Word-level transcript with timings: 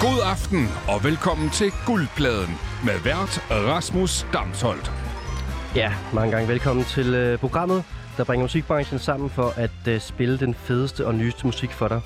God 0.00 0.20
aften 0.24 0.68
og 0.88 1.04
velkommen 1.04 1.50
til 1.50 1.72
Guldpladen 1.86 2.54
med 2.84 2.98
vært 3.04 3.44
Rasmus 3.50 4.26
Damsholdt. 4.32 4.92
Ja, 5.76 5.92
mange 6.14 6.32
gange 6.32 6.48
velkommen 6.48 6.84
til 6.84 7.14
øh, 7.14 7.38
programmet, 7.38 7.84
der 8.16 8.24
bringer 8.24 8.44
musikbranchen 8.44 8.98
sammen 8.98 9.30
for 9.30 9.52
at 9.56 9.70
øh, 9.88 10.00
spille 10.00 10.38
den 10.38 10.54
fedeste 10.54 11.06
og 11.06 11.14
nyeste 11.14 11.46
musik 11.46 11.70
for 11.70 11.88
dig. 11.88 12.00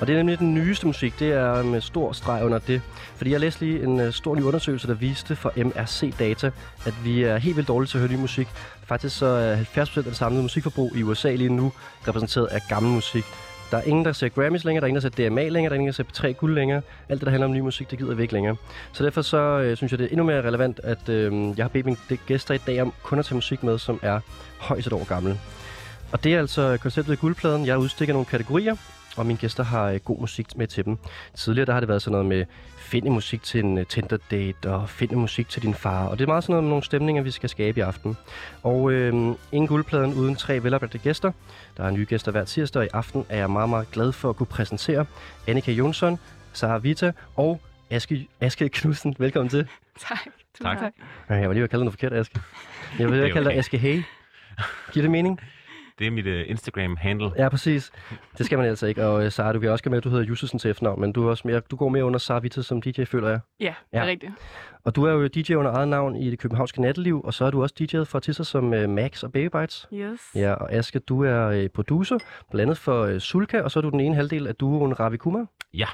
Og 0.00 0.06
det 0.06 0.12
er 0.12 0.16
nemlig 0.16 0.38
den 0.38 0.54
nyeste 0.54 0.86
musik, 0.86 1.18
det 1.18 1.32
er 1.32 1.62
med 1.62 1.80
stor 1.80 2.12
streg 2.12 2.44
under 2.44 2.58
det. 2.58 2.82
Fordi 3.16 3.32
jeg 3.32 3.40
læste 3.40 3.60
lige 3.60 3.82
en 3.82 4.00
øh, 4.00 4.12
stor 4.12 4.34
ny 4.34 4.42
undersøgelse, 4.42 4.88
der 4.88 4.94
viste 4.94 5.36
for 5.36 5.52
MRC 5.56 6.14
Data, 6.18 6.50
at 6.86 6.94
vi 7.04 7.22
er 7.22 7.38
helt 7.38 7.56
vildt 7.56 7.68
dårlige 7.68 7.88
til 7.88 7.98
at 7.98 8.00
høre 8.00 8.12
ny 8.12 8.20
musik. 8.20 8.48
Faktisk 8.84 9.18
så 9.18 9.26
er 9.26 9.56
70% 9.56 9.98
af 9.98 10.04
det 10.04 10.16
samlede 10.16 10.42
musikforbrug 10.42 10.96
i 10.96 11.02
USA 11.02 11.34
lige 11.34 11.54
nu 11.54 11.72
repræsenteret 12.08 12.46
af 12.46 12.60
gammel 12.68 12.92
musik. 12.92 13.24
Der 13.70 13.76
er 13.76 13.82
ingen, 13.82 14.04
der 14.04 14.12
ser 14.12 14.28
Grammys 14.28 14.64
længere, 14.64 14.80
der 14.80 14.84
er 14.84 14.88
ingen, 14.88 15.02
der 15.02 15.10
ser 15.10 15.28
DMA 15.28 15.48
længere, 15.48 15.70
der 15.70 15.76
er 15.76 15.80
ingen, 15.80 15.86
der 15.86 15.92
ser 15.92 16.04
P3 16.04 16.32
guld 16.32 16.54
længere. 16.54 16.82
Alt 17.08 17.20
det, 17.20 17.26
der 17.26 17.30
handler 17.30 17.46
om 17.46 17.52
ny 17.54 17.60
musik, 17.60 17.90
det 17.90 17.98
gider 17.98 18.14
vi 18.14 18.22
ikke 18.22 18.34
længere. 18.34 18.56
Så 18.92 19.04
derfor 19.04 19.22
så 19.22 19.36
øh, 19.36 19.76
synes 19.76 19.92
jeg, 19.92 19.98
det 19.98 20.04
er 20.04 20.08
endnu 20.08 20.24
mere 20.24 20.42
relevant, 20.42 20.80
at 20.84 21.08
øh, 21.08 21.32
jeg 21.56 21.64
har 21.64 21.68
bedt 21.68 21.86
mine 21.86 21.98
gæster 22.26 22.54
i 22.54 22.58
dag 22.58 22.82
om 22.82 22.92
kun 23.02 23.18
at 23.18 23.24
tage 23.24 23.34
musik 23.34 23.62
med, 23.62 23.78
som 23.78 24.00
er 24.02 24.20
højst 24.58 24.86
et 24.86 24.92
år 24.92 25.04
gammel. 25.04 25.38
Og 26.12 26.24
det 26.24 26.34
er 26.34 26.38
altså 26.38 26.78
konceptet 26.82 27.12
i 27.12 27.16
guldpladen. 27.16 27.66
Jeg 27.66 27.78
udstikker 27.78 28.14
nogle 28.14 28.26
kategorier, 28.26 28.76
og 29.20 29.26
mine 29.26 29.38
gæster 29.38 29.64
har 29.64 29.84
øh, 29.90 30.00
god 30.04 30.20
musik 30.20 30.56
med 30.56 30.66
til 30.66 30.84
dem. 30.84 30.98
Tidligere 31.34 31.66
der 31.66 31.72
har 31.72 31.80
det 31.80 31.88
været 31.88 32.02
sådan 32.02 32.12
noget 32.12 32.26
med 32.26 32.44
finde 32.78 33.10
musik 33.10 33.42
til 33.42 33.64
en 33.64 33.78
uh, 33.78 33.84
Tinder 33.84 34.16
date 34.30 34.70
og 34.70 34.88
finde 34.88 35.16
musik 35.16 35.48
til 35.48 35.62
din 35.62 35.74
far. 35.74 36.06
Og 36.06 36.18
det 36.18 36.24
er 36.24 36.28
meget 36.28 36.44
sådan 36.44 36.52
noget 36.52 36.64
med 36.64 36.70
nogle 36.70 36.84
stemninger, 36.84 37.22
vi 37.22 37.30
skal 37.30 37.48
skabe 37.48 37.78
i 37.78 37.82
aften. 37.82 38.16
Og 38.62 38.92
øh, 38.92 39.14
ingen 39.52 39.66
guldpladen 39.66 40.14
uden 40.14 40.36
tre 40.36 40.62
veloplagte 40.62 40.98
gæster. 40.98 41.32
Der 41.76 41.84
er 41.84 41.90
nye 41.90 42.04
gæster 42.04 42.32
hver 42.32 42.44
tirsdag, 42.44 42.80
og 42.80 42.86
i 42.86 42.88
aften 42.92 43.24
er 43.28 43.36
jeg 43.36 43.50
meget, 43.50 43.68
meget 43.68 43.90
glad 43.90 44.12
for 44.12 44.30
at 44.30 44.36
kunne 44.36 44.46
præsentere 44.46 45.06
Annika 45.48 45.72
Jonsson, 45.72 46.18
Sara 46.52 46.78
Vita 46.78 47.12
og 47.36 47.60
Aske, 47.90 48.28
Aske 48.40 48.68
Knudsen. 48.68 49.14
Velkommen 49.18 49.48
til. 49.48 49.68
Tak. 50.08 50.18
Tak. 50.62 50.78
tak. 50.78 50.92
Jeg 51.28 51.48
var 51.48 51.52
lige 51.52 51.54
ved 51.54 51.62
at 51.62 51.70
kalde 51.70 51.80
dig 51.80 51.84
noget 51.84 51.92
forkert, 51.92 52.12
Aske. 52.12 52.40
Jeg 52.98 53.10
vil 53.10 53.20
er 53.20 53.32
kalde 53.32 53.50
dig. 53.50 53.58
Aske 53.58 53.78
Hey. 53.78 54.02
Giver 54.92 55.02
det 55.02 55.10
mening? 55.10 55.40
Det 56.00 56.06
er 56.06 56.10
mit 56.10 56.26
uh, 56.26 56.32
Instagram-handle. 56.50 57.30
Ja, 57.36 57.48
præcis. 57.48 57.92
Det 58.38 58.46
skal 58.46 58.58
man 58.58 58.66
altså 58.68 58.86
ikke. 58.86 59.06
Og 59.06 59.24
uh, 59.24 59.28
Sara, 59.30 59.52
du 59.52 59.60
kan 59.60 59.70
også 59.70 59.84
gøre 59.84 59.90
med, 59.90 59.98
at 59.98 60.04
du 60.04 60.08
hedder 60.08 60.24
Jussesen 60.24 60.58
til 60.58 60.70
efternavn, 60.70 61.00
men 61.00 61.12
du, 61.12 61.26
er 61.26 61.30
også 61.30 61.42
mere, 61.48 61.60
du 61.70 61.76
går 61.76 61.88
mere 61.88 62.04
under 62.04 62.18
Sara 62.18 62.38
Vita 62.38 62.62
som 62.62 62.82
DJ, 62.82 63.04
føler 63.04 63.28
jeg. 63.28 63.40
Ja, 63.60 63.64
det 63.66 63.74
Ja. 63.98 64.02
er 64.02 64.06
rigtigt. 64.06 64.32
Og 64.84 64.96
du 64.96 65.04
er 65.04 65.12
jo 65.12 65.26
DJ 65.26 65.54
under 65.54 65.70
eget 65.72 65.88
navn 65.88 66.16
i 66.16 66.30
det 66.30 66.38
københavnske 66.38 66.80
natteliv, 66.82 67.20
og 67.24 67.34
så 67.34 67.44
er 67.44 67.50
du 67.50 67.62
også 67.62 67.74
DJ'et 67.80 68.02
for 68.04 68.18
artister 68.18 68.44
som 68.44 68.72
uh, 68.72 68.88
Max 68.88 69.22
og 69.22 69.32
Baby 69.32 69.56
Bites. 69.58 69.88
Yes. 69.94 70.20
Ja, 70.34 70.52
og 70.52 70.72
Aske, 70.72 70.98
du 70.98 71.24
er 71.24 71.58
uh, 71.62 71.66
producer, 71.74 72.18
blandt 72.50 72.62
andet 72.62 72.78
for 72.78 73.06
uh, 73.06 73.18
Sulka, 73.18 73.60
og 73.60 73.70
så 73.70 73.78
er 73.78 73.82
du 73.82 73.90
den 73.90 74.00
ene 74.00 74.14
halvdel 74.14 74.46
af 74.46 74.54
duoen 74.54 75.00
Ravi 75.00 75.16
Kumar. 75.16 75.46
Ja. 75.74 75.86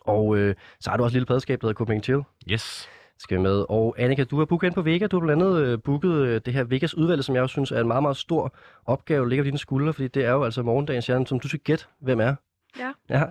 Og 0.00 0.26
uh, 0.26 0.50
så 0.80 0.90
har 0.90 0.96
du 0.96 1.02
også 1.02 1.10
et 1.12 1.14
lille 1.14 1.26
pladskab, 1.26 1.60
der 1.60 1.66
hedder 1.66 1.78
Copenhagen 1.78 2.02
Chill. 2.02 2.22
Yes. 2.50 2.88
Skal 3.18 3.36
vi 3.36 3.42
med. 3.42 3.64
Og 3.68 3.94
Annika, 3.98 4.24
du 4.24 4.38
har 4.38 4.44
booket 4.44 4.66
ind 4.66 4.74
på 4.74 4.82
Vega. 4.82 5.06
Du 5.06 5.20
har 5.20 5.26
blandt 5.26 5.42
andet 5.42 5.56
øh, 5.62 5.78
booket 5.84 6.12
øh, 6.12 6.40
det 6.44 6.52
her 6.54 6.64
Vegas 6.64 6.94
udvalg, 6.94 7.24
som 7.24 7.34
jeg 7.34 7.42
også 7.42 7.52
synes 7.52 7.72
er 7.72 7.80
en 7.80 7.86
meget, 7.86 8.02
meget 8.02 8.16
stor 8.16 8.54
opgave, 8.86 9.22
der 9.22 9.28
ligger 9.28 9.42
på 9.42 9.46
dine 9.46 9.58
skuldre, 9.58 9.92
fordi 9.92 10.08
det 10.08 10.24
er 10.24 10.30
jo 10.32 10.44
altså 10.44 10.62
morgendagens 10.62 11.04
stjerne, 11.04 11.26
som 11.26 11.40
du 11.40 11.48
skal 11.48 11.60
gætte, 11.60 11.84
hvem 12.00 12.20
er. 12.20 12.34
Ja. 12.78 12.92
Ja, 13.08 13.24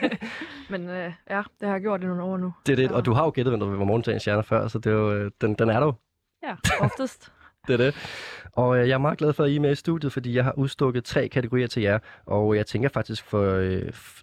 Men 0.70 0.88
øh, 0.88 1.12
ja, 1.30 1.42
det 1.60 1.68
har 1.68 1.74
jeg 1.74 1.80
gjort 1.80 2.02
i 2.02 2.06
nogle 2.06 2.22
år 2.22 2.36
nu. 2.36 2.52
det 2.66 2.72
er 2.72 2.76
det. 2.76 2.90
Ja. 2.90 2.96
Og 2.96 3.04
du 3.04 3.12
har 3.12 3.24
jo 3.24 3.32
gættet, 3.34 3.52
hvem 3.52 3.60
der 3.60 3.66
var 3.76 3.84
morgendagens 3.84 4.22
stjerne 4.22 4.42
før, 4.42 4.68
så 4.68 4.78
det 4.78 4.92
er 4.92 4.96
jo, 4.96 5.12
øh, 5.12 5.30
den, 5.40 5.54
den 5.54 5.68
er 5.70 5.80
der 5.80 5.86
jo. 5.86 5.92
Ja, 6.42 6.54
oftest. 6.80 7.32
Det 7.66 7.74
er 7.74 7.76
det. 7.76 7.94
Og 8.52 8.78
øh, 8.78 8.88
jeg 8.88 8.94
er 8.94 8.98
meget 8.98 9.18
glad 9.18 9.32
for, 9.32 9.44
at 9.44 9.50
I 9.50 9.56
er 9.56 9.60
med 9.60 9.72
i 9.72 9.74
studiet, 9.74 10.12
fordi 10.12 10.34
jeg 10.34 10.44
har 10.44 10.52
udstukket 10.58 11.04
tre 11.04 11.28
kategorier 11.28 11.66
til 11.66 11.82
jer. 11.82 11.98
Og 12.26 12.54
øh, 12.54 12.58
jeg 12.58 12.66
tænker 12.66 12.88
faktisk 12.88 13.24
for... 13.24 13.54
Øh, 13.54 13.82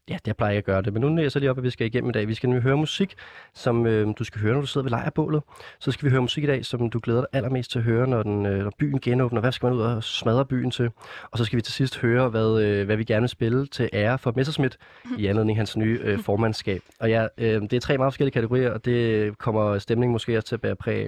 ja, 0.10 0.18
det 0.26 0.38
plejer 0.38 0.52
jeg 0.52 0.58
at 0.58 0.64
gøre 0.64 0.82
det. 0.82 0.94
Men 0.94 1.02
nu 1.02 1.24
er 1.24 1.30
så 1.30 1.40
lige 1.40 1.50
op, 1.50 1.58
at 1.58 1.64
vi 1.64 1.70
skal 1.70 1.88
igennem 1.88 2.10
i 2.10 2.14
dag. 2.14 2.28
Vi 2.28 2.34
skal 2.34 2.50
nu 2.50 2.60
høre 2.60 2.78
musik, 2.78 3.16
som 3.54 3.86
øh, 3.86 4.08
du 4.20 4.24
skal 4.24 4.42
høre, 4.42 4.54
når 4.54 4.62
du 4.62 4.68
sidder 4.68 4.84
ved 4.84 4.90
lejrbålet. 4.90 5.44
Så 5.80 5.92
skal 5.92 6.06
vi 6.06 6.10
høre 6.12 6.22
musik 6.22 6.44
i 6.44 6.48
dag, 6.48 6.66
som 6.66 6.90
du 6.90 7.00
glæder 7.04 7.20
dig 7.20 7.28
allermest 7.34 7.72
til 7.72 7.80
at 7.80 7.86
høre, 7.86 8.08
når, 8.08 8.24
den, 8.24 8.46
øh, 8.46 8.64
når 8.64 8.72
byen 8.80 9.00
genåbner. 9.00 9.42
Hvad 9.42 9.52
skal 9.52 9.68
man 9.68 9.76
ud 9.76 9.82
og 9.82 10.04
smadre 10.04 10.46
byen 10.46 10.72
til? 10.72 10.90
Og 11.32 11.38
så 11.38 11.46
skal 11.46 11.58
vi 11.58 11.62
til 11.62 11.74
sidst 11.74 11.98
høre, 11.98 12.30
hvad, 12.30 12.62
øh, 12.62 12.86
hvad 12.86 12.98
vi 12.98 13.04
gerne 13.04 13.22
vil 13.22 13.30
spille 13.30 13.68
til 13.68 13.90
ære 13.94 14.18
for 14.18 14.34
Messerschmidt 14.36 14.78
i 15.18 15.28
anledning 15.28 15.56
af 15.56 15.60
hans 15.60 15.78
nye 15.78 16.00
øh, 16.04 16.20
formandskab. 16.20 16.82
Og 17.00 17.10
ja, 17.10 17.28
øh, 17.38 17.62
det 17.62 17.74
er 17.74 17.80
tre 17.80 17.98
meget 17.98 18.14
forskellige 18.14 18.34
kategorier, 18.34 18.72
og 18.72 18.86
det 18.86 19.38
kommer 19.38 19.80
stemningen 19.80 20.12
måske 20.12 20.38
også 20.38 20.48
til 20.48 20.56
at 20.56 20.62
bære 20.62 20.76
præg 20.76 20.96
af. 20.96 21.08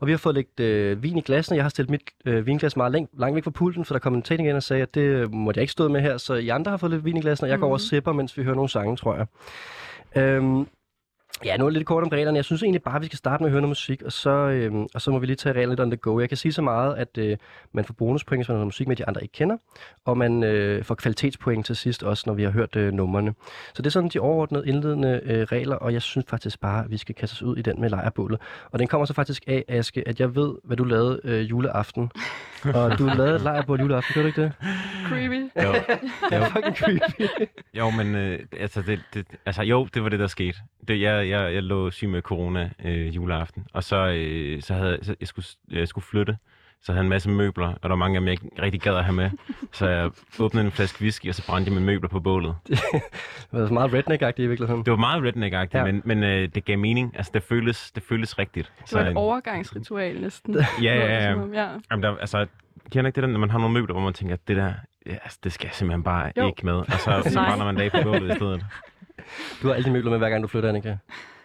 Og 0.00 0.06
vi 0.06 0.12
har 0.12 0.18
fået 0.18 0.34
lidt 0.34 0.60
øh, 0.60 1.02
vin 1.02 1.18
i 1.18 1.20
glassene. 1.20 1.56
Jeg 1.56 1.64
har 1.64 1.68
stillet 1.68 1.90
mit 1.90 2.02
øh, 2.24 2.41
vinglas 2.46 2.76
meget 2.76 2.92
langt, 2.92 3.10
langt 3.18 3.34
væk 3.34 3.44
fra 3.44 3.50
pulten, 3.50 3.84
for 3.84 3.94
der 3.94 3.98
kom 3.98 4.14
en 4.14 4.22
tænding 4.22 4.48
ind 4.48 4.56
og 4.56 4.62
sagde, 4.62 4.82
at 4.82 4.94
det 4.94 5.00
øh, 5.00 5.32
måtte 5.32 5.58
jeg 5.58 5.62
ikke 5.62 5.72
stå 5.72 5.88
med 5.88 6.00
her. 6.00 6.16
Så 6.16 6.34
I 6.34 6.48
andre 6.48 6.70
har 6.70 6.76
fået 6.76 6.92
lidt 6.92 7.04
vin 7.04 7.16
i 7.16 7.20
glassene, 7.20 7.46
og 7.46 7.50
jeg 7.50 7.58
går 7.58 7.66
over 7.66 7.76
og 7.76 7.80
sipper, 7.80 8.12
mens 8.12 8.38
vi 8.38 8.42
hører 8.42 8.54
nogle 8.54 8.70
sange, 8.70 8.96
tror 8.96 9.16
jeg. 9.16 9.26
Øhm, 10.22 10.66
Ja, 11.44 11.56
nu 11.56 11.64
er 11.64 11.68
det 11.70 11.76
lidt 11.76 11.86
kort 11.86 12.02
om 12.02 12.08
reglerne. 12.08 12.36
Jeg 12.36 12.44
synes 12.44 12.62
egentlig 12.62 12.82
bare, 12.82 12.96
at 12.96 13.02
vi 13.02 13.06
skal 13.06 13.16
starte 13.16 13.42
med 13.42 13.48
at 13.48 13.50
høre 13.50 13.60
noget 13.60 13.70
musik, 13.70 14.02
og 14.02 14.12
så, 14.12 14.30
øhm, 14.30 14.86
og 14.94 15.00
så 15.00 15.10
må 15.10 15.18
vi 15.18 15.26
lige 15.26 15.36
tage 15.36 15.52
reglerne 15.52 15.70
lidt 15.70 15.80
on 15.80 15.90
the 15.90 15.96
go. 15.96 16.20
Jeg 16.20 16.28
kan 16.28 16.38
sige 16.38 16.52
så 16.52 16.62
meget, 16.62 16.96
at 16.96 17.18
øh, 17.18 17.36
man 17.72 17.84
får 17.84 17.94
bonuspoint, 17.94 18.38
hvis 18.38 18.48
man 18.48 18.54
har 18.54 18.58
noget 18.58 18.66
musik 18.66 18.88
med, 18.88 18.96
de 18.96 19.06
andre 19.06 19.22
ikke 19.22 19.32
kender, 19.32 19.56
og 20.04 20.18
man 20.18 20.42
øh, 20.42 20.84
får 20.84 20.94
kvalitetspoint 20.94 21.66
til 21.66 21.76
sidst 21.76 22.02
også, 22.02 22.24
når 22.26 22.34
vi 22.34 22.42
har 22.42 22.50
hørt 22.50 22.76
øh, 22.76 22.92
numrene. 22.92 23.34
Så 23.74 23.82
det 23.82 23.86
er 23.86 23.90
sådan 23.90 24.08
de 24.08 24.18
overordnede 24.18 24.68
indledende 24.68 25.20
øh, 25.24 25.42
regler, 25.42 25.76
og 25.76 25.92
jeg 25.92 26.02
synes 26.02 26.26
faktisk 26.28 26.60
bare, 26.60 26.84
at 26.84 26.90
vi 26.90 26.96
skal 26.96 27.14
kaste 27.14 27.34
os 27.34 27.42
ud 27.42 27.56
i 27.56 27.62
den 27.62 27.80
med 27.80 27.90
lejrbålet. 27.90 28.40
Og 28.70 28.78
den 28.78 28.88
kommer 28.88 29.04
så 29.04 29.14
faktisk 29.14 29.44
af, 29.46 29.64
Aske, 29.68 30.08
at 30.08 30.20
jeg 30.20 30.34
ved, 30.34 30.54
hvad 30.64 30.76
du 30.76 30.84
lavede 30.84 31.20
øh, 31.24 31.50
juleaften 31.50 32.10
og 32.64 32.98
du 32.98 33.06
lavede 33.06 33.34
et 33.36 33.40
lejrbål 33.40 33.80
juleaften, 33.80 34.14
gør 34.14 34.20
du 34.22 34.26
ikke 34.26 34.42
det? 34.42 34.52
Creepy. 35.08 35.40
Jo, 35.64 35.72
Det 36.30 36.36
er 36.38 36.48
fucking 36.50 36.76
creepy. 36.76 37.22
jo 37.74 37.90
men 37.90 38.14
øh, 38.14 38.38
altså, 38.60 38.82
det, 38.82 39.00
det, 39.14 39.26
altså, 39.46 39.62
jo, 39.62 39.88
det 39.94 40.02
var 40.02 40.08
det, 40.08 40.18
der 40.18 40.26
skete. 40.26 40.58
Det, 40.88 41.00
jeg, 41.00 41.28
jeg, 41.28 41.54
jeg 41.54 41.62
lå 41.62 41.90
syg 41.90 42.08
med 42.08 42.22
corona 42.22 42.70
øh, 42.84 43.14
juleaften, 43.16 43.66
og 43.72 43.84
så, 43.84 43.96
øh, 43.96 44.62
så 44.62 44.74
havde 44.74 44.98
så 45.02 45.14
jeg 45.20 45.28
skulle, 45.28 45.46
jeg 45.70 45.88
skulle 45.88 46.04
flytte. 46.04 46.36
Så 46.84 46.92
jeg 46.92 46.94
havde 46.96 47.04
en 47.04 47.08
masse 47.08 47.30
møbler, 47.30 47.66
og 47.68 47.82
der 47.82 47.88
var 47.88 47.96
mange 47.96 48.16
af 48.16 48.20
dem, 48.20 48.26
jeg 48.28 48.32
ikke 48.32 48.62
rigtig 48.62 48.80
gad 48.80 48.94
at 48.96 49.04
have 49.04 49.14
med. 49.14 49.30
Så 49.72 49.88
jeg 49.88 50.10
åbnede 50.40 50.64
en 50.66 50.72
flaske 50.72 51.02
whisky, 51.02 51.28
og 51.28 51.34
så 51.34 51.46
brændte 51.46 51.68
jeg 51.70 51.74
mine 51.74 51.86
møbler 51.86 52.08
på 52.08 52.20
bålet. 52.20 52.54
det 52.68 52.80
var 53.52 53.66
så 53.66 53.74
meget 53.74 53.90
redneck-agtigt 53.94 54.42
i 54.42 54.46
virkeligheden. 54.46 54.84
Det 54.84 54.90
var 54.90 54.96
meget 54.96 55.22
redneck-agtigt, 55.24 55.78
Ja. 55.78 55.84
men, 55.84 56.02
men 56.04 56.22
øh, 56.22 56.48
det 56.54 56.64
gav 56.64 56.78
mening. 56.78 57.12
Altså, 57.16 57.30
det 57.34 57.42
føles, 57.42 57.90
det 57.90 58.02
føles 58.02 58.38
rigtigt. 58.38 58.72
Det 58.84 58.94
var 58.94 59.00
et 59.00 59.06
øh, 59.08 59.12
overgangsritual 59.16 60.20
næsten. 60.20 60.54
Ja, 60.58 60.60
det 60.60 60.84
ja, 60.84 60.94
ja. 60.94 61.40
ja. 61.52 61.68
Jamen, 61.90 62.02
der, 62.02 62.16
altså, 62.16 62.46
kender 62.90 63.08
ikke 63.08 63.16
det 63.16 63.22
der, 63.22 63.28
når 63.28 63.38
man 63.40 63.50
har 63.50 63.58
nogle 63.58 63.74
møbler, 63.74 63.94
hvor 63.94 64.02
man 64.02 64.12
tænker, 64.12 64.36
det 64.48 64.56
der, 64.56 64.72
ja, 65.06 65.12
altså, 65.12 65.38
det 65.44 65.52
skal 65.52 65.66
jeg 65.66 65.74
simpelthen 65.74 66.02
bare 66.02 66.32
Jo. 66.36 66.46
ikke 66.46 66.66
med. 66.66 66.74
Og 66.74 66.86
så, 66.92 67.22
så 67.32 67.38
brænder 67.38 67.64
man 67.64 67.76
dag 67.76 67.92
på 67.92 67.98
gulvet 68.02 68.32
i 68.32 68.34
stedet. 68.36 68.64
Du 69.62 69.66
har 69.68 69.74
alle 69.74 69.84
de 69.84 69.90
møbler 69.90 70.10
med, 70.10 70.18
hver 70.18 70.30
gang 70.30 70.42
du 70.42 70.48
flytter, 70.48 70.68
Annika. 70.68 70.96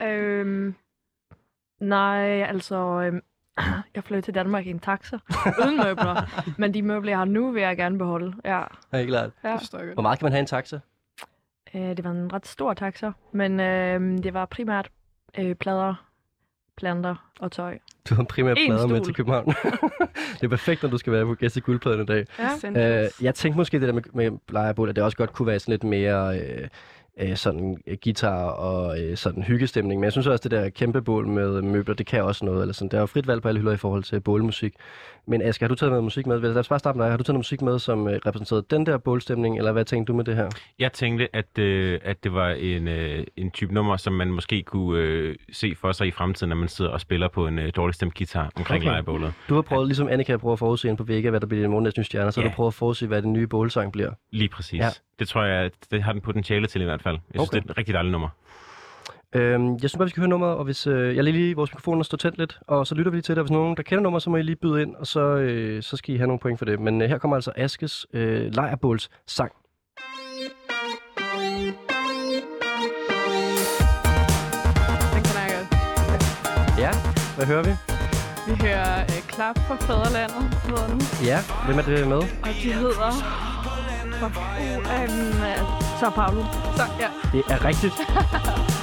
øhm, 0.03 0.75
nej, 1.81 2.41
altså... 2.41 2.75
Øhm, 3.01 3.21
jeg 3.95 4.03
flyttede 4.03 4.25
til 4.25 4.35
Danmark 4.35 4.65
i 4.65 4.69
en 4.69 4.79
taxa, 4.79 5.17
uden 5.65 5.77
møbler. 5.77 6.41
Men 6.61 6.73
de 6.73 6.81
møbler, 6.81 7.11
jeg 7.11 7.17
har 7.17 7.25
nu, 7.25 7.51
vil 7.51 7.61
jeg 7.61 7.77
gerne 7.77 7.97
beholde. 7.97 8.33
Ja, 8.45 8.57
Ja, 8.93 8.97
helt 8.97 9.09
klart. 9.09 9.29
ja. 9.43 9.57
Hvor 9.93 10.01
meget 10.01 10.19
kan 10.19 10.25
man 10.25 10.31
have 10.31 10.39
i 10.39 10.41
en 10.41 10.45
taxa? 10.47 10.79
Øh, 11.75 11.81
det 11.81 12.03
var 12.03 12.11
en 12.11 12.33
ret 12.33 12.47
stor 12.47 12.73
taxa, 12.73 13.11
men 13.31 13.59
øh, 13.59 14.23
det 14.23 14.33
var 14.33 14.45
primært 14.45 14.89
øh, 15.39 15.55
plader, 15.55 16.07
planter 16.77 17.29
og 17.39 17.51
tøj. 17.51 17.77
Du 18.09 18.15
har 18.15 18.21
en 18.21 18.27
primær 18.27 18.51
En 18.53 18.57
plade 18.67 18.87
med 18.87 18.95
stol. 18.95 19.05
til 19.05 19.15
København. 19.15 19.45
det 20.39 20.43
er 20.43 20.47
perfekt, 20.47 20.83
når 20.83 20.89
du 20.89 20.97
skal 20.97 21.13
være 21.13 21.25
på 21.25 21.33
gæst 21.35 21.57
i 21.57 21.59
guldpladen 21.59 22.01
i 22.01 22.05
dag. 22.05 22.25
Ja. 22.39 22.55
Essentials. 22.55 23.21
jeg 23.21 23.35
tænkte 23.35 23.57
måske 23.57 23.79
det 23.79 23.87
der 23.87 23.93
med, 23.93 24.01
med 24.13 24.31
lejrebål, 24.49 24.89
at 24.89 24.95
det 24.95 25.03
også 25.03 25.17
godt 25.17 25.33
kunne 25.33 25.47
være 25.47 25.59
sådan 25.59 25.71
lidt 25.71 25.83
mere 25.83 26.39
øh, 26.39 26.67
øh, 27.19 27.35
sådan 27.35 27.77
øh, 27.87 27.97
guitar 28.03 28.43
og 28.49 29.01
øh, 29.01 29.17
sådan 29.17 29.43
hyggestemning. 29.43 29.99
Men 29.99 30.03
jeg 30.03 30.11
synes 30.11 30.27
også, 30.27 30.43
det 30.43 30.51
der 30.51 30.69
kæmpe 30.69 31.01
bål 31.01 31.27
med 31.27 31.61
møbler, 31.61 31.95
det 31.95 32.05
kan 32.05 32.23
også 32.23 32.45
noget. 32.45 32.61
Eller 32.61 32.73
sådan. 32.73 32.89
Der 32.89 32.97
er 32.97 33.01
jo 33.01 33.05
frit 33.05 33.27
valg 33.27 33.41
på 33.41 33.47
alle 33.47 33.59
hylder 33.59 33.73
i 33.73 33.77
forhold 33.77 34.03
til 34.03 34.19
bålmusik. 34.19 34.73
Men 35.29 35.41
Asger, 35.41 35.65
har 35.65 35.67
du 35.69 35.75
taget 35.75 35.91
noget 35.91 36.03
musik 36.03 36.25
med? 36.27 36.39
Lad 36.39 36.55
os 36.57 36.67
bare 36.67 36.79
starte 36.79 36.97
med 36.97 37.05
dig. 37.05 37.11
Har 37.11 37.17
du 37.17 37.23
taget 37.23 37.33
noget 37.33 37.39
musik 37.39 37.61
med, 37.61 37.79
som 37.79 38.07
øh, 38.07 38.19
repræsenterede 38.25 38.65
den 38.69 38.85
der 38.85 38.97
bålstemning, 38.97 39.57
eller 39.57 39.71
hvad 39.71 39.85
tænkte 39.85 40.11
du 40.11 40.17
med 40.17 40.23
det 40.25 40.35
her? 40.35 40.49
Jeg 40.79 40.91
tænkte, 40.93 41.35
at, 41.35 41.57
øh, 41.59 41.99
at 42.03 42.23
det 42.23 42.33
var 42.33 42.49
en, 42.49 42.87
øh, 42.87 43.23
en 43.37 43.51
type 43.51 43.73
nummer, 43.73 43.97
som 43.97 44.13
man 44.13 44.27
måske 44.31 44.63
kunne 44.63 44.99
øh, 45.01 45.35
se 45.51 45.75
for 45.81 45.91
sig 45.91 46.07
i 46.07 46.11
fremtiden, 46.11 46.49
når 46.49 46.55
man 46.55 46.67
sidder 46.67 46.91
og 46.91 47.01
spiller 47.01 47.27
på 47.27 47.47
en 47.47 47.59
øh, 47.59 47.71
dårlig 47.75 47.95
stemt 47.95 48.15
guitar 48.17 48.51
omkring 48.55 48.81
Okay. 48.81 48.89
lejrebålet. 48.91 49.33
Du 49.49 49.55
har 49.55 49.61
prøvet, 49.61 49.87
ligesom 49.87 50.07
Annika 50.07 50.31
har 50.33 50.37
prøvet 50.37 50.53
at 50.55 50.59
forudse 50.59 50.95
på 50.95 51.03
Vega, 51.03 51.29
hvad 51.29 51.39
der 51.39 51.47
bliver 51.47 51.63
i 51.63 51.67
morgendagens 51.67 51.97
nye 51.97 52.03
stjerner, 52.03 52.31
så 52.31 52.41
Ja. 52.41 52.47
du 52.47 52.53
prøvet 52.53 52.69
at 52.69 52.73
forudse, 52.73 53.07
hvad 53.07 53.21
den 53.21 53.33
nye 53.33 53.47
bålsang 53.47 53.91
bliver. 53.91 54.11
Lige 54.31 54.49
præcis. 54.49 54.79
Ja. 54.79 54.89
Det 55.19 55.27
tror 55.27 55.43
jeg, 55.43 55.71
det 55.91 56.03
har 56.03 56.11
den 56.11 56.21
potentiale 56.21 56.67
til 56.67 56.81
i 56.81 56.83
hvert 56.85 57.01
fald. 57.03 57.15
Jeg 57.15 57.21
synes, 57.39 57.49
Okay. 57.49 57.59
det 57.59 57.65
er 57.67 57.71
et 57.71 57.77
rigtig 57.77 57.93
dejligt 57.93 58.11
nummer. 58.11 58.29
Øhm, 59.35 59.71
jeg 59.71 59.79
synes 59.79 59.97
bare, 59.97 60.05
vi 60.05 60.09
skal 60.09 60.21
høre 60.21 60.29
nummeret, 60.29 60.55
og 60.55 60.63
hvis 60.63 60.87
øh, 60.87 61.15
jeg 61.15 61.23
lader 61.23 61.37
lige 61.37 61.55
vores 61.55 61.71
mikrofoner 61.71 62.03
stå 62.03 62.17
tændt 62.17 62.37
lidt, 62.37 62.59
og 62.67 62.87
så 62.87 62.95
lytter 62.95 63.11
vi 63.11 63.17
lige 63.17 63.21
til 63.21 63.35
det. 63.35 63.39
Og 63.39 63.43
Hvis 63.43 63.51
nogen, 63.51 63.77
der 63.77 63.83
kender 63.83 64.03
nummeret, 64.03 64.23
så 64.23 64.29
må 64.29 64.37
I 64.37 64.41
lige 64.41 64.55
byde 64.55 64.81
ind, 64.81 64.95
og 64.95 65.07
så, 65.07 65.19
øh, 65.21 65.83
så 65.83 65.97
skal 65.97 66.15
I 66.15 66.17
have 66.17 66.27
nogle 66.27 66.39
point 66.39 66.59
for 66.59 66.65
det. 66.65 66.79
Men 66.79 67.01
øh, 67.01 67.09
her 67.09 67.17
kommer 67.17 67.35
altså 67.37 67.51
Askes 67.55 68.05
øh, 68.13 68.53
lejrbåls 68.53 69.09
sang. 69.27 69.51
Den 75.13 75.23
jeg 75.35 75.49
godt. 75.57 76.79
Ja, 76.79 76.91
hvad 77.35 77.45
hører 77.45 77.63
vi? 77.63 77.71
Vi 78.51 78.53
hører 78.67 79.03
uh, 79.03 79.27
Klap 79.27 79.57
for 79.67 79.75
Fæderlandet, 79.75 80.43
hedder 80.63 80.87
den. 80.87 81.01
Ja, 81.25 81.39
hvem 81.65 81.77
er 81.77 81.81
det 81.81 82.07
med? 82.07 82.17
Og 82.17 82.49
de 82.63 82.73
hedder... 82.73 83.56
Uh, 84.21 84.25
um, 84.25 85.43
Sao 85.99 86.09
Paulo. 86.09 86.45
Så, 86.75 86.83
ja. 86.99 87.07
Det 87.31 87.43
er 87.49 87.65
rigtigt. 87.65 87.93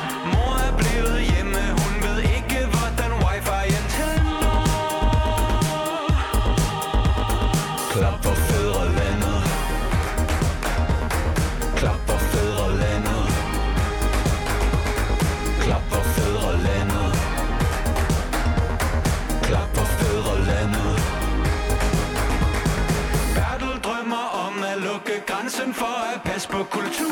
for 25.75 26.15
at 26.15 26.23
passe 26.23 26.49
på 26.49 26.65
kulturen. 26.65 27.04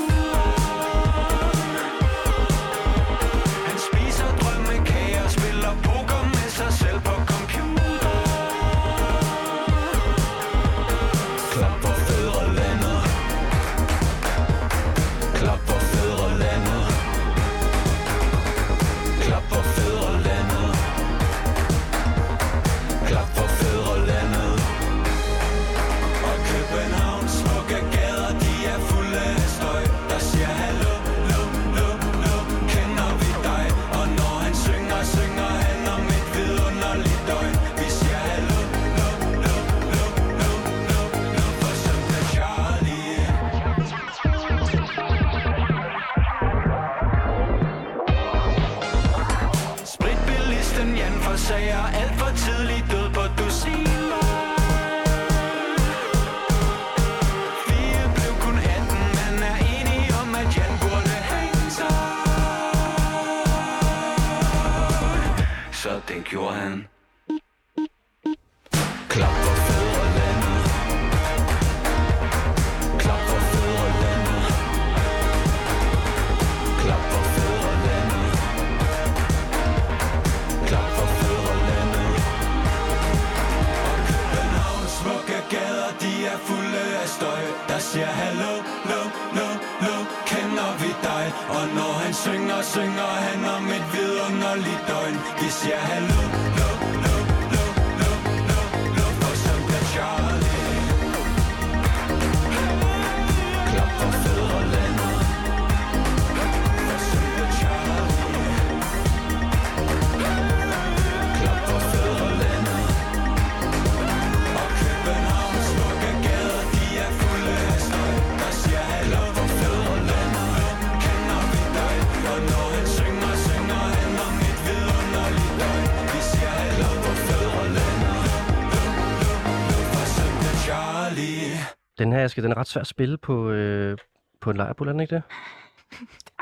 Den 132.12 132.20
her, 132.20 132.26
skal 132.28 132.42
den 132.44 132.52
er 132.52 132.56
ret 132.56 132.66
svær 132.66 132.80
at 132.80 132.86
spille 132.86 133.16
på, 133.18 133.50
øh, 133.50 133.98
på 134.40 134.50
en 134.50 134.56
lejrbål, 134.56 134.88
er 134.88 134.92
den 134.92 135.00
ikke 135.00 135.14
det? 135.14 135.22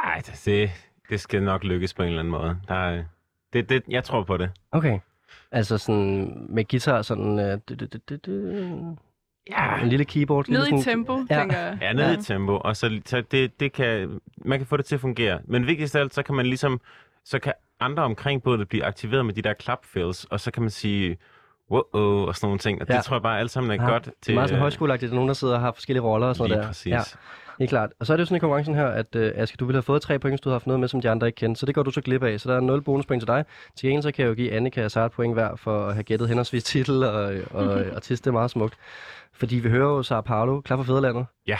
Ej, 0.05 0.22
det, 0.44 0.70
det 1.11 1.20
skal 1.20 1.43
nok 1.43 1.64
lykkes 1.64 1.94
på 1.94 2.02
en 2.02 2.08
eller 2.08 2.20
anden 2.20 2.31
måde. 2.32 2.56
Der 2.69 2.75
er, 2.75 3.05
det, 3.52 3.69
det, 3.69 3.82
jeg 3.88 4.05
tror 4.05 4.22
på 4.25 4.37
det. 4.37 4.50
Okay. 4.72 4.99
Altså 5.52 5.78
sådan 5.78 6.46
med 6.49 6.64
guitar, 6.69 7.02
sådan... 7.02 7.38
Øh, 7.38 7.58
du, 7.69 7.75
du, 7.75 7.87
du, 8.08 8.17
du. 8.17 8.96
Ja, 9.50 9.82
En 9.82 9.88
lille 9.88 10.05
keyboard. 10.05 10.49
Ned 10.49 10.64
lille 10.64 10.81
i 10.81 10.82
tempo, 10.82 11.25
Ja. 11.31 11.38
tænker 11.38 11.58
jeg. 11.58 11.78
Ja, 11.81 11.93
ned 11.93 12.12
Ja. 12.12 12.19
i 12.19 12.23
tempo, 12.23 12.56
og 12.64 12.76
så, 12.76 13.00
så 13.06 13.20
det, 13.20 13.61
det 13.61 13.73
kan, 13.73 14.20
man 14.37 14.58
kan 14.58 14.66
få 14.66 14.76
det 14.76 14.84
til 14.84 14.94
at 14.94 15.00
fungere. 15.00 15.40
Men 15.44 15.66
vigtigst 15.66 15.96
af 15.96 16.00
alt, 16.00 16.14
så 16.14 16.23
kan 16.23 16.34
man 16.34 16.46
ligesom, 16.46 16.81
så 17.25 17.38
kan 17.38 17.52
andre 17.81 18.02
omkring 18.02 18.43
bådet 18.43 18.69
blive 18.69 18.84
aktiveret 18.84 19.26
med 19.26 19.34
de 19.34 19.43
der 19.43 19.55
clap-fills, 19.62 20.25
og 20.31 20.40
så 20.40 20.50
kan 20.50 20.62
man 20.62 20.70
sige, 20.70 21.19
wow, 21.70 22.26
og 22.26 22.37
sådan 22.37 22.46
nogle 22.46 22.58
ting. 22.58 22.81
Og 22.82 22.87
Ja. 22.90 22.96
det 22.96 23.05
tror 23.05 23.17
jeg 23.17 23.22
bare 23.22 23.38
alt 23.38 23.50
sammen 23.50 23.81
er 23.81 23.84
Ja, 23.84 23.90
godt 23.90 24.05
Det 24.05 24.11
er 24.11 24.14
til... 24.22 24.34
meget 24.34 24.49
sådan 24.49 24.56
øh, 24.58 24.61
højskoleagtigt, 24.61 25.11
er 25.11 25.14
nogen, 25.14 25.28
der 25.28 25.34
sidder 25.34 25.55
og 25.55 25.61
har 25.61 25.72
forskellige 25.72 26.02
roller 26.02 26.26
og 26.26 26.37
sådan 26.37 26.50
noget 26.50 26.62
der. 26.62 26.69
præcis. 26.69 26.87
Ja, 26.93 27.00
helt 27.58 27.69
klart. 27.70 27.90
Og 28.00 28.06
så 28.06 28.12
er 28.12 28.17
det 28.17 28.20
jo 28.20 28.26
sådan 28.26 28.37
i 28.37 28.38
konkurrencen 28.38 28.75
her, 28.75 28.87
at 28.87 29.06
uh, 29.17 29.22
Aske, 29.34 29.56
du 29.56 29.64
ville 29.64 29.76
have 29.76 29.82
fået 29.82 30.02
tre 30.02 30.19
point, 30.19 30.32
hvis 30.32 30.40
du 30.40 30.49
havde 30.49 30.55
haft 30.55 30.67
noget 30.67 30.81
med, 30.81 30.88
som 30.88 31.00
de 31.00 31.11
andre 31.11 31.26
ikke 31.26 31.37
kendte. 31.37 31.58
Så 31.58 31.67
det 31.67 31.75
går 31.75 31.82
du 31.82 31.90
så 31.90 32.00
glip 32.00 32.22
af. 32.22 32.40
Så 32.40 32.50
der 32.50 32.56
er 32.56 32.61
0 32.61 32.82
bonuspoint 32.82 33.20
til 33.20 33.26
dig. 33.28 33.44
Til 33.76 33.87
gengæld 33.88 34.02
så 34.02 34.12
kan 34.12 34.22
jeg 34.22 34.31
jo 34.31 34.34
give 34.34 34.52
Annika 34.52 34.84
og 34.84 34.90
Sara 34.90 35.06
et 35.06 35.12
point 35.12 35.34
hver 35.34 35.56
for 35.56 35.87
at 35.87 35.94
have 35.94 36.02
gættet 36.02 36.28
henholdsvis 36.28 36.64
titel 36.64 37.05
og, 37.05 37.12
og, 37.50 37.64
og 37.69 37.81
artist. 37.94 38.25
Det 38.25 38.31
er 38.31 38.32
meget 38.32 38.50
smukt. 38.50 38.75
Fordi 39.32 39.56
vi 39.56 39.69
hører 39.69 39.88
jo 39.88 40.02
Sara 40.02 40.20
Paolo, 40.20 40.61
klar 40.61 40.76
for 40.76 40.84
fædrelandet. 40.84 41.26
Ja. 41.46 41.56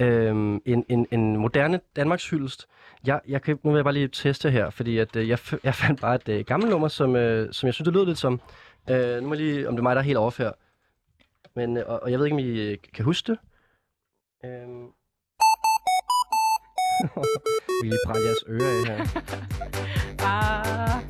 Øhm, 0.00 0.60
en, 0.66 0.84
en, 0.88 1.06
en 1.10 1.36
moderne 1.36 1.80
Danmarks 1.96 2.30
hyldest. 2.30 2.66
Jeg, 3.06 3.20
jeg 3.28 3.42
kan, 3.42 3.58
nu 3.62 3.70
vil 3.70 3.76
jeg 3.78 3.84
bare 3.84 3.94
lige 3.94 4.08
teste 4.08 4.50
her, 4.50 4.70
fordi 4.70 4.98
at, 4.98 5.16
øh, 5.16 5.28
jeg, 5.28 5.38
jeg 5.64 5.74
fandt 5.74 6.00
bare 6.00 6.14
et 6.14 6.28
øh, 6.28 6.44
gammelt 6.44 6.70
nummer, 6.70 6.88
som, 6.88 7.16
øh, 7.16 7.48
som 7.52 7.66
jeg 7.66 7.74
synes, 7.74 7.84
det 7.86 7.94
lød 7.94 8.06
lidt 8.06 8.18
som. 8.18 8.40
Øh, 8.90 9.22
nu 9.22 9.28
må 9.28 9.34
jeg 9.34 9.42
lige, 9.42 9.68
om 9.68 9.76
det 9.76 9.80
er 9.80 9.82
mig, 9.82 9.96
der 9.96 10.02
er 10.02 10.06
helt 10.06 10.18
her. 10.38 10.52
Men, 11.56 11.76
øh, 11.76 11.84
og, 11.86 12.02
og 12.02 12.10
jeg 12.10 12.18
ved 12.18 12.26
ikke, 12.26 12.34
om 12.34 12.38
I 12.38 12.70
øh, 12.70 12.78
kan 12.94 13.04
huske 13.04 13.32
det. 13.32 13.38
Øhm. 14.44 14.86
vi 17.82 17.88
lige 17.88 17.98
brænde 18.06 18.24
jeres 18.26 18.44
ører 18.48 18.70
af 18.78 18.86
her. 18.86 18.98
Ah, 20.24 21.02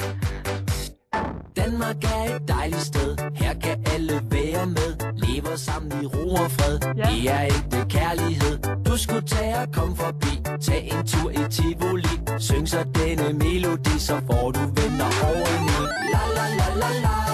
Danmark 1.57 2.05
er 2.05 2.37
et 2.37 2.49
dejligt 2.49 2.81
sted. 2.81 3.17
Her 3.35 3.55
kan 3.55 3.85
alle 3.95 4.15
være 4.31 4.67
med. 4.67 4.91
Lever 5.25 5.57
sammen 5.57 5.93
i 6.03 6.07
ro 6.07 6.29
og 6.45 6.51
fred. 6.51 6.79
Ja. 6.97 7.03
Det 7.11 7.31
er 7.31 7.45
ægte 7.45 7.91
kærlighed. 7.91 8.59
Du 8.87 8.97
skulle 8.99 9.27
tage 9.27 9.57
og 9.57 9.69
komme 9.73 9.97
forbi. 9.97 10.33
Tag 10.61 10.83
en 10.93 11.07
tur 11.07 11.31
i 11.31 11.43
Tivoli. 11.51 12.15
Syng 12.39 12.69
så 12.69 12.85
denne 12.95 13.33
melodi, 13.33 13.99
så 13.99 14.17
får 14.27 14.51
du 14.51 14.61
venner 14.61 15.11
over 15.29 15.49
i 15.57 15.69
La 16.13 16.23
la 16.37 16.47
la 16.59 16.69
la 16.83 16.91
la 17.05 17.28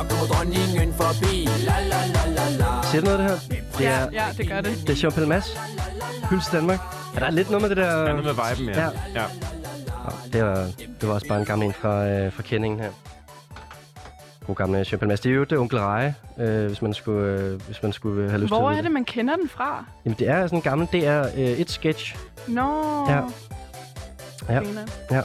Her 0.00 0.08
kommer 0.08 0.26
dronningen 0.26 0.92
forbi. 0.92 1.48
La 1.68 1.76
la 1.92 2.00
la 2.14 2.22
la 2.36 2.44
la. 2.60 3.00
Du 3.00 3.04
noget 3.04 3.18
det 3.18 3.28
her? 3.28 3.38
Det 3.78 3.80
ja, 3.80 3.90
er, 3.90 4.08
ja, 4.12 4.24
det 4.38 4.48
gør 4.48 4.60
det. 4.60 4.72
det 4.86 4.90
er 4.90 5.00
Jean 5.02 5.12
Pelmas. 5.12 5.58
Til 6.28 6.52
Danmark. 6.52 6.80
Er 7.14 7.20
der 7.20 7.30
lidt 7.30 7.50
noget 7.50 7.62
med 7.62 7.68
det 7.68 7.76
der... 7.76 7.90
Der 7.90 8.04
er 8.04 8.12
noget 8.12 8.24
med 8.24 8.56
viben, 8.56 8.74
ja. 8.74 8.80
Ja. 8.80 8.90
ja. 9.14 9.24
Nå, 10.04 10.12
det, 10.32 10.44
var, 10.44 10.68
det 11.00 11.08
var 11.08 11.14
også 11.14 11.28
bare 11.28 11.40
en 11.40 11.44
gammel 11.44 11.66
en 11.66 11.72
fra, 11.72 12.06
øh, 12.08 12.32
fra 12.32 12.42
kendingen 12.42 12.80
her. 12.80 12.90
God 14.46 14.54
gamle 14.54 14.78
Jean 14.78 14.98
Pelmas. 14.98 15.20
Det 15.20 15.30
er 15.30 15.34
jo 15.34 15.44
det 15.44 15.58
onkel 15.58 15.78
Reje, 15.78 16.14
øh, 16.38 16.66
hvis 16.66 16.82
man 16.82 16.94
skulle, 16.94 17.40
øh, 17.40 17.60
hvis 17.66 17.82
man 17.82 17.92
skulle 17.92 18.30
have 18.30 18.40
lyst 18.40 18.48
til 18.48 18.58
Hvor 18.58 18.70
er 18.70 18.82
det, 18.82 18.90
man 18.90 19.04
kender 19.04 19.36
den 19.36 19.48
fra? 19.48 19.84
Jamen, 20.04 20.18
det 20.18 20.28
er 20.28 20.46
sådan 20.46 20.58
en 20.58 20.62
gammel 20.62 20.86
DR 20.92 21.22
øh, 21.36 21.42
et 21.42 21.70
sketch. 21.70 22.16
Nå. 22.46 23.06
Ja. 23.08 23.22
Ja. 25.10 25.22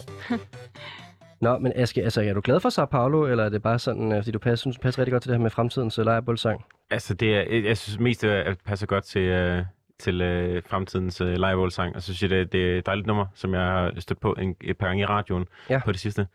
Nå, 1.41 1.57
men 1.57 1.71
Aske, 1.75 2.03
altså, 2.03 2.21
er 2.21 2.33
du 2.33 2.41
glad 2.43 2.59
for 2.59 2.69
Sao 2.69 2.85
Paulo, 2.85 3.25
eller 3.27 3.43
er 3.43 3.49
det 3.49 3.61
bare 3.61 3.79
sådan, 3.79 4.11
øh, 4.11 4.17
fordi 4.17 4.31
du 4.31 4.39
passer, 4.39 4.61
synes, 4.63 4.75
du 4.75 4.81
passer 4.81 4.99
rigtig 5.01 5.11
godt 5.11 5.23
til 5.23 5.29
det 5.31 5.37
her 5.37 5.43
med 5.43 5.51
fremtidens 5.51 5.99
øh, 5.99 6.05
lejrebålsang? 6.05 6.65
Altså, 6.91 7.13
det 7.13 7.35
er, 7.35 7.59
jeg 7.67 7.77
synes 7.77 7.99
mest, 7.99 8.23
at 8.23 8.45
det 8.45 8.57
passer 8.65 8.87
godt 8.87 9.03
til, 9.03 9.21
øh, 9.21 9.63
til 9.99 10.21
øh, 10.21 10.63
fremtidens 10.69 11.21
øh, 11.21 11.33
live-sang. 11.33 11.95
Og 11.95 12.01
så 12.01 12.05
synes 12.13 12.21
jeg, 12.21 12.29
det, 12.29 12.51
det 12.51 12.73
er 12.73 12.77
et 12.77 12.85
dejligt 12.85 13.07
nummer, 13.07 13.25
som 13.33 13.53
jeg 13.53 13.61
har 13.61 13.91
stødt 13.99 14.19
på 14.19 14.33
en, 14.33 14.55
et 14.61 14.77
par 14.77 14.87
gange 14.87 15.01
i 15.01 15.05
radioen 15.05 15.45
Ja. 15.69 15.81
på 15.85 15.91
det 15.91 15.99
sidste. 15.99 16.27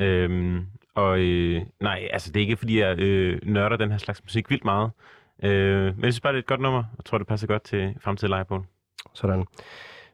Øhm, 0.00 0.66
og 0.94 1.18
øh, 1.18 1.62
nej, 1.80 2.08
altså 2.12 2.32
det 2.32 2.40
er 2.40 2.44
ikke, 2.44 2.56
fordi 2.56 2.80
jeg 2.80 2.98
øh, 2.98 3.40
nørder 3.42 3.76
den 3.76 3.90
her 3.90 3.98
slags 3.98 4.22
musik 4.24 4.50
vildt 4.50 4.64
meget. 4.64 4.90
Øh, 5.42 5.84
men 5.96 6.04
jeg 6.04 6.12
synes 6.12 6.20
bare, 6.20 6.32
det 6.32 6.38
er 6.38 6.42
et 6.42 6.46
godt 6.46 6.60
nummer. 6.60 6.84
Jeg 6.98 7.04
tror, 7.04 7.18
det 7.18 7.26
passer 7.26 7.46
godt 7.46 7.62
til 7.62 7.94
fremtidig 8.00 8.36
livebål. 8.36 8.64
Sådan. 9.14 9.44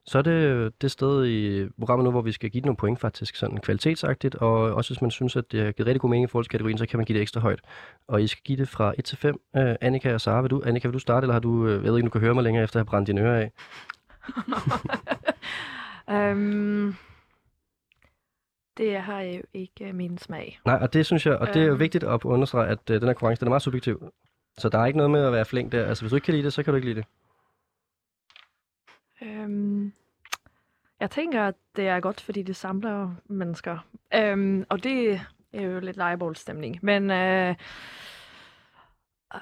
Så 0.07 0.19
er 0.19 0.23
det 0.23 0.73
det 0.83 0.90
sted 0.90 1.26
i 1.26 1.69
programmet 1.78 2.04
nu, 2.04 2.11
hvor 2.11 2.23
vi 2.23 2.33
skal 2.33 2.50
give 2.50 2.61
det 2.61 2.66
nogle 2.66 2.76
point 2.76 3.00
faktisk, 3.00 3.37
sådan 3.37 3.59
kvalitetsagtigt, 3.59 4.35
og 4.35 4.52
også 4.52 4.90
hvis 4.95 5.02
man 5.02 5.11
synes, 5.11 5.37
at 5.37 5.52
det 5.52 5.64
har 5.64 5.73
givet 5.73 5.87
rigtig 5.87 6.00
god 6.00 6.11
mening 6.11 6.25
i 6.25 6.26
forhold 6.30 6.45
til 6.45 6.50
kategorien, 6.50 6.78
så 6.78 6.87
kan 6.87 6.97
man 6.99 7.07
give 7.07 7.14
det 7.19 7.23
ekstra 7.23 7.40
højt. 7.40 7.61
Og 8.09 8.23
I 8.23 8.26
skal 8.26 8.42
give 8.45 8.59
det 8.59 8.69
fra 8.69 8.95
1 8.99 9.04
til 9.04 9.19
5. 9.19 9.40
Uh, 9.57 9.62
Annika 9.80 10.14
og 10.14 10.21
Sara, 10.21 10.40
vil 10.40 10.50
du, 10.50 10.62
Annika, 10.66 10.88
vil 10.88 10.95
du 10.95 10.99
starte, 10.99 11.25
eller 11.25 11.33
har 11.33 11.40
du, 11.40 11.66
øh, 11.66 11.73
jeg 11.73 11.83
ved 11.92 11.97
ikke, 11.97 12.07
du 12.07 12.11
kan 12.11 12.21
høre 12.21 12.35
mig 12.35 12.45
længere 12.45 12.64
efter 12.64 12.76
at 12.76 12.80
have 12.80 12.90
brændt 12.90 13.07
dine 13.07 13.21
ører 13.21 13.40
af? 13.40 13.50
øhm, 16.30 16.95
det 18.76 18.97
har 19.00 19.21
jo 19.21 19.40
ikke 19.54 19.85
øh, 19.88 19.95
min 19.95 20.19
smag. 20.19 20.61
Nej, 20.66 20.78
og 20.83 20.92
det 20.92 21.07
synes 21.07 21.26
jeg, 21.26 21.37
og 21.37 21.47
det 21.47 21.57
er 21.57 21.66
jo 21.66 21.71
Øhm. 21.73 21.80
vigtigt 21.80 22.04
at 22.04 22.25
understrege, 22.25 22.69
at 22.69 22.78
uh, 22.90 22.95
den 22.97 23.02
her 23.02 23.12
konkurrence, 23.12 23.40
den 23.40 23.47
er 23.47 23.50
meget 23.50 23.62
subjektiv. 23.62 24.12
Så 24.59 24.69
der 24.69 24.78
er 24.78 24.87
ikke 24.87 24.97
noget 24.97 25.11
med 25.11 25.25
at 25.25 25.33
være 25.33 25.45
flink 25.45 25.73
der. 25.73 25.87
Altså, 25.87 26.02
hvis 26.04 26.11
du 26.11 26.16
ikke 26.16 26.25
kan 26.25 26.35
lide 26.35 26.45
det, 26.45 26.52
så 26.52 26.62
kan 26.62 26.73
du 26.73 26.76
ikke 26.76 26.88
lide 26.88 27.00
det. 27.00 27.07
Øhm, 29.22 29.92
jeg 31.00 31.10
tænker, 31.10 31.42
at 31.44 31.54
det 31.76 31.88
er 31.88 32.00
godt, 32.00 32.20
fordi 32.20 32.42
det 32.42 32.56
samler 32.56 33.14
mennesker. 33.26 33.78
Øhm, 34.14 34.64
og 34.68 34.84
det 34.84 35.20
er 35.52 35.62
jo 35.62 35.80
lidt 35.80 35.96
legeboldstemning. 35.96 36.78
Men 36.82 37.10
øh, 37.10 37.54
øh, 39.34 39.40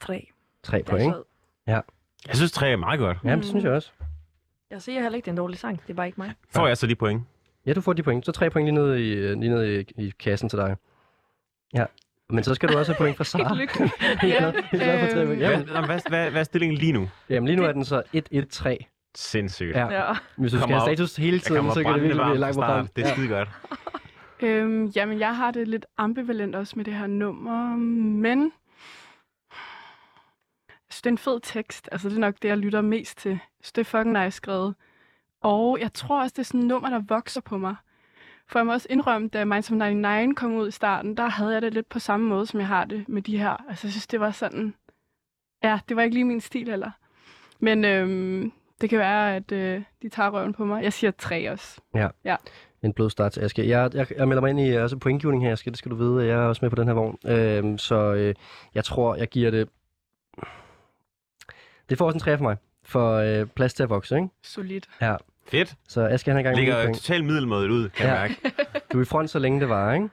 tre. 0.00 0.28
Tre 0.62 0.76
Jeg, 0.76 0.84
point. 0.84 1.14
så, 1.14 1.22
Jeg 2.26 2.36
synes, 2.36 2.52
tre 2.52 2.70
er 2.70 2.76
meget 2.76 2.98
godt. 2.98 3.18
Ja, 3.24 3.36
det 3.36 3.44
synes 3.44 3.64
jeg 3.64 3.72
også. 3.72 3.92
jeg 4.70 4.82
siger 4.82 5.02
heller 5.02 5.16
ikke, 5.16 5.24
det 5.26 5.30
er 5.30 5.32
en 5.32 5.36
dårlig 5.36 5.58
sang. 5.58 5.82
Det 5.82 5.90
er 5.90 5.94
bare 5.94 6.06
ikke 6.06 6.20
mig. 6.20 6.32
Får 6.48 6.66
jeg 6.66 6.76
så 6.76 6.86
de 6.86 6.94
point? 6.94 7.22
Ja, 7.66 7.72
du 7.72 7.80
får 7.80 7.92
de 7.92 8.02
point. 8.02 8.26
Så 8.26 8.32
tre 8.32 8.50
point 8.50 8.66
lige 8.66 8.74
ned 8.74 8.94
i, 8.96 9.12
øh, 9.12 9.38
lige 9.40 9.50
ned 9.50 9.66
i, 9.98 10.04
i 10.06 10.10
kassen 10.18 10.48
til 10.48 10.58
dig. 10.58 10.76
Ja. 11.74 11.84
Men 12.30 12.44
så 12.44 12.54
skal 12.54 12.68
du 12.68 12.78
også 12.78 12.92
have 12.92 12.98
point 12.98 13.16
fra 13.16 13.24
Sara. 13.32 13.54
Glad 14.76 15.08
for 15.08 15.14
tre 15.14 15.26
point. 15.26 16.08
Hvad, 16.08 16.30
hvad, 16.30 16.40
er 16.40 16.44
stillingen 16.44 16.78
lige 16.78 16.92
nu? 16.92 17.08
jamen, 17.30 17.46
lige 17.46 17.56
nu 17.56 17.64
er 17.64 17.72
den 17.72 17.84
så 17.84 18.02
1-1-3. 18.16 18.76
Sindssygt. 19.16 19.76
Ja. 19.76 19.86
Ja. 19.86 20.14
Hvis 20.36 20.52
du 20.52 20.58
skal 20.58 20.70
have 20.70 20.80
status 20.80 21.16
hele 21.16 21.38
tiden, 21.38 21.72
så 21.72 21.82
kan 21.82 21.94
det 21.94 22.02
virkelig 22.02 22.24
blive 22.24 22.38
langt 22.38 22.54
program. 22.56 22.86
Det 22.96 23.06
er 23.06 23.12
skide 23.12 23.28
godt. 23.28 23.48
Øhm, 24.40 24.86
jamen, 24.86 25.18
jeg 25.18 25.36
har 25.36 25.50
det 25.50 25.68
lidt 25.68 25.86
ambivalent 25.96 26.54
også 26.54 26.72
med 26.76 26.84
det 26.84 26.94
her 26.94 27.06
nummer, 27.06 27.76
men 27.76 28.52
jeg 30.68 30.90
synes, 30.90 31.02
det 31.02 31.06
er 31.06 31.12
en 31.12 31.18
fed 31.18 31.40
tekst. 31.42 31.88
Altså, 31.92 32.08
det 32.08 32.16
er 32.16 32.20
nok 32.20 32.34
det, 32.42 32.48
jeg 32.48 32.58
lytter 32.58 32.80
mest 32.80 33.18
til. 33.18 33.38
Synes, 33.60 33.72
det 33.72 33.80
er 33.80 33.84
fucking 33.84 34.24
nice 34.24 34.36
skrevet. 34.36 34.74
Og 35.42 35.78
jeg 35.80 35.92
tror 35.92 36.22
også, 36.22 36.32
det 36.32 36.38
er 36.38 36.44
sådan 36.44 36.60
et 36.60 36.66
nummer, 36.66 36.90
der 36.90 37.02
vokser 37.08 37.40
på 37.40 37.58
mig. 37.58 37.74
For 38.48 38.58
jeg 38.58 38.66
må 38.66 38.72
også 38.72 38.86
indrømme, 38.90 39.28
da 39.28 39.44
Minds 39.44 39.70
of 39.70 39.76
99 39.76 40.36
kom 40.36 40.54
ud 40.54 40.68
i 40.68 40.70
starten, 40.70 41.16
der 41.16 41.28
havde 41.28 41.52
jeg 41.52 41.62
det 41.62 41.74
lidt 41.74 41.88
på 41.88 41.98
samme 41.98 42.28
måde, 42.28 42.46
som 42.46 42.60
jeg 42.60 42.66
har 42.68 42.84
det 42.84 43.08
med 43.08 43.22
de 43.22 43.38
her. 43.38 43.64
Altså, 43.68 43.86
jeg 43.86 43.92
synes, 43.92 44.06
det 44.06 44.20
var 44.20 44.30
sådan... 44.30 44.74
Ja, 45.62 45.80
det 45.88 45.96
var 45.96 46.02
ikke 46.02 46.14
lige 46.14 46.24
min 46.24 46.40
stil 46.40 46.68
heller. 46.68 46.90
Men 47.60 47.84
øhm, 47.84 48.52
det 48.80 48.90
kan 48.90 48.98
være, 48.98 49.36
at 49.36 49.52
øh, 49.52 49.82
de 50.02 50.08
tager 50.08 50.30
røven 50.30 50.52
på 50.52 50.64
mig. 50.64 50.82
Jeg 50.82 50.92
siger 50.92 51.10
tre 51.10 51.50
også. 51.50 51.80
En 52.82 52.92
blød 52.92 53.10
start 53.10 53.32
til 53.32 53.40
Aske. 53.40 53.68
Jeg, 53.68 53.90
jeg, 53.94 54.06
jeg 54.16 54.28
melder 54.28 54.40
mig 54.40 54.50
ind 54.50 54.60
i 54.60 54.70
altså 54.70 54.96
pointgivning 54.96 55.44
her, 55.44 55.52
Aske. 55.52 55.70
Det 55.70 55.78
skal 55.78 55.90
du 55.90 55.96
vide. 55.96 56.26
Jeg 56.26 56.42
er 56.42 56.46
også 56.46 56.64
med 56.64 56.70
på 56.70 56.76
den 56.76 56.88
her 56.88 56.94
vogn. 56.94 57.18
Øhm, 57.26 57.78
så 57.78 58.14
øh, 58.14 58.34
jeg 58.74 58.84
tror, 58.84 59.14
jeg 59.14 59.28
giver 59.28 59.50
det... 59.50 59.68
Det 61.88 61.98
får 61.98 62.06
også 62.06 62.16
en 62.16 62.20
træ 62.20 62.36
for 62.36 62.42
mig. 62.42 62.56
For 62.84 63.12
øh, 63.12 63.46
plads 63.46 63.74
til 63.74 63.82
at 63.82 63.90
vokse, 63.90 64.16
ikke? 64.16 64.28
Solidt. 64.42 64.88
Fedt. 65.48 65.74
Så 65.88 66.06
Aske 66.06 66.30
han 66.30 66.36
er 66.36 66.40
i 66.40 66.42
gang 66.42 66.54
med 66.56 66.60
Ligger 66.64 66.82
point. 66.84 66.96
totalt 66.96 67.24
middelmådet 67.24 67.70
ud, 67.70 67.88
kan 67.88 68.06
Ja. 68.06 68.12
jeg 68.14 68.36
mærke. 68.44 68.54
Du 68.92 68.98
er 68.98 69.02
i 69.02 69.04
front, 69.04 69.30
så 69.30 69.38
længe 69.38 69.60
det 69.60 69.68
var, 69.68 69.92
ikke? 69.94 70.08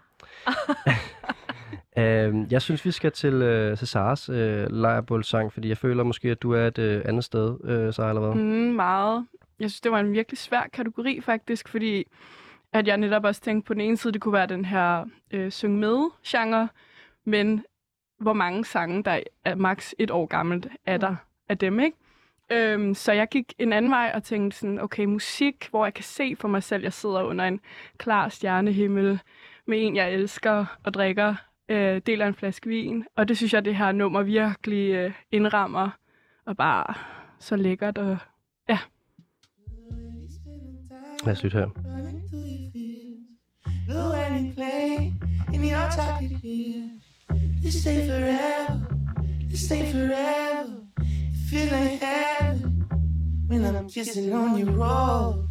øhm, 1.97 2.47
jeg 2.51 2.61
synes, 2.61 2.85
vi 2.85 2.91
skal 2.91 3.11
til 3.11 3.33
øh, 3.33 3.77
Cesars 3.77 4.29
øh, 4.29 4.67
lejrbålsang, 4.71 5.53
fordi 5.53 5.69
jeg 5.69 5.77
føler 5.77 6.03
måske, 6.03 6.29
at 6.31 6.41
du 6.41 6.51
er 6.51 6.67
et 6.67 6.77
øh, 6.77 7.01
andet 7.05 7.23
sted, 7.23 7.57
øh, 7.63 7.93
Sara, 7.93 8.09
eller 8.09 8.21
hvad? 8.21 8.35
Mm, 8.43 8.73
meget. 8.75 9.25
Jeg 9.59 9.69
synes, 9.69 9.81
det 9.81 9.91
var 9.91 9.99
en 9.99 10.11
virkelig 10.13 10.37
svær 10.37 10.63
kategori 10.73 11.21
faktisk, 11.21 11.67
fordi 11.69 12.03
at 12.73 12.87
jeg 12.87 12.97
netop 12.97 13.23
også 13.25 13.41
tænkte 13.41 13.67
på 13.67 13.73
den 13.73 13.81
ene 13.81 13.97
side, 13.97 14.13
det 14.13 14.21
kunne 14.21 14.33
være 14.33 14.47
den 14.47 14.65
her 14.65 15.05
øh, 15.31 15.51
syng 15.51 15.79
med 15.79 16.09
genre, 16.25 16.67
men 17.25 17.63
hvor 18.19 18.33
mange 18.33 18.65
sange, 18.65 19.03
der 19.03 19.19
er 19.45 19.55
maks 19.55 19.95
et 19.99 20.11
år 20.11 20.25
gammelt, 20.25 20.67
er 20.85 20.97
der 20.97 21.15
af 21.49 21.57
dem, 21.57 21.79
ikke? 21.79 21.97
Øhm, 22.53 22.93
så 22.93 23.12
jeg 23.12 23.27
gik 23.27 23.53
en 23.60 23.74
anden 23.74 23.91
vej 23.91 24.12
og 24.15 24.24
tænkte 24.24 24.57
sådan, 24.57 24.79
okay, 24.79 25.05
musik, 25.05 25.67
hvor 25.69 25.86
jeg 25.86 25.93
kan 25.93 26.03
se 26.03 26.36
for 26.39 26.48
mig 26.48 26.63
selv, 26.63 26.83
jeg 26.83 26.93
sidder 26.93 27.24
under 27.24 27.45
en 27.45 27.60
klar 27.98 28.29
stjernehimmel 28.29 29.19
med 29.67 29.77
en, 29.81 29.95
jeg 29.95 30.13
elsker 30.13 30.65
og 30.83 30.93
drikker, 30.93 31.36
øh, 31.69 32.01
deler 32.05 32.27
en 32.27 32.36
flaske 32.36 32.69
vin. 32.69 33.05
Og 33.15 33.27
det 33.27 33.38
synes 33.38 33.53
jeg, 33.53 33.65
det 33.65 33.75
her 33.75 33.91
nummer 33.91 34.24
virkelig 34.24 34.93
øh, 34.93 35.13
indrammer 35.31 35.89
og 36.45 36.57
bare 36.57 36.93
så 37.39 37.55
lækkert. 37.55 37.98
Og 37.98 38.17
Lad 41.25 41.33
os 41.33 41.43
lytte 41.43 41.57
her. 41.57 41.69
Blue 43.88 44.13
and 44.13 44.48
you 44.48 44.53
play 44.53 45.13
in 45.53 45.63
your 45.63 45.89
chocolate. 45.91 47.00
This 47.62 47.81
stay 47.81 48.07
forever, 48.07 48.81
this 49.50 49.65
stay 49.65 49.91
forever. 49.91 50.82
Feel 51.53 51.72
like 51.72 52.01
heaven 52.01 52.88
when 53.45 53.63
I'm 53.63 53.88
kissing 53.88 54.33
on 54.33 54.57
your 54.57 54.72
roll. 54.72 55.48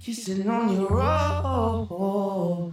Kissing 0.00 0.48
on 0.48 0.76
your 0.76 0.88
roll. 0.88 2.72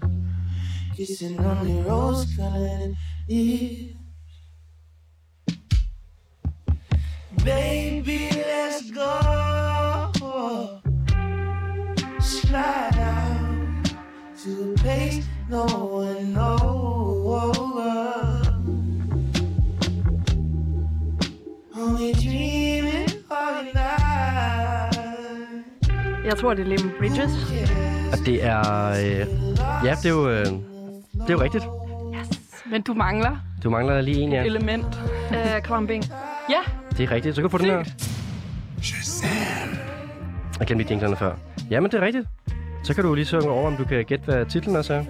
Kissing 0.95 1.43
on 1.43 1.67
your 1.67 1.85
rose 1.85 2.27
colored 2.37 2.95
lips. 3.27 3.95
Baby, 7.43 8.29
let's 8.31 8.91
go. 8.91 10.11
Slide 12.21 12.97
out 12.99 13.85
to 14.43 14.73
a 14.73 14.75
place 14.77 15.25
no 15.49 15.65
one 15.65 16.33
knows. 16.35 17.72
Jeg 26.25 26.37
tror, 26.37 26.53
det 26.53 26.61
er 26.61 26.65
Lemon 26.77 26.91
Bridges. 26.99 27.31
Og 28.11 28.17
det 28.25 28.43
er... 28.45 28.89
Øh, 28.89 29.27
ja, 29.85 29.95
det 29.95 30.05
er 30.05 30.09
jo... 30.09 30.29
Øh, 30.29 30.45
det 30.45 31.29
er 31.29 31.33
jo 31.33 31.41
rigtigt. 31.41 31.63
Men 32.71 32.81
du 32.81 32.93
mangler 32.93 33.37
Du 33.63 33.69
mangler 33.69 34.01
lige 34.01 34.21
en, 34.21 34.31
ja. 34.31 34.43
element. 34.43 34.85
Øh, 35.31 35.61
Klumping. 35.63 36.03
Ja, 36.49 36.71
Det 36.97 37.03
er 37.03 37.11
rigtigt. 37.11 37.35
Så 37.35 37.41
kan 37.41 37.49
du 37.49 37.57
få 37.57 37.57
den 37.57 37.65
her. 37.65 37.83
Jeg 40.59 40.67
glemte 40.67 40.83
lige 40.83 40.89
jinglerne 40.91 41.15
før. 41.15 41.35
Jamen, 41.69 41.91
det 41.91 41.97
er 42.01 42.05
rigtigt. 42.05 42.27
Så 42.83 42.93
kan 42.93 43.03
du 43.03 43.13
lige 43.13 43.25
synge 43.25 43.49
over, 43.49 43.67
om 43.67 43.77
du 43.77 43.83
kan 43.85 44.05
gætte, 44.05 44.25
hvad 44.25 44.45
titlen 44.45 44.75
også 44.75 44.93
er. 44.93 45.03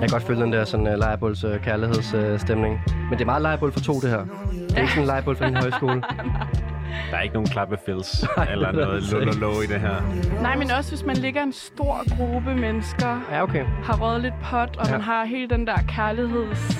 kan 0.00 0.08
godt 0.10 0.22
følge 0.22 0.42
den 0.42 0.52
der 0.52 0.64
sådan 0.64 0.86
uh, 0.86 0.92
lejrebåls 0.98 1.44
uh, 1.44 1.56
kærlighedsstemning. 1.62 2.80
Men 3.10 3.12
det 3.12 3.20
er 3.20 3.24
meget 3.26 3.42
lejrebål 3.42 3.72
for 3.72 3.80
to, 3.80 3.92
det 4.00 4.10
her. 4.10 4.18
Det 4.52 4.72
er 4.76 4.80
ikke 4.80 4.88
sådan 4.92 5.02
en 5.02 5.06
lejrebål 5.06 5.36
for 5.36 5.44
din 5.44 5.56
højskole. 5.56 6.02
Der 7.10 7.16
er 7.16 7.20
ikke 7.22 7.34
nogen 7.34 7.48
klappefils 7.48 8.24
eller 8.52 8.68
er 8.68 8.72
noget 8.72 9.02
lololo 9.12 9.60
i 9.60 9.66
det 9.66 9.80
her. 9.80 9.94
nej, 10.42 10.56
men 10.56 10.70
også 10.70 10.90
hvis 10.90 11.04
man 11.04 11.16
ligger 11.16 11.42
en 11.42 11.52
stor 11.52 12.16
gruppe 12.16 12.54
mennesker, 12.54 13.20
Ja, 13.30 13.42
okay. 13.42 13.64
har 13.84 13.96
røget 13.96 14.20
lidt 14.20 14.34
pot, 14.50 14.76
og 14.78 14.86
Ja. 14.86 14.92
man 14.92 15.00
har 15.00 15.24
hele 15.24 15.48
den 15.48 15.66
der 15.66 15.76
kærligheds 15.88 16.78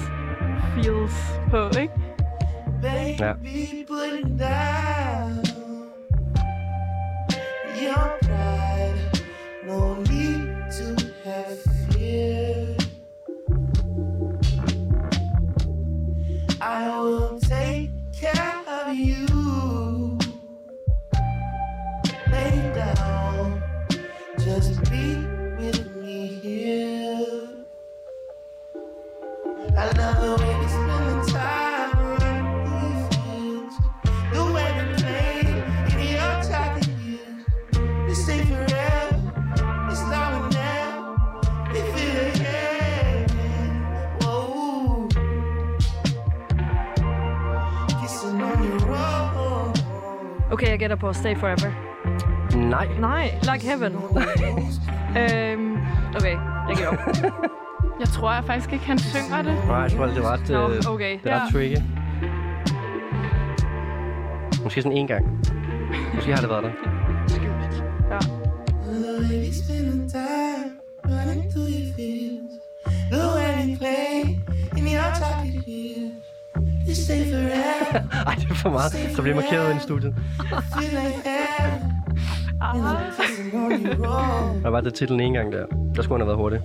feels 0.74 1.40
på, 1.50 1.68
ikke? 1.80 1.92
Ja. 3.20 3.32
Your 7.82 8.08
pride, 8.22 9.00
no 9.66 9.94
need 9.94 10.35
I 16.68 16.98
will 16.98 17.38
take 17.38 17.90
care 18.12 18.60
of 18.66 18.92
you. 18.92 20.18
Lay 22.28 22.58
down, 22.74 23.62
just 24.40 24.82
be 24.90 25.14
with 25.60 25.94
me 25.94 26.26
here. 26.42 27.24
I 29.78 29.86
love 29.92 30.20
the 30.20 30.36
way 30.42 30.55
Okay, 50.52 50.70
jeg 50.70 50.78
gætter 50.78 50.96
på 50.96 51.12
Stay 51.12 51.36
Forever. 51.36 51.70
Nej. 52.56 52.88
Nej, 53.00 53.34
Like 53.52 53.66
Heaven. 53.68 53.92
øhm, 53.92 55.76
okay, 56.16 56.36
jeg 56.80 56.88
off. 56.88 57.22
Jeg 58.00 58.08
tror 58.08 58.32
jeg 58.32 58.44
faktisk 58.44 58.72
ikke, 58.72 58.84
han 58.86 58.98
synger 58.98 59.42
det. 59.42 59.54
Nej, 59.66 59.76
jeg 59.76 59.90
tror, 59.92 60.06
det 60.06 60.22
var 60.22 60.32
ret, 60.32 60.48
Nå, 60.48 60.68
øh, 60.68 60.82
okay. 60.94 61.18
det 61.24 61.32
er 61.32 61.40
ret 61.44 61.52
tricky. 61.52 61.76
Måske 64.62 64.82
sådan 64.82 64.98
en 64.98 65.06
gang. 65.06 65.26
Måske 66.14 66.32
har 66.32 66.40
det 66.40 66.50
været 66.50 66.64
der. 66.64 66.70
Time 70.12 70.80
running 71.04 71.50
through 71.50 71.68
your 71.68 71.92
fears. 71.96 72.52
The 73.10 73.18
way 73.36 73.68
you 73.70 73.76
play 73.78 74.38
in 74.76 74.84
your 74.86 75.14
chocolate 75.14 75.55
Ej, 78.26 78.34
det 78.34 78.50
er 78.50 78.54
for 78.54 78.70
meget. 78.70 78.92
Så 78.92 79.22
bliver 79.22 79.34
jeg 79.36 79.44
markeret 79.44 79.70
ind 79.70 79.80
i 79.80 79.82
studiet. 79.82 80.14
roll, 84.04 84.62
Der 84.62 84.68
var 84.68 84.80
det 84.80 84.94
titlen 84.94 85.20
en 85.20 85.32
gang 85.32 85.52
der. 85.52 85.66
Der 85.94 86.02
skulle 86.02 86.18
han 86.18 86.20
have 86.20 86.26
været 86.26 86.36
hurtig. 86.38 86.60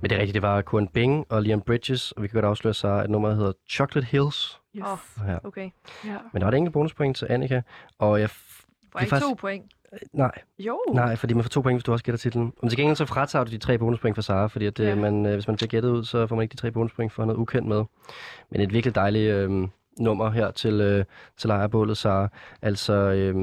Men 0.00 0.10
det 0.10 0.16
er 0.16 0.20
rigtigt, 0.20 0.34
det 0.34 0.42
var 0.42 0.62
Kuan 0.62 0.88
Bing 0.88 1.26
og 1.28 1.42
Liam 1.42 1.60
Bridges, 1.60 2.12
og 2.12 2.22
vi 2.22 2.28
kan 2.28 2.34
godt 2.34 2.44
afsløre 2.44 2.74
sig, 2.74 3.02
at 3.02 3.10
nummeret 3.10 3.36
hedder 3.36 3.52
Chocolate 3.70 4.06
Hills. 4.10 4.60
Yes. 4.76 4.84
Ja. 5.28 5.36
okay. 5.44 5.70
Ja. 6.04 6.16
Men 6.32 6.40
der 6.40 6.46
var 6.46 6.52
et 6.52 6.56
enkelt 6.58 6.72
bonuspoint 6.72 7.16
til 7.16 7.26
Annika, 7.30 7.60
og 7.98 8.20
jeg... 8.20 8.28
f- 8.30 8.64
Var 8.92 9.00
Det 9.00 9.00
er 9.00 9.00
ikke 9.00 9.10
faktisk- 9.10 9.28
to 9.28 9.34
point? 9.34 9.64
Nej, 10.12 10.30
Jo. 10.58 10.78
nej, 10.94 11.16
fordi 11.16 11.34
man 11.34 11.44
får 11.44 11.48
to 11.48 11.60
point, 11.60 11.76
hvis 11.76 11.84
du 11.84 11.92
også 11.92 12.04
gætter 12.04 12.18
titlen. 12.18 12.52
Men 12.62 12.70
til 12.70 12.76
gengæld 12.78 12.96
så 12.96 13.06
fratager 13.06 13.44
du 13.44 13.50
de 13.50 13.58
tre 13.58 13.78
bonuspoint 13.78 14.14
for 14.16 14.22
Sara, 14.22 14.46
fordi 14.46 14.66
at, 14.66 14.78
Ja. 14.80 14.88
ja. 14.88 14.94
man, 14.94 15.26
øh, 15.26 15.32
hvis 15.32 15.48
man 15.48 15.58
ser 15.58 15.66
gættet 15.66 15.90
ud, 15.90 16.04
så 16.04 16.26
får 16.26 16.36
man 16.36 16.42
ikke 16.42 16.52
de 16.52 16.56
tre 16.56 16.70
bonuspoint 16.70 17.12
for 17.12 17.24
noget 17.24 17.38
ukendt 17.38 17.68
med. 17.68 17.84
Men 18.50 18.60
et 18.60 18.72
virkelig 18.72 18.94
dejligt 18.94 19.34
øh, 19.34 19.68
nummer 19.98 20.30
her 20.30 20.50
til, 20.50 20.80
øh, 20.80 21.04
til 21.36 21.48
lejrebålet, 21.48 21.96
Sara. 21.96 22.28
Altså, 22.62 22.92
øh, 22.92 23.34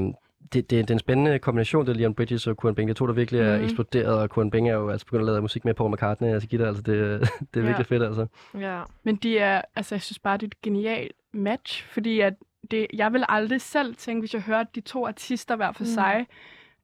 det, 0.52 0.70
det, 0.70 0.70
det 0.70 0.90
er 0.90 0.94
en 0.94 0.98
spændende 0.98 1.38
kombination, 1.38 1.86
det 1.86 1.92
er 1.92 1.96
Liam 1.96 2.14
Bridges 2.14 2.46
og 2.46 2.56
Kuan 2.56 2.74
Bing. 2.74 2.88
Det 2.88 2.96
to, 2.96 3.06
der 3.06 3.12
virkelig 3.12 3.40
er 3.40 3.54
Mhm. 3.56 3.64
eksploderet, 3.64 4.18
og 4.18 4.30
Kuan 4.30 4.50
Bing 4.50 4.68
er 4.68 4.74
jo 4.74 4.90
altså 4.90 5.06
begyndt 5.06 5.20
at 5.22 5.26
lave 5.32 5.42
musik 5.42 5.64
med 5.64 5.74
Paul 5.74 5.92
McCartney, 5.92 6.28
altså 6.28 6.48
guitar, 6.48 6.66
altså 6.66 6.82
det, 6.82 6.94
det 7.54 7.56
er 7.56 7.60
Ja. 7.60 7.66
virkelig 7.66 7.86
fedt, 7.86 8.02
altså. 8.02 8.26
Ja. 8.60 8.82
Men 9.04 9.16
de 9.16 9.38
er, 9.38 9.62
altså 9.76 9.94
jeg 9.94 10.02
synes 10.02 10.18
bare, 10.18 10.36
det 10.36 10.42
er 10.42 10.46
et 10.46 10.60
genialt 10.62 11.12
match, 11.32 11.86
fordi 11.92 12.20
at 12.20 12.34
det, 12.70 12.86
jeg 12.94 13.12
vil 13.12 13.24
aldrig 13.28 13.60
selv 13.60 13.94
tænke, 13.94 14.20
hvis 14.20 14.34
jeg 14.34 14.42
hørte 14.42 14.70
de 14.74 14.80
to 14.80 15.06
artister 15.06 15.56
hver 15.56 15.72
for 15.72 15.84
Mm. 15.84 15.88
mm. 15.90 15.94
sig, 15.94 16.26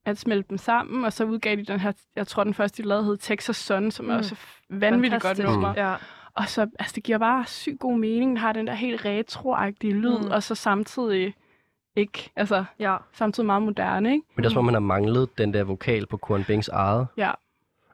at 0.04 0.18
smelte 0.18 0.48
dem 0.50 0.58
sammen, 0.58 1.04
og 1.04 1.12
så 1.12 1.24
udgav 1.24 1.56
de 1.56 1.64
den 1.64 1.80
her, 1.80 1.92
jeg 2.16 2.26
tror 2.26 2.44
den 2.44 2.54
første, 2.54 2.82
de 2.82 2.88
lavede, 2.88 3.04
hed 3.04 3.16
Texas 3.16 3.56
Sun, 3.56 3.90
som 3.90 4.04
mm. 4.04 4.10
er 4.10 4.14
Mm. 4.14 4.18
også 4.18 4.36
vanvittigt 4.70 5.12
godt 5.22 5.36
Fantastisk. 5.36 5.48
nummer. 5.52 5.74
Ja. 5.76 5.94
Og 6.34 6.48
så, 6.48 6.60
altså 6.78 6.92
det 6.94 7.02
giver 7.04 7.18
bare 7.18 7.46
sygt 7.46 7.78
god 7.80 7.98
mening, 7.98 8.28
den 8.30 8.36
har 8.36 8.52
den 8.52 8.66
der 8.66 8.74
helt 8.74 9.04
retroagtige 9.04 9.92
lyd, 9.94 10.18
Mm. 10.18 10.24
mm. 10.24 10.30
og 10.30 10.42
så 10.42 10.54
samtidig 10.54 11.34
ikke, 11.96 12.30
altså 12.36 12.64
ja. 12.78 12.96
samtidig 13.12 13.46
meget 13.46 13.62
moderne, 13.62 14.12
ikke? 14.12 14.22
Men 14.36 14.42
det 14.42 14.48
er 14.48 14.52
som 14.52 14.58
om, 14.58 14.64
man 14.64 14.74
har 14.74 14.80
manglet 14.80 15.38
den 15.38 15.54
der 15.54 15.64
vokal 15.64 16.06
på 16.06 16.16
Kuan 16.16 16.44
Bings 16.44 16.68
eget. 16.68 17.06
Ja. 17.16 17.30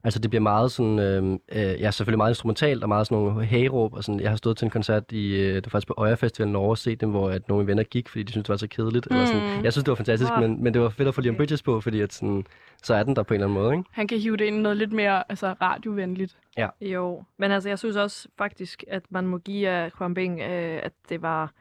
Altså 0.05 0.19
det 0.21 0.31
bliver 0.31 0.43
meget 0.43 0.73
sådan, 0.73 0.99
øh, 0.99 1.33
øh, 1.53 1.81
ja 1.81 1.91
selvfølgelig 1.91 2.19
meget 2.19 2.31
instrumentalt 2.31 2.83
og 2.83 2.89
meget 2.89 3.07
sådan 3.07 3.25
nogle 3.25 3.45
hægeråb. 3.45 3.95
Og 3.95 4.05
sådan, 4.05 4.21
jeg 4.21 4.31
har 4.31 4.37
stået 4.37 4.57
til 4.57 4.65
en 4.65 4.71
koncert 4.71 5.13
i, 5.13 5.35
øh, 5.35 5.55
det 5.55 5.65
var 5.67 5.71
faktisk 5.71 5.87
på 5.89 6.05
Øya 6.05 6.15
Festival 6.15 6.49
i 6.49 6.53
Norge 6.53 6.71
og 6.71 6.79
set 6.79 7.01
dem, 7.01 7.11
hvor 7.11 7.31
at 7.31 7.49
nogle 7.49 7.67
venner 7.67 7.83
gik, 7.83 8.09
fordi 8.09 8.23
de 8.23 8.31
syntes, 8.33 8.45
det 8.47 8.49
var 8.53 8.57
så 8.57 8.67
kedeligt. 8.69 9.07
Mm. 9.11 9.17
Eller 9.17 9.27
sådan. 9.27 9.57
Mm. 9.59 9.65
Jeg 9.65 9.73
synes, 9.73 9.85
det 9.85 9.91
var 9.91 9.95
fantastisk, 9.97 10.33
Ah. 10.33 10.43
men, 10.43 10.63
men 10.63 10.75
det 10.75 10.83
var 10.83 10.89
fedt 10.89 11.09
at 11.09 11.15
få 11.15 11.21
Liam. 11.21 11.37
Bridges 11.37 11.63
på, 11.63 11.81
fordi 11.81 12.01
at 12.01 12.13
sådan, 12.13 12.45
så 12.83 12.95
er 12.95 13.03
den 13.03 13.17
der 13.17 13.23
på 13.23 13.35
en 13.35 13.41
eller 13.41 13.47
anden 13.47 13.63
måde. 13.63 13.73
Ikke? 13.75 13.85
Han 13.91 14.09
kan 14.09 14.19
hive 14.19 14.37
det 14.37 14.45
ind 14.45 14.57
i 14.57 14.61
noget 14.61 14.77
lidt 14.77 14.93
mere 14.93 15.31
altså, 15.31 15.55
radiovenligt. 15.63 16.37
Jo, 16.81 17.25
men 17.39 17.51
altså, 17.51 17.69
jeg 17.69 17.79
synes 17.79 17.97
også 17.97 18.29
faktisk, 18.39 18.85
at 18.89 19.03
man 19.11 19.27
må 19.27 19.39
give 19.39 19.85
uh, 19.85 19.91
Kwambing, 19.91 20.41
uh, 20.41 20.47
at 20.83 20.93
det 21.09 21.23
var... 21.23 21.53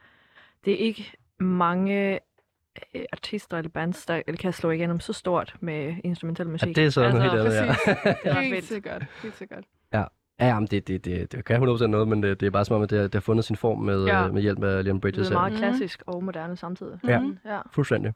Det 0.64 0.72
er 0.72 0.78
ikke 0.78 1.12
mange 1.40 2.18
uh, 2.94 3.00
artister 3.12 3.58
eller 3.58 3.70
bands, 3.70 4.06
der 4.06 4.22
kan 4.40 4.52
slå 4.52 4.70
igennem 4.70 5.00
så 5.00 5.12
stort 5.12 5.54
med 5.60 5.94
instrumentel 6.04 6.48
musik. 6.48 6.68
Ja, 6.76 6.80
det 6.80 6.86
er 6.86 6.90
så 6.90 7.00
noget 7.00 7.22
helt 7.22 7.34
andet, 7.34 7.52
ja. 7.54 7.66
Det 8.24 8.30
er 8.32 8.40
helt 8.40 8.64
sikkert. 8.64 9.04
Helt 9.22 9.36
sikkert. 9.36 9.64
Ja, 9.92 10.04
jamen, 10.40 10.66
det, 10.66 10.88
det, 10.88 11.04
det, 11.04 11.32
det 11.32 11.44
kan 11.44 11.62
100% 11.68 11.86
noget, 11.86 12.08
men 12.08 12.22
det, 12.22 12.40
det 12.40 12.46
er 12.46 12.50
bare 12.50 12.64
som 12.64 12.76
om, 12.76 12.82
at 12.82 12.90
det, 12.90 12.98
har- 12.98 13.04
det 13.06 13.14
har 13.14 13.20
fundet 13.20 13.44
sin 13.44 13.56
form 13.56 13.78
med, 13.78 14.04
Ja. 14.04 14.22
ja. 14.22 14.28
med 14.32 14.42
hjælp 14.42 14.62
af 14.64 14.84
Liam 14.84 14.96
Det 14.96 15.00
Bridges. 15.02 15.28
er 15.28 15.32
her. 15.32 15.38
meget 15.40 15.52
Mhm. 15.52 15.58
klassisk 15.58 16.02
og 16.06 16.24
moderne 16.24 16.56
samtidig. 16.56 16.98
Ja. 17.08 17.18
Mhm. 17.20 17.38
Ja. 17.44 17.58
Fuldstændig. 17.72 18.12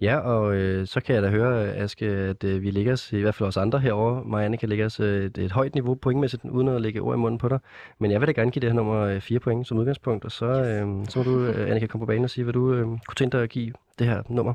Ja, 0.00 0.16
og 0.16 0.54
øh, 0.54 0.86
så 0.86 1.00
kan 1.00 1.14
jeg 1.14 1.22
da 1.22 1.28
høre, 1.28 1.74
Aske, 1.74 2.06
at 2.06 2.44
øh, 2.44 2.62
vi 2.62 2.70
ligger 2.70 2.92
os, 2.92 3.12
i 3.12 3.20
hvert 3.20 3.34
fald 3.34 3.48
os 3.48 3.56
andre 3.56 3.78
herovre, 3.78 4.24
Marianne 4.24 4.56
kan 4.56 4.68
lægge 4.68 4.84
os 4.84 5.00
øh, 5.00 5.24
et, 5.24 5.38
et 5.38 5.52
højt 5.52 5.74
niveau 5.74 5.94
pointmæssigt, 5.94 6.44
uden 6.44 6.68
at 6.68 6.80
lægge 6.80 7.00
ord 7.00 7.16
i 7.16 7.18
munden 7.18 7.38
på 7.38 7.48
dig. 7.48 7.58
Men 7.98 8.10
jeg 8.10 8.20
vil 8.20 8.26
da 8.26 8.32
gerne 8.32 8.50
give 8.50 8.60
det 8.60 8.70
her 8.70 8.74
nummer 8.76 9.00
øh, 9.00 9.20
4 9.20 9.38
point 9.40 9.66
som 9.66 9.78
udgangspunkt, 9.78 10.24
og 10.24 10.32
så, 10.32 10.46
øh, 10.46 11.06
så 11.08 11.18
må 11.18 11.22
du, 11.22 11.44
øh, 11.44 11.70
Annika, 11.70 11.86
komme 11.86 12.02
på 12.02 12.06
banen 12.06 12.24
og 12.24 12.30
sige, 12.30 12.44
hvad 12.44 12.52
du 12.52 12.74
øh, 12.74 12.84
kunne 12.86 13.14
tænke 13.16 13.36
dig 13.36 13.42
at 13.42 13.50
give 13.50 13.72
det 13.98 14.06
her 14.06 14.22
nummer. 14.28 14.54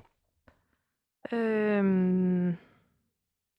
Øhm, 1.32 2.56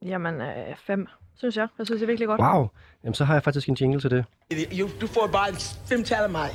jamen, 0.02 0.34
øh, 0.34 0.76
fem, 0.86 1.06
synes 1.36 1.56
jeg. 1.56 1.68
Jeg 1.78 1.86
synes, 1.86 1.98
det 1.98 2.04
er 2.04 2.06
virkelig 2.06 2.28
godt. 2.28 2.40
Wow! 2.40 2.68
Jamen, 3.04 3.14
så 3.14 3.24
har 3.24 3.34
jeg 3.34 3.42
faktisk 3.42 3.68
en 3.68 3.76
jingle 3.80 4.00
til 4.00 4.10
det. 4.10 4.24
You, 4.80 4.88
du 5.00 5.06
får 5.06 5.28
bare 5.32 5.52
fem 5.88 6.04
tal 6.04 6.24
af 6.24 6.30
mig. 6.30 6.50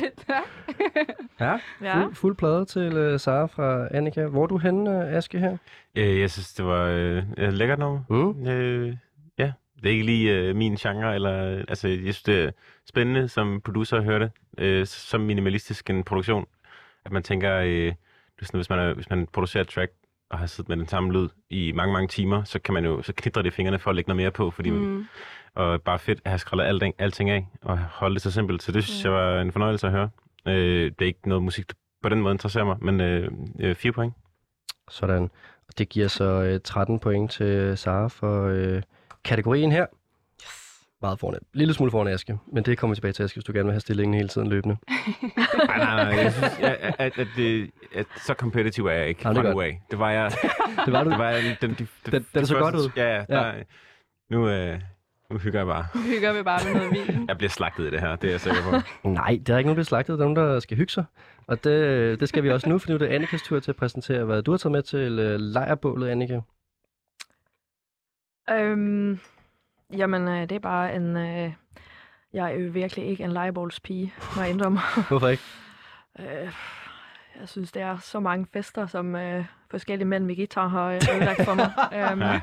Ja, 1.40 1.58
Ja. 1.82 2.02
fuld, 2.02 2.14
fuld 2.14 2.36
plade 2.36 2.64
til 2.64 2.92
øh, 2.92 3.20
Sara 3.20 3.46
fra 3.46 3.88
Annika. 3.90 4.26
Hvor 4.26 4.42
er 4.42 4.46
du 4.46 4.58
henne, 4.58 4.90
øh, 4.90 5.14
Aske, 5.14 5.38
her? 5.38 5.56
Øh, 5.94 6.20
jeg 6.20 6.30
synes, 6.30 6.54
det 6.54 6.64
var 6.64 6.84
øh, 6.84 7.22
et 7.38 7.52
lækkert 7.54 7.78
nummer. 7.78 8.00
Mm. 8.08 8.46
Øh, 8.48 8.96
ja, 9.38 9.52
det 9.76 9.86
er 9.86 9.90
ikke 9.90 10.04
lige 10.06 10.34
øh, 10.34 10.56
min 10.56 10.76
genre, 10.76 11.14
eller, 11.14 11.64
altså, 11.68 11.88
jeg 11.88 11.98
synes, 11.98 12.22
det 12.22 12.44
er 12.44 12.50
spændende 12.88 13.28
som 13.28 13.60
producer 13.60 13.96
at 13.96 14.04
høre 14.04 14.18
det, 14.18 14.30
øh, 14.58 14.86
som 14.86 15.20
minimalistisk 15.20 15.90
en 15.90 16.04
produktion, 16.04 16.46
at 17.04 17.12
man 17.12 17.22
tænker, 17.22 17.54
øh, 17.56 17.92
sådan, 18.42 18.58
hvis 18.58 18.70
man, 18.70 18.78
er, 18.78 18.94
hvis 18.94 19.10
man 19.10 19.26
producerer 19.32 19.62
et 19.62 19.68
track, 19.68 19.92
og 20.30 20.38
har 20.38 20.46
siddet 20.46 20.68
med 20.68 20.76
den 20.76 20.88
samme 20.88 21.12
lyd 21.12 21.28
i 21.50 21.72
mange, 21.72 21.92
mange 21.92 22.08
timer, 22.08 22.44
så 22.44 22.58
kan 22.58 22.74
man 22.74 22.84
jo, 22.84 23.02
så 23.02 23.12
knitrer 23.16 23.42
det 23.42 23.50
i 23.50 23.54
fingrene 23.54 23.78
for 23.78 23.90
at 23.90 23.96
lægge 23.96 24.08
noget 24.08 24.16
mere 24.16 24.30
på, 24.30 24.50
fordi 24.50 24.70
mm. 24.70 24.76
Mm. 24.76 25.06
Og 25.58 25.82
bare 25.82 25.98
fedt 25.98 26.20
at 26.24 26.30
have 26.30 26.38
skrællet 26.38 26.64
alting, 26.64 26.94
alting 26.98 27.30
af, 27.30 27.46
og 27.62 27.78
holde 27.78 28.14
det 28.14 28.22
så 28.22 28.30
simpelt, 28.30 28.62
så 28.62 28.72
det 28.72 28.84
synes 28.84 29.04
jeg 29.04 29.12
var 29.12 29.40
en 29.40 29.52
fornøjelse 29.52 29.86
at 29.86 29.92
høre. 29.92 30.10
Øh, 30.48 30.84
det 30.84 31.02
er 31.02 31.06
ikke 31.06 31.28
noget 31.28 31.42
musik, 31.44 31.68
der 31.68 31.74
på 32.02 32.08
den 32.08 32.20
måde 32.20 32.32
interesserer 32.32 32.64
mig, 32.64 32.76
men 32.80 33.00
øh, 33.00 33.30
øh, 33.60 33.74
fire 33.76 33.92
point. 33.92 34.14
Sådan. 34.90 35.22
Og 35.68 35.78
det 35.78 35.88
giver 35.88 36.08
så 36.08 36.24
øh, 36.24 36.60
13 36.64 36.98
point 36.98 37.30
til 37.30 37.78
Sara 37.78 38.08
for 38.08 38.46
øh, 38.46 38.82
kategorien 39.24 39.72
her. 39.72 39.86
Yes. 40.42 40.84
Meget 41.02 41.18
fornemt. 41.20 41.46
Lille 41.52 41.74
smule 41.74 41.90
foran 41.90 42.08
Aske, 42.08 42.38
men 42.52 42.64
det 42.64 42.78
kommer 42.78 42.94
vi 42.94 42.96
tilbage 42.96 43.12
til, 43.12 43.22
Aske, 43.22 43.36
hvis 43.36 43.44
du 43.44 43.52
gerne 43.52 43.64
vil 43.64 43.72
have 43.72 43.80
stillingen 43.80 44.14
hele 44.14 44.28
tiden 44.28 44.48
løbende. 44.48 44.76
Nej, 45.68 45.78
nej, 45.78 45.94
nej. 46.04 46.22
Jeg 46.22 46.32
synes, 46.32 46.58
at, 46.58 46.94
at, 46.98 47.18
at, 47.18 47.26
det, 47.36 47.70
at 47.94 48.06
så 48.26 48.34
competitive 48.34 48.92
er 48.92 48.98
jeg 48.98 49.08
ikke 49.08 49.20
Jamen, 49.24 49.44
det 49.44 49.50
er 49.52 49.60
af. 49.62 49.82
Det 49.90 49.98
var 49.98 50.10
jeg. 50.10 50.30
Det 50.86 50.92
var 50.92 51.04
du. 51.04 51.10
Det 51.10 51.18
var 51.18 51.30
jeg, 51.30 51.56
den, 51.60 51.70
de, 51.70 51.76
de, 52.06 52.10
Den- 52.10 52.26
den 52.34 52.42
de 52.42 52.46
så 52.46 52.54
godt 52.58 52.74
første- 52.74 52.86
ud. 52.88 52.90
Ja, 52.96 53.16
ja. 53.16 53.24
Der, 53.28 53.52
nu, 54.30 54.48
øh, 54.48 54.80
nu 55.30 55.38
hygger 55.38 55.60
jeg 55.60 55.66
bare. 55.66 55.86
Nu 55.94 56.00
hygger 56.00 56.32
vi 56.32 56.42
bare 56.42 56.60
med 56.64 56.74
noget 56.74 56.90
vin. 56.90 57.28
Jeg 57.28 57.38
bliver 57.38 57.50
slagtet 57.50 57.86
i 57.86 57.90
det 57.90 58.00
her, 58.00 58.16
det 58.16 58.28
er 58.28 58.32
jeg 58.32 58.40
sikker 58.40 58.62
på. 58.62 59.08
Nej, 59.08 59.38
det 59.46 59.48
er 59.48 59.58
ikke 59.58 59.68
nogen, 59.68 59.76
der 59.76 59.82
er 59.82 59.84
slagtet. 59.84 60.18
Der 60.18 60.24
er 60.24 60.28
nogen, 60.28 60.54
der 60.54 60.60
skal 60.60 60.76
hygge 60.76 60.92
sig. 60.92 61.04
Og 61.46 61.64
det, 61.64 62.20
det 62.20 62.28
skal 62.28 62.42
vi 62.42 62.50
også 62.50 62.68
nu, 62.68 62.78
for 62.78 62.88
nu 62.88 62.94
er 62.94 62.98
det 62.98 63.06
Annikas 63.06 63.42
tur 63.42 63.60
til 63.60 63.70
at 63.70 63.76
præsentere, 63.76 64.24
hvad 64.24 64.42
du 64.42 64.50
har 64.50 64.58
taget 64.58 64.72
med 64.72 64.82
til 64.82 65.18
øh, 65.18 65.40
lejrbålet, 65.40 66.08
Annika. 66.08 66.40
Øhm, 68.50 69.18
jamen, 69.96 70.28
øh, 70.28 70.40
det 70.40 70.52
er 70.52 70.58
bare 70.58 70.94
en... 70.94 71.16
Øh, 71.16 71.52
jeg 72.32 72.52
er 72.52 72.58
jo 72.58 72.70
virkelig 72.70 73.06
ikke 73.06 73.24
en 73.24 73.32
legebolspige, 73.32 74.14
må 74.36 74.42
jeg 74.42 74.50
indrømme. 74.50 74.78
Hvorfor 75.08 75.28
ikke? 75.28 75.42
øh, 76.18 76.52
jeg 77.40 77.48
synes, 77.48 77.72
det 77.72 77.82
er 77.82 77.96
så 77.98 78.20
mange 78.20 78.46
fester, 78.52 78.86
som 78.86 79.16
øh, 79.16 79.44
forskellige 79.70 80.08
mænd 80.08 80.24
med 80.24 80.36
guitar 80.36 80.68
har 80.68 80.86
øh, 80.86 81.00
ødelagt 81.14 81.44
for 81.44 81.54
mig. 81.54 81.72
øhm, 82.10 82.20
Ja. 82.20 82.40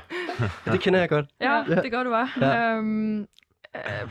Ja, 0.66 0.72
det 0.72 0.80
kender 0.80 1.00
jeg 1.00 1.10
godt. 1.10 1.26
Ja, 1.42 1.56
Ja. 1.70 1.82
det 1.82 1.92
gør 1.92 2.04
du 2.04 2.10
bare. 2.10 2.30
Ja. 2.42 2.76
Øhm, 2.76 3.20
øh, 3.76 4.10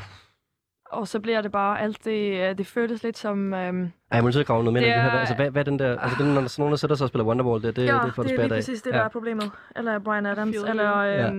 og 0.90 1.08
så 1.08 1.20
bliver 1.20 1.40
det 1.42 1.52
bare 1.52 1.80
alt 1.80 2.04
det, 2.04 2.50
øh, 2.50 2.58
det 2.58 2.66
føles 2.66 3.02
lidt 3.02 3.18
som... 3.18 3.54
Øhm, 3.54 3.82
Ej, 3.84 3.90
jeg 4.12 4.22
må 4.22 4.28
at 4.28 4.46
grave 4.46 4.64
noget 4.64 4.72
mere 4.72 4.84
Det 4.84 4.94
det 4.94 5.02
her. 5.02 5.10
er- 5.10 5.18
Altså, 5.18 5.34
hvad, 5.34 5.50
hvad 5.50 5.60
er 5.62 5.64
den 5.64 5.78
der... 5.78 5.98
Altså, 6.00 6.24
den, 6.24 6.34
når 6.34 6.46
sådan 6.46 6.62
nogen, 6.62 6.70
der 6.72 6.76
sætter 6.76 6.96
sig 6.96 7.04
og 7.04 7.08
spiller 7.08 7.24
Wonderwall, 7.24 7.62
det, 7.62 7.76
det, 7.76 7.86
ja, 7.86 7.98
det 8.04 8.14
får 8.14 8.22
du 8.22 8.28
det 8.28 8.34
er 8.34 8.42
lige 8.42 8.54
af. 8.54 8.58
præcis 8.58 8.82
det, 8.82 8.90
Ja. 8.90 8.96
der 8.96 9.04
er 9.04 9.08
problemet. 9.08 9.50
Eller 9.76 9.98
Brian 9.98 10.26
Adams, 10.26 10.56
Feel 10.56 10.70
eller... 10.70 11.02
Ja. 11.02 11.26
Øhm, 11.26 11.34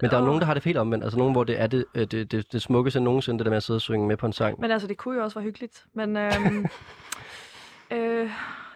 Men 0.00 0.10
der 0.10 0.16
er 0.16 0.20
Åh. 0.20 0.26
nogen, 0.26 0.40
der 0.40 0.46
har 0.46 0.54
det 0.54 0.64
helt 0.64 0.76
omvendt. 0.78 1.04
Altså 1.04 1.18
nogen, 1.18 1.32
hvor 1.32 1.44
det 1.44 1.60
er 1.60 1.66
det, 1.66 1.84
øh, 1.94 2.06
det, 2.06 2.32
det, 2.32 2.52
det 2.52 2.62
smukkeste 2.62 3.00
nogensinde, 3.00 3.38
det 3.38 3.44
der 3.44 3.50
med 3.50 3.56
at 3.56 3.62
sidde 3.62 3.76
og 3.76 3.80
synge 3.80 4.06
med 4.08 4.16
på 4.16 4.26
en 4.26 4.32
sang. 4.32 4.60
Men 4.60 4.70
altså, 4.70 4.88
det 4.88 4.96
kunne 4.96 5.16
jo 5.18 5.24
også 5.24 5.38
være 5.38 5.44
hyggeligt. 5.44 5.84
Men 5.94 6.16
øhm, 6.16 6.66
øh, 7.96 8.30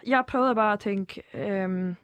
jeg 0.05 0.23
prøvede 0.27 0.55
bare 0.55 0.73
at 0.73 0.79
tænke 0.79 1.21
øhm, 1.33 1.95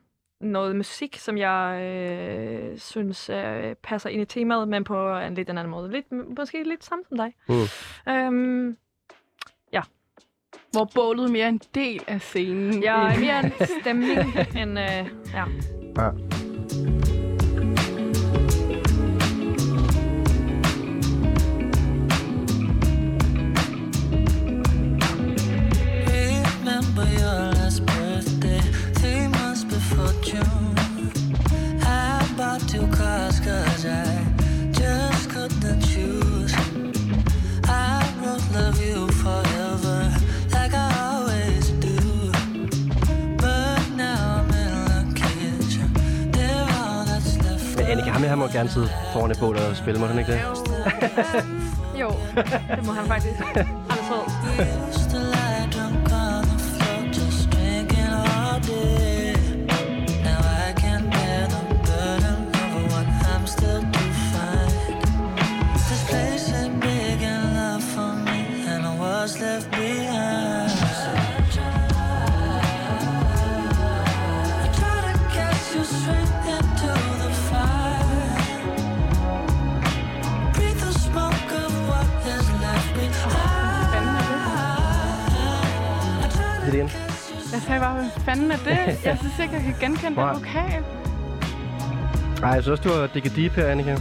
noget 0.42 0.76
musik, 0.76 1.18
som 1.18 1.38
jeg 1.38 1.82
øh, 1.82 2.78
synes 2.78 3.30
øh, 3.30 3.76
passer 3.84 4.10
ind 4.10 4.22
i 4.22 4.26
temaet, 4.26 4.68
men 4.68 4.84
på 4.84 5.18
en 5.18 5.34
lidt 5.36 5.50
en 5.50 5.58
anden 5.58 5.72
måde. 5.72 5.92
Lidt, 5.92 6.12
måske 6.38 6.64
lidt 6.64 6.84
samme 6.84 7.04
som 7.10 7.18
dig. 7.18 7.34
Mm. 7.50 8.14
Øhm, 8.14 8.78
Hvor 10.72 10.90
bålet 10.96 11.26
er 11.28 11.32
mere 11.32 11.50
en 11.50 11.62
del 11.76 12.04
af 12.08 12.22
scenen. 12.22 12.84
jeg 12.84 13.04
er 13.06 13.10
end- 13.14 13.20
mere 13.20 13.46
en 13.46 13.52
stemning 13.82 14.20
end... 14.58 14.80
Øh, 14.80 15.10
ja. 15.34 15.46
Ja. 15.98 16.10
Remember 26.14 27.06
your 27.20 27.52
last 27.54 27.61
han 48.32 48.40
må 48.40 48.48
gerne 48.48 48.70
sidde 48.70 48.90
foran 49.14 49.32
et 49.32 49.40
bål 49.40 49.58
og 49.58 49.76
spille, 49.76 50.00
må 50.00 50.06
han 50.06 50.20
ikke 50.20 50.32
det? 50.32 50.42
Jo, 52.02 52.10
det 52.76 52.86
må 52.86 52.92
han 52.92 53.06
faktisk. 53.06 53.40
Han 53.40 54.91
Jeg 87.62 87.68
sagde 87.68 87.82
bare, 87.82 87.94
hvad 87.94 88.10
fanden 88.26 88.52
er 88.52 88.58
det? 88.58 89.06
Jeg 89.06 89.18
synes 89.20 89.34
ikke, 89.42 89.54
jeg 89.54 89.64
kan 89.64 89.76
genkende 89.80 90.06
den 90.06 90.16
vokal. 90.16 90.84
Ej, 92.44 92.50
jeg 92.50 92.64
synes 92.64 92.80
også, 92.80 92.90
du 92.90 93.00
har 93.00 93.08
digget 93.08 93.36
deep 93.36 93.52
her, 93.52 93.68
Annika. 93.68 93.92
Ja. 93.92 93.98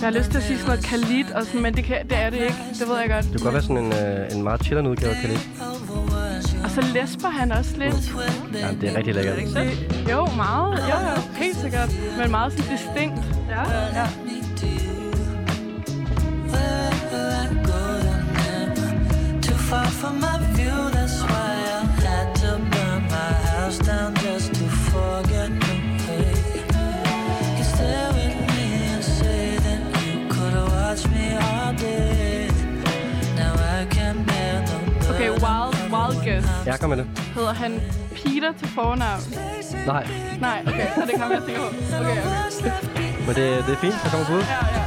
Jeg 0.00 0.02
har 0.02 0.10
lyst 0.10 0.30
til 0.30 0.38
at 0.38 0.44
sige 0.44 0.58
sådan 0.58 0.68
noget 0.70 0.84
Khalid, 0.84 1.32
og 1.34 1.44
sådan, 1.46 1.62
men 1.62 1.74
det, 1.74 1.84
kan, 1.84 2.08
det 2.08 2.18
er 2.18 2.30
det 2.30 2.36
ikke. 2.40 2.56
Det 2.78 2.88
ved 2.88 2.98
jeg 2.98 3.08
godt. 3.10 3.24
Det 3.24 3.32
kunne 3.32 3.42
godt 3.42 3.52
være 3.54 3.62
sådan 3.62 3.76
en, 3.76 3.92
øh, 3.92 4.36
en 4.36 4.42
meget 4.42 4.64
chillende 4.64 4.90
udgave 4.90 5.14
af 5.14 5.20
Khalid. 5.20 5.38
Og 6.64 6.70
så 6.70 6.80
lesber 6.94 7.28
han 7.28 7.52
også 7.52 7.76
lidt. 7.76 8.12
Ja, 8.54 8.68
det 8.80 8.90
er 8.90 8.96
rigtig 8.96 9.14
lækkert. 9.14 9.36
Det, 9.36 10.10
jo, 10.10 10.26
meget. 10.36 10.78
Jo, 10.78 10.96
jo, 11.10 11.22
helt 11.36 11.56
sikkert. 11.56 11.90
Men 12.18 12.30
meget 12.30 12.52
sådan 12.52 12.76
distinkt. 12.76 13.18
Ja. 13.50 13.60
ja. 14.00 14.06
Ja, 36.66 36.76
kom 36.76 36.90
med 36.90 36.98
det. 36.98 37.06
Hedder 37.34 37.52
han 37.52 37.80
Peter 38.14 38.52
til 38.58 38.68
fornavn? 38.68 39.20
Nej, 39.86 40.06
Nej, 40.40 40.62
okay, 40.66 40.86
så 40.94 41.00
det 41.06 41.14
kan 41.20 41.30
jeg 41.30 41.42
på. 41.56 41.64
Okay, 42.00 42.10
okay. 42.10 43.26
men 43.26 43.34
det, 43.34 43.64
det 43.66 43.72
er 43.72 43.80
fint. 43.84 43.94
Der 44.04 44.10
kommer 44.10 44.26
bud. 44.26 44.42
Ja, 44.42 44.78
ja. 44.78 44.83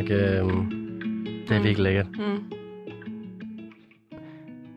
Nok... 0.00 0.10
Øh, 0.10 0.44
det 1.48 1.56
er 1.56 1.62
virkelig 1.62 1.78
lækkert. 1.78 2.06
Mm. 2.18 2.52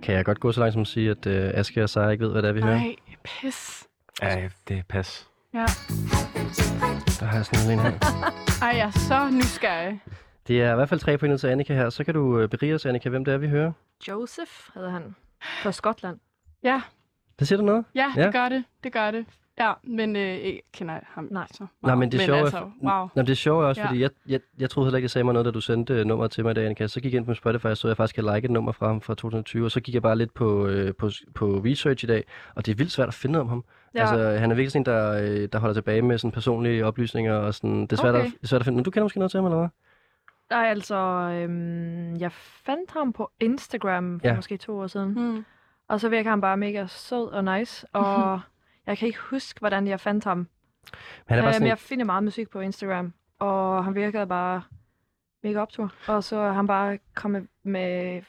Kan 0.03 0.15
jeg 0.15 0.25
godt 0.25 0.39
gå 0.39 0.51
så 0.51 0.59
langt 0.59 0.73
som 0.73 0.81
at 0.81 0.87
sige, 0.87 1.09
at 1.11 1.25
øh, 1.27 1.51
Aske 1.53 1.83
og 1.83 1.89
Sara 1.89 2.09
ikke 2.09 2.23
ved, 2.25 2.31
hvad 2.31 2.41
det 2.41 2.49
er, 2.49 2.53
vi 2.53 2.61
hører? 2.61 2.75
Nej, 2.79 2.95
pis. 3.23 3.87
Ja, 4.21 4.49
det 4.67 4.77
er 4.77 4.83
pas. 4.89 5.27
Ja. 5.53 5.59
Der 7.19 7.25
har 7.25 7.35
jeg 7.35 7.45
sådan 7.45 7.71
en 7.71 7.79
her. 7.79 7.91
Ej, 8.67 8.69
jeg 8.77 8.87
er 8.87 8.91
så 8.91 9.29
nysgerrig. 9.35 9.99
Det 10.47 10.61
er 10.61 10.71
i 10.71 10.75
hvert 10.75 10.89
fald 10.89 10.99
tre 10.99 11.17
pointer 11.17 11.37
til 11.37 11.47
Annika 11.47 11.73
her. 11.75 11.89
Så 11.89 12.03
kan 12.03 12.13
du 12.13 12.39
øh, 12.39 12.49
berige 12.49 12.75
os, 12.75 12.85
Annika, 12.85 13.09
hvem 13.09 13.25
det 13.25 13.33
er, 13.33 13.37
vi 13.37 13.47
hører. 13.49 13.71
Joseph 14.07 14.51
hedder 14.75 14.89
han. 14.89 15.15
Fra 15.63 15.71
Skotland. 15.71 16.17
Ja, 16.63 16.81
Det 17.39 17.47
siger 17.47 17.59
du 17.59 17.65
noget? 17.65 17.85
ja, 17.95 18.13
Ja. 18.15 18.25
det 18.25 18.33
gør 18.33 18.49
det. 18.49 18.63
Det 18.83 18.93
gør 18.93 19.11
det. 19.11 19.25
Ja, 19.59 19.73
men 19.83 20.15
øh, 20.15 20.21
jeg 20.21 20.59
kender 20.73 20.99
ham 21.03 21.27
Nej. 21.31 21.43
ikke 21.43 21.53
så 21.55 21.65
Nej, 21.81 21.95
men 21.95 22.11
det 22.11 22.21
er 22.21 22.25
sjovt. 22.25 22.39
altså, 22.39 22.59
wow. 22.83 23.07
Nå, 23.15 23.21
det 23.21 23.29
er 23.29 23.33
sjovt 23.35 23.63
også, 23.65 23.81
Ja. 23.81 23.87
fordi 23.87 24.01
jeg, 24.01 24.09
jeg, 24.27 24.39
jeg 24.59 24.69
troede 24.69 24.87
heller 24.87 24.97
ikke, 24.97 25.03
jeg 25.05 25.09
sagde 25.11 25.23
mig 25.25 25.33
noget, 25.33 25.45
da 25.45 25.51
du 25.51 25.61
sendte 25.61 25.93
øh, 25.93 26.05
nummeret 26.05 26.31
til 26.31 26.43
mig 26.43 26.51
i 26.51 26.53
dag, 26.53 26.65
Annika. 26.65 26.87
Så 26.87 27.01
gik 27.01 27.13
jeg 27.13 27.17
ind 27.19 27.25
på 27.25 27.33
Spotify, 27.33 27.65
og 27.65 27.77
så 27.77 27.87
jeg 27.87 27.97
faktisk 27.97 28.15
havde 28.15 28.35
liket 28.35 28.45
et 28.45 28.51
nummer 28.51 28.71
fra 28.71 28.87
ham 28.87 29.01
fra 29.01 29.13
2020, 29.15 29.65
og 29.65 29.71
så 29.71 29.79
gik 29.81 29.93
jeg 29.93 30.01
bare 30.01 30.15
lidt 30.15 30.33
på, 30.33 30.67
øh, 30.67 30.93
på, 30.95 31.09
på 31.35 31.61
research 31.65 32.03
i 32.03 32.07
dag, 32.07 32.23
og 32.55 32.65
det 32.65 32.71
er 32.71 32.75
vildt 32.75 32.91
svært 32.91 33.07
at 33.07 33.13
finde 33.13 33.39
om 33.39 33.49
ham. 33.49 33.63
Ja. 33.95 33.99
Altså, 33.99 34.39
han 34.39 34.51
er 34.51 34.55
virkelig 34.55 34.71
sådan 34.71 34.81
en, 34.81 34.85
der, 34.85 35.41
øh, 35.43 35.49
der 35.53 35.59
holder 35.59 35.73
tilbage 35.73 36.01
med 36.01 36.17
sådan 36.17 36.31
personlige 36.31 36.85
oplysninger, 36.85 37.33
og 37.35 37.53
sådan, 37.53 37.81
det 37.81 37.91
er 37.91 37.95
svært, 37.97 38.15
Okay. 38.15 38.25
at, 38.25 38.31
det 38.31 38.43
er 38.43 38.47
svært 38.47 38.61
at 38.61 38.65
finde. 38.65 38.75
Men 38.75 38.83
du 38.83 38.91
kender 38.91 39.03
måske 39.05 39.19
noget 39.19 39.31
til 39.31 39.37
ham, 39.37 39.45
eller 39.45 39.57
hvad? 39.59 39.69
Nej, 40.49 40.65
altså, 40.69 40.95
øhm, 40.95 42.15
jeg 42.15 42.31
fandt 42.65 42.91
ham 42.91 43.13
på 43.13 43.31
Instagram 43.39 44.19
for 44.19 44.27
ja. 44.27 44.35
måske 44.35 44.57
to 44.57 44.79
år 44.79 44.87
siden. 44.87 45.09
Hmm. 45.13 45.45
Og 45.89 45.99
så 45.99 46.09
virker 46.09 46.29
han 46.29 46.41
bare 46.41 46.57
mega 46.57 46.85
sød 46.87 47.27
og 47.27 47.57
nice. 47.59 47.87
Og 47.93 48.39
jeg 48.87 48.97
kan 48.97 49.07
ikke 49.07 49.19
huske, 49.19 49.59
hvordan 49.59 49.87
jeg 49.87 49.99
fandt 49.99 50.23
ham. 50.23 50.47
Han 51.25 51.37
er 51.37 51.41
bare 51.41 51.47
Øh, 51.47 51.53
sådan, 51.53 51.63
men 51.63 51.69
jeg 51.69 51.79
finder 51.79 52.05
meget 52.05 52.23
musik 52.23 52.49
på 52.49 52.59
Instagram. 52.59 53.13
Og 53.39 53.83
han 53.83 53.95
virkede 53.95 54.27
bare 54.27 54.63
mega 55.43 55.59
optur. 55.59 55.93
Og 56.07 56.23
så 56.23 56.35
er 56.37 56.51
han 56.51 56.67
bare 56.67 56.99
kommet 57.15 57.47
med 57.63 58.21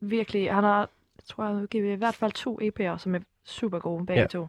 virkelig... 0.00 0.54
Han 0.54 0.64
har, 0.64 0.88
tror, 1.26 1.44
jeg 1.44 1.54
udgivet 1.54 1.92
i 1.92 1.96
hvert 1.96 2.14
fald 2.14 2.32
to 2.32 2.60
EP'er, 2.62 2.98
som 2.98 3.14
er 3.14 3.18
super 3.44 3.78
gode, 3.78 4.06
begge 4.06 4.20
Ja. 4.22 4.26
to. 4.26 4.48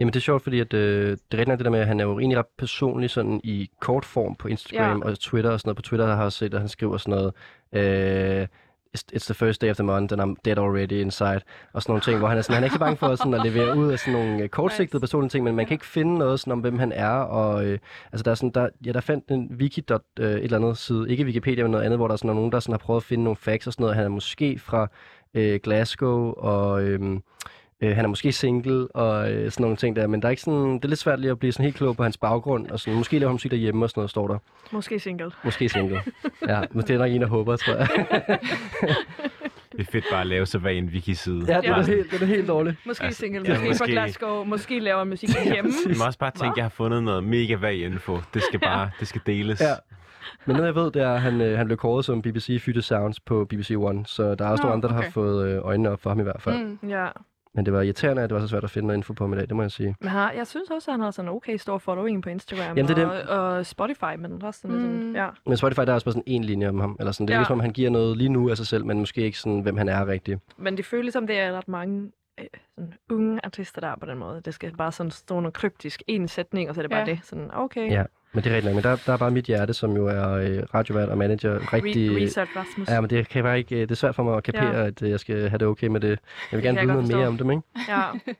Jamen 0.00 0.12
det 0.12 0.18
er 0.18 0.22
sjovt, 0.22 0.42
fordi 0.42 0.60
at, 0.60 0.74
øh, 0.74 1.16
det 1.32 1.40
er 1.40 1.44
det 1.56 1.64
der 1.64 1.70
med, 1.70 1.80
at 1.80 1.86
han 1.86 2.00
er 2.00 2.04
jo 2.04 2.18
egentlig 2.18 2.38
ret 2.38 2.46
personlig 2.58 3.10
sådan 3.10 3.40
i 3.44 3.70
kort 3.80 4.04
form 4.04 4.34
på 4.34 4.48
Instagram 4.48 5.02
Ja. 5.02 5.08
og 5.08 5.18
Twitter 5.18 5.50
og 5.50 5.60
sådan 5.60 5.68
noget. 5.68 5.76
På 5.76 5.82
Twitter 5.82 6.14
har 6.14 6.22
jeg 6.22 6.32
set, 6.32 6.54
at 6.54 6.60
han 6.60 6.68
skriver 6.68 6.96
sådan 6.96 7.32
noget, 7.72 8.40
øh, 8.40 8.46
it's, 8.94 9.26
the 9.26 9.34
first 9.34 9.60
day 9.60 9.70
of 9.70 9.76
the 9.76 9.84
month, 9.84 10.12
and 10.12 10.20
I'm 10.22 10.34
dead 10.44 10.58
already 10.58 11.00
inside, 11.00 11.40
og 11.72 11.82
sådan 11.82 11.92
nogle 11.92 12.02
ting, 12.02 12.18
hvor 12.18 12.28
han 12.28 12.38
er 12.38 12.42
sådan, 12.42 12.54
han 12.54 12.62
er 12.62 12.66
ikke 12.66 12.74
så 12.74 12.78
bange 12.78 12.96
for 12.96 13.14
sådan 13.14 13.34
at 13.34 13.42
levere 13.44 13.76
ud 13.76 13.92
af 13.92 13.98
sådan 13.98 14.12
nogle 14.12 14.42
øh, 14.42 14.48
kortsigtede 14.48 15.00
personlige 15.00 15.30
ting, 15.30 15.44
men 15.44 15.56
man 15.56 15.66
kan 15.66 15.74
ikke 15.74 15.86
finde 15.86 16.18
noget 16.18 16.40
sådan 16.40 16.52
om, 16.52 16.58
hvem 16.58 16.78
han 16.78 16.92
er, 16.92 17.10
og 17.10 17.64
øh, 17.64 17.78
altså 18.12 18.22
der 18.22 18.30
er 18.30 18.34
sådan, 18.34 18.50
der, 18.50 18.68
ja, 18.86 18.92
der 18.92 19.00
fandt 19.00 19.30
en 19.30 19.50
wiki. 19.58 19.84
Øh, 20.20 20.30
et 20.30 20.44
eller 20.44 20.56
andet 20.56 20.78
side, 20.78 21.10
ikke 21.10 21.24
Wikipedia, 21.24 21.64
men 21.64 21.70
noget 21.70 21.84
andet, 21.84 21.98
hvor 21.98 22.08
der 22.08 22.12
er 22.12 22.16
sådan 22.16 22.36
nogen, 22.36 22.52
der 22.52 22.60
sådan 22.60 22.72
har 22.72 22.78
prøvet 22.78 23.00
at 23.00 23.04
finde 23.04 23.24
nogle 23.24 23.36
facts 23.36 23.66
og 23.66 23.72
sådan 23.72 23.84
noget. 23.84 23.96
Han 23.96 24.04
er 24.04 24.08
måske 24.08 24.58
fra 24.58 24.88
øh, 25.34 25.60
Glasgow, 25.62 26.32
og 26.32 26.82
øh, 26.82 27.20
Øh, 27.82 27.96
han 27.96 28.04
er 28.04 28.08
måske 28.08 28.32
single 28.32 28.88
og 28.96 29.32
øh, 29.32 29.50
sådan 29.50 29.62
nogle 29.64 29.76
ting 29.76 29.96
der, 29.96 30.06
men 30.06 30.22
der 30.22 30.28
er 30.28 30.30
ikke 30.30 30.42
sådan, 30.42 30.74
det 30.74 30.84
er 30.84 30.88
lidt 30.88 31.00
svært 31.00 31.20
lige 31.20 31.30
at 31.30 31.38
blive 31.38 31.52
sådan 31.52 31.64
helt 31.64 31.76
klog 31.76 31.96
på 31.96 32.02
hans 32.02 32.16
baggrund, 32.16 32.70
og 32.70 32.80
sådan, 32.80 32.98
måske 32.98 33.18
laver 33.18 33.28
han 33.28 33.34
musik 33.34 33.50
derhjemme 33.50 33.84
og 33.84 33.90
sådan 33.90 34.00
noget, 34.00 34.10
står 34.10 34.28
der. 34.28 34.38
Måske 34.72 34.98
single. 34.98 35.30
Måske 35.44 35.68
single. 35.68 36.00
ja, 36.48 36.60
men 36.70 36.82
det 36.86 36.90
er 36.90 36.98
nok 36.98 37.10
en, 37.10 37.20
der 37.20 37.26
håber, 37.26 37.56
tror 37.56 37.74
jeg. 37.74 37.88
det 39.72 39.80
er 39.80 39.84
fedt 39.92 40.04
bare 40.10 40.20
at 40.20 40.26
lave 40.26 40.46
så 40.46 40.58
hvad 40.58 40.72
en 40.74 40.84
wiki-side. 40.86 41.44
Ja, 41.48 41.60
det 41.60 41.68
er, 41.68 41.76
Ja. 41.78 41.82
helt, 41.82 42.10
det 42.10 42.22
er 42.22 42.26
helt 42.26 42.48
dårligt. 42.48 42.76
Måske 42.86 43.04
Altså, 43.04 43.20
single, 43.20 43.42
ja, 43.44 43.48
måske, 43.48 43.58
måske. 43.60 43.68
måske. 43.68 43.84
fra 43.84 43.90
Glasgow, 44.02 44.44
måske 44.44 44.78
laver 44.78 45.04
musik 45.04 45.28
hjemme. 45.44 45.70
Jeg 45.88 45.96
må 45.98 46.04
også 46.06 46.18
bare 46.18 46.30
tænke, 46.30 46.52
at 46.52 46.56
jeg 46.56 46.64
har 46.64 46.70
fundet 46.70 47.02
noget 47.02 47.24
mega 47.24 47.54
vag 47.54 47.76
info. 47.84 48.18
Det 48.34 48.42
skal 48.42 48.60
bare, 48.60 48.90
det 49.00 49.08
skal 49.08 49.20
deles. 49.26 49.60
Ja. 49.60 49.74
Men 50.46 50.56
noget 50.56 50.66
jeg 50.66 50.74
ved, 50.74 50.90
det 50.90 51.02
er, 51.02 51.12
at 51.14 51.20
han, 51.20 51.40
øh, 51.40 51.58
han 51.58 51.66
blev 51.66 51.76
kåret 51.78 52.04
som 52.04 52.22
BBC 52.22 52.60
Future 52.64 52.82
Sounds 52.82 53.20
på 53.20 53.44
BBC 53.44 53.74
One, 53.78 54.06
så 54.06 54.34
der 54.34 54.44
er 54.44 54.48
også 54.50 54.62
nogle 54.62 54.74
andre, 54.74 54.88
der 54.88 54.94
okay. 54.94 55.04
har 55.04 55.10
fået 55.10 55.48
øh, 55.48 55.58
øjnene 55.62 55.90
op 55.90 56.00
for 56.02 56.10
ham 56.10 56.20
i 56.20 56.22
hvert 56.22 56.42
fald. 56.42 56.58
Mm. 56.82 56.88
Ja. 56.88 57.06
Men 57.54 57.64
det 57.66 57.72
var 57.74 57.82
irriterende, 57.82 58.22
at 58.22 58.30
det 58.30 58.34
var 58.34 58.40
så 58.40 58.48
svært 58.48 58.64
at 58.64 58.70
finde 58.70 58.86
noget 58.86 58.96
info 58.98 59.12
på 59.12 59.24
ham 59.24 59.32
i 59.32 59.36
dag, 59.36 59.48
det 59.48 59.56
må 59.56 59.62
jeg 59.62 59.70
sige. 59.70 59.96
Men 60.00 60.08
har, 60.08 60.32
jeg 60.32 60.46
synes 60.46 60.70
også, 60.70 60.90
at 60.90 60.92
han 60.94 61.00
har 61.00 61.10
sådan 61.10 61.28
en 61.30 61.36
okay 61.36 61.56
stor 61.56 61.78
following 61.78 62.22
på 62.22 62.28
Instagram 62.28 62.76
Jamen, 62.76 62.88
det 62.88 62.98
er 62.98 63.12
det. 63.12 63.22
og, 63.28 63.38
og 63.56 63.66
Spotify, 63.66 64.14
men 64.18 64.42
resten 64.42 64.70
er 64.70 64.74
sådan, 64.74 65.06
Mm. 65.08 65.14
ja. 65.16 65.28
Men 65.46 65.56
Spotify, 65.56 65.80
der 65.80 65.86
er 65.90 65.94
også 65.94 66.04
bare 66.06 66.12
sådan 66.12 66.22
en 66.26 66.44
linje 66.44 66.68
om 66.68 66.80
ham. 66.80 66.96
Eller 66.98 67.12
sådan. 67.12 67.26
Det 67.26 67.32
er 67.32 67.36
Ja. 67.36 67.40
ligesom, 67.40 67.54
om 67.54 67.60
han 67.60 67.70
giver 67.70 67.90
noget 67.90 68.16
lige 68.16 68.28
nu 68.28 68.50
af 68.50 68.56
sig 68.56 68.66
selv, 68.66 68.84
men 68.86 68.98
måske 68.98 69.20
ikke 69.20 69.38
sådan, 69.38 69.60
hvem 69.60 69.76
han 69.76 69.88
er 69.88 70.06
rigtigt. 70.06 70.40
Men 70.56 70.76
det 70.76 70.84
føles 70.84 71.12
som, 71.12 71.26
det 71.26 71.38
er 71.38 71.52
ret 71.52 71.68
mange 71.68 72.10
øh, 72.40 72.46
sådan, 72.74 72.94
unge 73.10 73.40
artister, 73.44 73.80
der 73.80 73.88
er 73.88 73.96
på 73.96 74.06
den 74.06 74.18
måde. 74.18 74.40
Det 74.44 74.54
skal 74.54 74.76
bare 74.76 74.92
sådan 74.92 75.10
stå 75.10 75.40
noget 75.40 75.54
kryptisk, 75.54 76.02
en 76.06 76.28
sætning, 76.28 76.68
og 76.68 76.74
så 76.74 76.80
er 76.80 76.82
det 76.82 76.90
bare 76.90 77.00
Ja. 77.00 77.06
det. 77.06 77.20
Sådan, 77.22 77.50
okay. 77.54 77.90
Ja. 77.90 78.04
Men 78.34 78.44
det 78.44 78.52
er 78.52 78.56
rigtigt 78.56 78.74
nok. 78.74 78.84
Men 78.84 78.90
der, 78.92 78.96
der 79.06 79.12
er 79.12 79.16
bare 79.16 79.30
mit 79.30 79.44
hjerte, 79.44 79.74
som 79.74 79.96
jo 79.96 80.06
er 80.06 80.28
øh, 80.30 80.62
radiovært 80.74 81.08
og 81.08 81.18
manager, 81.18 81.72
rigtig... 81.72 82.10
Re- 82.10 82.24
research 82.24 82.50
Rasmus. 82.56 82.88
Ja, 82.88 83.00
men 83.00 83.10
det 83.10 83.28
kan 83.28 83.36
jeg 83.36 83.44
bare 83.44 83.58
ikke... 83.58 83.74
øh, 83.76 83.80
Det 83.80 83.90
er 83.90 83.94
svært 83.94 84.14
for 84.14 84.22
mig 84.22 84.36
at 84.36 84.42
kapere, 84.42 84.76
Ja. 84.78 84.86
at 84.86 85.02
øh, 85.02 85.10
jeg 85.10 85.20
skal 85.20 85.48
have 85.48 85.58
det 85.58 85.66
okay 85.68 85.86
med 85.86 86.00
det. 86.00 86.08
Jeg 86.08 86.16
vil 86.50 86.56
Det 86.56 86.62
gerne 86.62 86.80
vide 86.80 86.92
noget 86.92 87.16
mere 87.16 87.26
om 87.26 87.38
dem, 87.38 87.50
ikke? 87.50 87.62
ja. 87.88 88.02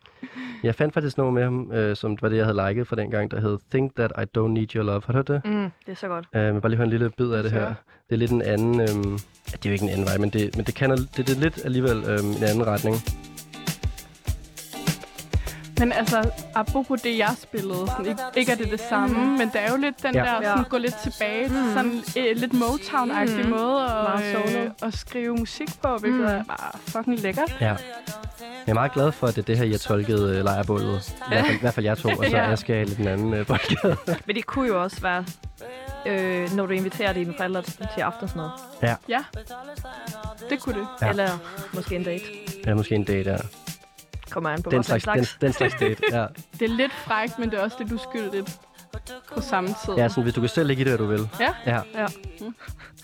Jeg 0.62 0.74
fandt 0.74 0.94
faktisk 0.94 1.18
noget 1.18 1.34
med 1.34 1.42
ham, 1.42 1.72
øh, 1.72 1.96
som 1.96 2.16
var 2.22 2.28
det, 2.28 2.36
jeg 2.36 2.46
havde 2.46 2.68
liket 2.68 2.86
fra 2.86 2.96
den 2.96 3.10
gang, 3.10 3.30
der 3.30 3.40
hed 3.40 3.58
Think 3.70 3.96
That 3.96 4.12
I 4.18 4.38
Don't 4.38 4.48
Need 4.48 4.74
Your 4.76 4.84
Love. 4.84 5.02
Har 5.06 5.12
du 5.12 5.18
hørt 5.18 5.28
det? 5.28 5.40
Mm, 5.44 5.70
det 5.86 5.92
er 5.92 5.94
så 5.94 6.08
godt. 6.08 6.26
Øh, 6.34 6.52
men 6.52 6.60
bare 6.60 6.70
lige 6.70 6.76
høre 6.76 6.84
en 6.84 6.90
lille 6.90 7.10
bid 7.10 7.30
af 7.30 7.42
det 7.42 7.52
her. 7.52 7.66
Så. 7.68 7.74
Det 8.08 8.14
er 8.14 8.18
lidt 8.18 8.30
en 8.30 8.42
anden... 8.42 8.80
Øh, 8.80 8.86
det 8.86 9.66
er 9.66 9.70
jo 9.70 9.72
ikke 9.72 9.84
en 9.84 9.90
anden 9.90 10.06
vej, 10.06 10.18
men 10.18 10.30
det, 10.30 10.56
men 10.56 10.66
det, 10.66 10.74
kan, 10.74 10.90
det, 10.90 11.16
det 11.16 11.30
er 11.36 11.40
lidt 11.40 11.60
alligevel 11.64 11.96
øh, 12.08 12.18
en 12.18 12.44
anden 12.44 12.66
retning. 12.66 12.96
Men 15.82 15.92
altså, 15.92 16.30
apropos 16.54 17.00
det, 17.02 17.18
jeg 17.18 17.30
spillede, 17.42 17.86
sådan, 17.86 18.06
ikke, 18.06 18.20
ikke 18.36 18.52
er 18.52 18.56
det 18.56 18.70
det 18.70 18.80
samme, 18.88 19.26
men 19.38 19.48
det 19.48 19.60
er 19.60 19.70
jo 19.70 19.76
lidt 19.76 20.02
den 20.02 20.14
Ja. 20.14 20.24
ja. 20.24 20.30
der, 20.30 20.34
sådan, 20.42 20.58
Ja. 20.58 20.68
gå 20.68 20.78
lidt 20.78 20.94
tilbage 21.02 21.48
til 21.48 21.72
sådan 21.74 22.02
øh, 22.18 22.36
lidt 22.36 22.52
Motown-agtig 22.52 23.44
Mm. 23.44 23.50
måde 23.50 23.84
at, 23.84 24.56
øh, 24.56 24.70
at 24.82 24.94
skrive 24.94 25.36
musik 25.36 25.68
på, 25.82 25.96
hvilket 25.96 26.20
Mm. 26.20 26.26
er 26.26 26.44
bare 26.44 26.78
fucking 26.86 27.18
lækkert. 27.20 27.56
Ja. 27.60 27.66
Jeg 27.66 27.76
er 28.70 28.74
meget 28.74 28.92
glad 28.92 29.12
for, 29.12 29.26
at 29.26 29.34
det 29.36 29.42
er 29.42 29.46
det 29.46 29.58
her, 29.58 29.64
I 29.64 29.70
har 29.70 29.78
tolket 29.78 30.20
øh, 30.30 30.44
lejrbålet. 30.44 31.08
I 31.10 31.12
hvert 31.28 31.44
fald, 31.46 31.56
i 31.56 31.60
hvert 31.60 31.74
fald 31.74 31.86
jeg 31.86 31.98
to, 31.98 32.08
og 32.08 32.16
så 32.16 32.22
Ja. 32.36 32.48
jeg 32.48 32.58
skal 32.58 32.74
have 32.74 32.86
lidt 32.86 32.98
den 32.98 33.08
anden 33.08 33.34
øh, 33.34 33.46
boldgade. 33.46 33.96
Men 34.26 34.36
det 34.36 34.46
kunne 34.46 34.66
jo 34.68 34.82
også 34.82 35.00
være, 35.00 35.24
øh, 36.06 36.52
når 36.56 36.66
du 36.66 36.72
inviterer 36.72 37.12
dine 37.12 37.34
forældre 37.36 37.62
til 37.62 37.86
til 37.94 38.00
aftensmad. 38.00 38.48
Ja, 38.82 38.96
det 40.50 40.60
kunne 40.60 40.74
det. 40.80 40.86
Ja. 41.00 41.06
Ja. 41.06 41.10
Eller 41.10 41.28
måske 41.74 41.94
en 41.96 42.04
date. 42.04 42.24
Eller 42.60 42.74
måske 42.74 42.94
en 42.94 43.04
date, 43.04 43.30
ja. 43.30 43.36
Kommer 44.32 44.50
an 44.50 44.62
på, 44.62 44.70
Den 44.70 44.84
for 44.84 44.94
en 44.94 45.00
slags, 45.00 45.18
den, 45.18 45.24
slags. 45.24 45.38
den 45.40 45.52
slags 45.52 45.74
date, 45.80 46.02
ja. 46.12 46.26
Det 46.58 46.70
er 46.70 46.76
lidt 46.76 46.92
frækt, 46.92 47.38
men 47.38 47.50
det 47.50 47.58
er 47.58 47.62
også 47.62 47.76
det, 47.80 47.90
du 47.90 47.94
er 47.94 48.00
skyldigt 48.10 48.58
på 49.34 49.40
samme 49.40 49.68
tid. 49.68 49.94
Ja, 49.96 50.08
sådan, 50.08 50.22
hvis 50.22 50.34
du 50.34 50.40
kan 50.40 50.48
selv 50.48 50.66
lægge 50.66 50.80
i 50.80 50.84
det, 50.84 50.90
hvad 50.90 50.98
du 50.98 51.06
vil. 51.06 51.28
Ja. 51.40 51.54
ja. 51.66 51.80
Ja. 51.94 52.06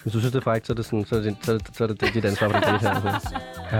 Hvis 0.02 0.12
du 0.12 0.18
synes, 0.20 0.32
det 0.32 0.34
er 0.38 0.40
frækt, 0.40 0.66
så 0.66 0.72
er 0.72 0.74
det, 0.74 0.84
sådan, 0.84 1.04
så 1.04 1.16
er 1.16 1.20
det, 1.20 1.36
så 1.42 1.52
er 1.52 1.58
det, 1.58 1.76
så 1.76 1.84
er 1.84 1.88
det 1.88 2.14
dit 2.14 2.24
ansvar 2.24 2.48
på 2.48 2.54
den 2.54 2.62
date 2.62 2.78
her. 2.78 3.14
Altså. 3.14 3.38
Ja. 3.72 3.76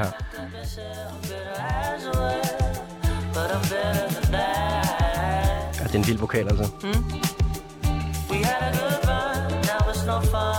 Ja, 5.78 5.84
det 5.84 5.94
er 5.94 5.98
en 5.98 6.06
vild 6.06 6.18
vokal, 6.18 6.48
altså. 6.48 6.70
Mm. 6.82 6.92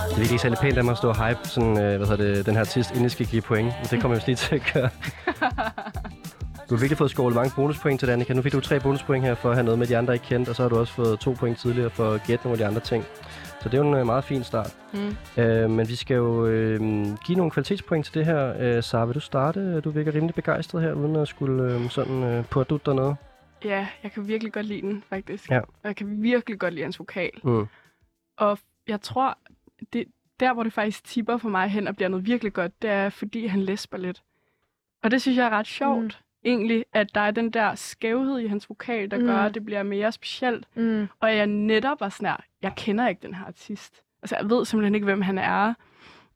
Det 0.10 0.15
er 0.15 0.15
virkelig 0.15 0.32
ikke 0.32 0.41
særlig 0.41 0.58
pænt 0.62 0.78
af 0.78 0.84
mig 0.84 0.91
at 0.91 0.97
stå 0.97 1.10
og 1.10 1.28
hype 1.28 1.39
sådan, 1.43 1.80
øh, 1.80 1.97
hvad 1.97 2.08
hedder 2.08 2.34
det, 2.34 2.45
den 2.45 2.54
her 2.54 2.62
artist, 2.62 2.89
inden 2.89 3.04
jeg 3.04 3.12
skal 3.12 3.25
give 3.25 3.41
point. 3.41 3.73
Men 3.80 3.88
det 3.91 4.02
kommer 4.02 4.17
jeg 4.17 4.28
vist 4.28 4.28
lige 4.28 4.36
til 4.36 4.56
at 4.56 4.73
gøre. 4.73 4.89
Du 6.70 6.76
har 6.76 6.80
virkelig 6.80 6.98
fået 6.98 7.12
skålet 7.12 7.36
mange 7.36 7.52
bonuspoint 7.56 8.00
til 8.00 8.08
det, 8.08 8.14
Annika. 8.14 8.34
Nu 8.34 8.42
fik 8.42 8.52
du 8.52 8.60
tre 8.60 8.80
bonuspoint 8.80 9.26
her 9.26 9.36
for 9.36 9.50
at 9.50 9.56
have 9.56 9.64
noget 9.64 9.80
med 9.80 9.88
de 9.88 9.98
andre 9.98 10.14
ikke 10.14 10.26
kendt, 10.26 10.50
og 10.50 10.56
så 10.56 10.62
har 10.62 10.70
du 10.70 10.78
også 10.78 10.94
fået 10.94 11.20
to 11.20 11.32
point 11.32 11.58
tidligere 11.58 11.90
for 11.90 12.12
at 12.12 12.22
gætte 12.28 12.46
nogle 12.46 12.54
af 12.54 12.58
de 12.58 12.66
andre 12.66 12.82
ting. 12.82 13.04
Så 13.62 13.70
det 13.70 13.74
er 13.74 13.78
jo 13.78 13.88
en 13.88 13.94
øh, 13.94 14.06
meget 14.06 14.24
fin 14.24 14.44
start. 14.44 14.78
Mm. 14.94 15.44
Øh, 15.44 15.70
men 15.70 15.88
vi 15.88 15.96
skal 15.96 16.16
jo 16.16 16.46
øh, 16.46 16.80
give 17.26 17.38
nogle 17.38 17.52
kvalitetspoint 17.52 18.06
til 18.06 18.14
det 18.14 18.26
her. 18.26 18.56
Øh, 18.60 18.84
Sara, 18.84 19.06
vil 19.06 19.16
du 19.16 19.20
starte? 19.20 19.82
Du 19.82 19.90
virker 19.90 20.16
rimelig 20.16 20.36
begejstret 20.36 20.82
her, 20.82 20.94
uden 20.94 21.16
at 21.16 21.28
skulle 21.28 21.74
øh, 21.74 21.90
sådan 21.90 22.24
øh, 22.24 22.46
putte 22.46 22.74
ud 22.76 22.80
dernede. 22.86 23.16
Ja, 23.66 23.88
jeg 24.04 24.12
kan 24.12 24.28
virkelig 24.28 24.54
godt 24.54 24.66
lide 24.66 24.82
den, 24.82 25.04
faktisk. 25.10 25.52
Ja. 25.52 25.60
Og 25.60 25.68
jeg 25.84 25.96
kan 25.96 26.24
virkelig 26.24 26.60
godt 26.60 26.74
lide 26.74 26.84
hans 26.84 27.00
vokal. 27.00 27.32
Mm. 27.44 27.68
Og 28.38 28.60
jeg 28.88 29.02
tror, 29.02 29.38
det, 29.94 30.06
der 30.40 30.54
hvor 30.54 30.64
det 30.64 30.74
faktisk 30.74 31.04
tipper 31.04 31.38
for 31.38 31.50
mig 31.50 31.70
hen 31.70 31.88
og 31.88 31.96
bliver 31.96 32.10
noget 32.10 32.26
virkelig 32.26 32.54
godt, 32.54 32.82
det 32.82 32.90
er, 32.90 33.10
fordi 33.10 33.48
han 33.48 33.62
læsper 33.62 33.98
lidt. 33.98 34.24
Og 35.04 35.12
det 35.12 35.22
synes 35.22 35.38
jeg 35.38 35.46
er 35.46 35.50
ret 35.50 35.68
sjovt, 35.68 36.04
mm. 36.04 36.29
Egentlig, 36.45 36.86
at 36.93 37.15
der 37.15 37.21
er 37.21 37.32
den 37.32 37.49
der 37.52 37.75
skævhed 37.75 38.39
i 38.39 38.47
hans 38.47 38.69
vokal, 38.69 39.12
der 39.12 39.17
mm. 39.17 39.25
Gør, 39.25 39.36
at 39.38 39.54
det 39.54 39.65
bliver 39.65 39.84
mere 39.84 40.12
specielt. 40.12 40.67
Mm. 40.75 41.08
Og 41.19 41.36
jeg 41.36 41.47
netop 41.47 41.99
var 42.02 42.10
sådan 42.10 42.28
her, 42.28 42.38
jeg 42.62 42.73
kender 42.78 43.08
ikke 43.08 43.21
den 43.21 43.34
her 43.34 43.45
artist. 43.45 44.02
Altså, 44.23 44.36
jeg 44.36 44.49
ved 44.49 44.65
simpelthen 44.65 44.95
ikke, 44.95 45.06
hvem 45.06 45.21
han 45.21 45.38
er. 45.38 45.73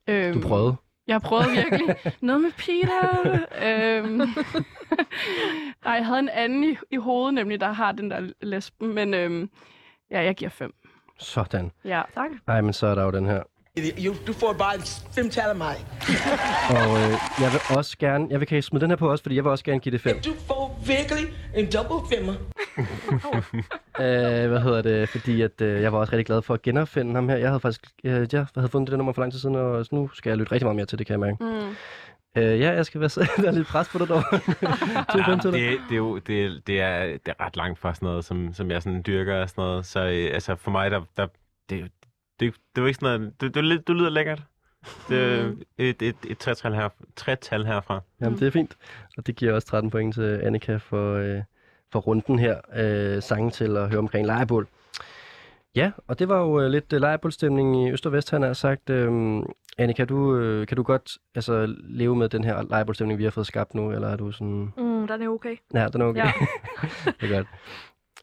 Øhm, 0.07 0.41
Du 0.41 0.47
prøvede. 0.47 0.75
Jeg 1.07 1.21
prøvede 1.21 1.51
virkelig. 1.61 1.95
Noget 2.21 2.41
med 2.41 2.51
Peter. 2.51 3.39
øhm. 3.65 4.17
Nej, 5.85 5.93
jeg 5.93 6.05
havde 6.05 6.19
en 6.19 6.29
anden 6.29 6.63
i, 6.63 6.77
i 6.91 6.95
hovedet, 6.95 7.33
nemlig, 7.33 7.59
der 7.59 7.71
har 7.71 7.91
den 7.91 8.11
der 8.11 8.29
lesben. 8.41 8.93
Men 8.93 9.13
øhm, 9.13 9.49
ja, 10.11 10.21
jeg 10.23 10.35
giver 10.35 10.49
fem. 10.49 10.73
Sådan. 11.19 11.71
Ja. 11.85 12.01
Tak. 12.13 12.29
Ej, 12.47 12.61
men 12.61 12.73
så 12.73 12.87
er 12.87 12.95
der 12.95 13.03
jo 13.03 13.11
den 13.11 13.25
her. 13.25 13.43
You, 13.77 14.13
du 14.27 14.33
får 14.33 14.53
bare 14.53 14.73
fem 15.15 15.29
tal 15.29 15.49
af 15.49 15.55
mig. 15.55 15.75
Og 16.69 16.97
øh, 17.01 17.13
jeg 17.41 17.51
vil 17.51 17.77
også 17.77 17.97
gerne... 17.99 18.27
Jeg 18.29 18.39
vil 18.39 18.47
kan 18.47 18.57
I 18.57 18.61
smide 18.61 18.81
den 18.81 18.91
her 18.91 18.95
på 18.97 19.11
også, 19.11 19.23
fordi 19.23 19.35
jeg 19.35 19.43
vil 19.43 19.51
også 19.51 19.63
gerne 19.63 19.79
give 19.79 19.91
det 19.91 20.01
fem. 20.01 20.19
Du 20.21 20.33
får 20.47 20.81
virkelig 20.85 21.23
en 21.55 21.65
double 21.71 22.17
femmer. 22.17 22.33
Øh, 23.99 24.49
hvad 24.49 24.59
hedder 24.59 24.81
det? 24.81 25.09
Fordi 25.09 25.41
at, 25.41 25.61
øh, 25.61 25.81
jeg 25.81 25.93
var 25.93 25.99
også 25.99 26.11
rigtig 26.13 26.25
glad 26.25 26.41
for 26.41 26.53
at 26.53 26.61
genopfinde 26.61 27.13
ham 27.15 27.29
her. 27.29 27.35
Jeg 27.37 27.49
havde 27.49 27.59
faktisk 27.59 27.81
øh, 28.03 28.27
jeg 28.33 28.45
havde 28.55 28.69
fundet 28.69 28.87
det 28.87 28.91
der 28.91 28.97
nummer 28.97 29.13
for 29.13 29.21
lang 29.21 29.31
tid 29.33 29.39
siden, 29.39 29.55
og 29.55 29.85
nu 29.91 30.09
skal 30.13 30.29
jeg 30.29 30.37
lytte 30.37 30.51
rigtig 30.51 30.65
meget 30.65 30.75
mere 30.75 30.85
til 30.85 30.99
det, 30.99 31.07
kan 31.07 31.13
jeg 31.13 31.19
mærke. 31.19 31.37
Mm. 31.43 31.75
Øh, 32.41 32.59
ja, 32.59 32.71
jeg 32.71 32.85
skal 32.85 33.01
være, 33.01 33.09
der 33.43 33.47
er 33.47 33.51
lidt 33.51 33.67
pres 33.67 33.87
på 33.89 33.97
dig 33.97 34.07
dog. 34.07 34.23
to 35.13 35.19
fem 35.31 35.39
til 35.39 35.51
dig. 35.51 35.59
Det, 35.61 35.79
det, 35.89 35.95
er 35.95 35.97
jo, 35.97 36.17
det, 36.17 36.45
er- 36.45 36.59
det, 36.67 36.81
er, 36.81 37.03
det 37.05 37.27
er 37.39 37.45
ret 37.45 37.55
langt 37.57 37.79
fra 37.79 37.93
sådan 37.93 38.05
noget, 38.05 38.25
som, 38.25 38.53
som 38.53 38.71
jeg 38.71 38.81
sådan 38.81 39.03
dyrker 39.07 39.35
og 39.41 39.49
sådan 39.49 39.61
noget. 39.61 39.85
Så 39.85 39.99
øh, 39.99 40.29
altså 40.33 40.55
for 40.55 40.71
mig, 40.71 40.91
der, 40.91 41.01
der 41.17 41.27
det, 41.69 41.91
det, 42.39 42.53
det 42.53 42.53
er 42.75 42.81
jo 42.81 42.85
ikke 42.85 42.99
sådan 42.99 43.19
noget, 43.19 43.41
det, 43.41 43.55
det, 43.55 43.63
det, 43.63 43.87
det 43.87 43.95
lyder 43.95 44.09
lækkert. 44.09 44.41
Det 45.09 45.19
er 45.39 45.47
Mm. 45.47 45.61
et, 45.77 46.01
et, 46.01 46.15
et 46.27 46.37
tretal, 46.37 46.73
her, 46.73 46.89
tretal 47.15 47.65
herfra. 47.65 48.01
Jamen, 48.21 48.39
det 48.39 48.47
er 48.47 48.51
fint. 48.51 48.77
Og 49.17 49.27
det 49.27 49.35
giver 49.35 49.53
også 49.53 49.67
13 49.67 49.91
point 49.91 50.13
til 50.13 50.41
Annika 50.43 50.75
for, 50.75 51.15
øh, 51.15 51.41
for 51.91 51.99
runden 51.99 52.39
her. 52.39 52.57
Øh, 52.75 53.21
sange 53.21 53.51
til 53.51 53.77
at 53.77 53.89
høre 53.89 53.99
omkring 53.99 54.25
lejrebål. 54.25 54.67
Ja, 55.75 55.91
og 56.07 56.19
det 56.19 56.29
var 56.29 56.39
jo 56.39 56.61
øh, 56.61 56.69
lidt 56.69 56.93
øh, 56.93 56.99
lejrebålstemning 57.01 57.87
i 57.87 57.91
Øst 57.91 58.05
og 58.05 58.11
Vest, 58.11 58.31
han 58.31 58.41
har 58.41 58.53
sagt. 58.53 58.89
Øh, 58.89 59.43
Annika, 59.77 60.05
du, 60.05 60.35
øh, 60.35 60.67
kan 60.67 60.77
du 60.77 60.83
godt 60.83 61.17
altså, 61.35 61.75
leve 61.83 62.15
med 62.15 62.29
den 62.29 62.43
her 62.43 62.63
lejrebålstemning, 62.69 63.19
vi 63.19 63.23
har 63.23 63.31
fået 63.31 63.47
skabt 63.47 63.73
nu, 63.75 63.91
eller 63.91 64.07
er 64.07 64.15
du 64.15 64.31
sådan... 64.31 64.73
Mm, 64.77 65.07
den 65.07 65.21
er 65.21 65.27
okay. 65.29 65.55
Ja, 65.73 65.87
den 65.93 66.01
er 66.01 66.05
okay. 66.05 66.25
Ja. 66.25 66.31
det 67.21 67.31
er 67.31 67.35
godt. 67.37 67.47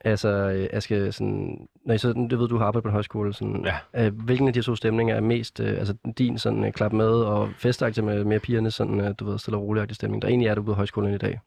Altså, 0.04 0.28
øh, 0.28 0.68
jeg 0.72 0.82
skal 0.82 1.12
sådan... 1.12 1.58
Når 1.86 1.94
I 1.94 1.98
så, 1.98 2.08
det 2.30 2.38
ved, 2.38 2.48
du 2.48 2.58
har 2.58 2.64
arbejdet 2.66 2.82
på 2.82 2.88
en 2.88 2.92
højskole. 2.92 3.34
Sådan, 3.34 3.66
Ja. 3.94 4.06
øh, 4.06 4.14
hvilken 4.24 4.48
af 4.48 4.54
de 4.54 4.62
to 4.62 4.74
stemninger 4.74 5.14
er 5.14 5.20
mest... 5.20 5.60
Øh, 5.60 5.78
altså, 5.78 5.94
din 6.18 6.38
sådan 6.38 6.64
øh, 6.64 6.72
klap 6.72 6.92
med 6.92 7.08
og 7.08 7.48
festagtig 7.58 8.04
med 8.04 8.24
mere 8.24 8.38
pigerne, 8.38 8.70
sådan, 8.70 9.00
øh, 9.00 9.14
du 9.18 9.24
ved, 9.30 9.38
stille 9.38 9.56
og 9.56 9.62
rolig 9.62 9.94
stemning, 9.94 10.22
der 10.22 10.28
egentlig 10.28 10.48
er 10.48 10.54
du 10.54 10.62
på 10.62 10.72
højskolen 10.74 11.14
i 11.14 11.18
dag? 11.18 11.40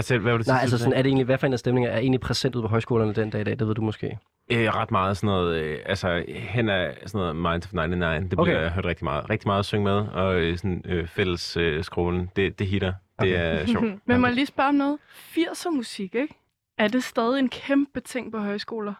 Selv, 0.00 0.20
hvad 0.20 0.32
var 0.32 0.38
det 0.38 0.46
Nej, 0.46 0.58
altså 0.62 0.78
sådan, 0.78 0.92
er 0.92 0.96
det 1.02 1.06
egentlig, 1.08 1.24
hvad 1.26 1.38
for 1.38 1.46
en 1.46 1.52
af 1.52 1.58
stemninger 1.58 1.90
er 1.90 1.98
egentlig 1.98 2.20
præsent 2.20 2.54
ude 2.54 2.62
på 2.62 2.68
højskolerne 2.68 3.12
den 3.14 3.30
dag 3.30 3.40
i 3.40 3.44
dag? 3.44 3.58
Det 3.58 3.66
ved 3.68 3.74
du 3.74 3.82
måske. 3.82 4.18
Øh, 4.52 4.68
ret 4.68 4.90
meget 4.90 5.16
sådan 5.16 5.26
noget, 5.26 5.56
øh, 5.62 5.78
altså 5.86 6.24
hen 6.28 6.68
af 6.68 6.96
sådan 7.06 7.18
noget 7.18 7.36
Minds 7.36 7.66
of 7.66 7.72
99, 7.72 8.30
det 8.30 8.38
Okay. 8.38 8.50
bliver 8.50 8.60
jeg 8.62 8.70
hørt 8.70 8.84
rigtig 8.84 9.04
meget. 9.04 9.30
Rigtig 9.30 9.48
meget 9.48 9.58
at 9.58 9.64
synge 9.64 9.84
med, 9.84 9.92
og 9.92 10.34
øh, 10.34 10.56
sådan 10.58 10.82
øh, 10.84 11.06
fælles 11.06 11.56
øh, 11.56 11.84
skrålen, 11.84 12.30
det, 12.36 12.58
det 12.58 12.66
hitter. 12.66 12.92
Det 13.20 13.28
Okay. 13.34 13.60
er 13.62 13.66
sjovt. 13.66 13.84
Men 14.06 14.20
må 14.20 14.26
jeg 14.26 14.34
lige 14.34 14.46
spørge 14.46 14.68
om 14.68 14.74
noget? 14.74 14.98
80'er 15.36 15.70
musik, 15.70 16.14
ikke? 16.14 16.34
Er 16.78 16.88
det 16.88 17.04
stadig 17.04 17.38
en 17.38 17.48
kæmpe 17.48 18.00
ting 18.00 18.32
på 18.32 18.38
højskoler? 18.38 18.94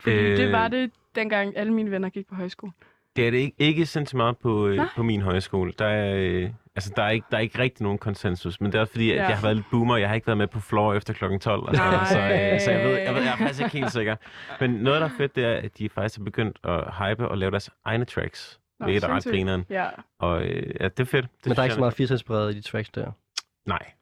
Fordi 0.00 0.16
øh... 0.16 0.30
Øh. 0.30 0.36
det 0.36 0.52
var 0.52 0.68
det, 0.68 0.90
dengang 1.14 1.56
alle 1.56 1.72
mine 1.74 1.90
venner 1.90 2.08
gik 2.08 2.26
på 2.26 2.34
højskole. 2.34 2.72
Det 3.16 3.26
er 3.26 3.30
det 3.30 3.38
ikke, 3.38 3.56
ikke 3.58 3.86
sindssygt 3.86 4.16
meget 4.16 4.38
på, 4.38 4.66
øh, 4.66 4.76
Nej. 4.76 4.86
på 4.96 5.02
min 5.02 5.20
højskole. 5.20 5.72
Der 5.78 5.86
er, 5.86 6.14
øh, 6.16 6.50
altså, 6.74 6.92
der, 6.96 7.02
er 7.02 7.10
ikke, 7.10 7.26
der 7.30 7.36
er 7.36 7.40
ikke 7.40 7.58
rigtig 7.58 7.82
nogen 7.82 7.98
konsensus, 7.98 8.60
men 8.60 8.72
det 8.72 8.78
er 8.78 8.80
også 8.82 8.92
fordi, 8.92 9.10
at 9.10 9.16
Ja. 9.16 9.26
jeg 9.26 9.36
har 9.36 9.42
været 9.42 9.56
lidt 9.56 9.66
boomer. 9.70 9.96
Jeg 9.96 10.08
har 10.08 10.14
ikke 10.14 10.26
været 10.26 10.38
med 10.38 10.46
på 10.46 10.60
floor 10.60 10.94
efter 10.94 11.14
klokken 11.14 11.40
12. 11.40 11.62
Og 11.62 11.74
sådan 11.76 11.92
noget, 11.92 12.08
så, 12.08 12.18
Nej. 12.18 12.54
øh, 12.54 12.60
så 12.60 12.70
jeg, 12.70 12.84
ved, 12.88 12.98
jeg, 12.98 13.14
ved, 13.14 13.22
jeg 13.22 13.32
er 13.32 13.36
faktisk 13.36 13.60
ikke 13.60 13.78
helt 13.78 13.92
sikker. 13.92 14.16
Men 14.60 14.70
noget, 14.70 15.00
der 15.00 15.06
er 15.06 15.12
fedt, 15.16 15.36
det 15.36 15.44
er, 15.44 15.52
at 15.54 15.78
de 15.78 15.88
faktisk 15.88 16.18
har 16.18 16.24
begyndt 16.24 16.58
at 16.64 16.94
hype 16.94 17.28
og 17.28 17.38
lave 17.38 17.50
deres 17.50 17.70
egne 17.84 18.04
tracks. 18.04 18.60
Nå, 18.80 18.86
Hvilket 18.86 19.04
er 19.04 19.14
ret 19.14 19.24
grineren. 19.24 19.64
Ja. 19.70 19.88
Og 20.18 20.42
øh, 20.44 20.74
ja, 20.80 20.88
det 20.88 21.00
er 21.00 21.04
fedt. 21.04 21.26
Det 21.36 21.46
Men 21.46 21.54
der 21.56 21.60
er 21.60 21.64
ikke 21.64 21.74
så 21.74 21.80
meget 21.80 21.94
80 21.94 22.10
inspireret 22.10 22.54
i 22.54 22.56
de 22.56 22.62
tracks 22.62 22.90
der. 22.90 23.12
Nej. 23.66 23.92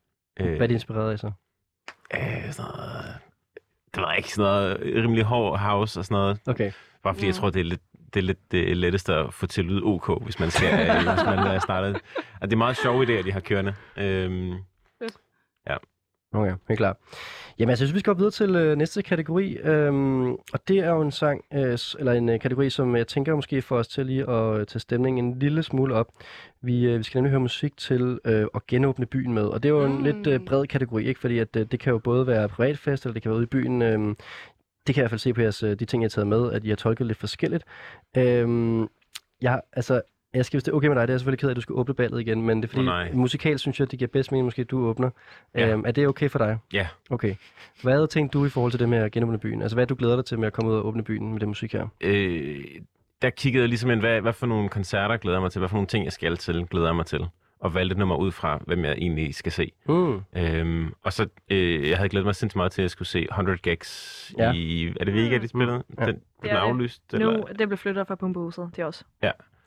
Øh, 0.41 0.47
Hvad 0.49 0.61
er 0.61 0.67
de 0.67 0.75
inspireret 0.75 1.13
af 1.13 1.19
så? 1.19 1.33
Øh, 2.15 2.53
sådan 2.53 2.71
noget, 2.77 3.15
det 3.95 4.03
var 4.03 4.13
ikke 4.13 4.33
sådan 4.35 4.51
noget 4.53 4.81
rimelig 5.05 5.25
hård 5.25 5.59
house 5.59 6.01
og 6.01 6.05
sådan 6.05 6.15
noget. 6.15 6.39
Okay. 6.47 6.73
Bare 7.03 7.15
fordi 7.15 7.25
Ja. 7.25 7.29
jeg 7.29 7.35
tror, 7.35 7.51
det 7.51 7.61
er 7.61 7.65
lidt 7.65 7.81
det 8.15 8.21
er 8.21 8.25
lidt 8.25 8.53
det 8.53 8.77
letteste 8.77 9.15
at 9.15 9.35
få 9.35 9.47
til 9.47 9.61
at 9.61 9.67
lyde 9.67 9.83
OK, 9.83 10.23
hvis 10.25 10.41
man 10.41 10.51
skal, 10.51 10.73
øh, 10.81 10.97
hvis 10.97 11.25
man 11.25 11.39
er 11.39 11.59
startet. 11.59 11.97
Og 12.41 12.49
det 12.51 12.53
er 12.53 12.57
meget 12.57 12.77
sjove 12.77 13.05
idéer, 13.05 13.23
de 13.23 13.33
har 13.33 13.41
kørende. 13.41 13.75
Øhm, 13.97 14.55
Okay, 16.35 16.53
helt 16.69 16.79
klart. 16.79 16.97
Jamen, 17.59 17.71
altså, 17.71 17.85
jeg 17.85 17.89
synes, 17.89 17.95
vi 17.95 18.01
skal 18.01 18.13
gå 18.15 18.17
videre 18.17 18.31
til 18.31 18.57
øh, 18.57 18.77
næste 18.77 19.03
kategori, 19.03 19.57
øhm, 19.57 20.33
og 20.33 20.69
det 20.69 20.79
er 20.79 20.91
jo 20.91 21.01
en 21.01 21.11
sang, 21.11 21.45
øh, 21.55 21.79
eller 21.99 22.13
en 22.13 22.29
øh, 22.29 22.41
kategori, 22.41 22.71
som 22.71 22.97
jeg 22.97 23.07
tænker 23.07 23.35
måske 23.35 23.63
får 23.63 23.77
os 23.79 23.89
til 23.89 24.07
lige 24.07 24.31
at 24.31 24.61
øh, 24.61 24.67
tage 24.67 24.81
stemningen 24.81 25.25
en 25.25 25.39
lille 25.39 25.63
smule 25.63 25.95
op. 25.95 26.07
Vi, 26.63 26.85
øh, 26.87 26.99
vi 26.99 27.03
skal 27.03 27.19
nemlig 27.19 27.31
høre 27.31 27.41
musik 27.41 27.77
til 27.77 28.19
øh, 28.25 28.47
at 28.55 28.67
genåbne 28.67 29.07
byen 29.07 29.33
med, 29.33 29.43
og 29.45 29.63
det 29.63 29.69
er 29.69 29.73
jo 29.73 29.85
en 29.85 29.97
Mm. 29.97 30.03
lidt 30.05 30.27
øh, 30.27 30.41
bred 30.47 30.67
kategori, 30.67 31.05
ikke? 31.05 31.21
Fordi 31.21 31.39
at, 31.39 31.57
øh, 31.57 31.67
det 31.71 31.81
kan 31.81 31.91
jo 31.93 31.99
både 31.99 32.27
være 32.27 32.49
privatfest, 32.49 33.05
eller 33.05 33.13
det 33.15 33.23
kan 33.23 33.31
være 33.31 33.37
ude 33.37 33.45
i 33.45 33.47
byen. 33.47 33.83
Øh, 33.83 33.99
det 34.87 34.95
kan 34.95 34.97
jeg 34.97 34.97
i 34.97 35.01
hvert 35.03 35.11
fald 35.11 35.19
se 35.19 35.35
på 35.35 35.41
jeres, 35.41 35.63
øh, 35.63 35.71
de 35.79 35.85
ting, 35.85 36.03
jeg 36.03 36.07
har 36.07 36.11
taget 36.11 36.27
med, 36.27 36.53
at 36.53 36.65
I 36.65 36.69
har 36.69 36.77
tolket 36.77 37.07
lidt 37.07 37.19
forskelligt. 37.19 37.65
Øhm, 38.17 38.89
jeg, 39.43 39.61
altså, 39.73 40.03
jeg 40.35 40.45
skal, 40.45 40.57
hvis 40.57 40.65
det 40.65 40.73
er 40.73 40.77
okay 40.77 40.89
med 40.89 40.97
dig, 40.97 41.03
det 41.03 41.11
er 41.11 41.15
jeg 41.15 41.21
selvfølgelig 41.21 41.39
ked 41.41 41.49
af, 41.49 41.53
at 41.53 41.57
du 41.57 41.61
skal 41.61 41.73
åbne 41.73 41.95
ballet 41.95 42.21
igen, 42.21 42.43
men 42.43 42.63
det 42.63 42.69
er 42.69 42.73
fordi, 42.73 42.85
nej. 42.85 43.11
musikalt 43.13 43.61
synes 43.61 43.81
jeg, 43.81 43.91
det 43.91 43.99
giver 43.99 44.09
bedst 44.09 44.33
mening, 44.33 44.45
måske 44.45 44.63
at 44.63 44.71
du 44.71 44.87
åbner. 44.87 45.11
Ja. 45.55 45.69
Øhm, 45.73 45.85
er 45.87 45.91
det 45.91 46.07
okay 46.09 46.29
for 46.31 46.39
dig? 46.39 46.59
Ja. 46.73 46.87
Okay. 47.11 47.35
Hvad 47.83 48.07
tænkte 48.09 48.39
du 48.39 48.45
i 48.45 48.49
forhold 48.49 48.71
til 48.73 48.81
det 48.81 48.89
med 48.89 48.99
at 48.99 49.13
genåbne 49.13 49.39
byen? 49.39 49.63
Altså, 49.63 49.77
hvad 49.77 49.83
er 49.83 49.87
det, 49.87 49.91
du 49.91 49.99
glæder 49.99 50.17
dig 50.17 50.25
til 50.25 50.39
med 50.39 50.47
at 50.47 50.53
komme 50.53 50.71
ud 50.71 50.77
og 50.77 50.87
åbne 50.87 51.05
byen 51.05 51.33
med 51.33 51.41
det 51.41 51.49
musik 51.49 51.73
her? 51.73 51.87
øh, 52.01 52.65
der 53.23 53.31
kiggede 53.31 53.63
jeg 53.63 53.69
ligesom 53.69 53.91
ind, 53.91 54.01
hvad, 54.01 54.21
hvad 54.21 54.33
for 54.33 54.47
nogle 54.47 54.69
koncerter 54.69 55.17
glæder 55.17 55.37
jeg 55.37 55.43
mig 55.43 55.53
til, 55.53 55.59
hvad 55.59 55.69
for 55.69 55.77
nogle 55.77 55.87
ting, 55.87 56.05
jeg 56.05 56.13
skal 56.13 56.37
til, 56.37 56.67
glæder 56.71 56.87
jeg 56.87 56.97
mig 56.97 57.07
til. 57.07 57.27
Og 57.61 57.75
valgte 57.75 57.93
et 57.93 57.99
nummer 57.99 58.17
ud 58.17 58.33
fra, 58.33 58.61
hvem 58.67 58.85
jeg 58.85 58.93
egentlig 58.93 59.35
skal 59.35 59.53
se. 59.53 59.73
Mm. 59.89 60.21
Øhm, 60.37 60.93
og 61.05 61.13
så, 61.13 61.27
øh, 61.51 61.89
jeg 61.89 61.97
havde 61.97 62.09
glædet 62.09 62.27
mig 62.27 62.35
sindssygt 62.35 62.57
meget 62.57 62.73
til, 62.73 62.83
at 62.83 62.85
jeg 62.85 62.91
skulle 62.91 63.09
se 63.09 63.27
100 63.31 63.59
Gags 63.59 64.35
Ja. 64.39 64.53
i... 64.53 64.87
Er 65.01 65.05
det 65.05 65.15
Vega, 65.15 65.39
de 65.39 65.49
spillede? 65.49 65.83
Ja. 66.01 66.07
Den, 66.07 66.15
Det 66.15 66.23
den 66.43 66.51
det. 66.51 66.57
aflyst? 66.57 67.03
Nu, 67.13 67.45
det 67.59 67.69
blev 67.69 67.79
flyttet 67.79 68.07
fra 68.07 68.15
Pumpehuset 68.15 68.71
til 68.75 68.85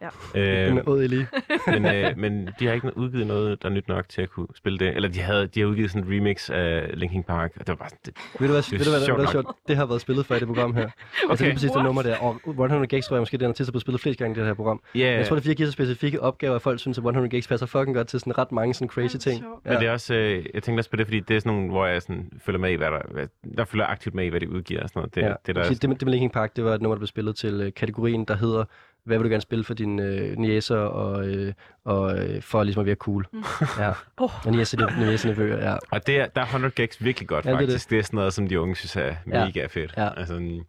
os. 0.01 0.13
Øh, 0.35 0.67
Øh, 0.67 0.73
med 0.73 0.87
Odd 0.87 1.07
lige. 1.07 1.27
men, 1.67 1.85
øh, 1.85 2.17
men 2.17 2.49
de 2.59 2.65
har 2.67 2.73
ikke 2.73 2.97
udgivet 2.97 3.27
noget, 3.27 3.63
der 3.63 3.69
er 3.69 3.73
nyt 3.73 3.87
nok 3.87 4.09
til 4.09 4.21
at 4.21 4.29
kunne 4.29 4.47
spille 4.55 4.79
det. 4.79 4.95
Eller 4.95 5.09
de, 5.09 5.19
havde, 5.19 5.47
de 5.47 5.59
har 5.59 5.67
udgivet 5.67 5.91
sådan 5.91 6.07
en 6.07 6.15
remix 6.15 6.49
af 6.49 6.89
Linkin 6.93 7.23
Park, 7.23 7.51
og 7.55 7.59
det 7.59 7.67
var 7.67 7.75
bare 7.75 7.89
sådan, 7.89 7.99
det, 8.05 8.13
Ved 8.39 8.47
du 8.47 8.53
hvad, 8.53 8.61
Det 8.61 8.73
er 8.73 8.77
ved 8.77 8.85
du, 8.85 8.91
hvad, 8.91 9.05
sjovt 9.05 9.19
er 9.19 9.23
nok. 9.23 9.31
sjovt? 9.31 9.47
Det 9.67 9.75
har 9.77 9.85
været 9.85 10.01
spillet 10.01 10.25
før 10.25 10.35
i 10.35 10.39
det 10.39 10.47
program 10.47 10.73
her. 10.75 10.83
Okay. 10.83 10.91
Altså 11.29 11.45
lige 11.45 11.53
præcis 11.53 11.71
det 11.71 11.83
nummer 11.83 12.01
der. 12.01 12.17
Og 12.17 12.41
100 12.47 12.87
Gags 12.87 13.07
tror 13.07 13.15
jeg 13.15 13.21
måske, 13.21 13.37
den 13.37 13.47
artist 13.47 13.69
er 13.69 13.71
blevet 13.71 13.81
spillet 13.81 14.01
flest 14.01 14.19
gange 14.19 14.35
i 14.35 14.39
det 14.39 14.47
her 14.47 14.53
program. 14.53 14.81
ja, 14.95 14.99
Jeg 14.99 15.25
tror, 15.27 15.35
det 15.35 15.41
er 15.41 15.41
fordi, 15.41 15.49
jeg 15.49 15.55
giver 15.57 15.67
så 15.67 15.71
specifikke 15.73 16.21
opgaver, 16.21 16.55
at 16.55 16.61
folk 16.61 16.79
synes, 16.79 16.97
at 16.97 17.01
100 17.01 17.29
Gags 17.29 17.47
passer 17.47 17.65
fucking 17.67 17.95
godt 17.95 18.07
til 18.07 18.19
sådan 18.19 18.37
ret 18.37 18.51
mange 18.51 18.73
sådan 18.73 18.89
crazy 18.89 19.15
ting. 19.17 19.39
sjovt. 19.41 19.65
Men 19.65 19.73
det 19.73 19.87
er 19.87 19.91
også, 19.91 20.13
øh, 20.13 20.45
jeg 20.53 20.63
tænkte 20.63 20.79
også 20.81 20.89
på 20.89 20.95
det, 20.95 21.05
fordi 21.07 21.19
det 21.19 21.35
er 21.35 21.39
sådan 21.39 21.53
nogle, 21.53 21.69
hvor 21.69 21.85
jeg 21.85 22.01
sådan, 22.01 22.29
følger 22.45 22.59
med 22.59 22.71
i, 22.71 22.75
hvad 22.75 22.87
der, 22.91 22.99
hvad, 23.11 23.27
der 23.57 23.65
følger 23.65 23.85
aktivt 23.85 24.15
med 24.15 24.25
i, 24.25 24.27
hvad 24.27 24.39
de 24.39 24.49
udgiver 24.49 24.83
og 24.83 24.89
sådan 24.89 24.99
noget. 24.99 25.15
Det, 25.15 25.21
ja. 25.21 25.27
det, 25.27 25.37
det, 25.45 25.55
der, 25.55 25.63
det, 25.69 25.81
det, 25.81 25.89
med, 25.89 25.97
det 25.97 26.05
med 26.05 26.11
Linkin 26.11 26.29
Park, 26.29 26.55
det 26.55 26.63
var 26.65 26.73
et 26.73 26.81
nummer, 26.81 26.95
der 26.95 26.99
blev 26.99 27.07
spillet 27.07 27.35
til 27.35 27.61
øh, 27.61 27.73
kategorien, 27.73 28.25
der 28.25 28.35
hedder 28.35 28.63
hvad 29.05 29.17
vil 29.17 29.23
du 29.25 29.29
gerne 29.29 29.41
spille 29.41 29.63
for 29.63 29.73
dine 29.73 30.03
øh, 30.03 30.37
niæser 30.37 30.77
og, 30.77 31.27
øh, 31.27 31.53
og 31.85 32.17
øh, 32.17 32.41
for 32.41 32.63
ligesom 32.63 32.79
at 32.79 32.85
være 32.85 32.95
cool. 32.95 33.25
Mm. 33.33 33.43
Ja. 33.79 33.91
Oh. 34.17 34.45
Og 34.45 34.51
niæser, 34.51 34.99
niæser 34.99 35.29
nevøer, 35.29 35.69
ja. 35.69 35.77
og 35.91 36.07
det 36.07 36.19
er, 36.19 36.25
der 36.27 36.41
er 36.41 36.45
100 36.45 36.73
Gags 36.75 37.03
virkelig 37.03 37.27
godt, 37.29 37.45
Ja, 37.45 37.49
det 37.49 37.55
er 37.55 37.59
faktisk. 37.61 37.89
Det 37.89 37.99
er, 37.99 38.03
sådan 38.03 38.17
noget, 38.17 38.33
som 38.33 38.47
de 38.47 38.59
unge 38.59 38.75
synes 38.75 38.95
er 38.95 39.15
Ja. 39.31 39.45
mega 39.45 39.65
fedt. 39.65 39.93
Ja. 39.97 40.09
Altså, 40.19 40.61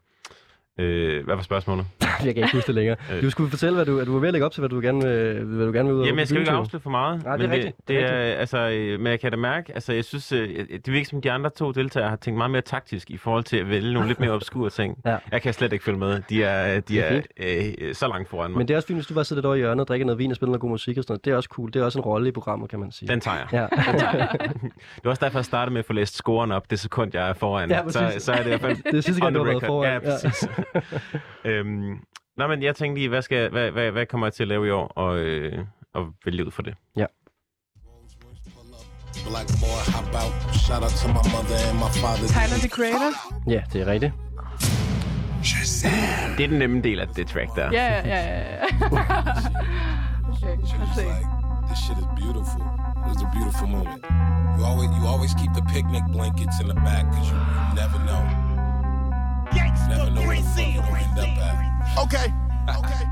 øh, 0.79 1.25
hvad 1.25 1.35
var 1.37 1.43
spørgsmålet? 1.43 1.87
Jeg 2.25 2.35
kan 2.35 2.37
ikke 2.45 2.53
huske 2.53 2.67
det 2.67 2.75
længere. 2.75 2.97
Øh. 3.15 3.23
Du 3.23 3.31
skulle 3.31 3.51
fortælle, 3.51 3.75
hvad 3.75 3.87
du, 3.87 3.99
at 4.01 4.07
du 4.07 4.13
var 4.13 4.19
ved 4.21 4.29
at 4.29 4.33
lægge 4.35 4.47
op 4.47 4.53
til, 4.53 4.61
hvad 4.61 4.69
du 4.69 4.81
gerne, 4.81 5.05
vil- 5.09 5.45
hvad 5.45 5.67
du 5.67 5.73
gerne 5.73 5.89
vil 5.89 5.97
ud 5.99 6.05
Jamen, 6.05 6.19
jeg 6.19 6.29
skal 6.29 6.41
ikke 6.41 6.51
afsløre 6.53 6.81
for 6.81 6.91
meget. 6.91 7.25
Nej, 7.25 7.37
det 7.37 7.45
er 7.45 7.49
men 7.49 7.55
rigtigt. 7.57 7.77
Det, 7.77 7.89
Det 7.89 7.97
det 7.97 8.05
er 8.05 8.17
er, 8.17 8.35
altså, 8.35 8.59
øh, 8.59 9.01
men 9.01 9.07
jeg 9.07 9.21
kan 9.21 9.31
da 9.31 9.37
mærke, 9.37 9.73
altså, 9.75 9.93
jeg 9.93 10.05
synes, 10.05 10.33
øh, 10.33 10.49
det 10.87 10.93
virker 10.93 11.07
som 11.07 11.21
de 11.21 11.31
andre 11.33 11.51
to 11.51 11.73
deltagere 11.73 12.09
har 12.09 12.17
tænkt 12.17 12.39
meget 12.39 12.51
mere 12.51 12.63
taktisk 12.63 13.11
i 13.11 13.17
forhold 13.17 13.45
til 13.45 13.57
at 13.57 13.69
vælge 13.71 13.93
nogle 13.93 14.09
lidt 14.09 14.21
mere 14.21 14.31
obskure 14.39 14.71
ting. 14.71 14.99
Ja. 15.07 15.17
Jeg 15.33 15.43
kan 15.43 15.53
slet 15.53 15.73
ikke 15.73 15.85
følge 15.85 15.99
med. 15.99 16.23
De 16.31 16.45
er, 16.45 16.81
de 16.81 17.01
er 17.01 17.21
er, 17.37 17.71
øh, 17.81 17.95
så 17.95 18.09
langt 18.09 18.29
foran 18.29 18.51
mig. 18.51 18.59
Men 18.59 18.69
det 18.69 18.75
er 18.75 18.79
også 18.79 18.87
fint, 18.89 18.97
hvis 18.99 19.07
du 19.07 19.15
bare 19.15 19.25
sidder 19.25 19.47
over 19.47 19.55
i 19.55 19.59
hjørnet 19.59 19.81
og 19.81 19.89
drikker 19.89 20.07
noget 20.07 20.19
vin 20.19 20.31
og 20.31 20.37
spiller 20.37 20.51
noget 20.51 20.61
god 20.61 20.71
musik 20.71 20.99
og 20.99 21.05
sådan 21.05 21.13
noget. 21.13 21.25
Det 21.25 21.33
er 21.33 21.37
også 21.37 21.49
cool. 21.53 21.73
Det 21.73 21.81
er 21.81 21.85
også 21.85 21.99
en 21.99 22.05
rolle 22.05 22.29
i 22.29 22.33
programmet, 22.33 22.71
kan 22.71 22.81
man 22.81 22.93
sige. 22.93 23.09
Den 23.09 23.21
tager 23.21 23.37
jeg. 23.37 23.47
Ja. 23.53 23.67
Det 24.97 25.05
var 25.05 25.11
også 25.11 25.25
derfor, 25.25 25.39
jeg 25.39 25.45
startede 25.45 25.73
med 25.73 25.79
at 25.79 25.85
få 25.87 25.93
læst 25.93 26.15
scoren 26.15 26.53
op, 26.53 26.71
det 26.71 26.81
sekund, 26.81 27.11
jeg 27.15 27.29
er 27.29 27.33
foran. 27.33 27.71
Ja, 27.71 27.83
så, 27.89 28.01
præcis. 28.01 28.23
så 28.23 28.33
er 28.33 28.37
det 28.37 28.45
i 28.45 28.49
hvert 28.49 28.61
fald 28.61 28.77
det 28.91 28.95
er 28.99 29.01
sidste 29.01 29.21
gang, 29.23 29.35
du 29.35 29.45
har 29.45 29.51
været 29.51 29.65
foran. 29.67 29.93
Ja, 29.93 29.99
præcis. 29.99 30.49
øhm, 31.45 32.01
nå, 32.37 32.47
men 32.47 32.63
jeg 32.63 32.77
tænkte 32.77 32.99
lige, 33.01 33.09
hvad, 33.09 33.23
skal, 33.23 33.51
hvad, 33.51 33.71
hvad, 33.71 33.91
hvad 33.91 34.07
kommer 34.07 34.27
jeg 34.27 34.35
til 34.35 34.45
at 34.45 34.49
lave 34.49 34.67
i 34.67 34.71
år, 34.71 34.87
og, 34.87 35.19
øh, 35.19 35.65
og 35.95 36.07
vælge 36.25 36.47
ud 36.47 36.51
for 36.51 36.63
det. 36.63 36.75
Black 39.31 39.49
boy, 39.61 39.79
hop 39.95 40.15
out. 40.23 40.33
Shout 40.55 40.83
out 40.83 40.95
to 41.03 41.09
my 41.09 41.25
mother 41.35 41.57
and 41.69 41.79
my 41.79 41.91
father. 42.03 42.27
Tyler, 42.29 42.59
the 42.59 42.69
Creator. 42.69 43.11
ja, 43.47 43.63
det 43.73 43.81
er 43.81 43.87
rigtigt. 43.87 44.13
Det 46.37 46.45
er 46.45 46.49
den 46.49 46.59
nemme 46.59 46.83
del 46.83 47.01
af 47.01 47.09
det 47.09 47.27
track 47.27 47.57
der. 47.57 47.71
Ja, 47.73 47.87
ja, 47.87 48.01
ja, 48.07 48.21
ja. 48.29 48.53
ja. 48.53 48.65
okay, 50.33 50.57
this 51.67 51.79
shit 51.85 51.99
is 51.99 52.07
beautiful. 52.23 52.63
It's 53.11 53.23
a 53.23 53.31
beautiful 53.37 53.69
moment. 53.69 54.05
You 54.57 54.65
always, 54.65 54.91
you 54.99 55.07
always 55.13 55.35
keep 55.35 55.53
the 55.55 55.65
picnic 55.75 56.03
blankets 56.13 56.61
in 56.61 56.67
the 56.69 56.75
back 56.75 57.05
because 57.11 57.29
you 57.31 57.39
never 57.75 57.99
know. 58.09 58.46
Never 59.89 60.11
know 60.11 60.27
where 60.27 60.37
the 60.37 60.43
fuck 60.43 60.67
you 60.69 60.81
gonna 60.81 60.99
end 60.99 61.19
up 61.19 61.29
at. 61.29 61.99
Okay. 62.05 62.33
Okay. 62.79 63.05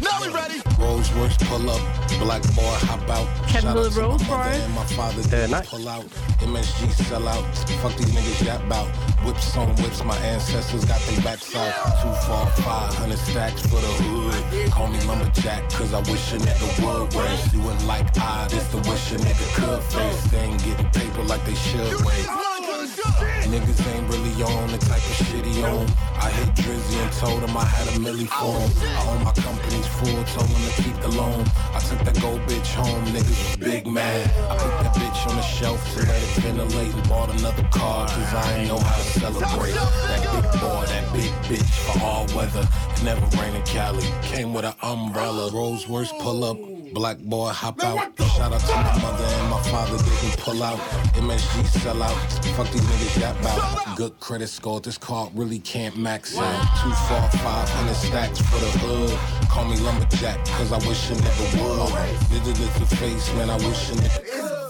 Now 0.00 0.20
we 0.20 0.28
ready. 0.28 0.60
Rolls 0.78 1.10
Royce 1.12 1.36
pull 1.38 1.70
up, 1.70 1.80
black 2.18 2.42
boy 2.54 2.74
hop 2.88 3.08
out. 3.08 3.26
Can 3.48 3.62
Shout 3.62 3.76
we 3.76 3.82
out 3.86 3.92
to 3.92 4.00
roll 4.00 4.18
my 4.18 4.18
for 4.18 4.36
mother 4.36 4.50
and 4.50 4.74
my 4.74 4.84
father 4.86 5.20
Uh, 5.20 5.24
didn't 5.30 5.50
nice. 5.52 5.68
pull 5.70 5.88
out. 5.88 6.04
MSG 6.40 6.90
sell 7.08 7.28
out. 7.28 7.44
Fuck 7.80 7.94
these 7.96 8.10
niggas 8.10 8.44
yap 8.44 8.68
bout. 8.68 8.88
Whips 9.24 9.56
on 9.56 9.68
whips, 9.76 10.02
my 10.04 10.16
ancestors 10.18 10.84
got 10.84 11.00
their 11.02 11.20
backs 11.22 11.54
out. 11.54 11.72
Two 12.02 12.12
four 12.26 12.46
five 12.64 12.92
hundred 12.94 13.18
stacks 13.18 13.62
for 13.62 13.80
the 13.80 13.92
hood. 14.02 14.70
Call 14.72 14.88
me 14.88 15.00
lumberjack, 15.06 15.70
cause 15.70 15.94
I 15.94 16.00
wish 16.10 16.32
a 16.32 16.38
nigga 16.38 16.68
would. 16.84 17.14
Whereas 17.14 17.52
you 17.54 17.60
would 17.62 17.82
like 17.84 18.06
I, 18.18 18.48
this 18.48 18.66
the 18.68 18.78
wish 18.78 19.12
a 19.12 19.16
nigga 19.16 19.46
could 19.54 19.82
face. 19.84 20.22
They 20.30 20.38
ain't 20.40 20.62
getting 20.64 20.90
paper 20.90 21.22
like 21.22 21.44
they 21.46 21.54
should. 21.54 22.04
Wait. 22.04 22.26
Niggas 22.74 23.86
ain't 23.94 24.08
really 24.08 24.42
on 24.42 24.70
the 24.72 24.78
type 24.78 24.96
of 24.96 25.26
shit 25.26 25.44
he 25.44 25.62
on. 25.62 25.86
I 26.16 26.30
hit 26.30 26.54
Drizzy 26.56 27.02
and 27.02 27.12
told 27.12 27.40
him 27.42 27.56
I 27.56 27.64
had 27.64 27.86
a 27.88 27.98
milli 28.00 28.26
for 28.26 28.58
him. 28.58 28.70
I 28.82 29.10
own 29.10 29.24
my 29.24 29.32
company's 29.32 29.86
full, 29.86 30.24
told 30.34 30.48
him 30.48 30.70
to 30.70 30.82
keep 30.82 31.00
the 31.00 31.08
loan. 31.08 31.44
I 31.72 31.78
took 31.78 32.00
that 32.04 32.20
gold 32.20 32.40
bitch 32.42 32.74
home, 32.74 33.04
niggas 33.06 33.60
big 33.60 33.86
mad. 33.86 34.26
I 34.50 34.56
put 34.56 34.72
that 34.82 34.94
bitch 34.96 35.30
on 35.30 35.36
the 35.36 35.42
shelf 35.42 35.80
to 35.94 36.00
let 36.00 36.22
it 36.22 36.42
ventilate 36.42 36.94
and 36.94 37.08
bought 37.08 37.30
another 37.38 37.62
car, 37.70 38.08
cause 38.08 38.34
I 38.34 38.58
ain't 38.58 38.68
know 38.68 38.78
how 38.78 38.94
to 38.96 39.20
celebrate. 39.20 39.74
That 39.74 40.22
big 40.32 40.60
boy, 40.60 40.84
that 40.86 41.12
big 41.12 41.32
bitch 41.46 41.70
for 41.86 42.02
all 42.02 42.26
weather. 42.34 42.66
It 42.96 43.02
never 43.04 43.24
rained 43.36 43.56
in 43.56 43.62
Cali, 43.62 44.04
came 44.22 44.52
with 44.52 44.64
an 44.64 44.74
umbrella. 44.82 45.50
Rolls 45.52 45.88
Royce 45.88 46.12
pull 46.20 46.42
up, 46.44 46.58
black 46.92 47.18
boy 47.18 47.50
hop 47.50 47.82
out. 47.84 48.18
Shout 48.34 48.52
out 48.52 48.60
to 48.60 48.74
my 48.74 49.02
mother 49.02 49.24
and 49.24 49.50
my 49.50 49.62
father 49.70 49.96
didn't 49.96 50.38
pull 50.38 50.62
out. 50.62 50.78
MSG 51.14 51.66
sell 51.80 52.02
out, 52.02 52.16
fuck 52.56 52.63
these 52.72 52.82
niggas 52.82 53.20
yap 53.20 53.36
out. 53.44 53.96
Good 53.96 54.18
credit 54.20 54.48
score, 54.48 54.80
this 54.80 54.98
card 54.98 55.30
really 55.34 55.58
can't 55.58 55.96
max 55.96 56.36
out. 56.36 56.60
Two, 56.82 56.90
four, 57.08 57.22
five 57.40 57.68
hundred 57.68 57.94
stacks 57.94 58.40
for 58.40 58.58
the 58.58 58.70
hood. 58.82 59.48
Call 59.48 59.64
me 59.64 59.76
lumberjack, 59.76 60.44
cause 60.56 60.72
I 60.72 60.78
wish 60.88 61.10
a 61.10 61.14
nigga 61.14 61.44
would. 61.60 61.92
Nigga 62.32 62.60
lift 62.60 62.78
the 62.80 62.96
face, 62.96 63.32
man, 63.34 63.50
I 63.50 63.56
wish 63.56 63.90
a 63.90 63.94
nigga 63.94 64.20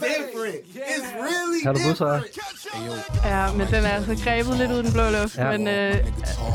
Different. 0.00 0.61
It's 0.74 1.12
really 1.14 1.64
Har 1.64 1.72
du 1.72 1.94
Sara? 1.94 2.20
Ja, 3.24 3.52
men 3.52 3.66
den 3.66 3.85
er 3.85 3.88
altså 3.88 4.16
grebet 4.24 4.57
lidt 4.57 4.70
ud 4.70 4.78
i 4.78 4.83
den 4.83 4.92
blå 4.92 5.11
luft. 5.11 5.37
Ja. 5.38 5.57
Men 5.57 5.68
øh, 5.68 5.94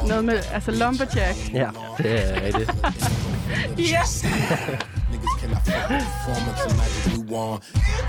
noget 0.08 0.24
med, 0.26 0.44
altså 0.54 0.72
Lumberjack. 0.72 1.54
Ja, 1.54 1.70
det 1.98 2.38
er 2.38 2.42
rigtigt. 2.44 2.72
Yes! 3.80 4.26
Cannot 5.50 5.66
fuck 5.66 5.90
with 5.90 6.06
performance 6.06 6.62
and 6.66 6.78
magic 6.78 7.14
you 7.14 7.22
want. 7.22 7.64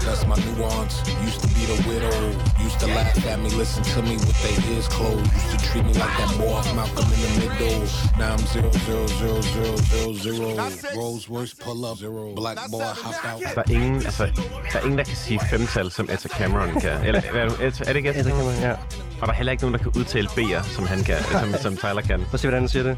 That's 0.05 0.26
my 0.26 0.36
nuance. 0.47 0.95
Used 1.24 1.41
to 1.41 1.49
be 1.49 1.62
the 1.72 1.78
widow. 1.88 2.16
Used 2.62 2.80
to 2.80 2.86
laugh 2.86 3.26
at 3.26 3.38
me, 3.41 3.51
listen 3.51 3.82
to 3.82 4.03
me 4.03 4.14
with 4.16 4.38
their 4.43 4.72
ears 4.72 4.88
closed. 4.88 5.32
Used 5.32 5.51
to 5.51 5.59
treat 5.70 5.84
me 5.84 5.93
like 5.95 6.14
that 6.20 6.30
boy 6.38 6.61
Malcolm 6.76 7.09
in 7.14 7.20
the 7.24 7.30
middle. 7.41 7.80
Now 8.18 8.34
I'm 8.34 8.45
zero 8.53 8.70
zero 8.86 9.07
zero 9.07 9.41
zero 9.41 9.76
zero 9.76 10.12
zero. 10.14 10.49
Rolls 10.97 11.28
Royce 11.28 11.55
pull 11.55 11.84
up 11.84 11.99
zero. 11.99 12.34
Black 12.34 12.59
boy 12.70 12.82
hop 12.82 13.24
out. 13.24 13.41
Der 13.55 13.62
er 13.66 13.70
ingen, 13.70 13.97
altså, 13.97 14.24
der 14.72 14.78
er 14.78 14.82
ingen, 14.82 14.99
der 14.99 15.05
kan 15.05 15.16
sige 15.16 15.41
femtal, 15.51 15.91
som 15.91 16.09
Etta 16.11 16.28
Cameron 16.28 16.80
kan. 16.80 17.05
Eller 17.05 17.20
er, 17.34 17.51
er 17.61 17.70
det 17.70 17.97
ikke 17.97 18.11
Etta 18.11 18.22
Cameron? 18.22 18.55
ja. 18.61 18.74
Og 19.20 19.26
der 19.26 19.32
er 19.32 19.36
heller 19.36 19.53
ikke 19.53 19.62
nogen, 19.62 19.74
der 19.74 19.82
kan 19.82 19.93
udtale 19.97 20.28
B'er, 20.28 20.62
som 20.74 20.86
han 20.86 21.05
kan, 21.05 21.16
som, 21.32 21.55
som 21.62 21.76
Tyler 21.76 22.01
kan. 22.01 22.20
Prøv 22.20 22.34
at 22.34 22.41
se, 22.41 22.47
hvordan 22.47 22.62
han 22.62 22.68
siger 22.68 22.82
det. 22.82 22.97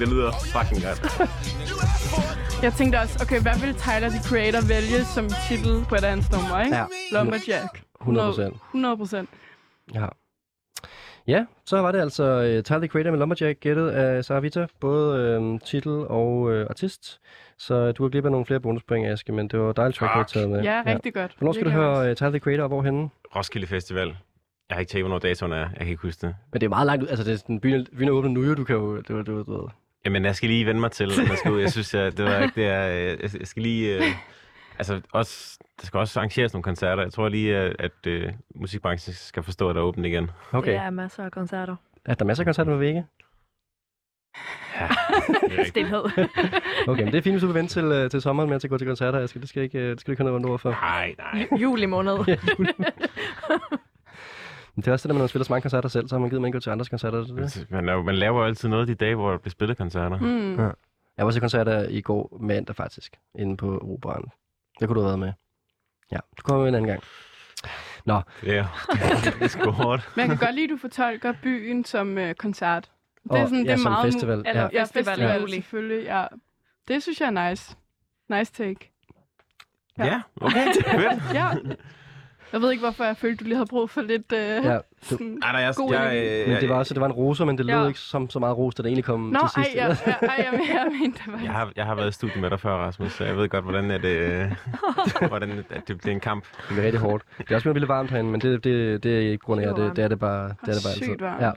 Det 0.00 0.08
lyder 0.08 0.30
fucking 0.54 0.80
godt. 0.86 1.00
Jeg 2.66 2.72
tænkte 2.72 2.96
også, 2.96 3.18
okay, 3.22 3.40
hvad 3.42 3.56
vil 3.60 3.74
Tyler, 3.74 4.08
the 4.08 4.22
Creator, 4.28 4.62
vælge 4.68 5.04
som 5.04 5.24
titel 5.48 5.84
på 5.88 5.94
et 5.94 6.04
andet 6.04 6.26
nummer, 6.32 6.60
ikke? 6.64 6.76
Ja. 6.76 6.84
Lumberjack. 7.12 7.82
100 8.00 8.28
procent. 8.28 8.54
100 8.54 8.96
procent. 8.96 9.28
Ja. 9.94 10.06
Ja, 11.26 11.44
så 11.66 11.76
var 11.80 11.92
det 11.92 12.00
altså 12.00 12.24
uh, 12.38 12.62
Tyler 12.62 12.78
the 12.78 12.88
Creator 12.88 13.10
med 13.10 13.18
Lumberjack 13.18 13.60
gættet 13.60 13.88
af 13.88 14.24
Sara 14.24 14.40
Vita, 14.40 14.66
både 14.80 15.38
uh, 15.38 15.60
titel 15.60 15.92
og 15.92 16.40
uh, 16.40 16.60
artist. 16.70 17.20
Så 17.58 17.92
du 17.92 18.02
har 18.02 18.10
glip 18.10 18.24
af 18.24 18.30
nogle 18.30 18.46
flere 18.46 18.60
bonuspoint, 18.60 19.06
Aske, 19.06 19.32
men 19.32 19.48
det 19.48 19.60
var 19.60 19.72
dejligt 19.72 19.98
track, 19.98 20.28
du 20.28 20.32
taget 20.32 20.50
med. 20.50 20.62
Ja, 20.62 20.82
rigtig 20.86 21.14
godt. 21.14 21.34
Hvornår 21.38 21.52
skal 21.52 21.64
du 21.64 21.70
høre 21.70 22.10
uh, 22.10 22.16
Tyler 22.16 22.30
the 22.30 22.38
Creator, 22.38 22.62
og 22.62 22.68
hvorhenne? 22.68 23.08
Roskilde 23.36 23.66
Festival. 23.66 24.16
Jeg 24.72 24.76
har 24.76 24.80
ikke 24.80 24.90
tjekket, 24.90 25.04
hvornår 25.04 25.18
datoen 25.18 25.52
er. 25.52 25.56
Jeg 25.58 25.78
kan 25.78 25.88
ikke 25.88 26.02
huske 26.02 26.26
det. 26.26 26.34
Men 26.52 26.60
det 26.60 26.66
er 26.66 26.70
meget 26.70 26.86
langt 26.86 27.02
ud. 27.04 27.08
Altså, 27.08 27.24
det 27.24 27.32
er 27.32 27.36
sådan, 27.36 27.60
byen, 27.60 27.86
byen 27.98 28.08
er 28.08 28.12
åbnet 28.12 28.32
nu, 28.32 28.42
jo. 28.44 28.54
Du 28.54 28.64
kan 28.64 28.76
jo... 28.76 28.96
Det, 28.96 29.16
var, 29.16 29.22
det, 29.22 29.34
var, 29.34 29.38
det, 29.42 29.48
var. 29.48 29.74
Jamen, 30.04 30.24
jeg 30.24 30.36
skal 30.36 30.48
lige 30.48 30.66
vende 30.66 30.80
mig 30.80 30.90
til, 30.92 31.04
at 31.20 31.28
man 31.28 31.36
skal 31.36 31.52
ud. 31.52 31.60
Jeg 31.60 31.72
synes, 31.72 31.94
jeg, 31.94 32.16
det 32.16 32.24
var 32.24 32.38
ikke 32.38 32.60
det, 32.60 32.66
jeg, 32.66 33.18
jeg, 33.22 33.30
jeg 33.38 33.46
skal 33.46 33.62
lige... 33.62 33.96
Øh, 33.96 34.02
altså, 34.78 35.00
også, 35.12 35.58
der 35.80 35.86
skal 35.86 35.98
også 36.00 36.20
arrangeres 36.20 36.52
nogle 36.52 36.62
koncerter. 36.62 37.02
Jeg 37.02 37.12
tror 37.12 37.28
lige, 37.28 37.56
at, 37.56 37.76
at 37.78 38.06
øh, 38.06 38.32
musikbranchen 38.54 39.14
skal 39.14 39.42
forstå, 39.42 39.68
at 39.68 39.74
der 39.74 39.80
er 39.80 39.84
åbent 39.86 40.06
igen. 40.06 40.30
Okay. 40.52 40.70
Det 40.70 40.78
er 40.80 40.90
masser 40.90 41.24
af 41.24 41.32
koncerter. 41.32 41.76
Er 42.04 42.14
der 42.14 42.24
masser 42.24 42.42
af 42.42 42.46
koncerter 42.46 42.72
på 42.72 42.76
vægge? 42.78 43.06
Ja, 44.80 44.88
er. 45.60 45.64
Stilhed. 45.64 46.02
Okay, 46.88 47.02
men 47.02 47.12
det 47.12 47.18
er 47.18 47.22
fint, 47.22 47.34
hvis 47.34 47.40
du 47.40 47.46
vil 47.46 47.54
vente 47.54 47.72
til, 47.74 47.84
øh, 47.84 48.10
til 48.10 48.22
sommeren 48.22 48.48
med 48.48 48.64
at 48.64 48.70
gå 48.70 48.78
til 48.78 48.86
koncerter. 48.86 49.18
Jeg 49.18 49.28
skal, 49.28 49.40
det 49.40 49.48
skal 49.48 49.62
ikke, 49.62 49.78
øh, 49.78 49.90
det 49.90 50.00
skal 50.00 50.06
du 50.06 50.12
ikke 50.12 50.22
have 50.22 50.40
noget 50.40 50.52
ord 50.52 50.58
for. 50.58 50.70
Nej, 50.70 51.14
nej. 51.18 51.46
Ju- 51.52 51.56
Juli 51.56 51.86
måned. 51.86 52.12
Ja, 52.28 52.36
jul. 52.58 52.68
Men 54.74 54.82
det 54.82 54.88
er 54.88 54.92
også 54.92 55.08
det, 55.08 55.14
når 55.14 55.18
man 55.20 55.28
spiller 55.28 55.44
så 55.44 55.52
mange 55.52 55.62
koncerter 55.62 55.88
selv, 55.88 56.08
så 56.08 56.14
har 56.14 56.20
man 56.20 56.28
givet 56.30 56.42
man 56.42 56.48
ikke 56.48 56.56
gå 56.56 56.60
til 56.60 56.70
andres 56.70 56.88
koncerter. 56.88 57.18
er 57.18 57.22
Det 57.24 57.54
det. 57.54 57.70
Man, 57.70 57.86
laver, 57.86 58.02
man 58.02 58.14
laver 58.14 58.44
altid 58.44 58.68
noget 58.68 58.88
de 58.88 58.94
dage, 58.94 59.14
hvor 59.14 59.30
der 59.30 59.38
bliver 59.38 59.50
spillet 59.50 59.76
koncerter. 59.76 60.18
Mm. 60.18 60.58
Ja. 60.60 60.70
Jeg 61.16 61.24
var 61.26 61.30
til 61.32 61.40
koncerter 61.40 61.88
i 61.88 62.00
går 62.00 62.38
mandag 62.40 62.76
faktisk, 62.76 63.16
inde 63.38 63.56
på 63.56 63.78
Operan. 63.78 64.24
Der 64.80 64.86
kunne 64.86 64.94
du 64.94 65.00
have 65.00 65.06
været 65.08 65.18
med. 65.18 65.32
Ja, 66.12 66.16
du 66.38 66.42
kommer 66.42 66.62
med 66.62 66.68
en 66.68 66.74
anden 66.74 66.88
gang. 66.88 67.02
Nå, 68.04 68.20
Det 68.40 68.58
er, 68.58 68.66
det 69.24 69.42
er 69.42 69.48
sgu 69.48 69.70
hårdt. 69.70 70.10
Men 70.16 70.20
jeg 70.20 70.38
kan 70.38 70.46
godt 70.46 70.54
lide, 70.54 70.64
at 70.64 70.70
du 70.70 70.76
fortolker 70.76 71.34
byen 71.42 71.84
som 71.84 72.18
øh, 72.18 72.34
koncert. 72.34 72.90
Det 73.24 73.30
er 73.38 73.42
Og- 73.42 73.48
sådan, 73.48 73.64
ja, 73.64 73.72
det 73.72 73.78
er 73.78 73.82
som 73.82 73.92
meget 73.92 74.12
festival, 74.12 74.38
Eller 74.46 74.62
ja. 74.62 74.68
Ja, 74.72 74.82
festival 74.82 75.02
i 75.02 75.06
festival, 75.06 75.40
juli. 75.40 75.52
selvfølgelig. 75.52 76.04
Ja. 76.04 76.26
Det 76.88 77.02
synes 77.02 77.20
jeg 77.20 77.26
er 77.34 77.48
nice. 77.50 77.76
Nice 78.28 78.52
take. 78.52 78.92
Ja. 79.98 80.04
Ja, 80.04 80.20
okay. 80.40 80.66
Ja. 81.34 81.50
Jeg 82.52 82.60
ved 82.60 82.70
ikke, 82.70 82.80
hvorfor 82.82 83.04
jeg 83.04 83.16
følte, 83.16 83.36
du 83.36 83.44
lige 83.44 83.54
havde 83.56 83.66
brug 83.66 83.90
for 83.90 84.02
lidt... 84.02 84.32
Øh, 84.32 84.38
ja. 84.40 84.74
Du, 84.76 84.80
sådan... 85.02 85.26
Nej, 85.26 85.52
nej, 85.52 85.60
jeg, 85.60 85.74
God 85.76 85.92
jeg, 85.94 86.16
jeg, 86.16 86.48
men 86.48 86.56
det 86.60 86.68
var 86.68 86.74
også, 86.74 86.94
det 86.94 87.00
var 87.00 87.06
en 87.06 87.12
roser, 87.12 87.44
men 87.44 87.58
det 87.58 87.66
lød 87.66 87.74
Ja. 87.74 87.86
ikke 87.86 87.98
som 87.98 88.30
så 88.30 88.38
meget 88.38 88.56
ros, 88.58 88.74
da 88.74 88.82
det 88.82 88.88
egentlig 88.88 89.04
kom 89.04 89.20
Nå, 89.20 89.38
til 89.38 89.58
ej, 89.60 89.64
sidst. 89.64 89.76
ja, 89.76 89.86
ja, 89.86 90.26
ej, 90.26 90.34
jeg, 90.52 90.60
jeg 90.74 90.86
mente 91.02 91.18
det 91.18 91.24
faktisk. 91.24 91.44
jeg, 91.44 91.52
har, 91.52 91.72
jeg 91.76 91.84
har 91.86 91.94
været 91.94 92.08
i 92.08 92.12
studiet 92.12 92.40
med 92.40 92.50
dig 92.50 92.60
før, 92.60 92.70
Rasmus, 92.70 93.12
så 93.12 93.24
jeg 93.24 93.36
ved 93.36 93.48
godt, 93.48 93.64
hvordan, 93.64 93.90
er 93.90 93.98
det, 93.98 94.08
øh, 94.08 94.52
hvordan 95.28 95.64
at 95.70 95.88
det 95.88 95.98
bliver 95.98 96.14
en 96.14 96.20
kamp. 96.20 96.44
Det 96.44 96.64
bliver 96.68 96.84
rigtig 96.84 97.00
hårdt. 97.00 97.24
Det 97.38 97.50
er 97.50 97.54
også 97.54 97.64
blevet 97.64 97.74
vildt 97.74 97.88
varmt 97.88 98.10
herinde, 98.10 98.30
men 98.30 98.40
det, 98.40 98.64
det, 98.64 99.02
det 99.02 99.14
er 99.16 99.18
ikke 99.30 99.38
grund 99.44 99.60
af, 99.60 99.74
Det 99.74 99.82
er 99.84 99.88
det, 99.88 99.96
det 99.96 100.04
er 100.04 100.08
det 100.08 100.18
bare, 100.18 100.44
det 100.48 100.54
er 100.68 100.72
det 100.72 100.82
bare 100.84 100.92
altid. 100.94 101.18
varmt. 101.20 101.42
Ja. 101.42 101.50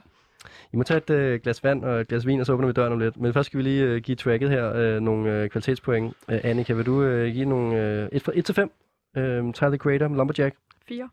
I 0.72 0.76
må 0.76 0.82
tage 0.82 0.98
et 0.98 1.10
øh, 1.10 1.40
glas 1.40 1.64
vand 1.64 1.84
og 1.84 2.00
et 2.00 2.08
glas 2.08 2.26
vin, 2.26 2.40
og 2.40 2.46
så 2.46 2.52
åbner 2.52 2.66
vi 2.66 2.72
døren 2.72 2.92
om 2.92 2.98
lidt. 2.98 3.16
Men 3.20 3.32
først 3.32 3.46
skal 3.46 3.58
vi 3.58 3.62
lige 3.62 3.82
øh, 3.84 4.00
give 4.00 4.14
tracket 4.16 4.50
her 4.50 4.72
øh, 4.74 5.00
nogle 5.00 5.32
øh, 5.32 5.48
kvalitetspoint. 5.50 6.14
Øh, 6.30 6.40
Annika, 6.44 6.72
vil 6.72 6.86
du 6.86 7.02
øh, 7.02 7.32
give 7.34 7.44
nogle 7.44 7.76
øh, 8.02 8.08
1 8.12 8.22
fra 8.22 8.32
1 8.34 8.44
til 8.44 8.54
5? 8.54 8.70
Øh, 9.16 9.52
Tyler 9.52 9.68
the 9.70 9.76
Creator, 9.78 10.08
Lumberjack. 10.08 10.54
Fire. 10.88 11.08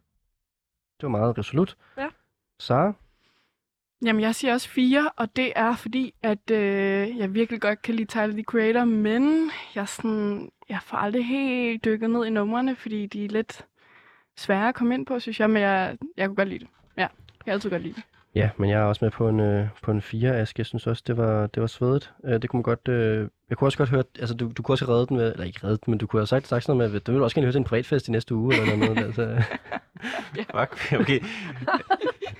Det 1.01 1.03
var 1.03 1.09
meget 1.09 1.37
resolut. 1.37 1.77
Ja. 1.97 2.07
Sara? 2.59 2.93
Jamen, 4.05 4.21
jeg 4.21 4.35
siger 4.35 4.53
også 4.53 4.69
fire, 4.69 5.11
og 5.17 5.35
det 5.35 5.53
er 5.55 5.75
fordi, 5.75 6.13
at 6.23 6.51
øh, 6.51 7.17
jeg 7.17 7.33
virkelig 7.33 7.61
godt 7.61 7.81
kan 7.81 7.95
lide 7.95 8.07
Tyler, 8.07 8.31
the 8.31 8.43
Creator, 8.43 8.85
men 8.85 9.51
jeg, 9.75 9.87
sådan, 9.87 10.51
jeg 10.69 10.79
får 10.81 10.97
aldrig 10.97 11.25
helt 11.25 11.85
dykket 11.85 12.09
ned 12.09 12.25
i 12.25 12.29
numrene, 12.29 12.75
fordi 12.75 13.05
de 13.05 13.25
er 13.25 13.29
lidt 13.29 13.65
svære 14.37 14.67
at 14.67 14.75
komme 14.75 14.93
ind 14.93 15.05
på, 15.05 15.19
synes 15.19 15.39
jeg, 15.39 15.49
men 15.49 15.61
jeg, 15.61 15.97
jeg 16.17 16.27
kunne 16.27 16.35
godt 16.35 16.47
lide 16.47 16.59
det. 16.59 16.67
Ja, 16.97 17.01
jeg 17.01 17.43
kan 17.43 17.53
altid 17.53 17.69
godt 17.69 17.81
lide 17.81 17.93
det. 17.93 18.03
Ja, 18.35 18.49
men 18.57 18.69
jeg 18.69 18.79
er 18.79 18.83
også 18.83 19.05
med 19.05 19.11
på 19.11 19.29
en, 19.29 19.39
øh, 19.39 19.67
på 19.83 19.91
en 19.91 20.01
4, 20.01 20.37
Aske. 20.37 20.59
Jeg 20.59 20.65
synes 20.65 20.87
også, 20.87 21.03
det 21.07 21.17
var, 21.17 21.47
det 21.47 21.61
var 21.61 21.67
svedigt. 21.67 22.13
Øh, 22.25 22.41
det 22.41 22.49
kunne 22.49 22.57
man 22.57 22.63
godt... 22.63 22.87
Øh, 22.87 23.29
jeg 23.53 23.57
kunne 23.57 23.67
også 23.67 23.77
godt 23.77 23.89
høre... 23.89 24.03
Altså, 24.19 24.35
du, 24.35 24.51
du 24.57 24.63
kunne 24.63 24.73
også 24.73 24.85
have 24.85 24.93
reddet 24.95 25.09
den 25.09 25.17
med... 25.17 25.31
Eller 25.31 25.45
ikke 25.45 25.59
reddet 25.63 25.85
den, 25.85 25.91
men 25.91 25.97
du 25.97 26.07
kunne 26.07 26.19
have 26.19 26.27
sagt, 26.27 26.47
sagt 26.47 26.63
sådan 26.63 26.77
noget 26.77 26.91
med, 26.91 26.99
du 26.99 27.11
ville 27.11 27.25
også 27.25 27.35
gerne 27.35 27.45
høre 27.45 27.51
til 27.51 27.59
en 27.59 27.63
privatfest 27.63 28.07
i 28.07 28.11
næste 28.11 28.35
uge, 28.35 28.55
eller 28.61 28.75
noget. 28.75 28.97
altså, 28.97 29.43
Fuck, 30.57 30.93
okay. 30.99 31.19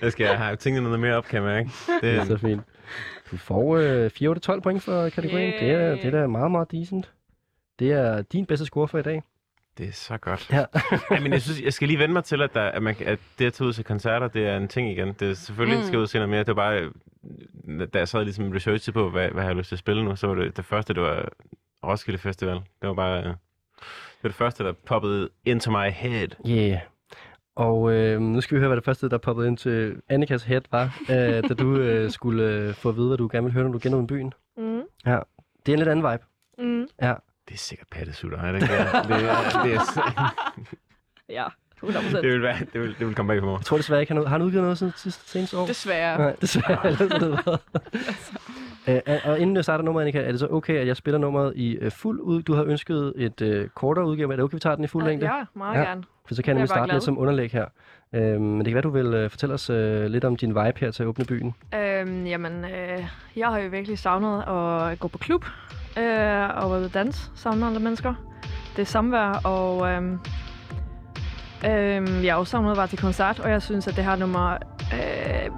Jeg 0.02 0.12
skal 0.12 0.26
have 0.26 0.56
tænkt 0.56 0.82
noget 0.82 1.00
mere 1.00 1.14
op, 1.16 1.24
kan 1.24 1.42
jeg 1.42 1.44
mærke. 1.44 1.70
det 2.02 2.10
er 2.10 2.18
Det, 2.18 2.26
så 2.26 2.36
fint. 2.36 2.62
Du 3.30 3.36
får 3.36 3.76
øh, 3.76 4.10
4 4.10 4.30
ud 4.30 4.34
af 4.34 4.40
12 4.42 4.60
point 4.60 4.82
for 4.82 5.08
kategorien. 5.08 5.52
Det, 5.60 5.70
er, 5.70 5.94
det 5.94 6.04
er 6.04 6.10
da 6.10 6.26
meget, 6.26 6.50
meget 6.50 6.72
decent. 6.72 7.12
Det 7.78 7.92
er 7.92 8.22
din 8.22 8.46
bedste 8.46 8.66
score 8.66 8.88
for 8.88 8.98
i 8.98 9.02
dag. 9.02 9.22
Det 9.78 9.88
er 9.88 9.92
så 9.92 10.16
godt. 10.18 10.50
Ja. 10.52 10.64
ja, 11.10 11.20
men 11.20 11.32
jeg, 11.32 11.42
synes, 11.42 11.60
jeg 11.60 11.72
skal 11.72 11.88
lige 11.88 11.98
vende 11.98 12.12
mig 12.12 12.24
til, 12.24 12.42
at, 12.42 12.54
der, 12.54 12.62
at, 12.62 12.82
man, 12.82 12.96
at 13.04 13.18
det 13.38 13.46
at 13.46 13.52
tage 13.52 13.68
ud 13.68 13.72
til 13.72 13.84
koncerter, 13.84 14.28
det 14.28 14.46
er 14.46 14.56
en 14.56 14.68
ting 14.68 14.90
igen. 14.90 15.12
Det 15.12 15.30
er 15.30 15.34
selvfølgelig 15.34 15.78
Mm. 15.78 15.84
skal 15.86 15.96
ud 15.98 16.02
og 16.02 16.08
se 16.08 16.18
noget 16.18 16.28
mere. 16.30 16.38
Det 16.44 16.56
var 16.56 16.62
bare, 16.62 16.90
da 17.86 17.98
jeg 17.98 18.08
sad 18.08 18.24
ligesom 18.24 18.52
research 18.52 18.92
på, 18.92 19.10
hvad, 19.10 19.28
hvad 19.28 19.42
jeg 19.42 19.48
har 19.50 19.54
lyst 19.54 19.68
til 19.68 19.74
at 19.74 19.78
spille 19.78 20.04
nu, 20.04 20.16
så 20.16 20.26
var 20.26 20.34
det 20.34 20.56
det 20.56 20.64
første, 20.64 20.94
det 20.94 21.02
var 21.02 21.28
Roskilde 21.86 22.18
Festival. 22.18 22.54
Det 22.54 22.88
var 22.88 22.94
bare, 22.94 23.16
det 23.18 23.36
var 24.22 24.28
det 24.28 24.34
første, 24.34 24.64
der 24.64 24.72
poppede 24.72 25.28
into 25.44 25.70
my 25.70 25.90
head. 25.90 26.28
Yeah. 26.48 26.78
Og 27.56 27.92
øh, 27.92 28.20
nu 28.20 28.40
skal 28.40 28.54
vi 28.54 28.60
høre, 28.60 28.68
hvad 28.68 28.76
det 28.76 28.84
første, 28.84 29.08
der 29.08 29.18
poppede 29.18 29.48
ind 29.48 29.56
til 29.56 29.96
Annikas 30.08 30.42
head 30.44 30.60
var, 30.70 30.98
øh, 31.10 31.16
da 31.48 31.54
du 31.54 31.76
øh, 31.76 32.10
skulle 32.16 32.44
øh, 32.44 32.74
få 32.74 32.88
at 32.88 32.96
vide, 32.96 33.06
hvad 33.06 33.18
du 33.18 33.28
gerne 33.32 33.44
ville 33.44 33.52
høre, 33.54 33.64
når 33.64 33.72
du 33.72 33.78
genåbnede 33.82 34.06
byen. 34.06 34.32
Mm. 34.56 34.82
Det 35.66 35.72
er 35.72 35.72
en 35.72 35.78
lidt 35.78 35.88
anden 35.88 36.12
vibe. 36.12 36.24
Mm. 36.58 36.86
Det 37.48 37.54
er 37.54 37.58
sikkert 37.58 37.86
pattesutter, 37.90 38.38
er 38.38 38.52
det 38.52 38.62
ikke 38.62 38.74
det? 38.74 38.80
Det, 38.80 38.94
er, 38.94 39.62
det, 39.62 39.74
er, 39.74 40.34
Ja, 41.28 41.46
100%. 41.82 42.16
det, 42.16 42.22
vil 42.22 42.42
være, 42.42 42.56
det, 42.72 42.80
vil, 42.80 42.96
det 42.98 43.06
vil 43.06 43.14
komme 43.14 43.32
bag 43.32 43.40
på 43.40 43.46
mig. 43.46 43.56
Jeg 43.58 43.64
tror 43.64 43.76
desværre 43.76 44.00
ikke, 44.00 44.10
han 44.10 44.16
har, 44.16 44.24
har 44.28 44.38
han 44.38 44.42
udgivet 44.42 44.62
noget 44.62 44.78
siden 44.78 44.92
sidste 44.96 45.30
seneste 45.30 45.58
år? 45.58 45.66
Desværre. 45.66 46.18
Nej, 46.18 46.36
desværre. 46.40 46.86
Ellers 46.86 46.98
havde 46.98 47.10
det 47.10 47.30
været. 47.46 47.60
Øh, 48.88 49.00
og 49.24 49.38
inden 49.40 49.56
jeg 49.56 49.64
starter 49.64 49.84
nummeret, 49.84 50.02
Annika, 50.04 50.20
er 50.22 50.30
det 50.30 50.40
så 50.40 50.48
okay, 50.50 50.74
at 50.74 50.86
jeg 50.86 50.96
spiller 50.96 51.18
nummeret 51.18 51.52
i 51.56 51.76
øh, 51.76 51.90
fuld 51.92 52.20
ud? 52.20 52.42
Du 52.42 52.54
har 52.54 52.64
ønsket 52.64 53.12
et 53.16 53.40
øh, 53.40 53.68
kortere 53.68 54.06
udgave. 54.06 54.32
Er 54.32 54.36
det 54.36 54.44
okay, 54.44 54.54
vi 54.54 54.60
tager 54.60 54.76
den 54.76 54.84
i 54.84 54.88
fuld 54.88 55.04
længde? 55.04 55.26
Ja, 55.26 55.44
meget 55.54 55.78
Ja. 55.78 55.82
gerne. 55.84 56.04
For 56.26 56.34
så 56.34 56.42
kan 56.42 56.56
bare 56.56 56.66
starte 56.66 56.84
glad. 56.84 56.94
lidt 56.94 57.04
som 57.04 57.18
underlæg 57.18 57.50
her. 57.52 57.66
Øh, 58.12 58.40
men 58.40 58.58
det 58.58 58.66
kan 58.66 58.74
være, 58.74 58.82
du 58.82 58.90
vil 58.90 59.06
øh, 59.14 59.30
fortælle 59.30 59.54
os 59.54 59.70
øh, 59.70 60.06
lidt 60.06 60.24
om 60.24 60.36
din 60.36 60.48
vibe 60.50 60.80
her 60.80 60.90
til 60.90 61.02
at 61.02 61.06
åbne 61.06 61.24
byen. 61.24 61.54
Øhm, 61.74 62.26
jamen, 62.26 62.64
øh, 62.64 63.06
jeg 63.36 63.48
har 63.48 63.58
jo 63.58 63.68
virkelig 63.68 63.98
savnet 63.98 64.38
at 64.92 64.98
gå 64.98 65.08
på 65.08 65.18
klub 65.18 65.44
øh, 65.96 66.64
og 66.64 66.94
danse 66.94 67.30
sammen 67.34 67.60
med 67.60 67.68
andre 67.68 67.80
mennesker. 67.80 68.14
Det 68.76 68.82
er 68.82 68.86
samvær, 68.86 69.40
og 69.44 69.88
øhm, 69.88 70.18
øhm, 71.66 72.24
jeg 72.24 72.36
også 72.36 72.50
savnet 72.50 72.70
at 72.70 72.76
være 72.76 72.86
til 72.86 72.98
koncert, 72.98 73.40
og 73.40 73.50
jeg 73.50 73.62
synes, 73.62 73.88
at 73.88 73.96
det 73.96 74.04
her 74.04 74.16
nummer 74.16 74.56
øh, 74.92 75.50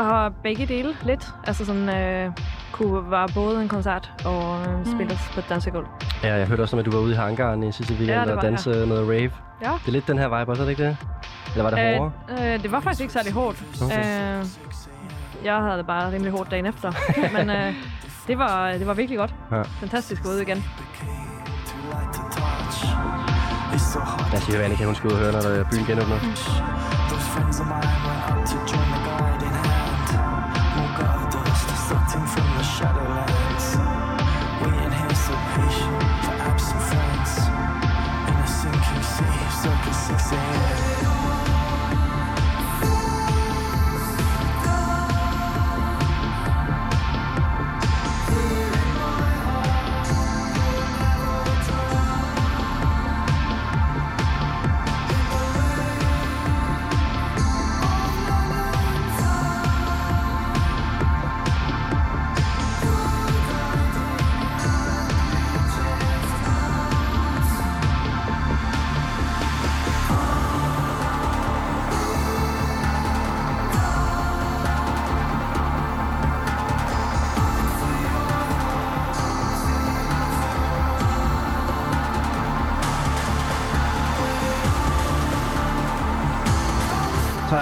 har 0.00 0.32
begge 0.42 0.66
dele 0.66 0.96
lidt. 1.04 1.26
Altså 1.46 1.64
sådan, 1.64 1.88
øh, 1.88 2.32
kunne 2.72 3.10
være 3.10 3.28
både 3.34 3.62
en 3.62 3.68
koncert 3.68 4.12
og 4.24 4.60
øh, 4.60 4.86
spilles 4.94 5.30
på 5.34 5.40
et 5.40 5.46
dansegulv. 5.48 5.86
Ja, 6.22 6.34
jeg 6.34 6.46
hørte 6.46 6.60
også 6.60 6.76
om, 6.76 6.80
at 6.80 6.86
du 6.86 6.90
var 6.90 6.98
ude 6.98 7.12
i 7.12 7.16
hangaren 7.16 7.62
i 7.62 7.72
sidste 7.72 7.94
weekend 7.94 8.10
Ja, 8.18 8.20
det 8.20 8.30
og 8.30 8.36
var 8.36 8.42
danse 8.42 8.70
noget 8.70 9.08
rave. 9.08 9.30
Ja. 9.62 9.72
Det 9.72 9.88
er 9.88 9.92
lidt 9.92 10.08
den 10.08 10.18
her 10.18 10.38
vibe 10.38 10.50
også, 10.50 10.62
er 10.62 10.66
det 10.66 10.70
ikke 10.70 10.84
det? 10.84 10.96
Eller 11.52 11.62
var 11.62 11.70
det 11.70 11.96
hårdere? 11.98 12.12
Øh, 12.30 12.54
øh, 12.54 12.62
det 12.62 12.72
var 12.72 12.80
faktisk 12.80 13.00
ikke 13.00 13.12
særlig 13.12 13.32
hårdt. 13.32 13.82
Okay. 13.82 14.38
Øh, 14.38 14.46
jeg 15.44 15.56
havde 15.56 15.78
det 15.78 15.86
bare 15.86 16.12
rimelig 16.12 16.32
hårdt 16.32 16.50
dagen 16.50 16.66
efter. 16.66 16.92
Men 17.36 17.50
øh, 17.50 17.74
det, 18.28 18.38
var, 18.38 18.70
det 18.72 18.86
var 18.86 18.94
virkelig 18.94 19.18
godt. 19.18 19.34
Ja. 19.52 19.62
Fantastisk 19.62 20.24
ud 20.24 20.38
igen. 20.38 20.64
Lad 24.32 24.40
os 24.40 24.46
lige 24.46 24.56
høre, 24.56 24.64
Annika, 24.64 24.84
hun 24.84 24.94
skal 24.94 25.06
ud 25.08 25.12
og 25.12 25.18
høre, 25.18 25.32
når 25.32 25.40
der 25.40 25.64
byen 25.70 25.84
genåbner. 25.84 26.18
Those 27.08 28.87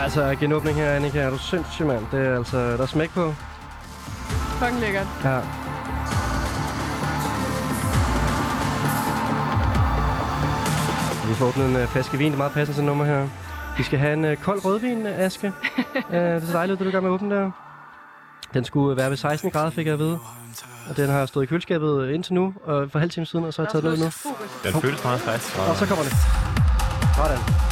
altså 0.07 0.37
genåbning 0.41 0.77
her, 0.77 0.91
Annika. 0.91 1.19
Er 1.19 1.31
du 1.31 1.39
sindssyg, 1.39 1.87
mand? 1.87 2.05
Det 2.13 2.27
er 2.27 2.37
altså, 2.37 2.59
der 2.59 2.83
er 2.83 2.87
smæk 2.87 3.11
på. 3.11 3.35
Fucking 4.59 4.81
lækkert. 4.81 5.07
Ja. 5.25 5.39
Vi 11.29 11.35
får 11.35 11.47
åbnet 11.47 11.67
en 11.67 11.77
uh, 11.77 11.89
flaske 11.89 12.19
vin. 12.19 12.27
Det 12.27 12.33
er 12.33 12.39
meget 12.39 12.53
passende 12.53 12.75
sådan 12.75 12.87
nummer 12.87 13.05
her. 13.05 13.29
Vi 13.77 13.83
skal 13.83 13.99
have 13.99 14.13
en 14.13 14.25
uh, 14.25 14.37
kold 14.37 14.65
rødvin, 14.65 15.03
uh, 15.07 15.13
Aske. 15.19 15.53
uh, 15.79 15.83
det 16.11 16.21
er 16.21 16.41
så 16.41 16.53
dejligt, 16.53 16.81
at 16.81 16.87
du 16.87 16.91
gør 16.91 17.01
med 17.01 17.11
åbne 17.11 17.35
der. 17.35 17.51
Den 18.55 18.65
skulle 18.65 18.97
være 18.97 19.11
ved 19.11 19.17
16 19.17 19.51
grader, 19.51 19.71
fik 19.71 19.87
jeg 19.87 19.93
at 19.93 19.99
vide. 19.99 20.19
og 20.91 20.97
den 20.97 21.11
har 21.11 21.27
stået 21.27 21.45
i 21.45 21.47
køleskabet 21.47 22.11
indtil 22.11 22.35
nu, 22.35 22.55
og 22.65 22.91
for 22.91 22.99
halv 22.99 23.11
time 23.11 23.27
siden, 23.27 23.45
og 23.45 23.55
så 23.55 23.63
har 23.63 23.67
jeg 23.67 23.73
taget 23.73 23.85
den 23.85 23.93
ud 23.93 23.99
nu. 23.99 24.71
Den 24.71 24.81
føles 24.81 25.05
meget 25.05 25.21
frisk. 25.21 25.59
Og 25.59 25.77
så 25.77 25.87
kommer 25.87 26.05
det. 26.05 26.13
Sådan. 27.17 27.66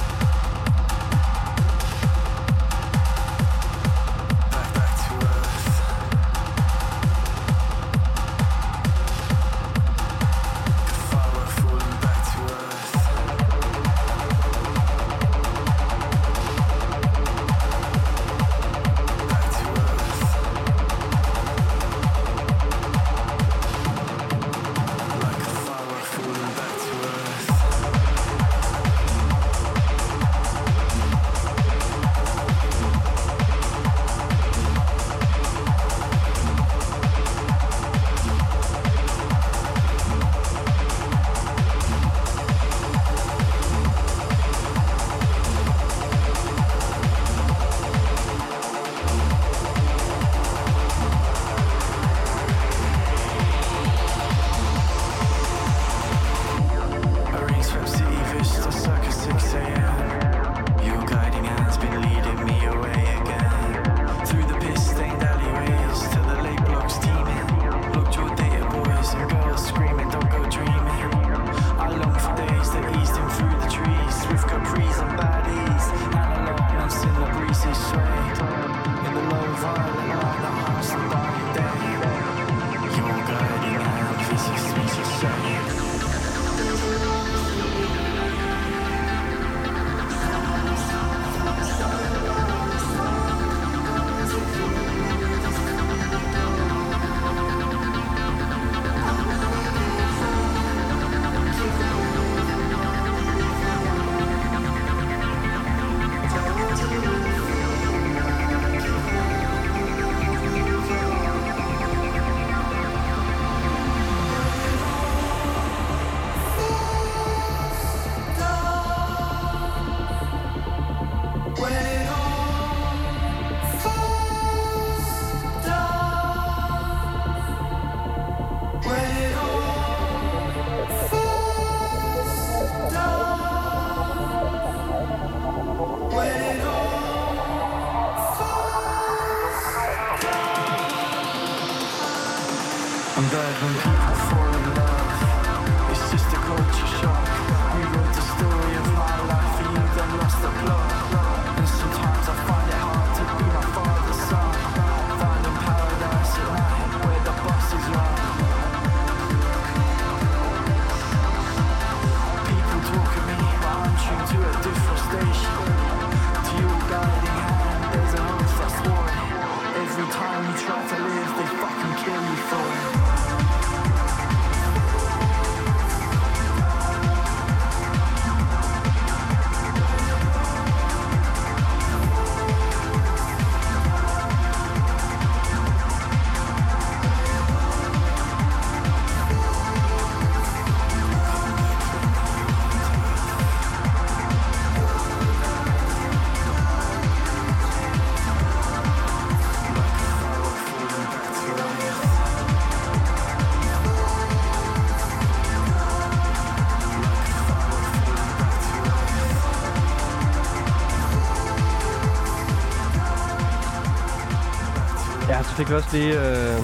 Fik 215.56 215.68
vi 215.68 215.74
også 215.74 215.96
lige 215.96 216.14
øh, 216.14 216.58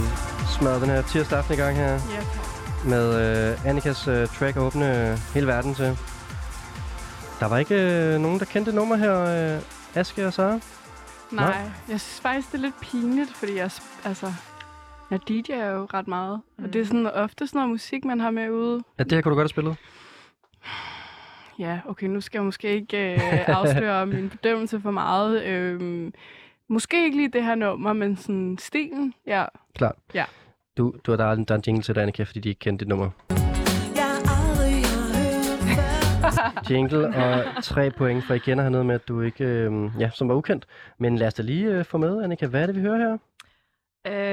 smadret 0.58 0.80
den 0.80 0.90
her 0.90 1.02
tirsdag 1.02 1.38
aften 1.38 1.54
i 1.54 1.56
gang 1.56 1.76
her. 1.76 1.92
Ja, 1.92 2.22
med 2.88 3.06
øh, 3.52 3.66
Annikas 3.66 4.08
øh, 4.08 4.26
track 4.26 4.56
at 4.56 4.62
åbne 4.62 5.10
øh, 5.10 5.18
hele 5.34 5.46
verden 5.46 5.74
til. 5.74 5.84
Der 7.40 7.46
var 7.46 7.58
ikke 7.58 7.74
øh, 7.74 8.20
nogen, 8.20 8.38
der 8.38 8.44
kendte 8.44 8.72
nummer 8.72 8.96
her, 8.96 9.20
øh, 9.56 9.62
Aske 9.94 10.26
og 10.26 10.32
Sara. 10.32 10.50
Nej, 10.50 10.60
Nej. 11.30 11.70
jeg 11.88 12.00
synes 12.00 12.20
faktisk, 12.20 12.52
det 12.52 12.58
er 12.58 12.62
lidt 12.62 12.80
pinligt, 12.80 13.36
fordi 13.36 13.56
jeg, 13.56 13.70
altså, 14.04 14.32
jeg 15.10 15.20
DJ'er 15.30 15.64
jo 15.64 15.84
ret 15.94 16.08
meget. 16.08 16.40
Mm. 16.58 16.64
Og 16.64 16.72
det 16.72 16.80
er 16.80 16.84
sådan 16.84 17.06
ofte 17.06 17.46
sådan 17.46 17.58
noget 17.58 17.70
musik, 17.70 18.04
man 18.04 18.20
har 18.20 18.30
med 18.30 18.50
ude. 18.50 18.82
Ja, 18.98 19.04
det 19.04 19.12
her 19.12 19.20
kunne 19.20 19.30
du 19.30 19.36
godt 19.36 19.44
have 19.44 19.48
spillet. 19.48 19.76
Ja, 21.58 21.80
okay, 21.88 22.06
nu 22.06 22.20
skal 22.20 22.38
jeg 22.38 22.44
måske 22.44 22.68
ikke 22.68 23.14
øh, 23.14 23.48
afsløre 23.48 24.06
min 24.14 24.30
bedømmelse 24.30 24.80
for 24.80 24.90
meget. 24.90 25.44
Øhm, 25.44 26.12
måske 26.70 27.04
ikke 27.04 27.16
lige 27.16 27.28
det 27.28 27.44
her 27.44 27.54
nummer, 27.54 27.92
men 27.92 28.16
sådan 28.16 28.58
stilen, 28.58 29.14
ja. 29.26 29.44
Klart. 29.74 29.94
Ja. 30.14 30.24
Du, 30.76 30.94
du 31.06 31.12
har 31.12 31.16
der, 31.16 31.24
er 31.24 31.32
en- 31.32 31.44
der 31.44 31.54
er 31.54 31.58
en 31.58 31.64
jingle 31.66 31.82
til 31.82 31.94
dig, 31.94 32.02
Annika, 32.02 32.22
fordi 32.22 32.40
de 32.40 32.48
ikke 32.48 32.58
kendte 32.58 32.84
dit 32.84 32.88
nummer. 32.88 33.10
Jingle 36.70 37.06
og 37.08 37.44
tre 37.64 37.90
point, 37.90 38.24
for 38.24 38.34
jeg 38.34 38.42
kender 38.42 38.62
hernede 38.64 38.84
med, 38.84 38.94
at 38.94 39.08
du 39.08 39.20
ikke, 39.20 39.44
øh, 39.44 39.90
ja, 39.98 40.10
som 40.10 40.28
var 40.28 40.34
ukendt. 40.34 40.66
Men 40.98 41.16
lad 41.16 41.26
os 41.26 41.34
da 41.34 41.42
lige 41.42 41.66
øh, 41.70 41.84
få 41.84 41.98
med, 41.98 42.22
Annika. 42.22 42.46
Hvad 42.46 42.62
er 42.62 42.66
det, 42.66 42.76
vi 42.76 42.80
hører 42.80 42.98
her? 42.98 43.18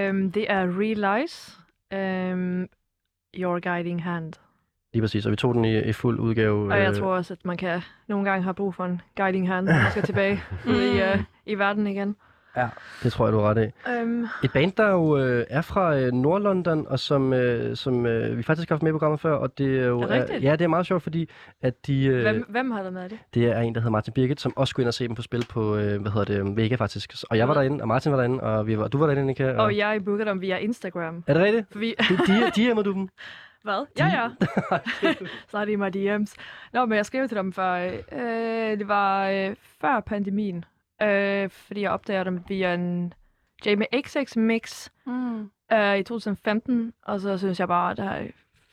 Øhm, 0.09 0.31
det 0.31 0.51
er 0.51 0.79
Real 0.79 1.19
Lies. 1.21 1.59
Øhm, 1.93 2.67
Your 3.37 3.59
Guiding 3.59 4.03
Hand. 4.03 4.33
Lige 4.93 5.01
præcis, 5.01 5.25
og 5.25 5.31
vi 5.31 5.35
tog 5.35 5.53
den 5.55 5.65
i, 5.65 5.79
i 5.79 5.93
fuld 5.93 6.19
udgave. 6.19 6.73
Og 6.73 6.79
jeg 6.79 6.89
øh, 6.89 6.95
tror 6.95 7.15
også, 7.15 7.33
at 7.33 7.45
man 7.45 7.57
kan 7.57 7.81
nogle 8.07 8.29
gange 8.29 8.43
have 8.43 8.53
brug 8.53 8.75
for 8.75 8.85
en 8.85 9.01
guiding 9.17 9.47
hand, 9.47 9.65
når 9.65 9.73
man 9.73 9.91
skal 9.91 10.03
tilbage 10.03 10.41
ud 10.69 10.81
i, 10.81 11.01
uh, 11.01 11.23
i 11.45 11.55
verden 11.55 11.87
igen. 11.87 12.15
Ja, 12.57 12.67
det 13.03 13.11
tror 13.11 13.25
jeg, 13.25 13.33
du 13.33 13.39
er 13.39 13.49
ret 13.49 13.57
af. 13.57 13.73
Øhm, 13.89 14.27
Et 14.43 14.51
band, 14.53 14.71
der 14.71 14.89
jo 14.89 15.17
øh, 15.17 15.45
er 15.49 15.61
fra 15.61 15.97
øh, 15.99 16.11
Nordlondon, 16.11 16.87
og 16.87 16.99
som, 16.99 17.33
øh, 17.33 17.75
som 17.75 18.05
øh, 18.05 18.37
vi 18.37 18.43
faktisk 18.43 18.69
har 18.69 18.75
haft 18.75 18.83
med 18.83 18.91
i 18.91 18.93
programmet 18.93 19.19
før, 19.19 19.33
og 19.33 19.57
det 19.57 19.79
er 19.79 19.85
jo... 19.87 20.01
Er 20.01 20.05
det 20.07 20.11
rigtigt? 20.11 20.43
ja, 20.43 20.51
det 20.51 20.61
er 20.61 20.67
meget 20.67 20.85
sjovt, 20.85 21.03
fordi 21.03 21.29
at 21.61 21.87
de, 21.87 22.05
øh, 22.05 22.21
hvem, 22.21 22.45
hvem 22.49 22.71
har 22.71 22.83
der 22.83 22.89
med 22.89 23.09
det? 23.09 23.19
det 23.33 23.45
er 23.45 23.59
en, 23.59 23.75
der 23.75 23.81
hedder 23.81 23.91
Martin 23.91 24.13
Birgit, 24.13 24.41
som 24.41 24.53
også 24.57 24.69
skulle 24.69 24.83
ind 24.83 24.87
og 24.87 24.93
se 24.93 25.07
dem 25.07 25.15
på 25.15 25.21
spil 25.21 25.45
på, 25.49 25.75
øh, 25.75 26.01
hvad 26.01 26.11
hedder 26.11 26.43
det, 26.43 26.57
Vega 26.57 26.75
faktisk. 26.75 27.13
Og 27.29 27.37
jeg 27.37 27.47
var 27.47 27.53
derinde, 27.53 27.81
og 27.81 27.87
Martin 27.87 28.11
var 28.11 28.17
derinde, 28.17 28.43
og 28.43 28.67
vi 28.67 28.77
var, 28.77 28.87
du 28.87 28.97
var 28.97 29.05
derinde, 29.05 29.21
Annika. 29.21 29.51
Og... 29.51 29.65
Og 29.65 29.77
jeg 29.77 30.05
bookede 30.05 30.29
dem 30.29 30.41
via 30.41 30.57
Instagram. 30.57 31.23
Er 31.27 31.33
det 31.33 31.43
rigtigt? 31.43 31.67
For 31.71 31.79
vi, 31.79 31.95
Du, 32.09 32.15
de, 32.15 32.51
de 32.55 32.83
du 32.83 32.93
dem? 32.93 33.09
Hvad? 33.63 33.85
Ja, 33.99 34.05
ja. 34.05 34.29
så 35.51 35.57
er 35.57 35.65
det 35.65 35.71
i 35.71 35.75
mig 35.75 35.95
DM's. 35.95 36.35
Nå, 36.73 36.85
men 36.85 36.95
jeg 36.95 37.05
skrev 37.05 37.27
til 37.27 37.37
dem 37.37 37.53
før. 37.53 37.73
Øh, 38.11 38.79
det 38.79 38.87
var 38.87 39.29
øh, 39.29 39.55
før 39.81 39.99
pandemien. 39.99 40.65
Øh, 41.01 41.49
fordi 41.49 41.81
jeg 41.81 41.91
opdagede 41.91 42.25
dem 42.25 42.43
via 42.47 42.73
en 42.73 43.13
Jamie 43.65 43.87
XX 44.03 44.35
mix 44.35 44.89
Mm. 45.05 45.49
øh, 45.73 45.97
i 45.97 46.03
2015. 46.03 46.93
Og 47.05 47.19
så 47.21 47.37
synes 47.37 47.59
jeg 47.59 47.67
bare, 47.67 47.95
det 47.95 48.05
er 48.05 48.27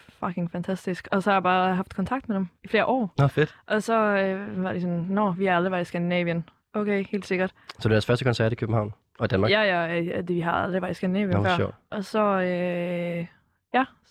fucking 0.09 0.51
fantastisk. 0.51 1.09
Og 1.13 1.23
så 1.23 1.31
har 1.31 1.35
jeg 1.37 1.43
bare 1.43 1.75
haft 1.75 1.95
kontakt 1.97 2.29
med 2.29 2.37
dem 2.37 2.49
i 2.65 2.69
flere 2.69 2.87
år. 2.87 3.15
Nå, 3.19 3.27
fedt. 3.27 3.57
Og 3.67 3.83
så 3.83 3.95
øh, 3.99 4.63
var 4.65 4.73
de 4.73 4.81
sådan, 4.81 5.07
nå, 5.11 5.31
vi 5.33 5.47
er 5.47 5.57
alle 5.57 5.71
været 5.71 5.81
i 5.83 5.85
Skandinavien. 5.85 6.49
Okay, 6.75 7.05
helt 7.11 7.27
sikkert. 7.27 7.51
Så 7.69 7.75
det 7.79 7.85
er 7.85 7.89
deres 7.89 8.07
første 8.07 8.25
koncert 8.25 8.53
i 8.53 8.55
København 8.55 8.93
og 9.19 9.25
i 9.25 9.29
Danmark? 9.29 9.51
Ja, 9.51 9.63
ja, 9.63 10.01
øh, 10.01 10.17
det, 10.17 10.29
vi 10.29 10.41
har 10.41 10.53
aldrig 10.53 10.83
været 10.83 10.91
i 10.91 10.95
Skandinavien 10.95 11.37
Nå, 11.37 11.45
før. 11.45 11.57
sjovt. 11.57 11.75
Og 11.91 12.05
så, 12.05 12.21
øh, 12.41 13.27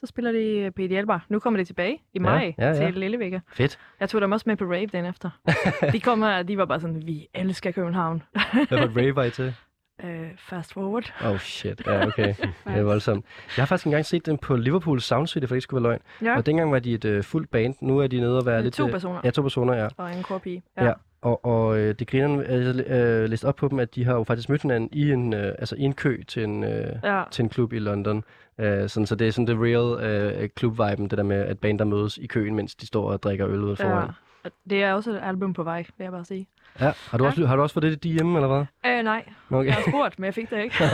så 0.03 0.07
spiller 0.07 0.31
de 0.31 0.71
på 0.75 0.81
Ideal 0.81 1.05
Bar. 1.05 1.25
Nu 1.29 1.39
kommer 1.39 1.59
de 1.59 1.65
tilbage 1.65 2.01
i 2.13 2.19
maj 2.19 2.53
ja, 2.57 2.67
ja. 2.67 2.73
til 2.73 2.93
Lillevægge. 2.93 3.41
Fedt. 3.53 3.79
Jeg 3.99 4.09
tog 4.09 4.21
dem 4.21 4.31
også 4.31 4.43
med 4.49 4.55
på 4.55 4.65
rave 4.65 4.85
den 4.85 5.05
efter. 5.05 5.29
de 5.93 5.99
kom 5.99 6.21
her, 6.21 6.43
de 6.43 6.57
var 6.57 6.65
bare 6.65 6.79
sådan, 6.79 7.01
vi 7.05 7.27
elsker 7.33 7.71
København. 7.71 8.23
Hvad 8.69 8.77
et 8.79 8.97
rave 8.97 9.15
var 9.15 9.23
I 9.23 9.29
til? 9.31 9.53
Øh, 10.03 10.27
fast 10.37 10.73
forward. 10.73 11.13
Oh 11.25 11.37
shit, 11.37 11.81
ja 11.87 12.07
okay. 12.07 12.27
Det 12.67 12.77
er 12.77 12.83
voldsomt. 12.83 13.25
Jeg 13.57 13.61
har 13.61 13.65
faktisk 13.65 13.85
engang 13.85 14.05
set 14.05 14.25
dem 14.25 14.37
på 14.37 14.55
Liverpool 14.55 15.01
Sound 15.01 15.27
City, 15.27 15.45
for 15.45 15.47
det 15.47 15.55
ikke 15.55 15.61
skulle 15.61 15.83
være 15.83 15.91
løgn. 15.91 16.01
Ja, 16.31 16.37
Og 16.37 16.45
dengang 16.45 16.71
var 16.71 16.79
de 16.79 16.93
et 16.93 17.05
øh, 17.05 17.23
fuldt 17.23 17.51
band. 17.51 17.75
Nu 17.81 17.99
er 17.99 18.07
de 18.07 18.19
nede 18.19 18.37
og 18.37 18.45
være 18.45 18.57
Øh, 18.57 18.63
lidt... 18.63 18.73
to 18.73 18.85
øh, 18.85 18.91
personer. 18.91 19.21
Ja, 19.23 19.29
to 19.29 19.41
personer, 19.41 19.73
ja. 19.73 19.87
og 19.97 20.13
en 20.15 20.23
korpige. 20.23 20.63
Ja. 20.77 20.93
Og, 21.21 21.45
og 21.45 21.77
øh, 21.77 21.95
det 21.99 22.07
griner, 22.07 22.41
jeg 22.41 22.87
øh, 22.87 23.29
læste 23.29 23.45
op 23.45 23.55
på 23.55 23.67
dem, 23.67 23.79
at 23.79 23.95
de 23.95 24.05
har 24.05 24.13
jo 24.13 24.23
faktisk 24.23 24.49
mødt 24.49 24.61
hinanden 24.61 24.89
i 24.91 25.11
en, 25.11 25.33
øh, 25.33 25.53
altså 25.59 25.75
i 25.75 25.81
en 25.81 25.93
kø 25.93 26.23
til 26.27 26.43
en, 26.43 26.63
øh, 26.63 26.87
ja. 27.03 27.23
til 27.31 27.43
en 27.43 27.49
klub 27.49 27.73
i 27.73 27.79
London. 27.79 28.23
Øh, 28.59 28.89
sådan, 28.89 29.05
så 29.07 29.15
det 29.15 29.27
er 29.27 29.31
sådan 29.31 29.47
det 29.47 29.57
real 29.59 30.03
øh, 30.41 30.49
klub-viben, 30.55 31.07
det 31.07 31.17
der 31.17 31.23
med, 31.23 31.37
at 31.41 31.59
bander 31.59 31.85
mødes 31.85 32.17
i 32.17 32.27
køen, 32.27 32.55
mens 32.55 32.75
de 32.75 32.87
står 32.87 33.11
og 33.11 33.23
drikker 33.23 33.47
øl 33.47 33.59
ude 33.63 33.75
ja. 33.79 33.85
foran. 33.85 34.09
Og 34.43 34.51
Det 34.69 34.83
er 34.83 34.93
også 34.93 35.11
et 35.11 35.19
album 35.23 35.53
på 35.53 35.63
vej, 35.63 35.77
vil 35.97 36.03
jeg 36.03 36.11
bare 36.11 36.25
sige. 36.25 36.47
Ja. 36.79 36.91
Har, 37.09 37.17
du 37.17 37.23
Ja. 37.23 37.29
også, 37.29 37.45
har 37.45 37.55
du 37.55 37.61
også 37.61 37.73
fået 37.73 37.83
det 37.83 38.03
DM, 38.19 38.35
eller 38.35 38.47
hvad? 38.47 38.65
Øh, 38.97 39.03
nej, 39.03 39.23
Okay. 39.51 39.65
jeg 39.67 39.73
har 39.75 39.81
spurgt, 39.91 40.19
men 40.19 40.25
jeg 40.25 40.33
fik 40.33 40.49
det 40.49 40.63
ikke. 40.63 40.75
ah, 40.83 40.91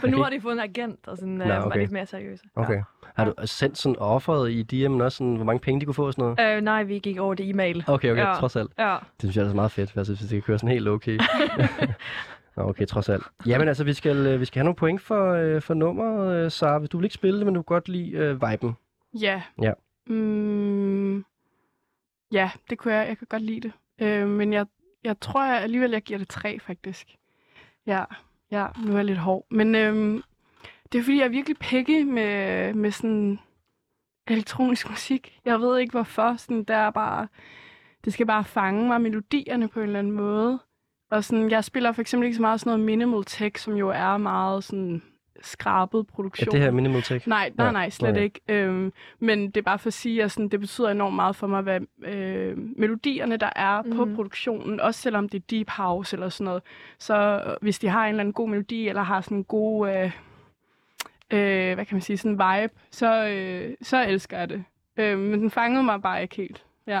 for 0.00 0.06
nu 0.06 0.22
har 0.22 0.30
de 0.30 0.40
fået 0.40 0.52
en 0.52 0.60
agent, 0.60 1.08
og 1.08 1.16
sådan, 1.16 1.40
øh, 1.42 1.48
Nå, 1.48 1.54
var 1.54 1.62
okay. 1.64 1.80
lidt 1.80 1.90
mere 1.92 2.06
seriøse. 2.06 2.44
okay. 2.56 2.82
Har 3.16 3.24
du 3.24 3.32
sendt 3.44 3.78
sådan 3.78 3.96
offeret 3.98 4.50
i 4.50 4.86
DM'en 4.86 5.02
også, 5.02 5.16
sådan, 5.18 5.34
hvor 5.36 5.44
mange 5.44 5.60
penge 5.60 5.80
de 5.80 5.84
kunne 5.86 5.94
få 5.94 6.06
og 6.06 6.12
sådan 6.12 6.22
noget? 6.22 6.38
Ja. 6.38 6.56
Øh, 6.56 6.62
nej, 6.62 6.82
vi 6.82 6.98
gik 6.98 7.18
over 7.18 7.34
det 7.34 7.48
e-mail. 7.50 7.84
Okay, 7.86 8.10
okay, 8.12 8.22
Ja. 8.26 8.32
trods 8.34 8.56
alt. 8.56 8.70
Ja. 8.78 8.92
Det 9.00 9.00
synes 9.20 9.36
jeg 9.36 9.44
er 9.44 9.48
så 9.48 9.54
meget 9.56 9.70
fedt, 9.70 9.92
altså, 9.96 10.12
hvis 10.12 10.20
det 10.20 10.28
kan 10.30 10.42
køre 10.42 10.58
sådan 10.58 10.68
helt 10.72 10.88
okay. 10.88 11.18
Nå, 12.58 12.68
okay, 12.68 12.86
trods 12.86 13.08
alt. 13.08 13.22
Jamen 13.46 13.68
altså, 13.68 13.84
vi 13.84 13.92
skal, 13.92 14.26
øh, 14.26 14.40
vi 14.40 14.44
skal 14.44 14.60
have 14.60 14.64
nogle 14.64 14.76
point 14.76 15.00
for, 15.00 15.32
øh, 15.32 15.62
for 15.62 15.74
nummeret, 15.74 16.44
øh, 16.44 16.50
Sara. 16.50 16.86
Du 16.86 16.96
vil 16.98 17.04
ikke 17.04 17.14
spille 17.14 17.38
det, 17.38 17.46
men 17.46 17.54
du 17.54 17.62
kan 17.62 17.74
godt 17.74 17.88
lide 17.88 18.10
øh, 18.10 18.42
viben. 18.42 18.76
Ja. 19.20 19.42
Ja. 19.62 19.72
Mm, 20.06 21.24
ja, 22.32 22.50
det 22.70 22.78
kunne 22.78 22.94
jeg. 22.94 23.08
Jeg 23.08 23.18
kan 23.18 23.26
godt 23.30 23.42
lide 23.42 23.60
det. 23.60 23.72
Øh, 24.00 24.28
men 24.28 24.52
jeg, 24.52 24.66
jeg 25.04 25.20
tror 25.20 25.44
jeg 25.44 25.62
alligevel, 25.62 25.90
jeg 25.90 26.02
giver 26.02 26.18
det 26.18 26.28
tre, 26.28 26.58
faktisk. 26.58 27.16
Ja, 27.86 28.04
ja 28.50 28.66
nu 28.84 28.92
er 28.92 28.96
jeg 28.96 29.04
lidt 29.04 29.18
hård. 29.18 29.46
Men 29.50 29.74
øhm, 29.74 30.22
det 30.92 30.98
er 30.98 31.02
fordi, 31.02 31.18
jeg 31.18 31.24
er 31.24 31.28
virkelig 31.28 31.58
picky 31.58 32.02
med, 32.02 32.74
med 32.74 32.90
sådan 32.90 33.38
elektronisk 34.28 34.90
musik. 34.90 35.40
Jeg 35.44 35.60
ved 35.60 35.78
ikke 35.78 35.90
hvorfor. 35.90 36.36
Sådan, 36.36 36.64
der 36.64 36.76
er 36.76 36.90
bare, 36.90 37.28
det 38.04 38.12
skal 38.12 38.26
bare 38.26 38.44
fange 38.44 38.86
mig, 38.86 39.00
melodierne 39.00 39.68
på 39.68 39.80
en 39.80 39.86
eller 39.86 39.98
anden 39.98 40.12
måde. 40.12 40.58
Og 41.10 41.24
sådan, 41.24 41.50
jeg 41.50 41.64
spiller 41.64 41.92
for 41.92 42.00
eksempel 42.00 42.26
ikke 42.26 42.36
så 42.36 42.42
meget 42.42 42.60
sådan 42.60 42.70
noget 42.70 42.86
minimal 42.86 43.24
tech, 43.24 43.64
som 43.64 43.74
jo 43.74 43.88
er 43.88 44.16
meget 44.16 44.64
sådan 44.64 45.02
skrabet 45.42 45.98
Ja, 45.98 46.12
produktion. 46.14 46.52
det 46.52 46.60
her 46.60 46.70
minimal 46.70 47.02
tech. 47.02 47.28
Nej, 47.28 47.52
nej, 47.56 47.72
nej, 47.72 47.90
slet 47.90 48.10
okay. 48.10 48.22
ikke. 48.22 48.40
Øhm, 48.48 48.92
men 49.18 49.46
det 49.46 49.56
er 49.56 49.62
bare 49.62 49.78
for 49.78 49.86
at 49.86 49.92
sige, 49.92 50.22
at 50.24 50.30
sådan, 50.32 50.48
det 50.48 50.60
betyder 50.60 50.88
enormt 50.90 51.16
meget 51.16 51.36
for 51.36 51.46
mig, 51.46 51.62
hvad 51.62 51.80
øh, 52.04 52.58
melodierne, 52.78 53.36
der 53.36 53.50
er 53.56 53.82
mm. 53.82 53.96
på 53.96 54.04
Mhm. 54.04 54.14
produktionen, 54.14 54.80
også 54.80 55.00
selvom 55.00 55.28
det 55.28 55.38
er 55.42 55.46
deep 55.50 55.70
house 55.70 56.16
eller 56.16 56.28
sådan 56.28 56.44
noget. 56.44 56.62
Så 56.98 57.42
øh, 57.46 57.52
hvis 57.60 57.78
de 57.78 57.88
har 57.88 58.04
en 58.04 58.08
eller 58.08 58.20
anden 58.20 58.32
god 58.32 58.48
melodi, 58.48 58.88
eller 58.88 59.02
har 59.02 59.20
sådan 59.20 59.36
en 59.38 59.44
god, 59.44 59.88
øh, 59.88 60.04
øh, 61.30 61.74
hvad 61.74 61.84
kan 61.84 61.94
man 61.94 62.00
sige, 62.02 62.16
sådan 62.18 62.30
en 62.32 62.38
vibe, 62.62 62.72
så, 62.90 63.28
øh, 63.28 63.74
så 63.82 64.04
elsker 64.04 64.38
jeg 64.38 64.48
det. 64.48 64.64
Øh, 64.96 65.18
men 65.18 65.40
den 65.40 65.50
fangede 65.50 65.82
mig 65.82 66.02
bare 66.02 66.22
ikke 66.22 66.36
helt. 66.36 66.64
Ja, 66.86 67.00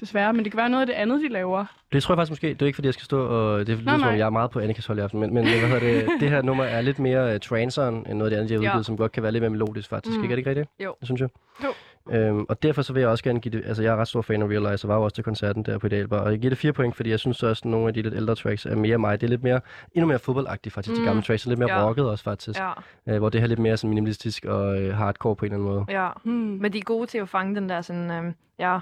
desværre. 0.00 0.32
Men 0.32 0.44
det 0.44 0.52
kan 0.52 0.58
være 0.58 0.68
noget 0.68 0.80
af 0.82 0.86
det 0.86 0.94
andet, 0.94 1.20
de 1.20 1.28
laver. 1.28 1.64
Det 1.92 2.02
tror 2.02 2.14
jeg 2.14 2.18
faktisk 2.18 2.30
måske, 2.30 2.48
det 2.48 2.62
er 2.62 2.66
ikke 2.66 2.76
fordi, 2.76 2.86
jeg 2.86 2.94
skal 2.94 3.04
stå 3.04 3.26
og... 3.26 3.58
Det 3.66 3.68
lyder 3.68 3.84
som 3.84 3.94
om, 3.94 4.00
nej. 4.00 4.18
jeg 4.18 4.26
er 4.26 4.30
meget 4.30 4.50
på 4.50 4.60
Annikas 4.60 4.86
hold 4.86 4.98
i 4.98 5.02
aften, 5.02 5.20
men, 5.20 5.34
men 5.34 5.44
hvad 5.44 5.52
hedder 5.68 5.78
det, 5.80 6.06
det 6.20 6.30
her 6.30 6.42
nummer 6.42 6.64
er 6.64 6.80
lidt 6.80 6.98
mere 6.98 7.34
uh, 7.34 7.40
transeren, 7.40 7.94
end 7.94 8.18
noget 8.18 8.24
af 8.24 8.30
det 8.30 8.36
andet, 8.36 8.48
de 8.48 8.54
har 8.54 8.60
udgivet, 8.70 8.86
som 8.86 8.96
godt 8.96 9.12
kan 9.12 9.22
være 9.22 9.32
lidt 9.32 9.42
mere 9.42 9.50
melodisk 9.50 9.88
faktisk. 9.88 10.16
Mm. 10.18 10.22
Ikke 10.22 10.32
er 10.32 10.36
det 10.36 10.38
ikke 10.40 10.50
rigtigt? 10.50 10.68
Jo. 10.84 10.94
Det 11.00 11.08
synes 11.08 11.20
jeg. 11.20 11.28
Jo. 11.64 11.68
Øhm, 12.12 12.46
og 12.48 12.62
derfor 12.62 12.82
så 12.82 12.92
vil 12.92 13.00
jeg 13.00 13.08
også 13.08 13.24
gerne 13.24 13.40
give 13.40 13.52
det... 13.58 13.66
Altså, 13.66 13.82
jeg 13.82 13.92
er 13.92 13.96
ret 13.96 14.08
stor 14.08 14.22
fan 14.22 14.42
af 14.42 14.46
Realize, 14.46 14.84
og 14.84 14.88
var 14.88 14.94
jo 14.96 15.02
også 15.02 15.14
til 15.14 15.24
koncerten 15.24 15.62
der 15.62 15.78
på 15.78 15.86
Idealbar. 15.86 16.18
Og 16.18 16.30
jeg 16.30 16.38
giver 16.38 16.50
det 16.50 16.58
fire 16.58 16.72
point, 16.72 16.96
fordi 16.96 17.10
jeg 17.10 17.20
synes 17.20 17.42
også, 17.42 17.60
at 17.64 17.70
nogle 17.70 17.88
af 17.88 17.94
de 17.94 18.02
lidt 18.02 18.14
ældre 18.14 18.34
tracks 18.34 18.66
er 18.66 18.76
mere 18.76 18.98
mig. 18.98 19.20
Det 19.20 19.26
er 19.26 19.30
lidt 19.30 19.42
mere, 19.42 19.60
endnu 19.92 20.08
mere 20.08 20.18
fodboldagtigt 20.18 20.74
faktisk, 20.74 20.96
mm. 20.96 21.02
de 21.02 21.06
gamle 21.08 21.22
tracks. 21.22 21.44
er 21.44 21.48
lidt 21.48 21.58
mere 21.58 21.72
Ja. 21.78 21.88
rocket 21.88 22.04
også 22.10 22.24
faktisk. 22.24 22.58
Ja, 22.58 22.72
Øh, 23.08 23.18
hvor 23.18 23.28
det 23.28 23.40
her 23.40 23.46
er 23.46 23.48
lidt 23.48 23.58
mere 23.58 23.76
sådan 23.76 23.88
minimalistisk 23.90 24.44
og 24.44 24.82
øh, 24.82 24.94
hardcore 24.94 25.36
på 25.36 25.44
en 25.44 25.52
eller 25.52 25.64
anden 25.64 25.74
måde. 25.86 26.00
ja. 26.00 26.08
Hmm. 26.24 26.32
Men 26.34 26.72
de 26.72 26.78
er 26.78 26.82
gode 26.82 27.06
til 27.06 27.18
at 27.18 27.28
fange 27.28 27.54
den 27.54 27.68
der 27.68 27.80
sådan, 27.80 28.10
øh, 28.10 28.32
ja, 28.58 28.78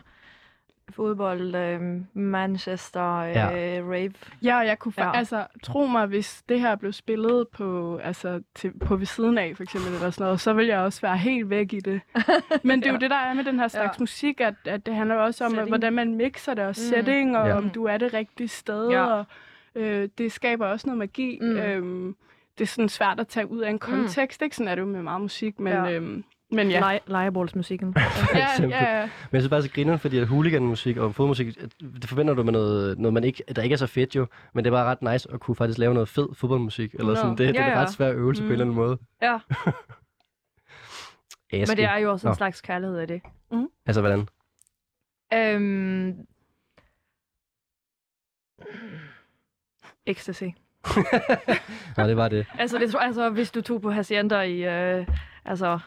fodbold, 0.93 1.55
øh, 1.55 1.81
Manchester, 2.15 3.17
øh, 3.17 3.31
Ja. 3.35 3.49
rave. 3.91 4.13
Ja, 4.43 4.59
og 4.59 4.67
jeg 4.67 4.79
kunne 4.79 4.95
Ja. 4.99 5.17
altså, 5.17 5.47
tro 5.63 5.87
mig, 5.87 6.07
hvis 6.07 6.43
det 6.49 6.61
her 6.61 6.77
blev 6.77 6.93
spillet 6.93 7.49
på, 7.49 7.97
altså, 7.97 8.43
til, 8.55 8.73
på 8.87 8.97
ved 8.97 9.07
siden 9.07 9.39
af, 9.39 9.53
for 9.57 9.63
eksempel, 9.63 9.95
eller 9.95 10.11
sådan 10.11 10.25
noget, 10.25 10.41
så 10.41 10.53
vil 10.53 10.67
jeg 10.67 10.79
også 10.79 11.01
være 11.01 11.17
helt 11.17 11.51
væk 11.51 11.73
i 11.73 11.81
det. 11.81 12.01
Men 12.65 12.79
det 12.81 12.87
er 12.87 12.91
jo 12.91 12.95
Ja. 12.95 13.01
det, 13.01 13.11
der 13.11 13.17
er 13.17 13.35
med 13.35 13.45
den 13.45 13.59
her 13.61 13.69
slags 13.69 13.99
Ja. 13.99 14.03
musik, 14.03 14.41
at, 14.41 14.55
at 14.65 14.87
det 14.87 14.95
handler 14.95 15.15
jo 15.15 15.25
også 15.25 15.45
om, 15.45 15.51
Setting. 15.51 15.69
hvordan 15.69 15.93
man 15.93 16.15
mixer 16.15 16.55
det, 16.55 16.65
og 16.65 16.69
Mm. 16.69 16.75
setting, 16.75 17.39
og 17.39 17.47
Ja. 17.49 17.57
om 17.57 17.71
du 17.71 17.85
er 17.85 17.97
det 17.99 18.15
rigtige 18.15 18.49
sted, 18.49 18.89
Ja. 18.91 19.05
og 19.05 19.25
øh, 19.75 20.09
det 20.19 20.33
skaber 20.33 20.67
også 20.67 20.87
noget 20.87 20.99
magi. 20.99 21.39
Mm. 21.43 21.57
Øhm, 21.57 22.17
det 22.59 22.65
er 22.65 22.69
sådan 22.69 22.89
svært 22.89 23.21
at 23.21 23.29
tage 23.29 23.51
ud 23.51 23.61
af 23.61 23.71
en 23.71 23.79
kontekst, 23.79 24.43
ikke? 24.43 24.57
Sådan 24.57 24.69
er 24.69 24.75
det 24.75 24.83
jo 24.83 24.87
med 24.87 25.03
meget 25.03 25.21
musik, 25.21 25.61
men 25.61 25.73
ja, 25.73 25.93
øhm, 25.93 26.25
men 26.53 26.71
ja. 26.71 26.89
Ja. 26.91 26.99
Lejebolsmusikken. 27.07 27.95
ja, 28.35 28.49
eksempel. 28.53 28.71
ja, 28.71 28.97
ja. 28.99 29.01
Men 29.03 29.11
jeg 29.33 29.43
synes 29.43 29.49
bare, 29.51 29.63
så 29.63 29.71
griner, 29.71 29.97
fordi 29.97 30.19
at 30.19 30.27
hooligan-musik 30.27 30.97
og 30.97 31.15
fodmusik, 31.15 31.47
det 31.81 32.09
forventer 32.09 32.35
du 32.35 32.43
med 32.43 32.53
noget, 32.53 32.99
noget 32.99 33.15
man 33.15 33.25
ikke, 33.25 33.43
der 33.57 33.63
ikke 33.63 33.73
er 33.73 33.77
så 33.77 33.87
fedt 33.87 34.17
jo, 34.17 34.27
men 34.55 34.65
det 34.65 34.71
er 34.71 34.75
bare 34.77 34.85
ret 34.91 35.03
nice 35.13 35.29
at 35.33 35.41
kunne 35.41 35.57
faktisk 35.57 35.79
lave 35.79 35.95
noget 35.95 36.09
fed 36.09 36.29
fodboldmusik, 36.35 36.95
eller 36.95 37.07
Nå. 37.07 37.15
sådan. 37.15 37.31
Det, 37.31 37.39
det 37.39 37.55
Ja, 37.55 37.63
er 37.63 37.71
ja. 37.71 37.81
ret 37.83 37.91
svær 37.91 38.13
øvelse 38.13 38.43
mm. 38.43 38.49
på 38.49 38.53
en 38.53 38.59
Mm. 38.59 38.61
eller 38.61 38.65
anden 38.65 38.77
måde. 38.77 38.99
ja, 39.23 39.39
Aske. 41.53 41.71
men 41.71 41.77
det 41.77 41.85
er 41.85 41.97
jo 41.97 42.11
også 42.11 42.27
en 42.27 42.31
Nå. 42.31 42.35
slags 42.35 42.61
kærlighed 42.61 42.99
af 42.99 43.09
det. 43.09 43.23
Altså, 43.87 44.01
hvordan? 44.01 44.29
Øhm... 45.35 46.17
Ecstasy. 50.07 50.45
Nå, 51.97 52.05
det 52.07 52.17
var 52.17 52.29
det. 52.29 52.47
Altså, 52.59 52.79
det, 52.79 52.95
altså, 53.01 53.31
hvis 53.31 53.51
du 53.51 53.61
tog 53.61 53.81
på 53.83 53.91
Hacienda 53.91 54.41
i, 54.41 54.63
øh, 54.65 55.07
altså, 55.45 55.79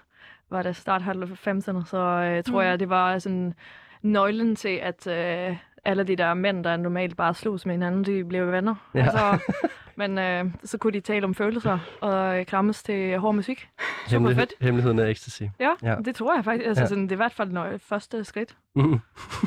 var 0.55 0.61
det 0.61 0.75
start 0.75 1.01
90'erne, 1.01 1.85
så 1.85 1.97
øh, 1.97 2.43
tror 2.43 2.61
Mm. 2.61 2.67
jeg, 2.67 2.79
det 2.79 2.89
var 2.89 3.19
sådan 3.19 3.53
nøglen 4.01 4.55
til, 4.55 4.79
at 4.81 5.07
øh, 5.07 5.57
alle 5.85 6.03
de 6.03 6.15
der 6.15 6.33
mænd, 6.33 6.63
der 6.63 6.77
normalt 6.77 7.17
bare 7.17 7.33
slås 7.33 7.65
med 7.65 7.73
hinanden, 7.73 8.03
de 8.03 8.25
blev 8.25 8.51
venner. 8.51 8.75
Ja. 8.93 8.99
Altså, 9.03 9.51
men 9.97 10.17
øh, 10.19 10.45
så 10.63 10.77
kunne 10.77 10.93
de 10.93 10.99
tale 10.99 11.23
om 11.25 11.33
følelser 11.35 11.79
og 12.01 12.39
øh, 12.39 12.45
krammes 12.45 12.83
til 12.83 13.17
hård 13.19 13.35
musik. 13.35 13.67
Super 14.07 14.19
Hemmelighed- 14.19 14.35
fedt. 14.41 14.53
Hemmeligheden 14.61 14.99
af 14.99 15.09
ecstasy. 15.09 15.41
Ja, 15.59 15.69
Ja. 15.83 15.89
ja, 15.89 15.95
det 16.05 16.15
tror 16.15 16.35
jeg 16.35 16.43
faktisk. 16.43 16.67
Altså, 16.67 16.81
Ja. 16.81 16.83
ja. 16.83 16.87
sådan, 16.89 17.03
det 17.03 17.11
er 17.11 17.15
i 17.15 17.23
hvert 17.23 17.33
fald 17.33 17.51
nøje, 17.51 17.79
første 17.79 18.23
skridt. 18.23 18.55
Mm. 18.75 18.99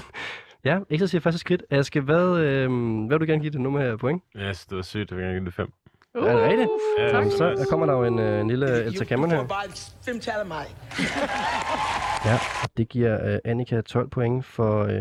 ja, 0.64 0.78
ecstasy 0.90 1.16
er 1.16 1.20
første 1.20 1.38
skridt. 1.38 1.62
Aske, 1.70 2.00
hvad, 2.00 2.36
øh, 2.38 2.70
hvad 3.06 3.18
vil 3.18 3.26
du 3.28 3.32
gerne 3.32 3.40
give 3.42 3.52
det 3.52 3.60
nummer 3.60 3.80
her 3.80 3.96
point? 3.96 4.22
Jeg 4.34 4.42
synes, 4.42 4.66
det 4.66 4.76
var 4.76 4.82
sygt. 4.82 5.10
Jeg 5.10 5.18
vil 5.18 5.24
gerne 5.24 5.38
give 5.38 5.44
det 5.46 5.54
fem. 5.54 5.72
Uh, 6.14 6.26
Er 6.26 6.32
det 6.36 6.48
rigtigt? 6.48 6.68
Ja, 6.98 7.16
Jamen, 7.16 7.30
så 7.30 7.44
der 7.50 7.64
kommer 7.70 7.86
der 7.86 7.92
jo 7.92 8.04
en, 8.04 8.18
øh, 8.18 8.40
en 8.40 8.48
lille 8.48 8.84
Elsa 8.84 9.04
Cameron 9.04 9.30
her. 9.30 9.38
Du 9.38 9.42
får 9.42 9.48
bare 9.48 10.40
af 10.40 10.46
mig. 10.46 10.66
Ja, 12.24 12.34
og 12.62 12.70
det 12.76 12.88
giver 12.88 13.32
øh, 13.32 13.38
Annika 13.44 13.80
12 13.80 14.08
point 14.08 14.44
for, 14.44 14.82
øh, 14.84 15.00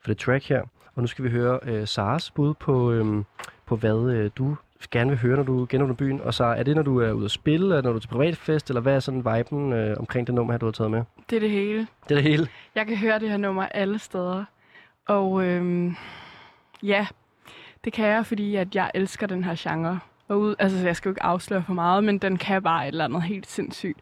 for 0.00 0.08
det 0.08 0.18
track 0.18 0.48
her. 0.48 0.62
Og 0.94 1.02
nu 1.02 1.06
skal 1.06 1.24
vi 1.24 1.30
høre 1.30 1.58
øh, 1.62 1.86
Saras 1.88 2.30
bud 2.30 2.54
på, 2.54 2.92
øh, 2.92 3.24
på 3.66 3.76
hvad 3.76 4.10
øh, 4.10 4.30
du 4.36 4.56
gerne 4.90 5.10
vil 5.10 5.18
høre, 5.18 5.36
når 5.36 5.42
du 5.42 5.66
genåbner 5.68 5.94
byen. 5.94 6.20
Og 6.20 6.34
så 6.34 6.44
er 6.44 6.62
det, 6.62 6.76
når 6.76 6.82
du 6.82 7.00
er 7.00 7.12
ude 7.12 7.24
at 7.24 7.30
spille, 7.30 7.64
eller 7.66 7.82
når 7.82 7.90
du 7.90 7.96
er 7.96 8.00
til 8.00 8.08
privatfest, 8.08 8.70
eller 8.70 8.80
hvad 8.80 8.94
er 8.94 9.00
sådan 9.00 9.36
viben 9.36 9.72
øh, 9.72 9.96
omkring 9.98 10.26
det 10.26 10.34
nummer 10.34 10.52
her, 10.52 10.58
du 10.58 10.66
har 10.66 10.72
taget 10.72 10.90
med? 10.90 11.02
Det 11.30 11.36
er 11.36 11.40
det 11.40 11.50
hele. 11.50 11.78
Det 12.08 12.10
er 12.10 12.14
det 12.14 12.22
hele. 12.22 12.48
Jeg 12.74 12.86
kan 12.86 12.96
høre 12.96 13.18
det 13.18 13.30
her 13.30 13.36
nummer 13.36 13.66
alle 13.66 13.98
steder. 13.98 14.44
Og 15.06 15.44
øhm, 15.44 15.96
ja, 16.82 17.06
det 17.84 17.92
kan 17.92 18.06
jeg, 18.06 18.26
fordi 18.26 18.56
at 18.56 18.74
jeg 18.74 18.90
elsker 18.94 19.26
den 19.26 19.44
her 19.44 19.54
genre. 19.58 19.98
Og 20.28 20.40
ud, 20.40 20.54
altså, 20.58 20.78
jeg 20.78 20.96
skal 20.96 21.08
jo 21.08 21.12
ikke 21.12 21.22
afsløre 21.22 21.62
for 21.66 21.72
meget, 21.74 22.04
men 22.04 22.18
den 22.18 22.36
kan 22.36 22.62
bare 22.62 22.84
et 22.84 22.88
eller 22.88 23.04
andet 23.04 23.22
helt 23.22 23.46
sindssygt. 23.46 23.98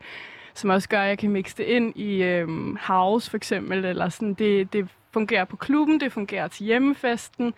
Som 0.54 0.70
også 0.70 0.88
gør, 0.88 1.00
at 1.00 1.08
jeg 1.08 1.18
kan 1.18 1.30
mixe 1.30 1.56
det 1.56 1.64
ind 1.64 1.96
i 1.96 2.22
øhm, 2.22 2.78
house 2.80 3.30
for 3.30 3.36
eksempel. 3.36 3.84
Eller 3.84 4.08
sådan, 4.08 4.34
det, 4.34 4.72
det 4.72 4.88
fungerer 5.12 5.44
på 5.44 5.56
klubben, 5.56 6.00
det 6.00 6.12
fungerer 6.12 6.48
til 6.48 6.66
hjemmefesten. 6.66 7.54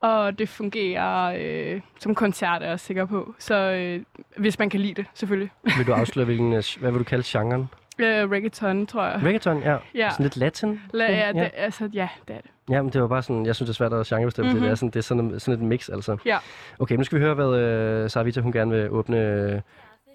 Og 0.00 0.38
det 0.38 0.48
fungerer 0.48 1.36
øh, 1.40 1.80
som 2.00 2.14
koncert, 2.14 2.62
er 2.62 2.68
jeg 2.68 2.80
sikker 2.80 3.04
på. 3.04 3.34
Så 3.38 3.54
øh, 3.54 4.02
hvis 4.36 4.58
man 4.58 4.70
kan 4.70 4.80
lide 4.80 4.94
det, 4.94 5.06
selvfølgelig. 5.14 5.50
Vil 5.76 5.86
du 5.86 5.92
afsløre, 5.92 6.24
hvilken, 6.24 6.52
øh, 6.52 6.62
hvad 6.80 6.90
vil 6.90 6.98
du 6.98 7.04
kalde 7.04 7.24
genren? 7.26 7.68
Øh, 7.98 8.30
reggaeton, 8.30 8.86
tror 8.86 9.04
jeg. 9.04 9.20
Reggaeton, 9.22 9.62
ja. 9.62 9.76
Ja. 9.94 10.10
Sådan 10.10 10.24
lidt 10.24 10.36
latin. 10.36 10.80
La, 10.92 11.04
ja, 11.04 11.28
det, 11.28 11.34
ja. 11.34 11.48
altså, 11.54 11.90
ja, 11.92 12.08
det 12.28 12.36
er 12.36 12.40
det. 12.40 12.50
Ja, 12.70 12.82
men 12.82 12.92
det 12.92 13.00
var 13.00 13.08
bare 13.08 13.22
sådan, 13.22 13.46
jeg 13.46 13.56
synes, 13.56 13.68
det 13.68 13.74
er 13.74 13.76
svært 13.76 13.92
at 13.92 14.06
genrebestemme 14.06 14.52
mm-hmm. 14.52 14.62
det. 14.62 14.66
Det 14.66 14.72
er 14.72 14.76
sådan, 14.76 14.90
det 14.90 14.96
er 14.96 15.02
sådan, 15.02 15.40
sådan 15.40 15.62
et 15.62 15.68
mix, 15.68 15.88
altså. 15.88 16.16
Ja. 16.24 16.38
Okay, 16.78 16.96
nu 16.96 17.04
skal 17.04 17.18
vi 17.18 17.24
høre, 17.24 17.34
hvad 17.34 17.58
øh, 17.58 18.10
Sarvita, 18.10 18.40
hun 18.40 18.52
gerne 18.52 18.70
vil 18.70 18.90
åbne 18.90 19.62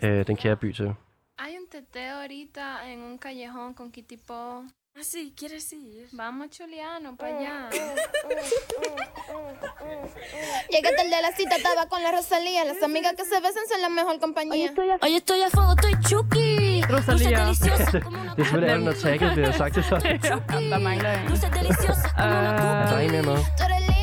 øh, 0.04 0.28
den 0.28 0.36
kære 0.36 0.56
by 0.56 0.72
til. 0.72 0.94
Hay 1.40 1.52
un 1.60 1.68
teteo 1.72 2.16
ahorita 2.22 2.66
en 2.92 3.00
un 3.04 3.20
callejón 3.26 3.74
con 3.78 3.92
Kitipo. 3.92 4.64
Ah, 4.96 5.04
sí, 5.04 5.34
¿quieres 5.38 5.72
ir? 5.72 6.08
Vamos, 6.12 6.50
Chuliano, 6.50 7.16
para 7.16 7.38
allá. 7.38 7.70
Llegué 10.70 10.92
tarde 10.96 11.16
a 11.16 11.22
la 11.22 11.32
cita, 11.32 11.56
estaba 11.56 11.88
con 11.88 12.04
la 12.04 12.12
Rosalía. 12.12 12.66
Las 12.66 12.82
amigas 12.84 13.14
que 13.16 13.24
se 13.24 13.40
besan 13.40 13.68
son 13.70 13.82
la 13.82 13.90
mejor 13.90 14.20
compañía. 14.20 14.74
Hoy 15.02 15.16
estoy 15.16 15.42
a 15.42 15.50
fuego, 15.50 15.74
estoy 15.78 15.94
chucky. 16.02 16.82
Rosalía. 16.84 17.54
det 18.36 18.72
er 18.72 18.94
selvfølgelig 18.94 19.54
tagget 19.56 19.86
sagt. 19.86 20.04
Ja, 20.26 20.60
der 20.60 20.80
mangler 20.80 21.12
en. 21.20 21.28
Dulce 21.28 21.50
deliciosa 21.54 22.10
como 22.18 22.40
una 22.40 23.02
Er 23.02 23.10
der 23.10 23.22
med? 23.22 23.99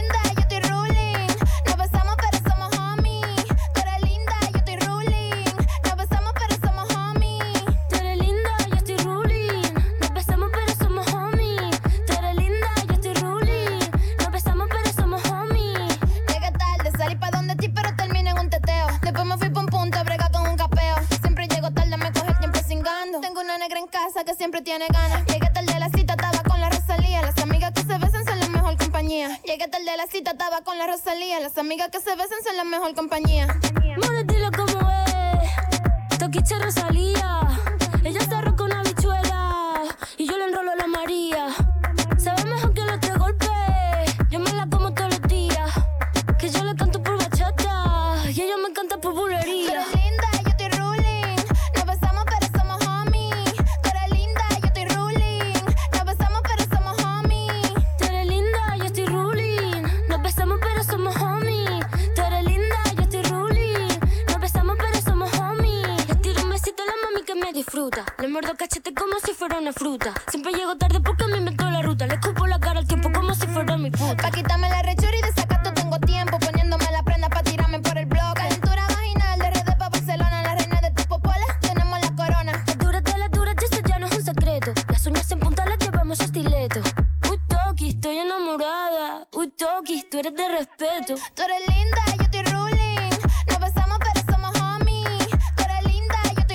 Casa 24.17 24.25
que 24.25 24.35
siempre 24.35 24.63
tiene 24.63 24.87
ganas. 24.89 25.25
Llegué 25.27 25.51
tarde 25.51 25.73
a 25.73 25.79
la 25.79 25.91
cita, 25.91 26.15
estaba 26.15 26.43
con 26.43 26.59
la 26.61 26.71
Rosalía. 26.71 27.21
Las 27.23 27.39
amigas 27.39 27.73
que 27.73 27.83
se 27.83 27.99
besan 27.99 28.25
son 28.25 28.41
la 28.41 28.49
mejor 28.49 28.77
compañía. 28.79 29.39
Llegué 29.45 29.69
tarde 29.69 29.91
a 29.91 29.97
la 29.97 30.07
cita, 30.07 30.31
estaba 30.31 30.63
con 30.63 30.79
la 30.79 30.87
Rosalía. 30.87 31.41
Las 31.41 31.59
amigas 31.59 31.89
que 31.91 32.01
se 32.01 32.11
besan 32.11 32.39
son 32.45 32.57
la 32.57 32.65
mejor 32.65 32.95
compañía. 32.95 33.47
More, 34.03 34.25
dilo 34.25 34.51
como 34.53 34.91
es. 34.91 36.19
Toquicha 36.19 36.59
Rosalía. 36.59 37.41
Ella 38.05 38.21
está 38.21 38.41
roca 38.41 38.65
una 38.65 38.83
bichuela. 38.83 39.83
Y 40.17 40.27
yo 40.27 40.39
le 40.39 40.45
enrolo 40.45 40.73
a 40.73 40.77
la 40.77 40.87
María. 40.87 41.49
Muerdo 68.37 68.55
cachete 68.55 68.93
como 68.93 69.19
si 69.25 69.33
fuera 69.33 69.59
una 69.59 69.73
fruta. 69.73 70.13
Siempre 70.29 70.53
llego 70.53 70.77
tarde 70.77 71.01
porque 71.01 71.16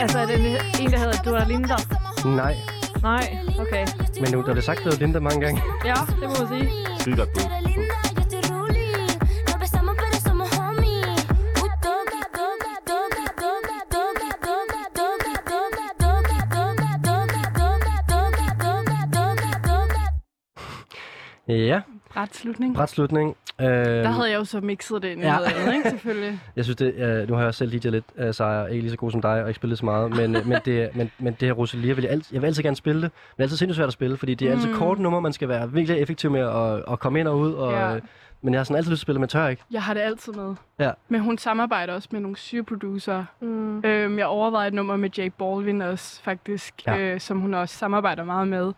Altså, 0.02 0.20
er 0.20 0.26
det 0.26 0.36
en, 0.82 0.92
der 0.92 1.00
hedder 1.00 1.22
Dua 1.26 1.44
Linda? 1.44 1.76
Nej. 2.26 2.56
Nej, 3.02 3.38
okay. 3.60 3.88
Men 4.22 4.32
nu, 4.32 4.42
der 4.42 4.54
blev 4.54 4.64
sagt 4.64 4.84
Dua 4.86 4.96
Linda 4.96 5.20
mange 5.20 5.42
gange. 5.42 5.62
Ja, 5.86 5.94
det 5.94 6.30
må 6.30 6.36
man 6.40 6.48
sige. 6.48 6.70
Skide 7.00 7.16
godt 7.16 7.30
bud. 7.34 7.42
Ja. 21.48 21.82
Bræt 22.76 22.90
slutning. 22.90 23.38
Øh, 23.62 23.68
Der 24.04 24.10
havde 24.10 24.30
jeg 24.32 24.38
jo 24.40 24.44
så 24.46 24.60
mixet 24.62 25.02
det 25.04 25.10
ind 25.10 25.22
i 25.22 25.26
Ja. 25.26 25.36
noget 25.36 25.46
andet, 25.54 25.74
ikke? 25.76 25.90
Selvfølgelig. 25.90 26.40
Jeg 26.56 26.64
synes, 26.64 26.76
det, 26.76 26.94
øh, 26.96 27.30
nu 27.30 27.36
har 27.36 27.44
jeg 27.44 27.54
selv 27.54 27.72
DJ'et 27.74 27.90
lidt, 27.90 28.06
øh, 28.18 28.34
så 28.34 28.46
jeg 28.46 28.62
er 28.64 28.68
ikke 28.68 28.82
lige 28.82 28.92
så 28.92 28.98
god 28.98 29.12
som 29.12 29.22
dig, 29.22 29.42
og 29.44 29.48
ikke 29.50 29.56
spillet 29.56 29.80
så 29.80 29.86
meget, 29.86 30.16
men, 30.16 30.36
øh, 30.36 30.48
men, 30.48 30.58
det, 30.66 30.90
men, 30.96 31.12
men 31.20 31.34
det 31.40 31.48
her 31.48 31.54
Rosalia, 31.54 31.94
vil 31.94 32.02
jeg, 32.04 32.12
altid, 32.12 32.34
jeg 32.34 32.42
vil 32.42 32.48
altid 32.48 32.64
gerne 32.64 32.76
spille 32.76 33.02
det, 33.02 33.12
men 33.12 33.36
det 33.38 33.40
er 33.40 33.44
altid 33.44 33.58
sindssygt 33.58 33.76
svært 33.78 33.88
at 33.88 33.94
spille, 33.94 34.18
fordi 34.18 34.36
det 34.36 34.48
er 34.48 34.52
altid 34.52 34.68
Mm. 34.70 34.76
kort 34.76 35.00
nummer, 35.00 35.20
man 35.20 35.34
skal 35.34 35.48
være 35.50 35.72
virkelig 35.72 36.00
effektiv 36.02 36.32
med 36.32 36.42
at, 36.42 36.84
at 36.94 37.00
komme 37.00 37.20
ind 37.20 37.28
og 37.28 37.38
ud, 37.40 37.54
og, 37.54 37.72
Ja. 37.72 38.00
Men 38.42 38.54
jeg 38.54 38.60
har 38.60 38.64
sådan 38.64 38.78
altid 38.78 38.92
lyst 38.92 39.00
til 39.00 39.04
at 39.04 39.06
spille, 39.06 39.20
men 39.20 39.30
tør 39.30 39.48
ikke. 39.48 39.64
Jeg 39.72 39.84
har 39.84 39.94
det 39.94 40.02
altid 40.02 40.34
med. 40.34 40.56
Ja. 40.80 40.92
Men 41.10 41.22
hun 41.22 41.38
samarbejder 41.38 41.94
også 41.94 42.08
med 42.12 42.20
nogle 42.20 42.38
syge 42.38 42.64
producer. 42.64 43.26
Mm. 43.42 43.86
Øhm, 43.86 44.18
jeg 44.18 44.26
overvejede 44.28 44.68
et 44.68 44.74
nummer 44.74 44.96
med 44.98 45.10
Jake 45.18 45.30
Baldwin 45.40 45.82
også, 45.82 46.22
faktisk, 46.24 46.74
Ja. 46.88 46.94
ja. 46.96 47.00
øh, 47.14 47.20
som 47.20 47.40
hun 47.40 47.54
også 47.54 47.78
samarbejder 47.78 48.24
meget 48.24 48.48
med. 48.48 48.74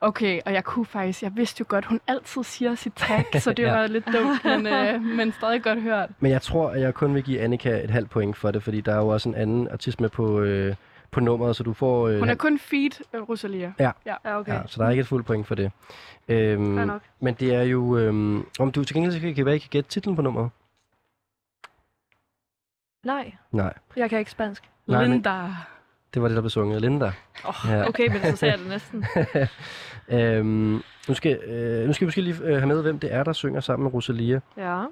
Okay, 0.00 0.40
og 0.46 0.52
jeg 0.52 0.64
kunne 0.64 0.86
faktisk, 0.86 1.22
jeg 1.22 1.32
vidste 1.36 1.60
jo 1.60 1.64
godt, 1.68 1.84
hun 1.84 2.00
altid 2.06 2.42
siger 2.44 2.74
sit 2.74 2.92
tag, 2.96 3.24
så 3.42 3.52
det 3.52 3.62
Ja. 3.62 3.72
var 3.72 3.86
lidt 3.86 4.04
dumt, 4.06 4.44
men, 4.44 4.66
øh, 4.66 5.02
men 5.02 5.32
stadig 5.32 5.62
godt 5.62 5.82
hørt. 5.82 6.08
Men 6.20 6.30
jeg 6.32 6.42
tror, 6.42 6.70
at 6.70 6.80
jeg 6.80 6.94
kun 6.94 7.14
vil 7.14 7.22
give 7.22 7.40
Annika 7.40 7.84
et 7.84 7.90
halvt 7.90 8.10
point 8.10 8.36
for 8.36 8.50
det, 8.50 8.62
fordi 8.62 8.80
der 8.80 8.92
er 8.92 8.98
jo 8.98 9.08
også 9.08 9.28
en 9.28 9.34
anden 9.34 9.68
artist 9.72 10.00
med 10.00 10.08
på, 10.08 10.40
øh, 10.40 10.74
på 11.10 11.20
nummeret, 11.20 11.56
så 11.56 11.62
du 11.62 11.72
får... 11.72 12.08
Øh, 12.08 12.18
Hun 12.18 12.28
er 12.28 12.34
kun 12.34 12.58
feed, 12.58 13.04
øh, 13.14 13.22
Rosalia. 13.28 13.72
Ja. 13.78 13.90
ja. 14.06 14.14
Ja, 14.24 14.38
okay. 14.38 14.52
Ja, 14.52 14.62
så 14.66 14.80
der 14.82 14.86
er 14.86 14.90
ikke 14.90 15.00
et 15.00 15.06
fuldt 15.06 15.26
point 15.26 15.46
for 15.46 15.54
det. 15.54 15.72
Øhm, 16.28 16.76
Fair 16.76 16.84
nok. 16.84 17.02
men 17.20 17.34
det 17.34 17.54
er 17.54 17.62
jo... 17.62 17.98
Øhm, 17.98 18.46
om 18.58 18.72
du 18.72 18.84
til 18.84 18.94
gengæld 18.96 19.20
kan, 19.20 19.34
kan 19.34 19.46
være, 19.46 19.56
I 19.56 19.58
kan 19.58 19.68
gætte 19.70 19.90
titlen 19.90 20.16
på 20.16 20.22
nummeret? 20.22 20.50
Nej, 23.04 23.32
Nej. 23.52 23.74
jeg 23.96 24.10
kan 24.10 24.18
ikke 24.18 24.30
spansk. 24.30 24.70
Nej, 24.86 25.02
men 25.02 25.10
Linda. 25.10 25.46
det 26.14 26.22
var 26.22 26.28
det, 26.28 26.34
der 26.34 26.40
blev 26.42 26.50
sunget. 26.50 26.80
Linda. 26.80 27.12
Oh, 27.44 27.54
Ja. 27.68 27.88
Okay, 27.88 28.08
men 28.12 28.20
så 28.22 28.36
sagde 28.36 28.52
jeg 28.52 28.58
det 28.58 28.68
næsten. 28.68 29.04
øhm, 30.18 30.82
nu, 31.08 31.14
skal, 31.14 31.38
øh, 31.38 31.86
nu 31.86 31.92
skal 31.92 32.04
vi 32.04 32.06
måske 32.06 32.20
lige 32.20 32.36
øh, 32.42 32.56
have 32.56 32.66
med, 32.66 32.82
hvem 32.82 32.98
det 32.98 33.14
er, 33.14 33.24
der 33.24 33.32
synger 33.32 33.60
sammen 33.60 33.84
med 33.84 33.94
Rosalia. 33.94 34.40
Ja. 34.56 34.84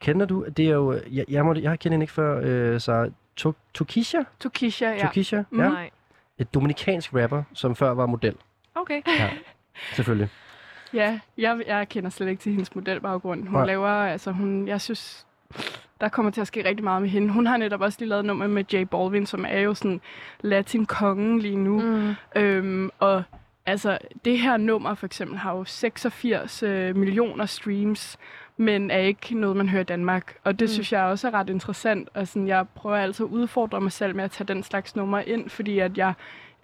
Kender 0.00 0.26
du? 0.26 0.46
Det 0.56 0.64
er 0.66 0.70
jo... 0.74 0.92
Jeg, 1.10 1.24
jeg, 1.28 1.44
må, 1.44 1.54
jeg 1.54 1.70
har 1.70 1.76
kendt 1.76 1.92
hende 1.92 2.04
ikke 2.04 2.12
før, 2.12 2.40
øh, 2.44 2.80
så 2.80 3.10
To- 3.38 3.54
Tokisha? 3.74 4.18
Tokisha, 4.40 4.86
ja. 4.90 4.98
Tokisha, 5.06 5.42
Mm. 5.50 5.60
ja. 5.60 5.68
Nej. 5.68 5.90
Et 6.38 6.54
dominikansk 6.54 7.14
rapper, 7.14 7.42
som 7.54 7.76
før 7.76 7.90
var 7.90 8.06
model. 8.06 8.34
Okay. 8.74 9.02
Ja, 9.06 9.30
selvfølgelig. 9.94 10.28
Ja, 10.94 11.20
jeg, 11.38 11.62
jeg 11.66 11.88
kender 11.88 12.10
slet 12.10 12.28
ikke 12.28 12.42
til 12.42 12.52
hendes 12.52 12.74
modelbaggrund. 12.74 13.42
Hun 13.48 13.52
Nej. 13.58 13.66
laver, 13.66 13.88
altså 13.88 14.30
hun, 14.32 14.68
jeg 14.68 14.80
synes, 14.80 15.26
der 16.00 16.08
kommer 16.08 16.30
til 16.32 16.40
at 16.40 16.46
ske 16.46 16.64
rigtig 16.68 16.84
meget 16.84 17.02
med 17.02 17.10
hende. 17.10 17.32
Hun 17.32 17.46
har 17.46 17.56
netop 17.56 17.80
også 17.80 17.98
lige 18.00 18.08
lavet 18.08 18.20
et 18.20 18.26
nummer 18.26 18.46
med 18.46 18.64
J 18.74 18.84
Balvin, 18.84 19.26
som 19.26 19.44
er 19.48 19.58
jo 19.60 19.74
sådan 19.74 20.00
latin-kongen 20.40 21.38
lige 21.38 21.56
nu. 21.56 21.80
Mm. 21.80 22.14
Øhm, 22.36 22.90
og 22.98 23.22
altså, 23.66 23.98
det 24.24 24.38
her 24.38 24.56
nummer 24.56 24.94
for 24.94 25.06
eksempel 25.06 25.38
har 25.38 25.52
jo 25.56 25.64
86 25.64 26.62
øh, 26.62 26.96
millioner 26.96 27.46
streams, 27.46 28.18
men 28.60 28.90
er 28.90 28.98
ikke 28.98 29.34
noget, 29.34 29.56
man 29.56 29.68
hører 29.68 29.80
i 29.80 29.84
Danmark. 29.84 30.34
Og 30.44 30.58
det 30.58 30.64
Mm. 30.66 30.68
synes 30.72 30.92
jeg 30.92 31.02
også 31.02 31.26
er 31.28 31.34
ret 31.34 31.50
interessant. 31.50 32.08
Og 32.14 32.28
sådan, 32.28 32.48
jeg 32.48 32.66
prøver 32.74 32.96
altid 32.96 33.24
at 33.26 33.30
udfordre 33.30 33.80
mig 33.80 33.92
selv 33.92 34.16
med 34.16 34.24
at 34.24 34.30
tage 34.30 34.46
den 34.48 34.62
slags 34.62 34.96
nummer 34.96 35.18
ind, 35.20 35.48
fordi 35.50 35.78
at 35.78 35.98
jeg 35.98 36.12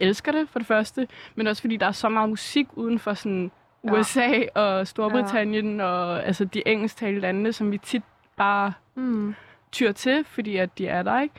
elsker 0.01 0.33
det 0.33 0.49
for 0.51 0.59
det 0.59 0.69
første, 0.69 1.09
men 1.35 1.47
også 1.47 1.63
fordi 1.63 1.77
der 1.77 1.87
er 1.87 1.93
så 1.93 2.09
meget 2.09 2.29
musik 2.29 2.67
uden 2.73 2.99
for 2.99 3.15
sådan 3.15 3.51
Ja. 3.85 3.93
USA 3.93 4.29
og 4.55 4.87
Storbritannien 4.87 5.77
ja. 5.77 5.85
og 5.85 6.27
altså 6.27 6.45
de 6.45 6.63
engelsktalende 6.69 7.21
lande, 7.21 7.53
som 7.53 7.73
vi 7.73 7.79
tit 7.79 8.03
bare 8.37 8.73
Mm. 8.95 9.35
tyr 9.73 9.93
til, 9.93 10.25
fordi 10.25 10.57
at 10.57 10.79
de 10.79 10.87
er 10.89 11.03
der, 11.03 11.21
ikke? 11.21 11.35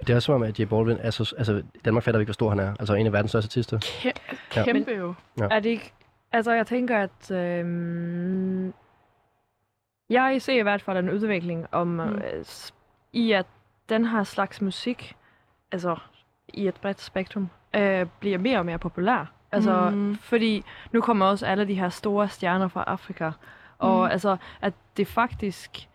Det 0.00 0.10
er 0.10 0.14
også 0.16 0.26
som 0.26 0.34
om, 0.34 0.42
at 0.42 0.60
J 0.60 0.64
Balvin 0.64 0.96
er 1.00 1.10
så... 1.10 1.34
Altså, 1.38 1.62
Danmark 1.84 2.04
fatter 2.04 2.20
ikke, 2.20 2.28
hvor 2.28 2.32
stor 2.34 2.48
han 2.48 2.58
er. 2.58 2.74
Altså 2.80 2.94
en 2.94 3.06
af 3.06 3.12
verdens 3.12 3.30
største 3.30 3.46
artister. 3.46 3.78
Kæ- 3.84 4.56
Ja. 4.56 4.64
kæmpe 4.64 4.90
jo. 4.92 5.14
Ja. 5.40 5.48
Er 5.50 5.60
det 5.60 5.70
ikke... 5.70 5.92
Altså, 6.32 6.52
jeg 6.52 6.66
tænker, 6.66 6.98
at... 6.98 7.30
Øhm, 7.30 8.72
jeg 10.10 10.42
ser 10.42 10.58
i 10.58 10.62
hvert 10.62 10.82
fald 10.82 10.98
en 10.98 11.10
udvikling 11.10 11.66
om, 11.72 11.86
Mm. 11.86 12.00
øh, 12.00 12.44
i 13.12 13.32
at 13.32 13.46
den 13.88 14.04
her 14.04 14.22
slags 14.24 14.60
musik, 14.62 15.16
altså 15.72 15.96
i 16.48 16.68
et 16.68 16.74
bredt 16.74 17.00
spektrum, 17.00 17.50
øh, 17.76 18.06
bliver 18.20 18.38
mere 18.38 18.58
og 18.58 18.66
mere 18.66 18.78
populær. 18.78 19.32
Altså, 19.52 19.90
Mm. 19.90 20.14
fordi 20.16 20.64
nu 20.92 21.00
kommer 21.00 21.26
også 21.26 21.46
alle 21.46 21.64
de 21.68 21.74
her 21.74 21.88
store 21.88 22.28
stjerner 22.28 22.68
fra 22.68 22.84
Afrika, 22.86 23.30
og 23.78 23.98
mm. 24.04 24.10
altså, 24.10 24.36
at 24.60 24.74
det 24.96 25.06
faktisk 25.08 25.88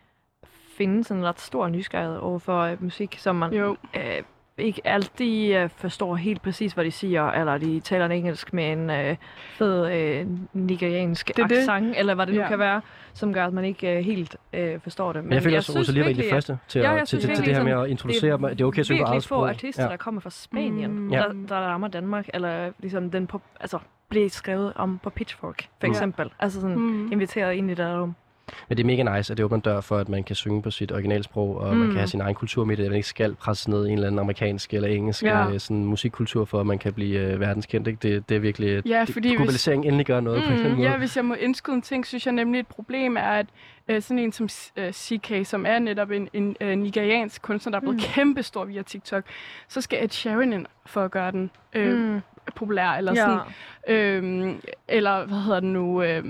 findes 0.76 1.10
en 1.10 1.24
ret 1.26 1.40
stor 1.40 1.68
nysgerrighed 1.68 2.16
over 2.16 2.38
for 2.38 2.60
øh, 2.60 2.82
musik, 2.82 3.16
som 3.18 3.36
man 3.36 3.52
Jo. 3.52 3.76
øh, 3.96 4.22
ikke 4.60 4.80
altid 4.84 5.54
øh, 5.56 5.70
forstår 5.76 6.16
helt 6.16 6.42
præcis, 6.42 6.72
hvad 6.72 6.84
de 6.84 6.90
siger, 6.90 7.30
eller 7.30 7.58
de 7.58 7.80
taler 7.80 8.04
en 8.06 8.12
engelsk 8.12 8.52
med 8.52 8.72
en 8.72 8.90
øh, 8.90 9.16
fed 9.58 9.92
øh, 9.92 10.26
nigeriansk 10.52 11.28
Det 11.36 11.38
er 11.42 11.46
det. 11.46 11.56
accent, 11.58 11.94
eller 11.98 12.14
hvad 12.14 12.26
det 12.26 12.34
nu 12.34 12.40
Ja. 12.40 12.48
kan 12.48 12.58
være, 12.58 12.80
som 13.12 13.32
gør, 13.32 13.46
at 13.46 13.52
man 13.52 13.64
ikke 13.64 13.96
øh, 13.98 14.04
helt 14.04 14.36
øh, 14.52 14.80
forstår 14.80 15.12
det. 15.12 15.24
Men 15.24 15.32
jeg 15.32 15.42
føler 15.42 15.56
også, 15.58 15.72
at 15.72 15.74
synes 15.74 15.88
Rosalia 15.88 16.02
var 16.02 16.10
en 16.10 16.16
af 16.16 16.22
de 16.24 16.30
første 16.30 16.58
til, 16.68 16.80
Ja, 16.80 16.98
at, 17.00 17.08
til, 17.08 17.20
til, 17.20 17.34
til 17.34 17.44
det 17.46 17.54
her 17.56 17.62
med 17.64 17.72
at 17.72 17.88
introducere 17.90 18.32
dem. 18.32 18.42
Det 18.42 18.60
er 18.60 18.64
okay 18.64 18.80
at 18.80 18.86
synge 18.86 19.02
på 19.04 19.10
eget 19.10 19.22
få 19.22 19.26
sprog. 19.26 19.48
artister, 19.48 19.88
der 19.88 19.96
kommer 19.96 20.20
fra 20.20 20.30
Spanien, 20.30 20.90
Mm. 20.98 21.10
Ja. 21.12 21.18
der, 21.18 21.32
der 21.48 21.56
rammer 21.56 21.88
Danmark, 21.88 22.28
eller 22.34 22.72
ligesom 22.78 23.10
den 23.10 23.26
på, 23.26 23.40
altså, 23.60 23.78
blev 24.08 24.28
skrevet 24.30 24.72
om 24.76 25.00
på 25.02 25.10
Pitchfork, 25.10 25.62
for 25.80 25.86
Mm. 25.86 25.90
eksempel. 25.90 26.30
Altså 26.40 26.60
sådan, 26.60 26.76
Mm. 26.78 27.12
inviteret 27.12 27.54
ind 27.54 27.70
i 27.70 27.74
det 27.74 28.00
rum. 28.00 28.14
Men 28.68 28.76
det 28.78 28.82
er 28.84 28.86
mega 28.86 29.16
nice, 29.16 29.32
at 29.32 29.36
det 29.36 29.44
åbner 29.44 29.56
en 29.56 29.60
dør 29.60 29.80
for, 29.80 29.96
at 29.98 30.08
man 30.08 30.24
kan 30.24 30.36
synge 30.36 30.62
på 30.62 30.70
sit 30.70 30.92
originalsprog, 30.92 31.56
og 31.56 31.72
mm. 31.72 31.78
man 31.78 31.86
Mm. 31.86 31.92
kan 31.92 31.98
have 31.98 32.08
sin 32.08 32.20
egen 32.20 32.34
kultur 32.34 32.64
med 32.64 32.76
det, 32.76 32.82
at 32.84 32.88
man 32.90 32.96
ikke 32.96 33.08
skal 33.08 33.34
presse 33.34 33.70
ned 33.70 33.86
i 33.86 33.88
en 33.88 33.94
eller 33.94 34.06
anden 34.06 34.18
amerikansk 34.18 34.74
eller 34.74 34.88
engelsk 34.88 35.22
Ja. 35.22 35.48
ja. 35.48 35.58
sådan, 35.58 35.84
musikkultur, 35.84 36.44
for 36.44 36.60
at 36.60 36.66
man 36.66 36.78
kan 36.78 36.92
blive 36.92 37.18
øh, 37.32 37.40
verdenskendt. 37.40 37.88
Ikke? 37.88 37.98
Det, 38.14 38.28
det 38.28 38.34
er 38.36 38.40
virkelig... 38.40 38.86
Ja, 38.86 39.00
det, 39.06 39.12
fordi 39.12 39.28
hvis- 39.28 39.36
globalisering 39.36 39.84
endelig 39.86 40.06
gør 40.06 40.20
noget 40.20 40.38
mm, 40.38 40.42
på 40.44 40.48
en 40.48 40.52
eller 40.52 40.64
anden 40.64 40.76
Mm, 40.78 40.82
måde. 40.82 40.90
ja, 40.92 40.98
hvis 40.98 41.16
jeg 41.16 41.24
må 41.24 41.34
indskyde 41.34 41.76
en 41.76 41.82
ting, 41.82 42.06
synes 42.06 42.26
jeg 42.26 42.32
nemlig, 42.34 42.60
et 42.60 42.66
problem 42.66 43.16
er, 43.16 43.20
at 43.20 43.46
øh, 43.88 44.02
sådan 44.02 44.18
en 44.18 44.32
som 44.32 44.48
øh, 44.76 44.92
CK, 44.92 45.32
som 45.44 45.66
er 45.66 45.78
netop 45.78 46.10
en, 46.10 46.28
en 46.32 46.56
øh, 46.60 46.78
nigeriansk 46.78 47.42
kunstner, 47.42 47.70
der 47.70 47.76
er 47.76 47.80
blevet 47.80 47.96
mm. 47.96 48.02
Mm. 48.06 48.12
kæmpestor 48.14 48.64
via 48.64 48.82
TikTok, 48.82 49.24
så 49.68 49.80
skal 49.80 50.04
Ed 50.04 50.08
Sheeran 50.08 50.52
ind 50.52 50.66
for 50.86 51.04
at 51.04 51.10
gøre 51.10 51.30
den 51.32 51.50
øh, 51.74 51.96
mm. 51.96 52.00
Mm. 52.02 52.20
populær, 52.56 52.88
eller 52.90 53.12
Ja. 53.12 53.38
sådan, 53.86 54.46
øh, 54.48 54.54
eller 54.88 55.26
hvad 55.26 55.38
hedder 55.38 55.60
det 55.60 55.68
nu, 55.68 56.02
øh, 56.02 56.24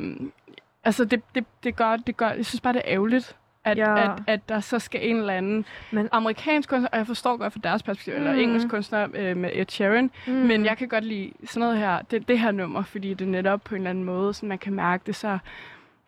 altså 0.85 1.05
det, 1.05 1.23
det, 1.35 1.45
det, 1.65 1.77
gør, 1.77 1.97
det 1.97 2.17
gør, 2.17 2.31
jeg 2.31 2.47
synes 2.47 2.61
bare, 2.61 2.73
det 2.73 2.83
er 2.85 2.95
ærgerligt, 2.95 3.37
at, 3.65 3.79
Ja. 3.79 4.05
at, 4.05 4.11
at 4.27 4.49
der 4.49 4.61
så 4.61 4.79
skal 4.79 5.09
en 5.11 5.17
eller 5.17 5.33
anden 5.35 5.65
Men- 5.91 6.09
amerikansk 6.13 6.69
kunstner, 6.69 6.89
og 6.93 6.99
jeg 6.99 7.07
forstår 7.07 7.37
godt 7.37 7.53
fra 7.53 7.61
deres 7.65 7.83
perspektiv, 7.83 8.13
mm. 8.15 8.19
eller 8.21 8.33
Mm. 8.33 8.39
engelsk 8.39 8.69
kunstner 8.69 9.07
øh, 9.15 9.37
med 9.37 9.51
Ed 9.53 9.67
Sheeran, 9.69 10.11
Mm. 10.27 10.33
men 10.33 10.65
jeg 10.65 10.79
kan 10.79 10.89
godt 10.89 11.05
lide 11.05 11.33
sådan 11.47 11.61
noget 11.61 11.79
her, 11.79 11.99
det, 12.11 12.29
det 12.29 12.39
her 12.39 12.51
nummer, 12.51 12.83
fordi 12.83 13.15
det 13.15 13.29
netop 13.29 13.61
på 13.65 13.75
en 13.75 13.81
eller 13.81 13.91
anden 13.91 14.05
måde, 14.05 14.35
så 14.35 14.47
man 14.47 14.59
kan 14.59 14.73
mærke 14.73 15.03
det 15.07 15.17
så, 15.17 15.39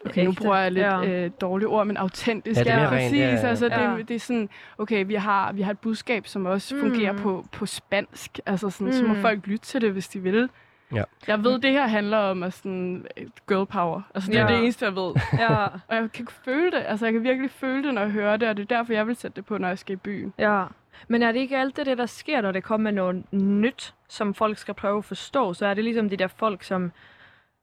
okay, 0.06 0.24
nu 0.24 0.32
bruger 0.32 0.56
jeg 0.56 0.72
lidt 0.72 0.84
Ja. 0.86 1.04
øh, 1.24 1.30
dårlige 1.40 1.68
ord, 1.68 1.86
men 1.86 1.96
autentisk. 1.96 2.58
Ja, 2.58 2.64
det 2.64 2.72
er 2.72 2.76
mere 2.76 2.88
præcis. 2.88 3.12
rent, 3.12 3.18
ja, 3.20 3.30
ja. 3.30 3.48
Altså, 3.48 3.66
Ja. 3.66 3.96
det, 3.96 4.08
det 4.08 4.14
er 4.14 4.20
sådan, 4.20 4.48
okay, 4.78 5.04
vi 5.06 5.14
har, 5.14 5.52
vi 5.52 5.62
har 5.62 5.70
et 5.70 5.78
budskab, 5.78 6.26
som 6.26 6.46
også 6.46 6.78
fungerer 6.80 7.12
Mm. 7.12 7.18
på, 7.18 7.46
på 7.52 7.66
spansk, 7.66 8.38
altså 8.46 8.70
sådan, 8.70 8.92
så 8.92 9.04
må 9.04 9.14
Mm. 9.14 9.20
folk 9.20 9.46
lytte 9.46 9.66
til 9.66 9.80
det, 9.80 9.92
hvis 9.92 10.08
de 10.08 10.18
vil. 10.20 10.48
Ja. 10.94 11.02
Jeg 11.26 11.44
ved, 11.44 11.58
det 11.58 11.70
her 11.70 11.86
handler 11.86 12.18
om 12.18 12.42
at 12.42 12.52
sådan, 12.52 13.06
øh, 13.16 13.26
girl 13.48 13.66
power. 13.66 14.00
Altså, 14.14 14.30
det 14.30 14.40
er 14.40 14.42
Ja. 14.44 14.52
det 14.54 14.62
eneste, 14.62 14.84
jeg 14.84 14.96
ved. 14.96 15.12
Ja, 15.38 15.64
Og 15.64 15.96
jeg 15.96 16.08
kan 16.14 16.26
føle 16.44 16.70
det. 16.70 16.82
Altså, 16.86 17.06
jeg 17.06 17.12
kan 17.12 17.22
virkelig 17.22 17.50
føle 17.50 17.82
det, 17.86 17.94
når 17.94 18.02
jeg 18.02 18.10
hører 18.10 18.36
det, 18.36 18.48
og 18.48 18.56
det 18.56 18.62
er 18.70 18.76
derfor, 18.76 18.92
jeg 18.92 19.06
vil 19.06 19.16
sætte 19.16 19.36
det 19.36 19.46
på, 19.46 19.58
når 19.58 19.68
jeg 19.68 19.78
skal 19.78 19.92
i 19.92 19.96
byen. 19.96 20.34
ja. 20.38 20.64
Men 21.08 21.22
er 21.22 21.32
det 21.32 21.40
ikke 21.40 21.58
alt 21.58 21.76
det, 21.76 21.98
der 21.98 22.06
sker, 22.06 22.40
når 22.40 22.52
det 22.52 22.64
kommer 22.64 22.90
noget 22.90 23.24
nyt, 23.32 23.94
som 24.08 24.34
folk 24.34 24.58
skal 24.58 24.74
prøve 24.74 24.98
at 24.98 25.04
forstå? 25.04 25.54
Så 25.54 25.66
er 25.66 25.74
det 25.74 25.84
ligesom 25.84 26.08
de 26.08 26.16
der 26.16 26.26
folk, 26.26 26.62
som 26.62 26.92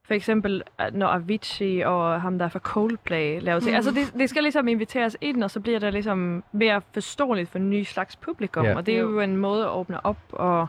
for 0.05 0.13
eksempel, 0.13 0.63
at 0.77 0.93
når 0.93 1.07
Avicii 1.07 1.81
og 1.81 2.21
ham 2.21 2.37
der 2.37 2.45
er 2.45 2.49
fra 2.49 2.59
Coldplay 2.59 3.41
laver 3.41 3.59
ting. 3.59 3.71
Mm. 3.71 3.75
Altså, 3.75 3.91
det, 3.91 4.13
det 4.19 4.29
skal 4.29 4.43
ligesom 4.43 4.67
inviteres 4.67 5.17
ind, 5.21 5.43
og 5.43 5.51
så 5.51 5.59
bliver 5.59 5.79
det 5.79 5.93
ligesom 5.93 6.43
mere 6.51 6.81
forståeligt 6.93 7.49
for 7.49 7.59
en 7.59 7.69
ny 7.69 7.83
slags 7.83 8.15
publikum. 8.15 8.65
Ja. 8.65 8.75
Og 8.75 8.85
det 8.85 8.93
er 8.95 8.99
jo 8.99 9.09
Jo. 9.11 9.19
en 9.19 9.37
måde 9.37 9.63
at 9.63 9.69
åbne 9.71 10.05
op, 10.05 10.17
og 10.31 10.67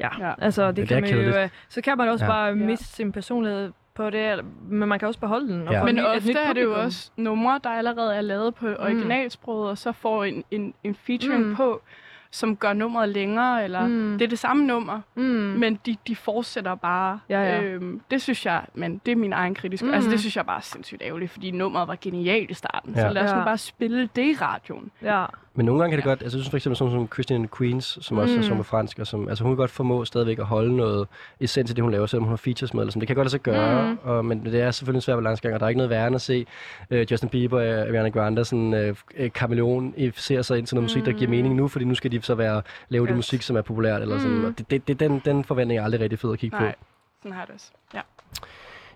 ja, 0.00 0.08
Ja. 0.20 0.32
altså, 0.38 0.66
det 0.66 0.76
det 0.76 0.88
kan 0.88 1.00
man 1.02 1.10
jo, 1.10 1.16
kedeligt. 1.16 1.36
øh, 1.36 1.48
så 1.68 1.80
kan 1.80 1.98
man 1.98 2.08
også 2.08 2.24
Ja. 2.24 2.30
bare 2.30 2.46
Ja. 2.46 2.54
miste 2.54 2.84
sin 2.84 3.12
personlighed 3.12 3.72
på 3.94 4.10
det, 4.10 4.40
men 4.68 4.88
man 4.88 4.98
kan 4.98 5.08
også 5.08 5.20
beholde 5.20 5.48
den. 5.52 5.68
Og 5.68 5.74
Ja. 5.74 5.84
Men 5.84 5.98
ofte 5.98 6.32
er 6.32 6.52
det 6.52 6.62
jo 6.62 6.80
også 6.82 7.10
numre, 7.16 7.60
der 7.64 7.70
allerede 7.70 8.14
er 8.16 8.20
lavet 8.20 8.54
på 8.54 8.66
originalsproget, 8.78 9.70
og 9.70 9.78
så 9.78 9.92
får 9.92 10.24
en, 10.24 10.44
en, 10.50 10.74
en 10.84 10.94
featuring 10.94 11.46
Mm. 11.46 11.56
på, 11.56 11.82
som 12.30 12.56
gør 12.56 12.72
nummeret 12.72 13.08
længere, 13.08 13.64
eller 13.64 13.86
Mm. 13.86 14.12
det 14.18 14.22
er 14.24 14.28
det 14.28 14.38
samme 14.38 14.66
nummer, 14.66 15.00
Mm. 15.14 15.22
men 15.22 15.80
de, 15.86 15.96
de 16.06 16.16
fortsætter 16.16 16.74
bare. 16.74 17.20
Ja, 17.28 17.40
ja. 17.42 17.62
Øhm, 17.62 18.00
det 18.10 18.22
synes 18.22 18.46
jeg, 18.46 18.62
men 18.74 19.00
det 19.06 19.12
er 19.12 19.16
min 19.16 19.32
egen 19.32 19.54
kritisk. 19.54 19.82
Mm. 19.82 19.88
Mm. 19.88 19.94
Altså 19.94 20.10
det 20.10 20.20
synes 20.20 20.36
jeg 20.36 20.46
bare 20.46 20.56
er 20.56 20.60
sindssygt 20.60 21.02
ærgerligt, 21.02 21.30
fordi 21.32 21.50
nummeret 21.50 21.88
var 21.88 21.96
genialt 22.00 22.50
i 22.50 22.54
starten. 22.54 22.94
Ja. 22.94 23.00
Så 23.00 23.08
lad 23.08 23.22
os 23.24 23.32
nu 23.32 23.38
Ja. 23.38 23.44
bare 23.44 23.58
spille 23.58 24.08
det 24.16 24.22
i 24.24 24.36
radioen. 24.40 24.90
Ja. 25.02 25.24
Men 25.56 25.66
nogle 25.66 25.80
gange 25.80 25.90
kan 25.92 25.96
det 25.96 26.04
godt, 26.04 26.22
altså 26.22 26.38
jeg 26.38 26.42
synes 26.42 26.50
for 26.50 26.56
eksempel 26.56 26.76
sådan 26.76 26.92
som 26.92 27.08
Christian 27.12 27.48
Queens, 27.58 27.98
som 28.00 28.18
også 28.18 28.32
mm. 28.34 28.38
er 28.38 28.42
Mm. 28.42 28.48
som 28.48 28.64
fransk, 28.64 28.98
og 28.98 29.06
som, 29.06 29.28
altså 29.28 29.44
hun 29.44 29.52
kan 29.52 29.56
godt 29.56 29.70
formå 29.70 30.04
stadigvæk 30.04 30.38
at 30.38 30.44
holde 30.44 30.76
noget 30.76 31.08
essens 31.40 31.70
i 31.70 31.74
det, 31.74 31.82
hun 31.82 31.92
laver, 31.92 32.06
selvom 32.06 32.24
hun 32.24 32.32
har 32.32 32.36
features 32.36 32.74
med, 32.74 32.82
eller 32.82 32.90
sådan. 32.90 33.00
det 33.00 33.06
kan 33.06 33.16
godt 33.16 33.30
sig 33.30 33.40
gøre, 33.40 33.90
Mm. 33.90 33.98
og, 34.02 34.24
men 34.24 34.44
det 34.44 34.60
er 34.60 34.70
selvfølgelig 34.70 34.98
en 34.98 35.02
svær 35.02 35.14
balancegang, 35.16 35.54
og 35.54 35.60
der 35.60 35.66
er 35.66 35.68
ikke 35.68 35.78
noget 35.78 35.90
værre 35.90 36.06
end 36.06 36.14
at 36.16 36.20
se 36.22 36.46
uh, 36.90 37.10
Justin 37.12 37.28
Bieber 37.28 37.58
og 37.60 37.64
Ariana 37.88 38.08
Grande 38.08 38.44
sådan 38.44 38.90
uh, 39.20 39.28
kameleon 39.34 39.94
ser 40.16 40.42
sig 40.42 40.58
ind 40.58 40.66
til 40.66 40.74
noget 40.74 40.84
musik, 40.84 41.04
der 41.04 41.12
giver 41.12 41.26
Mm. 41.26 41.30
mening 41.30 41.54
nu, 41.54 41.68
fordi 41.68 41.84
nu 41.84 41.94
skal 41.94 42.12
de 42.12 42.22
så 42.22 42.34
være, 42.34 42.62
lave 42.88 43.06
det 43.06 43.10
Yes. 43.12 43.16
musik, 43.16 43.42
som 43.42 43.56
er 43.56 43.62
populært, 43.62 44.02
eller 44.02 44.18
sådan, 44.18 44.36
Mm. 44.36 44.44
og 44.44 44.58
det, 44.58 44.70
det, 44.70 44.88
det, 44.88 45.00
den, 45.00 45.22
den 45.24 45.44
forventning 45.44 45.80
er 45.80 45.84
aldrig 45.84 46.00
rigtig 46.00 46.18
fed 46.18 46.32
at 46.32 46.38
kigge 46.38 46.56
Nej, 46.56 46.72
på. 46.72 46.78
sådan 47.22 47.36
har 47.36 47.44
det 47.44 47.54
også. 47.54 47.70
Ja. 47.94 48.00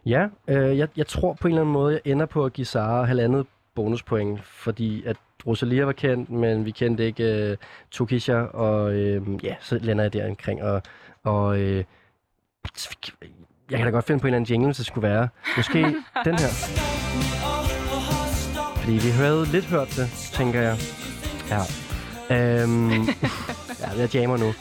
Ja, 0.06 0.26
øh, 0.48 0.78
jeg, 0.78 0.88
jeg 0.96 1.06
tror 1.06 1.32
på 1.40 1.48
en 1.48 1.52
eller 1.52 1.60
anden 1.62 1.72
måde, 1.72 1.92
jeg 2.04 2.12
ender 2.12 2.26
på 2.26 2.44
at 2.44 2.52
give 2.52 2.64
Sara 2.64 3.04
halvandet 3.04 3.46
bonuspoint, 3.74 4.44
fordi 4.44 5.04
at 5.06 5.16
Rosalia 5.46 5.84
var 5.84 5.92
kendt, 5.92 6.30
men 6.30 6.64
vi 6.64 6.70
kendte 6.70 7.06
ikke 7.06 7.50
øh, 7.50 7.56
Tokisha, 7.90 8.34
og 8.42 8.92
øh, 8.92 9.44
ja, 9.44 9.54
så 9.60 9.78
lander 9.82 10.04
jeg 10.04 10.12
der 10.12 10.28
omkring, 10.28 10.62
og, 10.62 10.82
og 11.24 11.58
øh, 11.58 11.84
jeg 13.70 13.78
kan 13.78 13.86
da 13.86 13.90
godt 13.90 14.04
finde 14.04 14.20
på 14.20 14.26
en 14.26 14.28
eller 14.28 14.36
anden 14.36 14.52
jingle, 14.52 14.66
hvis 14.66 14.76
det 14.76 14.86
skulle 14.86 15.08
være. 15.08 15.28
Måske 15.56 15.78
den 16.26 16.38
her. 16.38 16.50
Fordi 18.76 18.92
vi 18.92 19.10
havde 19.10 19.46
lidt 19.52 19.64
hørt 19.64 19.88
det, 19.96 20.30
tænker 20.32 20.60
jeg. 20.60 20.76
Ja. 21.50 21.60
Øhm, 22.36 23.02
ja, 23.80 23.98
jeg 23.98 24.14
jammer 24.14 24.36
nu. 24.36 24.52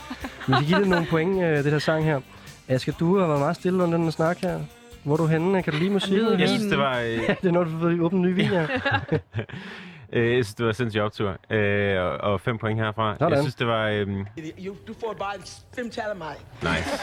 Men 0.47 0.59
vi 0.59 0.65
giver 0.65 0.79
det 0.79 0.87
nogle 0.87 1.07
point, 1.09 1.43
øh, 1.43 1.63
det 1.63 1.71
her 1.71 1.79
sang 1.79 2.03
her. 2.03 2.21
Asger, 2.67 2.93
du 2.93 3.17
har 3.19 3.27
været 3.27 3.39
meget 3.39 3.55
stille 3.55 3.83
under 3.83 3.97
den 3.97 4.11
snak 4.11 4.37
her. 4.37 4.59
Hvor 5.03 5.13
er 5.13 5.17
du 5.17 5.25
henne? 5.25 5.63
Kan 5.63 5.73
du 5.73 5.79
lide 5.79 5.89
musikken? 5.89 6.25
nyder 6.25 6.37
Jeg 6.37 6.47
synes, 6.49 6.63
det 6.63 6.77
var... 6.77 6.99
Øh, 6.99 7.13
Ja, 7.17 7.35
det 7.41 7.47
er 7.47 7.51
når 7.51 7.63
du 7.63 7.69
får 7.69 8.05
åbnet 8.05 8.19
en 8.19 8.21
ny 8.21 8.33
vin 8.35 8.45
her. 8.45 8.67
øh, 10.13 10.35
jeg 10.35 10.45
synes, 10.45 10.53
det 10.55 10.65
var 10.65 10.71
sindssygt 10.71 11.03
optur. 11.03 11.37
Øh, 11.49 12.01
og, 12.01 12.11
og 12.11 12.41
fem 12.41 12.57
point 12.57 12.79
herfra. 12.79 13.15
Sådan. 13.19 13.33
Jeg 13.33 13.39
synes, 13.43 13.55
det 13.55 13.67
var... 13.67 13.87
Øh, 13.87 14.07
du 14.87 14.93
får 14.99 15.15
bare 15.19 15.33
fem 15.75 15.89
tal 15.89 16.03
af 16.09 16.15
mig. 16.15 16.35
nice. 16.61 16.99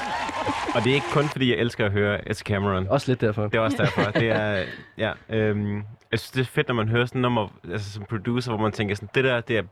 Og 0.74 0.84
det 0.84 0.90
er 0.90 0.94
ikke 0.94 1.06
kun, 1.12 1.28
fordi 1.28 1.50
jeg 1.50 1.58
elsker 1.58 1.86
at 1.86 1.92
høre 1.92 2.28
Ed 2.30 2.34
Cameron. 2.34 2.86
Også 2.88 3.10
lidt 3.10 3.20
derfor. 3.20 3.42
Det 3.42 3.54
er 3.54 3.60
også 3.60 3.76
derfor. 3.76 4.02
Det 4.10 4.30
er, 4.30 4.64
ja, 4.98 5.12
øhm, 5.28 5.76
jeg 6.10 6.18
synes, 6.18 6.30
det 6.30 6.40
er 6.40 6.44
fedt, 6.44 6.68
når 6.68 6.74
man 6.74 6.88
hører 6.88 7.06
sådan 7.06 7.22
nummer, 7.22 7.48
altså 7.72 7.92
som 7.92 8.04
producer, 8.04 8.50
hvor 8.52 8.62
man 8.62 8.72
tænker 8.72 8.94
sådan, 8.94 9.08
det 9.14 9.24
der, 9.24 9.40
det 9.40 9.58
er, 9.58 9.62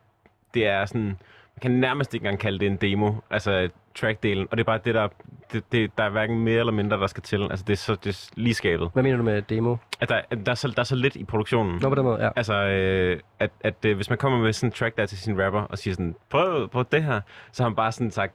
det 0.55 0.67
er 0.67 0.87
sådan, 0.87 1.17
kan 1.63 1.71
nærmest 1.71 2.15
ikke 2.15 2.25
engang 2.25 2.41
kalde 2.41 2.59
det 2.59 2.67
en 2.67 2.77
demo, 2.77 3.13
altså 3.31 3.69
trackdelen, 3.95 4.49
og 4.51 4.57
det 4.57 4.63
er 4.63 4.65
bare 4.65 4.81
det, 4.85 4.95
der, 4.95 5.09
det, 5.53 5.73
det, 5.73 5.91
der 5.99 6.05
er 6.05 6.11
hverken 6.11 6.39
mere 6.41 6.59
eller 6.59 6.73
mindre, 6.73 7.01
der 7.01 7.07
skal 7.07 7.23
til. 7.23 7.43
Altså 7.43 7.65
det 7.67 7.73
er, 7.73 7.77
så, 7.77 7.95
det 7.95 8.07
er 8.11 8.31
lige 8.37 8.55
skabet. 8.55 8.91
Hvad 8.93 9.03
mener 9.03 9.17
du 9.17 9.23
med 9.23 9.43
demo? 9.43 9.77
At 10.01 10.09
der, 10.09 10.21
at 10.31 10.39
der, 10.47 10.53
er, 10.53 10.57
så, 10.57 10.69
der 10.69 10.79
er 10.79 10.85
så 10.85 10.97
lidt 10.97 11.17
i 11.17 11.25
produktionen. 11.25 11.79
Nå, 11.83 11.89
på 11.89 11.95
den 11.95 12.05
måde, 12.05 12.25
ja. 12.25 12.31
Altså, 12.37 12.55
øh, 12.55 13.21
at, 13.39 13.51
at 13.61 13.85
øh, 13.87 13.97
hvis 13.97 14.09
man 14.09 14.19
kommer 14.19 14.39
med 14.39 14.53
sådan 14.53 14.69
en 14.69 14.73
track 14.73 14.97
der 14.97 15.07
til 15.07 15.19
sin 15.19 15.43
rapper, 15.45 15.61
og 15.61 15.79
siger 15.79 15.95
sådan, 15.95 16.17
prøv, 16.31 16.69
prøv 16.69 16.85
det 16.93 17.05
her, 17.05 17.21
så 17.53 17.63
har 17.63 17.71
han 17.71 17.77
bare 17.77 17.93
sådan 17.93 18.11
sagt, 18.11 18.35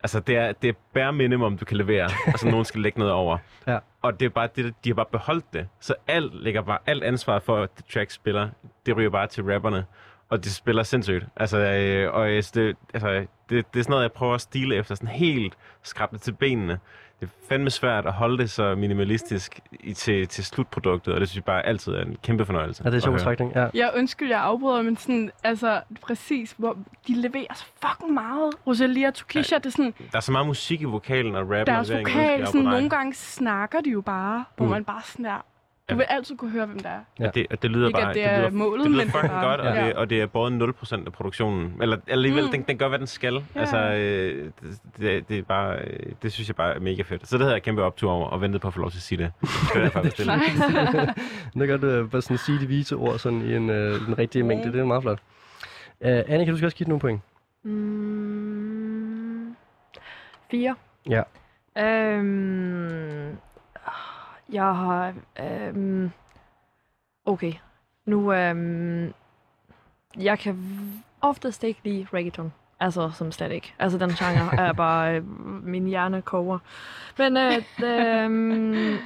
altså 0.00 0.20
det 0.20 0.36
er, 0.36 0.52
det 0.52 0.68
er 0.68 0.74
bare 0.94 1.12
minimum, 1.12 1.58
du 1.58 1.64
kan 1.64 1.76
levere, 1.76 2.04
og 2.32 2.38
så 2.38 2.48
nogen 2.48 2.64
skal 2.64 2.80
lægge 2.80 2.98
noget 2.98 3.14
over. 3.14 3.38
Ja. 3.66 3.78
Og 4.02 4.20
det 4.20 4.26
er 4.26 4.30
bare 4.30 4.48
det, 4.56 4.74
de 4.84 4.88
har 4.88 4.94
bare 4.94 5.06
beholdt 5.12 5.52
det. 5.52 5.68
Så 5.80 5.94
alt 6.08 6.42
ligger 6.42 6.62
bare, 6.62 6.78
alt 6.86 7.04
ansvar 7.04 7.38
for, 7.38 7.56
at 7.62 7.70
det 7.76 7.84
track 7.84 8.10
spiller, 8.10 8.48
det 8.86 8.96
ryger 8.96 9.10
bare 9.10 9.26
til 9.26 9.44
rapperne. 9.44 9.84
Og 10.28 10.44
de 10.44 10.50
spiller 10.52 10.82
sindssygt. 10.82 11.26
Altså, 11.36 11.58
øh, 11.58 12.14
og 12.14 12.28
synes, 12.30 12.50
det, 12.50 12.76
altså, 12.94 13.08
det, 13.10 13.26
det 13.74 13.78
er 13.80 13.82
sådan 13.82 13.90
noget, 13.90 14.02
jeg 14.02 14.12
prøver 14.12 14.34
at 14.34 14.40
stile 14.40 14.74
efter, 14.74 14.94
sådan 14.94 15.08
helt 15.08 15.54
skrabe 15.82 16.14
det 16.16 16.22
til 16.22 16.32
benene. 16.32 16.78
Det 17.20 17.26
er 17.26 17.30
fandme 17.48 17.70
svært 17.70 18.06
at 18.06 18.12
holde 18.12 18.38
det 18.38 18.50
så 18.50 18.74
minimalistisk 18.74 19.60
i, 19.80 19.92
til, 19.92 20.28
til 20.28 20.44
slutproduktet, 20.44 21.14
og 21.14 21.20
det 21.20 21.28
synes 21.28 21.36
jeg 21.36 21.44
bare 21.44 21.66
altid 21.66 21.92
er 21.92 22.02
en 22.02 22.16
kæmpe 22.22 22.46
fornøjelse. 22.46 22.82
Ja, 22.84 22.90
det 22.90 22.94
er 22.94 22.96
at 22.96 23.02
sjov 23.02 23.12
høre. 23.12 23.18
betragtning, 23.18 23.52
ja. 23.54 23.66
Jeg 23.74 23.92
undskyld, 23.96 24.28
jeg 24.28 24.40
afbryder, 24.40 24.82
men 24.82 24.96
sådan, 24.96 25.30
altså, 25.44 25.80
præcis, 26.02 26.54
hvor 26.58 26.76
de 27.08 27.14
leverer 27.20 27.54
så 27.54 27.64
fucking 27.86 28.14
meget. 28.14 28.54
Rosalia 28.66 29.08
og 29.08 29.14
Tokisha, 29.14 29.56
det 29.56 29.66
er 29.66 29.70
sådan, 29.70 29.94
Der 30.12 30.16
er 30.16 30.20
så 30.20 30.32
meget 30.32 30.46
musik 30.46 30.80
i 30.80 30.84
vokalen 30.84 31.34
og 31.34 31.40
rappen. 31.42 31.66
deres 31.66 31.90
og 31.90 31.98
vokal, 31.98 32.46
sådan, 32.46 32.66
er 32.66 32.70
nogle 32.70 32.90
gange 32.90 33.14
snakker 33.14 33.80
de 33.80 33.90
jo 33.90 34.00
bare, 34.00 34.44
hvor 34.56 34.64
Mm. 34.66 34.70
man 34.70 34.84
bare 34.84 35.02
sådan 35.04 35.26
er, 35.26 35.44
du 35.90 35.96
vil 35.96 36.06
altid 36.08 36.36
kunne 36.36 36.50
høre, 36.50 36.66
hvem 36.66 36.78
der 36.78 36.88
er. 36.88 37.00
Ja. 37.20 37.26
Og 37.28 37.34
det, 37.34 37.46
og 37.50 37.62
det 37.62 37.70
lyder 37.70 37.86
Ikke, 37.86 37.98
bare... 38.00 38.08
at 38.08 38.14
det 38.14 38.24
er 38.24 38.38
lyder, 38.38 38.50
målet, 38.50 38.84
det 38.84 38.90
lyder 38.92 39.04
men 39.04 39.06
det 39.08 39.14
er 39.14 39.18
fucking 39.20 39.32
bare- 39.32 39.48
godt, 39.48 39.60
og, 39.60 39.74
ja. 39.76 39.86
det, 39.86 39.94
og 39.94 40.10
det 40.10 40.20
er 40.22 40.26
både 40.26 40.74
0% 40.82 41.06
af 41.06 41.12
produktionen. 41.12 41.78
Eller, 41.82 41.96
alligevel, 42.08 42.44
Mm. 42.44 42.50
den, 42.50 42.62
den 42.62 42.78
gør, 42.78 42.88
hvad 42.88 42.98
den 42.98 43.06
skal. 43.06 43.34
Ja. 43.54 43.60
Altså, 43.60 43.76
øh, 43.78 44.44
det, 44.62 44.78
det, 44.98 45.28
det, 45.28 45.38
er 45.38 45.42
bare, 45.42 45.78
øh, 45.78 46.12
det 46.22 46.32
synes 46.32 46.48
jeg 46.48 46.56
bare 46.56 46.74
er 46.74 46.80
mega 46.80 47.02
fedt. 47.02 47.28
Så 47.28 47.36
det 47.36 47.42
havde 47.44 47.54
jeg 47.54 47.62
kæmpe 47.62 47.82
optur 47.82 48.10
over, 48.12 48.26
og 48.28 48.40
ventet 48.40 48.60
på 48.60 48.68
at 48.68 48.74
få 48.74 48.80
lov 48.80 48.90
til 48.90 48.98
at 48.98 49.02
sige 49.02 49.18
det. 49.18 49.32
Det 49.40 49.48
er 49.76 49.90
jeg 49.94 50.02
bestille. 50.02 50.32
Nej. 50.36 51.14
Nu 51.54 51.66
kan 51.66 51.80
du 51.80 51.86
øh, 51.86 52.10
bare 52.10 52.22
sådan 52.22 52.38
sige 52.38 52.60
de 52.60 52.66
vise 52.66 52.96
ord 52.96 53.18
sådan 53.18 53.40
i 53.42 53.54
en, 53.56 53.70
øh, 53.70 54.06
den 54.06 54.18
rigtige 54.18 54.42
mængde. 54.42 54.72
Det 54.72 54.80
er 54.80 54.84
meget 54.84 55.02
flot. 55.02 55.18
Uh, 56.00 56.06
Annika, 56.08 56.50
du 56.50 56.56
skal 56.56 56.66
også 56.66 56.76
give 56.76 56.88
nogle 56.88 57.00
point. 57.00 57.20
Mm, 57.64 59.56
fire. 60.50 60.74
Ja. 61.10 61.22
Øhm, 61.78 63.36
jeg 64.52 64.76
har... 64.76 65.14
Øhm, 65.40 66.10
okay. 67.24 67.52
Nu... 68.04 68.32
Øhm, 68.32 69.12
jeg 70.18 70.38
kan 70.38 70.56
oftest 71.20 71.64
ikke 71.64 71.80
lide 71.84 72.06
reggaeton. 72.14 72.52
Altså, 72.80 73.10
som 73.10 73.32
slet 73.32 73.52
ikke. 73.52 73.74
Altså, 73.78 73.98
den 73.98 74.10
genre 74.10 74.60
er 74.68 74.72
bare... 74.72 75.16
Øh, 75.16 75.24
min 75.64 75.86
hjerne 75.86 76.22
koger. 76.22 76.58
Men 77.18 77.36
øh, 77.36 77.62
øhm, 77.84 78.98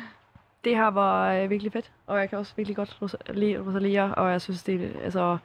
det 0.64 0.76
her 0.76 0.90
var 0.90 1.32
øh, 1.32 1.50
virkelig 1.50 1.72
fedt. 1.72 1.92
Og 2.06 2.18
jeg 2.18 2.30
kan 2.30 2.38
også 2.38 2.52
virkelig 2.56 2.76
godt 2.76 3.14
lide 3.30 3.58
Rosalia. 3.58 4.12
Og 4.12 4.30
jeg 4.30 4.40
synes, 4.40 4.62
det 4.62 4.84
er... 4.84 5.02
Altså, 5.04 5.38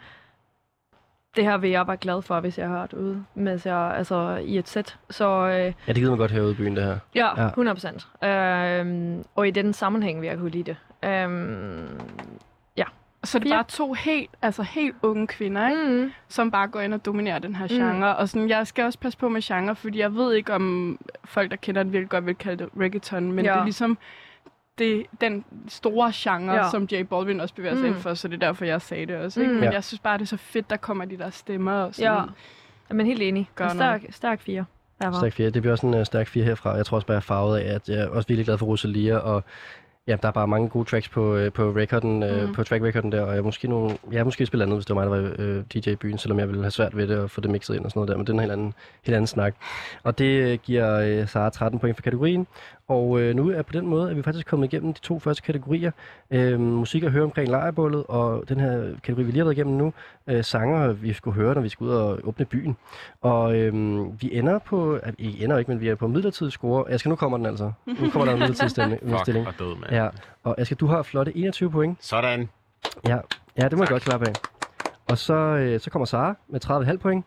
det 1.35 1.43
her 1.43 1.57
vil 1.57 1.69
jeg 1.69 1.87
være 1.87 1.97
glad 1.97 2.21
for, 2.21 2.39
hvis 2.39 2.57
jeg 2.57 2.67
har 2.69 2.81
det 2.87 2.93
ude, 2.93 3.23
mens 3.35 3.65
jeg 3.65 3.93
altså 3.97 4.35
i 4.35 4.57
et 4.57 4.69
sæt. 4.69 4.97
Så 5.09 5.25
øh, 5.47 5.51
Ja, 5.53 5.71
det 5.87 5.95
gider 5.95 6.09
man 6.09 6.17
godt 6.17 6.31
høre 6.31 6.43
ude 6.43 6.51
i 6.51 6.55
byen, 6.55 6.75
det 6.75 6.83
her. 6.83 6.97
Ja, 7.15 7.41
Ja. 7.41 7.47
100 7.47 7.75
procent. 7.75 8.07
Øhm, 8.23 9.23
og 9.35 9.47
i 9.47 9.51
den 9.51 9.73
sammenhæng 9.73 10.21
vil 10.21 10.27
jeg 10.27 10.37
kunne 10.37 10.51
lide 10.51 10.63
det. 11.03 11.09
Øhm, 11.09 11.99
ja. 12.77 12.83
Så 13.23 13.37
er 13.37 13.39
det 13.39 13.47
Fire. 13.47 13.55
bare 13.55 13.63
to 13.67 13.93
helt, 13.93 14.29
altså 14.41 14.63
helt 14.63 14.95
unge 15.03 15.27
kvinder, 15.27 15.69
ikke? 15.69 16.03
Mm. 16.03 16.11
som 16.27 16.51
bare 16.51 16.67
går 16.67 16.79
ind 16.79 16.93
og 16.93 17.05
dominerer 17.05 17.39
den 17.39 17.55
her 17.55 17.63
Mm. 17.65 17.75
genre. 17.75 18.15
Og 18.15 18.29
sådan, 18.29 18.49
jeg 18.49 18.67
skal 18.67 18.85
også 18.85 18.99
passe 18.99 19.19
på 19.19 19.29
med 19.29 19.41
genre, 19.41 19.75
fordi 19.75 19.99
jeg 19.99 20.15
ved 20.15 20.33
ikke, 20.33 20.53
om 20.53 20.97
folk, 21.25 21.51
der 21.51 21.57
kender 21.57 21.83
den, 21.83 21.91
virkelig 21.91 22.09
godt 22.09 22.25
vil 22.25 22.35
kalde 22.35 22.63
det 22.63 22.69
reggaeton, 22.79 23.31
men 23.31 23.45
Ja. 23.45 23.51
det 23.51 23.59
er 23.59 23.63
ligesom 23.63 23.97
det, 24.77 25.05
den 25.21 25.45
store 25.67 26.11
genre, 26.15 26.53
Ja. 26.53 26.63
ja. 26.63 26.69
som 26.71 26.87
J 26.91 27.03
Balvin 27.03 27.39
også 27.41 27.55
bevæger 27.55 27.75
sig 27.75 27.81
Mm. 27.83 27.87
ind 27.87 27.95
for, 27.95 28.13
så 28.13 28.27
det 28.27 28.33
er 28.43 28.47
derfor, 28.47 28.65
jeg 28.65 28.81
sagde 28.81 29.05
det 29.05 29.15
også. 29.15 29.39
Ikke? 29.41 29.53
Mm. 29.53 29.59
Men 29.59 29.63
Ja. 29.69 29.71
jeg 29.71 29.83
synes 29.83 29.99
bare, 29.99 30.17
det 30.17 30.23
er 30.23 30.27
så 30.27 30.37
fedt, 30.37 30.69
der 30.69 30.77
kommer 30.77 31.05
de 31.05 31.17
der 31.17 31.29
stemmer. 31.29 31.73
Og 31.73 31.95
sådan. 31.95 32.29
Ja. 32.89 32.93
Men 32.93 33.05
helt 33.05 33.21
enig. 33.21 33.49
Gør 33.55 33.65
En 33.65 33.71
stærk, 33.75 34.01
stærk 34.09 34.41
fire. 34.41 34.65
Derfor. 35.01 35.19
Stærk 35.19 35.33
4. 35.33 35.49
Det 35.49 35.61
bliver 35.61 35.71
også 35.71 35.87
en 35.87 35.93
uh, 35.93 36.03
stærk 36.03 36.27
4 36.27 36.43
herfra. 36.43 36.69
Jeg 36.75 36.85
tror 36.85 36.95
også 36.95 37.07
bare, 37.07 37.13
jeg 37.13 37.17
er 37.17 37.21
farvet 37.21 37.59
af, 37.59 37.73
at 37.75 37.89
jeg 37.89 37.97
er 37.97 38.07
også 38.07 38.27
virkelig 38.27 38.45
glad 38.45 38.57
for 38.57 38.65
Rosalia, 38.65 39.17
og 39.17 39.43
ja, 40.07 40.15
der 40.21 40.27
er 40.27 40.31
bare 40.31 40.47
mange 40.47 40.69
gode 40.69 40.89
tracks 40.89 41.09
på, 41.09 41.35
øh, 41.35 41.51
på 41.51 41.69
recorden, 41.75 42.23
øh, 42.23 42.47
Mm. 42.47 42.53
på 42.53 42.63
track 42.63 42.83
recorden 42.83 43.11
der, 43.11 43.21
og 43.21 43.35
jeg 43.35 43.43
måske 43.43 43.67
nogle, 43.67 43.97
jeg 44.11 44.19
har 44.19 44.23
måske 44.23 44.45
spillet 44.45 44.63
andet, 44.65 44.77
hvis 44.77 44.85
det 44.85 44.95
var 44.95 45.05
mig, 45.09 45.17
der 45.17 45.21
var 45.29 45.35
øh, 45.39 45.63
DJ 45.73 45.89
i 45.89 45.95
byen, 45.95 46.17
selvom 46.17 46.39
jeg 46.39 46.47
ville 46.47 46.61
have 46.61 46.71
svært 46.71 46.97
ved 46.97 47.07
det 47.07 47.23
at 47.23 47.31
få 47.31 47.41
det 47.41 47.51
mixet 47.51 47.75
ind 47.75 47.85
og 47.85 47.91
sådan 47.91 47.99
noget 47.99 48.09
der, 48.09 48.17
men 48.17 48.27
det 48.27 48.29
er 48.29 48.33
en 48.33 48.39
helt 48.39 48.51
anden, 48.51 48.73
helt 49.03 49.15
anden 49.15 49.27
snak. 49.27 49.55
Og 50.03 50.17
det 50.17 50.25
øh, 50.51 50.59
giver 50.63 50.99
øh, 51.21 51.27
Sara 51.27 51.49
13 51.49 51.79
point 51.79 51.97
for 51.97 52.01
kategorien, 52.03 52.47
og 52.87 53.21
øh, 53.21 53.35
nu 53.35 53.49
er 53.49 53.61
på 53.61 53.73
den 53.73 53.87
måde, 53.87 54.09
at 54.09 54.17
vi 54.17 54.23
faktisk 54.23 54.47
kommet 54.47 54.73
igennem 54.73 54.93
de 54.93 54.99
to 54.99 55.19
første 55.19 55.43
kategorier. 55.43 55.91
Øh, 56.31 56.59
musik 56.59 57.03
at 57.03 57.11
høre 57.11 57.23
omkring 57.23 57.49
lejrebålet, 57.49 58.03
og 58.07 58.49
den 58.49 58.59
her 58.59 58.81
kategori, 59.03 59.23
vi 59.23 59.31
lige 59.31 59.37
har 59.37 59.45
været 59.45 59.57
igennem 59.57 59.75
nu, 59.77 59.93
øh, 60.27 60.43
sanger, 60.43 60.93
vi 60.93 61.13
skulle 61.13 61.35
høre, 61.35 61.55
når 61.55 61.61
vi 61.61 61.69
skal 61.69 61.83
ud 61.83 61.89
og 61.89 62.19
åbne 62.23 62.45
byen. 62.45 62.77
Og 63.21 63.55
øh, 63.55 63.73
vi 64.21 64.29
ender 64.37 64.59
på, 64.59 64.93
at 65.03 65.13
vi 65.17 65.43
ender 65.43 65.57
ikke, 65.57 65.71
men 65.71 65.81
vi 65.81 65.87
er 65.89 65.95
på 65.95 66.07
midlertidig 66.07 66.51
score. 66.51 66.99
Skal 66.99 67.09
nu 67.09 67.15
kommer 67.15 67.37
den 67.37 67.45
altså. 67.45 67.71
Nu 67.85 68.09
kommer 68.09 68.25
der 68.25 68.33
en 68.33 68.39
midlertidig 68.39 68.71
stilling. 68.71 69.01
Fuck, 69.25 69.27
og 69.47 69.53
død, 69.59 69.75
mand. 69.75 69.91
Ja, 69.91 70.09
og 70.43 70.59
Asger, 70.59 70.75
du 70.75 70.85
har 70.87 71.03
flotte 71.03 71.37
21 71.37 71.71
point. 71.71 71.97
Sådan. 72.01 72.49
Ja, 73.07 73.17
ja 73.57 73.63
det 73.63 73.77
må 73.77 73.83
jeg 73.83 73.89
godt 73.89 74.03
klappe 74.03 74.27
af. 74.27 74.33
Og 75.09 75.17
så, 75.17 75.33
øh, 75.33 75.79
så 75.79 75.89
kommer 75.89 76.05
Sara 76.05 76.35
med 76.47 76.65
30,5 76.65 76.97
point. 76.97 77.25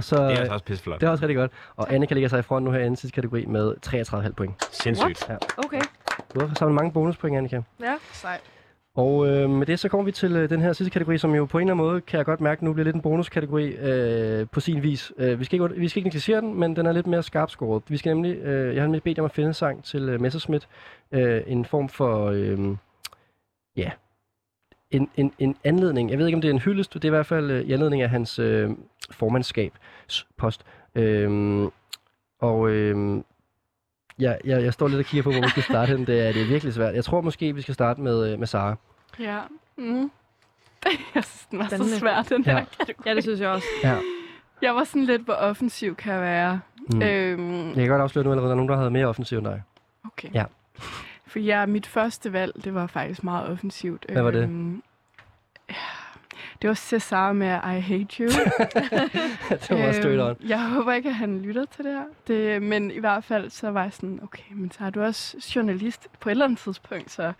Og 0.00 0.04
så, 0.04 0.16
Det 0.16 0.24
er 0.24 0.28
altså 0.38 0.52
også 0.52 0.64
pisseflot. 0.64 1.00
det 1.00 1.06
er 1.06 1.10
også 1.10 1.22
rigtig 1.22 1.36
godt. 1.36 1.50
Og 1.76 1.94
Annika 1.94 2.14
ligger 2.14 2.28
sig 2.28 2.38
i 2.38 2.42
front 2.42 2.64
nu 2.64 2.70
her 2.70 2.80
i 2.80 2.84
den 2.84 2.96
sidste 2.96 3.14
kategori 3.14 3.44
med 3.44 3.74
33,5 4.26 4.32
point. 4.32 4.54
Sindssygt. 4.74 5.28
Ja. 5.28 5.36
Okay. 5.58 5.80
Du 6.34 6.40
har 6.46 6.54
samlet 6.54 6.74
mange 6.74 6.92
bonuspoint, 6.92 7.36
Annika. 7.36 7.60
Ja. 7.80 7.94
Sejt. 8.12 8.40
Og 8.94 9.26
øh, 9.28 9.50
med 9.50 9.66
det 9.66 9.78
så 9.78 9.88
kommer 9.88 10.04
vi 10.04 10.12
til 10.12 10.36
øh, 10.36 10.50
den 10.50 10.60
her 10.60 10.72
sidste 10.72 10.90
kategori, 10.92 11.18
som 11.18 11.34
jo 11.34 11.44
på 11.44 11.58
en 11.58 11.62
eller 11.62 11.74
anden 11.74 11.86
måde, 11.86 12.00
kan 12.00 12.16
jeg 12.18 12.26
godt 12.26 12.40
mærke, 12.40 12.64
nu 12.64 12.72
bliver 12.72 12.84
lidt 12.84 12.96
en 12.96 13.02
bonuskategori 13.02 13.66
øh, 13.68 14.46
på 14.52 14.60
sin 14.60 14.82
vis. 14.82 15.12
Øh, 15.18 15.40
vi, 15.40 15.44
skal 15.44 15.62
ikke, 15.62 15.80
vi 15.80 15.88
skal 15.88 16.00
ikke 16.00 16.08
negligere 16.16 16.40
den, 16.40 16.54
men 16.60 16.76
den 16.76 16.86
er 16.86 16.92
lidt 16.92 17.06
mere 17.06 17.22
skarpskåret. 17.22 17.82
Vi 17.88 17.96
skal 17.96 18.10
nemlig, 18.14 18.36
øh, 18.36 18.74
jeg 18.74 18.82
har 18.82 18.86
nemlig 18.86 19.02
bedt 19.02 19.18
jer 19.18 19.22
om 19.22 19.24
at 19.24 19.32
finde 19.32 19.46
en 19.48 19.54
sang 19.54 19.84
til 19.84 20.08
øh, 20.08 20.20
Messerschmidt. 20.20 20.68
Øh, 21.12 21.42
en 21.46 21.64
form 21.64 21.88
for, 21.88 22.26
øh, 22.26 22.58
ja, 23.76 23.90
en, 24.90 25.10
en, 25.16 25.32
en 25.38 25.56
anledning. 25.64 26.10
Jeg 26.10 26.18
ved 26.18 26.26
ikke, 26.26 26.36
om 26.36 26.40
det 26.40 26.48
er 26.48 26.52
en 26.54 26.58
hyldest, 26.60 26.94
det 26.94 27.04
er 27.04 27.08
i 27.08 27.10
hvert 27.10 27.26
fald 27.26 27.50
øh, 27.50 27.60
i 27.60 27.72
anledning 27.72 28.02
af 28.02 28.10
hans 28.10 28.38
øh, 28.38 28.70
formandskabspost. 29.10 30.64
Øh, 30.94 31.68
og 32.40 32.70
øh, 32.70 33.22
jeg, 34.18 34.38
jeg, 34.44 34.62
jeg 34.64 34.72
står 34.72 34.88
lidt 34.88 34.98
og 34.98 35.04
kigger 35.04 35.22
på, 35.22 35.30
hvor 35.32 35.40
vi 35.42 35.48
skal 35.48 35.62
starte 35.62 35.90
hen. 35.96 36.06
Det 36.06 36.20
er, 36.28 36.32
det 36.32 36.42
er 36.42 36.46
virkelig 36.46 36.74
svært. 36.74 36.94
Jeg 36.94 37.04
tror 37.04 37.20
måske, 37.20 37.54
vi 37.54 37.62
skal 37.62 37.74
starte 37.74 38.00
med, 38.00 38.32
øh, 38.32 38.38
med 38.38 38.46
Sara. 38.46 38.76
Ja. 39.20 39.38
Mm. 39.78 40.10
Jeg 41.14 41.24
synes, 41.24 41.46
den 41.50 41.58
var 41.58 41.66
Spændende. 41.66 41.92
så 41.92 41.98
svær, 41.98 42.22
den 42.22 42.42
Ja. 42.46 42.58
her 42.58 42.64
kategori. 42.78 43.02
Ja, 43.08 43.14
det 43.14 43.22
synes 43.22 43.40
jeg 43.40 43.48
også. 43.48 43.66
Ja. 43.84 43.96
Jeg 44.62 44.74
var 44.74 44.84
sådan 44.84 45.04
lidt, 45.04 45.22
hvor 45.22 45.34
offensiv 45.34 45.96
kan 45.96 46.12
jeg 46.12 46.20
være. 46.22 46.60
Mm. 46.92 47.02
Øhm, 47.02 47.66
Jeg 47.68 47.74
kan 47.76 47.88
godt 47.88 48.02
afsløre 48.02 48.24
nu 48.24 48.30
allerede, 48.30 48.48
der 48.48 48.52
er 48.54 48.56
nogen, 48.56 48.68
der 48.68 48.76
havde 48.76 48.90
mere 48.90 49.06
offensiv 49.06 49.38
end 49.38 49.46
dig. 49.46 49.62
Okay. 50.04 50.28
Ja. 50.34 50.44
For 51.30 51.38
ja, 51.38 51.66
mit 51.66 51.86
første 51.86 52.32
valg, 52.32 52.64
det 52.64 52.74
var 52.74 52.86
faktisk 52.86 53.24
meget 53.24 53.48
offensivt. 53.48 54.06
Hvad 54.08 54.22
var 54.22 54.30
det? 54.30 54.42
Øhm, 54.42 54.82
ja, 55.68 55.74
det 56.62 56.68
var 56.68 56.74
Cesar 56.74 57.32
med 57.32 57.48
I 57.48 57.80
Hate 57.80 58.22
You. 58.22 58.28
det 59.68 59.70
var 59.70 59.92
straight 59.92 60.20
on. 60.20 60.48
Jeg 60.48 60.70
håber 60.70 60.92
ikke, 60.92 61.08
at 61.08 61.14
han 61.14 61.40
lytter 61.40 61.64
til 61.64 61.84
det 61.84 61.92
her. 61.92 62.04
Det, 62.26 62.62
men 62.62 62.90
i 62.90 62.98
hvert 62.98 63.24
fald, 63.24 63.50
så 63.50 63.70
var 63.70 63.82
jeg 63.82 63.92
sådan, 63.92 64.20
okay, 64.22 64.42
men 64.54 64.70
så 64.70 64.84
er 64.84 64.90
du 64.90 65.02
også 65.02 65.52
journalist 65.56 66.08
på 66.20 66.28
et 66.28 66.30
eller 66.30 66.44
andet 66.44 66.58
tidspunkt, 66.58 67.10
så 67.10 67.22
en 67.22 67.32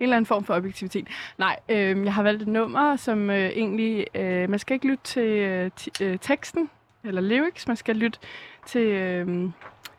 eller 0.00 0.16
anden 0.16 0.26
form 0.26 0.44
for 0.44 0.54
objektivitet. 0.54 1.08
Nej, 1.38 1.58
øh, 1.68 2.04
jeg 2.04 2.14
har 2.14 2.22
valgt 2.22 2.42
et 2.42 2.48
nummer, 2.48 2.96
som 2.96 3.30
øh, 3.30 3.36
egentlig, 3.36 4.06
øh, 4.14 4.50
man 4.50 4.58
skal 4.58 4.74
ikke 4.74 4.86
lytte 4.86 5.04
til 5.04 5.28
øh, 5.28 5.70
øh, 6.00 6.18
teksten 6.20 6.70
eller 7.04 7.20
lyrics, 7.20 7.68
man 7.68 7.76
skal 7.76 7.96
lytte 7.96 8.18
til, 8.66 8.86
øh, 8.86 9.44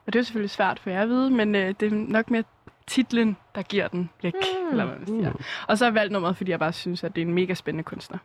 og 0.06 0.14
det 0.14 0.16
er 0.16 0.20
jo 0.20 0.24
selvfølgelig 0.24 0.50
svært 0.52 0.80
for 0.80 0.90
jer 0.90 1.02
at 1.02 1.10
vide, 1.10 1.32
men 1.32 1.56
øh, 1.56 1.74
det 1.80 1.94
er 1.94 1.96
nok 1.96 2.32
mere 2.32 2.44
titlen, 2.88 3.38
der 3.56 3.62
giver 3.62 3.88
den 3.88 4.10
blik, 4.20 4.34
mm. 4.34 4.70
eller 4.72 4.86
hvad 4.86 4.98
man 4.98 5.08
siger. 5.08 5.32
Og 5.68 5.78
så 5.78 5.86
har 5.86 5.92
jeg 5.92 5.96
valgt 5.96 6.14
nummeret, 6.14 6.38
fordi 6.38 6.52
jeg 6.52 6.60
bare 6.60 6.74
synes, 6.74 7.04
at 7.04 7.16
det 7.16 7.22
er 7.22 7.26
en 7.26 7.34
mega 7.34 7.54
spændende 7.54 7.84
kunstner. 7.84 8.18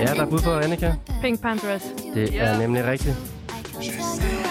Ja, 0.00 0.14
der 0.14 0.22
er 0.22 0.30
bud 0.30 0.38
på 0.44 0.50
Annika. 0.50 0.92
Pink 1.20 1.42
Panthers. 1.42 1.82
Det 2.14 2.40
er 2.40 2.58
nemlig 2.58 2.84
rigtigt. 2.84 3.16
I 3.82 4.43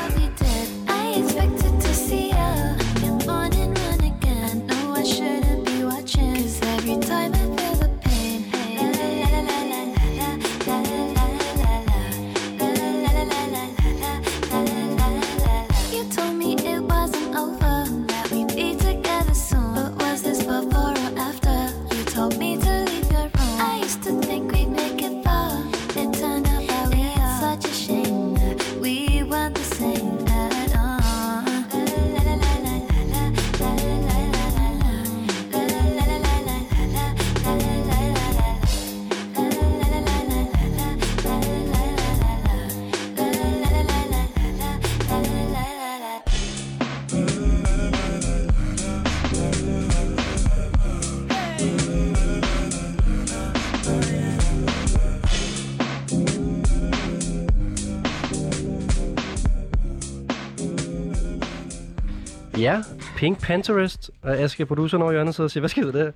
Pink 63.24 63.42
Panterist. 63.42 64.12
Og 64.22 64.38
Aske, 64.38 64.66
produceren 64.66 65.02
over 65.02 65.12
i 65.12 65.16
hjørnet, 65.16 65.36
sidder 65.36 65.46
og 65.48 65.52
siger, 65.52 65.62
hvad 65.62 65.70
sker 65.70 65.84
der 65.84 65.92
der? 65.92 66.12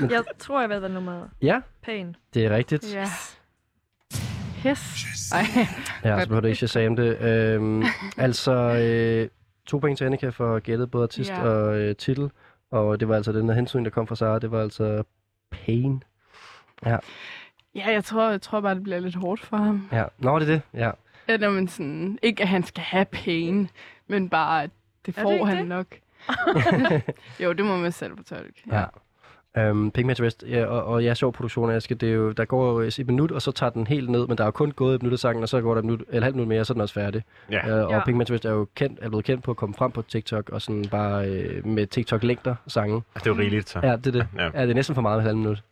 Jeg 0.14 0.22
tror, 0.38 0.60
jeg 0.60 0.68
ved, 0.70 0.78
hvad 0.78 0.88
nummeret 0.88 1.22
er. 1.22 1.28
Ja, 1.42 1.60
Pain. 1.82 2.16
det 2.34 2.44
er 2.46 2.50
rigtigt. 2.56 2.94
Ja. 2.94 3.04
Yes. 4.66 5.32
Ej. 5.32 5.44
Ja, 6.04 6.20
så 6.20 6.26
behøver 6.28 6.40
du 6.40 6.46
ikke 6.46 6.56
shazam 6.66 6.96
det. 6.96 7.20
Øhm, 7.22 7.82
altså, 8.16 8.52
øh, 8.52 9.28
to 9.66 9.78
point 9.78 9.98
til 9.98 10.04
Annika 10.04 10.28
for 10.28 10.58
gættet 10.58 10.90
både 10.90 11.02
artist 11.02 11.30
Ja. 11.30 11.42
og 11.42 11.78
øh, 11.80 11.96
titel. 11.96 12.30
Og 12.70 13.00
det 13.00 13.08
var 13.08 13.16
altså 13.16 13.32
den 13.32 13.48
her 13.48 13.54
hensyn, 13.56 13.84
der 13.84 13.90
kom 13.90 14.06
fra 14.06 14.14
Sara. 14.16 14.38
Det 14.38 14.50
var 14.50 14.62
altså 14.62 15.02
Pain. 15.50 16.02
Ja, 16.86 16.96
Ja, 17.74 17.90
jeg 17.92 18.04
tror, 18.04 18.30
jeg 18.30 18.42
tror 18.42 18.60
bare, 18.60 18.74
det 18.74 18.82
bliver 18.82 19.00
lidt 19.00 19.14
hårdt 19.14 19.40
for 19.40 19.56
ham. 19.56 19.88
ja. 19.92 20.04
Nå, 20.18 20.38
det 20.38 20.48
er 20.48 20.52
det. 20.52 20.62
Ja. 20.74 20.90
Ja, 21.28 21.36
når 21.36 21.50
man 21.50 21.68
sådan, 21.68 22.18
ikke 22.22 22.42
at 22.42 22.48
han 22.48 22.62
skal 22.64 22.82
have 22.84 23.04
pain, 23.04 23.68
men 24.08 24.28
bare, 24.28 24.62
at 24.62 24.70
det 25.06 25.14
det 25.14 25.22
får 25.22 25.32
ikke 25.32 25.46
han 25.46 25.56
det? 25.56 25.68
nok. 25.68 26.00
jo, 27.42 27.52
det 27.52 27.64
må 27.64 27.76
man 27.80 27.92
selv 27.92 28.16
fortolke. 28.16 28.62
Ja. 28.66 28.86
Um, 29.58 29.90
Pink 29.90 30.06
Match 30.06 30.22
Rest, 30.22 30.44
ja, 30.48 30.64
og, 30.66 30.84
og 30.84 31.04
ja, 31.04 31.14
sjov 31.14 31.32
produktion, 31.32 31.70
Aske, 31.70 31.94
det 31.94 32.08
er 32.08 32.12
jo, 32.12 32.32
der 32.32 32.44
går 32.44 32.72
jo 32.72 32.78
et 32.78 33.02
minut, 33.06 33.30
og 33.30 33.42
så 33.42 33.52
tager 33.52 33.70
den 33.70 33.86
helt 33.86 34.10
ned, 34.10 34.26
men 34.26 34.38
der 34.38 34.44
er 34.44 34.46
jo 34.46 34.50
kun 34.50 34.70
gået 34.70 34.94
et 34.94 35.02
minut 35.02 35.12
af 35.12 35.18
sangen, 35.18 35.42
og 35.42 35.48
så 35.48 35.60
går 35.60 35.74
der 35.74 35.78
et 35.78 35.84
minut, 35.84 36.02
eller 36.08 36.22
halvt 36.22 36.36
minut 36.36 36.48
mere, 36.48 36.60
og 36.60 36.66
så 36.66 36.72
er 36.72 36.74
den 36.74 36.80
også 36.82 36.94
færdig. 36.94 37.22
Ja. 37.50 37.80
Uh, 37.82 37.86
og 37.86 37.92
Ja. 37.92 38.04
Pink 38.04 38.16
Match 38.16 38.32
Rest 38.32 38.44
er 38.44 38.50
jo 38.50 38.66
kendt, 38.74 38.98
er 39.02 39.08
blevet 39.08 39.24
kendt 39.24 39.44
på 39.44 39.50
at 39.50 39.56
komme 39.56 39.74
frem 39.74 39.90
på 39.92 40.02
TikTok, 40.02 40.48
og 40.50 40.62
sådan 40.62 40.84
bare 40.90 41.28
øh, 41.28 41.66
med 41.66 41.86
TikTok-længder 41.86 42.54
sange. 42.66 42.94
Det 43.14 43.26
er 43.26 43.30
jo 43.30 43.36
rigeligt, 43.38 43.68
så. 43.68 43.80
Ja, 43.82 43.96
det 43.96 44.06
er 44.06 44.10
det. 44.10 44.26
Ja. 44.36 44.44
Ja, 44.54 44.62
det 44.62 44.70
er 44.70 44.74
næsten 44.74 44.94
for 44.94 45.02
meget 45.02 45.16
med 45.16 45.22
et 45.22 45.26
halvt 45.26 45.38
minut. 45.38 45.62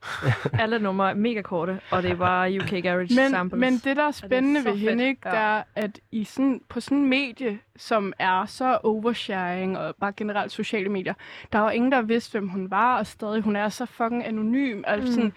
Alle 0.62 0.79
numre 0.79 1.11
er 1.11 1.14
mega 1.14 1.43
korte, 1.43 1.81
og 1.91 2.03
det 2.03 2.11
er 2.11 2.16
bare 2.16 2.57
UK 2.61 2.83
Garage 2.83 3.14
Men, 3.14 3.31
samples. 3.31 3.61
men 3.61 3.72
det, 3.85 3.97
der 3.97 4.07
er 4.07 4.11
spændende 4.11 4.62
så 4.62 4.70
ved 4.70 4.76
hende, 4.79 4.93
fedt. 4.93 5.09
ikke, 5.09 5.20
Ja. 5.24 5.31
der 5.31 5.37
er, 5.39 5.62
at 5.74 6.01
i 6.12 6.24
sådan, 6.24 6.61
på 6.68 6.81
sådan 6.81 6.99
en 6.99 7.09
medie, 7.09 7.59
som 7.76 8.12
er 8.18 8.47
så 8.47 8.79
oversharing, 8.83 9.79
og 9.79 9.95
bare 10.01 10.12
generelt 10.16 10.53
sociale 10.53 10.89
medier, 10.89 11.14
der 11.53 11.59
var 11.59 11.70
ingen, 11.70 11.93
der 11.93 12.03
vidste, 12.03 12.33
hvem 12.33 12.49
hun 12.49 12.70
var, 12.70 12.99
og 12.99 13.07
stadig 13.07 13.43
hun 13.43 13.57
er 13.57 13.68
så 13.73 13.87
fucking 13.87 14.27
anonym. 14.27 14.83
Altså, 14.87 15.07
Mm. 15.09 15.12
sådan, 15.14 15.33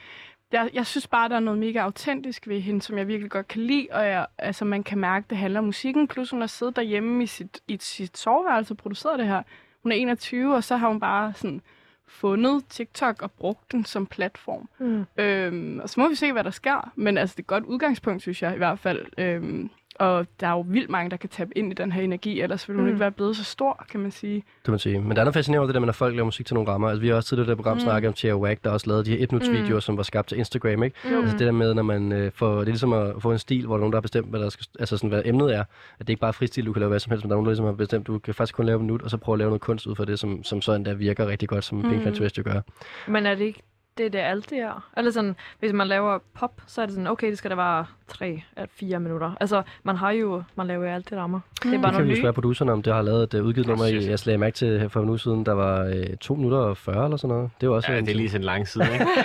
jeg, 0.52 0.70
jeg 0.74 0.86
synes 0.86 1.08
bare, 1.08 1.30
der 1.30 1.36
er 1.36 1.40
noget 1.40 1.60
mega 1.60 1.80
autentisk 1.80 2.48
ved 2.48 2.60
hende, 2.62 2.82
som 2.82 2.98
jeg 2.98 3.08
virkelig 3.08 3.32
godt 3.32 3.48
kan 3.48 3.62
lide, 3.62 3.88
og 3.92 4.06
jeg, 4.08 4.26
altså, 4.38 4.66
man 4.66 4.84
kan 4.84 4.98
mærke, 4.98 5.26
det 5.30 5.38
handler 5.38 5.60
om 5.60 5.66
musikken, 5.66 6.08
plus 6.08 6.30
hun 6.30 6.40
har 6.40 6.48
siddet 6.48 6.76
derhjemme 6.76 7.24
i 7.24 7.28
sit, 7.28 7.60
i 7.68 7.78
sit 7.82 8.18
soveværelse 8.18 8.74
og 8.74 8.78
produceret 8.78 9.20
det 9.20 9.28
her. 9.28 9.44
Hun 9.84 9.92
er 9.92 9.96
21, 9.96 10.56
og 10.56 10.64
så 10.64 10.76
har 10.78 10.88
hun 10.88 11.00
bare 11.00 11.34
sådan 11.36 11.62
fundet 12.08 12.66
TikTok 12.70 13.22
og 13.22 13.32
brugt 13.32 13.72
den 13.72 13.86
som 13.86 14.06
platform. 14.06 14.70
Mm. 14.80 15.06
Øhm, 15.18 15.80
og 15.84 15.90
så 15.90 16.00
må 16.00 16.10
vi 16.10 16.16
se, 16.16 16.32
hvad 16.32 16.44
der 16.44 16.50
sker. 16.50 16.92
Men 16.96 17.18
altså, 17.18 17.34
det 17.34 17.40
er 17.40 17.44
et 17.44 17.48
godt 17.48 17.64
udgangspunkt, 17.64 18.22
synes 18.22 18.42
jeg 18.42 18.54
i 18.54 18.58
hvert 18.58 18.80
fald. 18.80 19.06
Øhm, 19.18 19.70
og 20.02 20.28
der 20.40 20.48
er 20.48 20.52
jo 20.52 20.66
vildt 20.68 20.90
mange, 20.90 21.10
der 21.12 21.18
kan 21.18 21.30
tabe 21.30 21.58
ind 21.58 21.72
i 21.72 21.76
den 21.76 21.92
her 21.92 22.02
energi, 22.02 22.42
ellers 22.42 22.68
ville 22.68 22.78
hun 22.78 22.86
Mm. 22.86 22.90
ikke 22.90 23.00
være 23.00 23.12
blevet 23.12 23.36
så 23.38 23.44
stor, 23.44 23.86
kan 23.92 24.00
man 24.00 24.12
sige. 24.12 24.36
Det 24.36 24.68
må 24.68 24.72
man 24.72 24.80
sige. 24.80 25.00
Men 25.00 25.12
der 25.12 25.18
er 25.22 25.24
noget 25.24 25.34
fascinerende 25.34 25.68
det 25.68 25.74
der 25.74 25.80
med, 25.80 25.86
når 25.86 25.94
folk 25.94 26.16
laver 26.16 26.26
musik 26.26 26.46
til 26.46 26.54
nogle 26.54 26.70
rammer. 26.72 26.88
Altså, 26.90 27.02
vi 27.02 27.08
har 27.08 27.16
også 27.16 27.30
tidligere 27.30 27.48
i 27.48 27.50
det 27.50 27.58
program 27.58 27.78
Mm. 27.78 27.82
snakket 27.82 28.08
om 28.08 28.14
Tia 28.14 28.36
Wack, 28.38 28.64
der 28.64 28.70
også 28.70 28.88
lavede 28.88 29.06
de 29.06 29.12
her 29.18 29.24
et 29.24 29.32
Mm. 29.32 29.40
videoer, 29.54 29.80
som 29.80 29.98
var 29.98 30.04
skabt 30.04 30.28
til 30.28 30.38
Instagram, 30.38 30.84
ikke? 30.84 30.96
Mm. 31.06 31.16
Altså 31.16 31.38
det 31.38 31.46
der 31.46 31.52
med, 31.52 31.74
når 31.74 31.84
man 31.84 32.12
øh, 32.12 32.32
får, 32.36 32.52
det 32.54 32.60
er 32.62 32.66
ligesom 32.66 32.94
at 32.94 33.14
få 33.20 33.32
en 33.32 33.40
stil, 33.40 33.66
hvor 33.66 33.76
der 33.76 33.78
er 33.78 33.82
nogen, 33.82 33.92
der 33.92 33.98
har 33.98 34.02
bestemt, 34.02 34.30
hvad, 34.30 34.40
der 34.40 34.50
skal, 34.50 34.66
altså 34.80 34.98
sådan, 34.98 35.10
hvad 35.10 35.22
emnet 35.26 35.56
er. 35.56 35.60
At 35.60 35.68
det 36.00 36.10
ikke 36.10 36.20
bare 36.20 36.28
er 36.30 36.32
fristil, 36.34 36.66
du 36.66 36.74
kan 36.74 36.80
lave 36.80 36.90
hvad 36.90 37.00
som 37.00 37.12
helst, 37.12 37.26
men 37.26 37.30
der 37.30 37.36
er 37.36 37.38
nogen, 37.38 37.46
der 37.46 37.52
ligesom 37.52 37.66
har 37.66 37.74
bestemt, 37.74 38.08
du 38.08 38.20
kan 38.20 38.34
faktisk 38.34 38.56
kun 38.56 38.66
lave 38.66 38.76
en 38.80 38.86
minut, 38.86 39.02
og 39.02 39.10
så 39.10 39.18
prøve 39.18 39.34
at 39.34 39.40
lave 39.40 39.50
noget 39.50 39.62
kunst 39.62 39.88
ud 39.88 39.96
fra 39.96 40.06
det, 40.06 40.20
som, 40.20 40.44
som 40.44 40.62
sådan 40.62 40.86
der 40.86 40.94
virker 40.94 41.28
rigtig 41.28 41.50
godt, 41.50 41.64
som 41.64 41.78
mm. 41.78 41.90
Pink 41.90 42.38
jo 42.38 42.44
gør. 42.44 42.62
Men 43.08 43.26
er 43.26 43.36
det 43.36 43.46
ikke 43.46 43.62
det, 44.04 44.14
det 44.14 44.20
altid 44.20 44.58
er? 44.58 44.90
Eller 44.98 45.12
sådan, 45.12 45.36
hvis 45.60 45.74
man 45.74 45.88
laver 45.88 46.20
pop, 46.34 46.62
så 46.68 46.82
er 46.82 46.86
det 46.86 46.94
sådan, 46.96 47.08
okay, 47.08 47.30
det 47.30 47.38
skal 47.38 47.52
da 47.52 47.56
være 47.56 47.86
tre 48.08 48.44
eller 48.58 48.68
fire 48.76 49.00
minutter. 49.00 49.32
Altså, 49.40 49.64
man 49.84 49.96
har 49.96 50.12
jo, 50.12 50.44
man 50.56 50.68
laver 50.68 50.86
jo 50.86 50.92
alt 50.94 51.10
det 51.10 51.18
rammer. 51.18 51.40
Det 51.64 51.74
er 51.74 51.76
Mm. 51.78 51.82
bare 51.82 51.92
Det 51.92 51.98
kan 51.98 52.08
vi 52.08 52.12
jo 52.14 52.18
spørge 52.22 52.34
producerne 52.34 52.72
om. 52.72 52.82
Det 52.82 52.94
har 52.94 53.02
lavet 53.02 53.24
et 53.24 53.40
uh, 53.40 53.46
udgivet 53.46 53.68
nummer, 53.68 53.86
jeg 53.86 54.18
lagde 54.26 54.38
mærke 54.38 54.56
til 54.56 54.80
her 54.80 54.88
for 54.88 55.02
en 55.02 55.10
uge 55.10 55.20
siden, 55.20 55.46
der 55.46 55.54
var 55.54 55.84
øh, 55.86 56.18
2 56.18 56.36
minutter 56.36 56.58
og 56.58 56.78
40 56.78 57.04
eller 57.04 57.18
sådan 57.18 57.36
noget. 57.36 57.52
Det 57.62 57.70
var 57.70 57.76
også 57.76 57.92
Ja, 57.92 57.98
en 57.98 58.06
det 58.06 58.12
er 58.12 58.16
lige 58.16 58.30
sådan 58.30 58.42
en 58.42 58.46
lang 58.46 58.68
side, 58.68 58.84
ikke? 58.94 59.06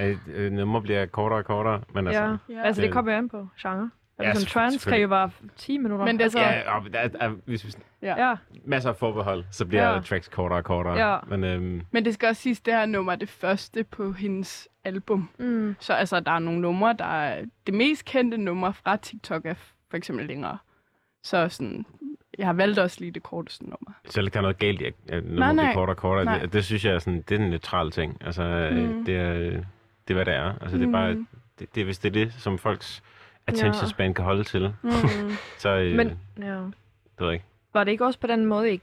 Øh, 0.00 0.16
øh, 0.34 0.52
Nummer 0.52 0.80
bliver 0.80 1.06
kortere 1.06 1.38
og 1.38 1.44
kortere, 1.44 1.80
men 1.94 2.06
altså... 2.06 2.22
Ja. 2.22 2.28
Ja. 2.28 2.62
Altså, 2.64 2.82
det 2.82 2.86
Det- 2.88 2.94
kommer 2.94 3.12
jo 3.12 3.18
an 3.18 3.28
på 3.28 3.48
genre. 3.62 3.90
Ja, 4.20 4.24
Altså, 4.28 4.94
jo 5.02 5.08
være 5.08 5.30
10 5.56 5.78
minutter. 5.78 6.04
Men 6.04 6.16
det 6.18 6.22
altså, 6.22 6.38
skal- 6.38 6.62
Ja, 6.66 6.76
og 6.76 6.92
der, 6.92 6.98
er- 6.98 7.08
er, 7.20 7.28
hvis 7.44 7.64
vi 7.66 7.72
ja. 8.02 8.34
masser 8.64 8.90
af 8.90 8.96
forbehold, 8.96 9.44
så 9.50 9.66
bliver 9.66 9.92
Ja. 9.94 10.00
tracks 10.00 10.28
kortere 10.28 10.58
og 10.58 10.64
kortere. 10.64 11.10
Ja. 11.12 11.18
Men 11.28 11.44
øhm, 11.44 11.82
Men 11.90 12.04
det 12.04 12.14
skal 12.14 12.28
også 12.28 12.42
siges, 12.42 12.60
det 12.60 12.74
her 12.74 12.86
nummer 12.86 13.12
er 13.12 13.16
det 13.16 13.28
første 13.28 13.84
på 13.84 14.12
hendes 14.12 14.68
album. 14.84 15.28
Mm. 15.38 15.76
Så 15.80 15.92
altså, 15.92 16.20
der 16.20 16.30
er 16.30 16.38
nogle 16.38 16.60
numre, 16.60 16.92
der 16.98 17.04
er... 17.04 17.44
Det 17.66 17.74
mest 17.74 18.04
kendte 18.04 18.36
nummer 18.36 18.72
fra 18.72 18.96
TikTok 18.96 19.46
er 19.46 19.54
for 19.90 19.96
eksempel 19.96 20.26
længere. 20.26 20.58
Så 21.22 21.48
sådan... 21.48 21.86
Jeg 22.38 22.46
har 22.46 22.52
valgt 22.52 22.78
også 22.78 22.96
lige 23.00 23.10
det 23.12 23.22
korteste 23.22 23.64
nummer. 23.64 23.90
så 24.08 24.22
der 24.22 24.28
kan 24.30 24.42
noget 24.42 24.58
galt 24.58 24.80
i, 24.80 24.84
at 24.84 25.24
nummer 25.24 25.52
Nej, 25.52 25.52
bliver 25.52 25.74
kortere 25.74 25.92
og 25.94 25.96
kortere. 25.96 26.24
Nej. 26.24 26.38
Det, 26.38 26.52
det, 26.52 26.64
synes 26.64 26.84
jeg 26.84 26.94
er 26.94 26.98
sådan, 26.98 27.24
det 27.28 27.40
er 27.40 27.44
en 27.44 27.50
neutral 27.50 27.90
ting. 27.90 28.16
Altså, 28.20 28.68
mm. 28.72 28.78
Mm. 28.78 29.04
det, 29.04 29.16
er, 29.16 29.32
det 29.34 29.60
er, 30.10 30.14
hvad 30.14 30.24
det 30.24 30.34
er. 30.34 30.54
Altså, 30.60 30.78
det 30.78 30.86
er 30.88 30.92
bare, 30.92 31.14
Mm. 31.14 31.26
det, 31.58 31.74
det 31.74 31.80
er 31.80 31.84
hvis 31.84 31.98
det 31.98 32.08
er 32.08 32.12
det, 32.24 32.32
som 32.32 32.58
folks 32.58 33.02
attention 33.48 33.82
Ja. 33.84 33.88
span 33.88 34.14
kan 34.14 34.24
holde 34.24 34.44
til, 34.44 34.74
Mm. 34.82 34.90
så 35.58 35.68
øh, 35.68 35.96
Men, 35.96 36.08
det 36.08 36.16
ja. 36.38 36.52
ved 36.54 36.70
jeg 37.20 37.32
ikke. 37.32 37.44
Var 37.74 37.84
det 37.84 37.90
ikke 37.92 38.04
også 38.04 38.18
på 38.20 38.26
den 38.26 38.46
måde 38.46 38.72
i, 38.72 38.80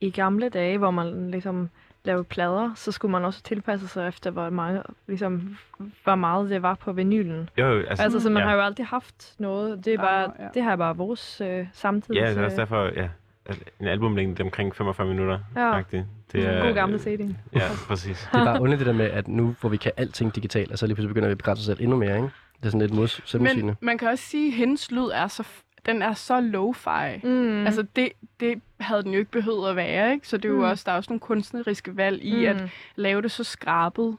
i 0.00 0.10
gamle 0.10 0.48
dage, 0.48 0.78
hvor 0.78 0.90
man 0.90 1.30
ligesom 1.30 1.70
lavede 2.04 2.24
plader, 2.24 2.70
så 2.74 2.92
skulle 2.92 3.12
man 3.12 3.24
også 3.24 3.42
tilpasse 3.42 3.88
sig 3.88 4.08
efter, 4.08 4.30
hvor, 4.30 4.50
mange, 4.50 4.82
ligesom, 5.08 5.56
hvor 6.04 6.14
meget 6.14 6.50
det 6.50 6.62
var 6.62 6.74
på 6.74 6.92
vinylen. 6.92 7.48
Jo, 7.58 7.66
jo, 7.66 7.80
altså, 7.86 8.02
Altså, 8.04 8.20
så 8.20 8.30
man 8.30 8.42
ja. 8.42 8.48
har 8.48 8.54
jo 8.54 8.60
altid 8.62 8.84
haft 8.84 9.34
noget. 9.38 9.84
Det 9.84 9.94
er 9.94 9.98
bare, 9.98 10.24
Ah, 10.24 10.30
ja. 10.38 10.48
det 10.54 10.64
her 10.64 10.70
er 10.72 10.76
bare 10.76 10.96
vores 10.96 11.40
øh, 11.40 11.66
samtids... 11.72 12.16
Ja, 12.16 12.30
det 12.30 12.38
er 12.38 12.44
også 12.44 12.54
øh, 12.54 12.60
derfor, 12.60 12.84
ja. 12.84 13.08
at 13.46 13.58
En 13.80 13.86
albumlængde 13.88 14.34
det 14.34 14.40
er 14.40 14.44
omkring 14.44 14.76
45 14.76 15.06
minutter. 15.08 15.38
Ja. 15.56 15.72
agtigt. 15.72 16.04
Det 16.32 16.46
er, 16.46 16.62
God 16.64 16.74
gamle 16.74 16.98
CD. 16.98 17.34
Ja, 17.54 17.62
præcis. 17.88 18.28
Det 18.32 18.40
er 18.40 18.44
bare 18.44 18.60
underligt 18.60 18.78
det 18.78 18.86
der 18.86 18.92
med, 18.92 19.10
at 19.10 19.28
nu 19.28 19.54
hvor 19.60 19.68
vi 19.68 19.76
kan 19.76 19.92
alting 19.96 20.34
digitalt, 20.34 20.70
altså 20.70 20.86
lige 20.86 20.94
pludselig 20.94 21.08
begynder 21.14 21.28
vi 21.28 21.32
at 21.32 21.38
begrænse 21.38 21.60
os 21.60 21.64
selv 21.66 21.78
endnu 21.80 21.96
mere, 21.96 22.16
ikke? 22.16 22.30
Det 22.60 22.66
er 22.66 22.70
sådan 22.70 22.80
lidt 22.80 22.94
mods 22.94 23.20
selvmodsigende. 23.30 23.64
Men 23.80 23.86
man 23.86 23.98
kan 23.98 24.08
også 24.08 24.24
sige, 24.24 24.48
at 24.48 24.54
hendes 24.54 24.90
lyd 24.90 25.08
er 25.14 25.26
så, 25.28 25.44
den 25.86 26.02
er 26.02 26.14
så 26.14 26.40
lo-fi. 26.40 27.26
Mm. 27.26 27.66
Altså, 27.66 27.82
det, 27.96 28.08
det 28.40 28.60
havde 28.80 29.02
den 29.02 29.12
jo 29.12 29.18
ikke 29.18 29.30
behøvet 29.30 29.70
at 29.70 29.76
være, 29.76 30.12
ikke? 30.12 30.28
Så 30.28 30.36
det 30.36 30.44
er 30.44 30.48
jo 30.48 30.56
Mm. 30.58 30.62
også, 30.64 30.82
der 30.86 30.92
er 30.92 30.96
også 30.96 31.10
nogle 31.10 31.20
kunstneriske 31.20 31.96
valg 31.96 32.22
i 32.24 32.34
mm. 32.36 32.44
at 32.46 32.56
lave 32.96 33.22
det 33.22 33.30
så 33.30 33.44
skrabet, 33.44 34.16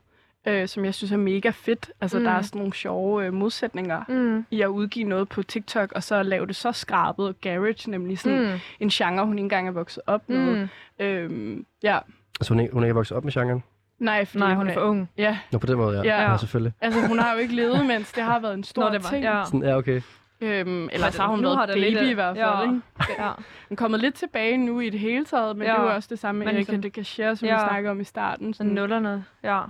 øh, 0.47 0.67
som 0.67 0.85
jeg 0.85 0.93
synes 0.93 1.11
er 1.11 1.17
mega 1.17 1.49
fedt. 1.49 1.91
Altså, 2.01 2.17
Mm. 2.17 2.23
der 2.23 2.31
er 2.31 2.41
sådan 2.41 2.59
nogle 2.59 2.73
sjove 2.73 3.25
øh, 3.25 3.33
modsætninger 3.33 4.03
Mm. 4.07 4.45
i 4.51 4.61
at 4.61 4.67
udgive 4.67 5.07
noget 5.09 5.29
på 5.29 5.43
TikTok, 5.43 5.91
og 5.91 6.03
så 6.03 6.23
lave 6.23 6.47
det 6.47 6.55
så 6.55 6.71
skrabet 6.71 7.27
og 7.27 7.35
garage, 7.41 7.91
nemlig 7.91 8.19
sådan 8.19 8.39
Mm. 8.51 8.59
en 8.79 8.89
genre, 8.89 9.25
hun 9.25 9.37
ikke 9.37 9.43
engang 9.45 9.67
er 9.67 9.71
vokset 9.71 10.03
op 10.07 10.29
med. 10.29 10.55
Mm. 10.99 11.05
Øhm, 11.05 11.65
ja, 11.83 11.99
Altså 12.39 12.53
hun 12.53 12.59
er, 12.59 12.67
hun 12.73 12.83
er 12.83 12.87
ikke 12.87 12.95
vokset 12.95 13.17
op 13.17 13.23
med 13.23 13.33
genren? 13.33 13.63
Nej, 14.01 14.25
fordi 14.25 14.39
Nej, 14.39 14.53
hun 14.53 14.67
er 14.69 14.73
for 14.73 14.81
ung. 14.81 15.09
Ja, 15.17 15.37
Nå, 15.51 15.57
på 15.59 15.67
den 15.67 15.77
måde, 15.77 15.97
ja. 15.97 16.03
Ja. 16.23 16.31
ja. 16.31 16.37
selvfølgelig. 16.37 16.73
altså 16.81 17.07
hun 17.07 17.19
har 17.19 17.33
jo 17.33 17.37
ikke 17.39 17.55
levet, 17.55 17.85
mens 17.85 18.11
det 18.11 18.23
har 18.23 18.39
været 18.39 18.53
en 18.53 18.63
stor 18.63 18.83
Nå, 18.83 18.89
det 18.93 19.03
var, 19.03 19.09
ting. 19.09 19.23
ja. 19.23 19.43
Sådan, 19.45 19.63
ja, 19.63 19.77
okay. 19.77 20.01
Øhm, 20.43 20.89
eller 20.91 21.09
så 21.11 21.21
har 21.21 21.29
hun 21.29 21.39
nu 21.39 21.43
været 21.47 21.57
har 21.57 21.67
baby 21.67 21.77
lidt- 21.79 22.01
i 22.09 22.13
hvert 22.13 22.37
fald, 22.37 22.47
ja. 22.47 22.61
ikke? 22.63 22.81
ja. 23.23 23.27
Hun 23.27 23.35
er 23.71 23.75
kommet 23.75 23.99
lidt 23.99 24.15
tilbage 24.15 24.57
nu 24.57 24.79
i 24.79 24.89
det 24.89 24.99
hele 24.99 25.25
taget, 25.25 25.57
men 25.57 25.67
Ja. 25.67 25.73
det 25.73 25.79
er 25.79 25.83
jo 25.83 25.89
også 25.95 26.07
det 26.11 26.19
samme 26.19 26.39
med 26.39 26.45
Men 26.47 26.55
Erika 26.55 26.71
som- 26.71 26.81
de 26.81 26.89
Cachere, 26.89 27.35
som 27.35 27.47
Ja. 27.47 27.55
vi 27.55 27.59
snakker 27.69 27.91
om 27.91 27.99
i 27.99 28.03
starten. 28.03 28.53
Sådan 28.53 28.71
nullerne, 28.71 29.25
ja. 29.43 29.61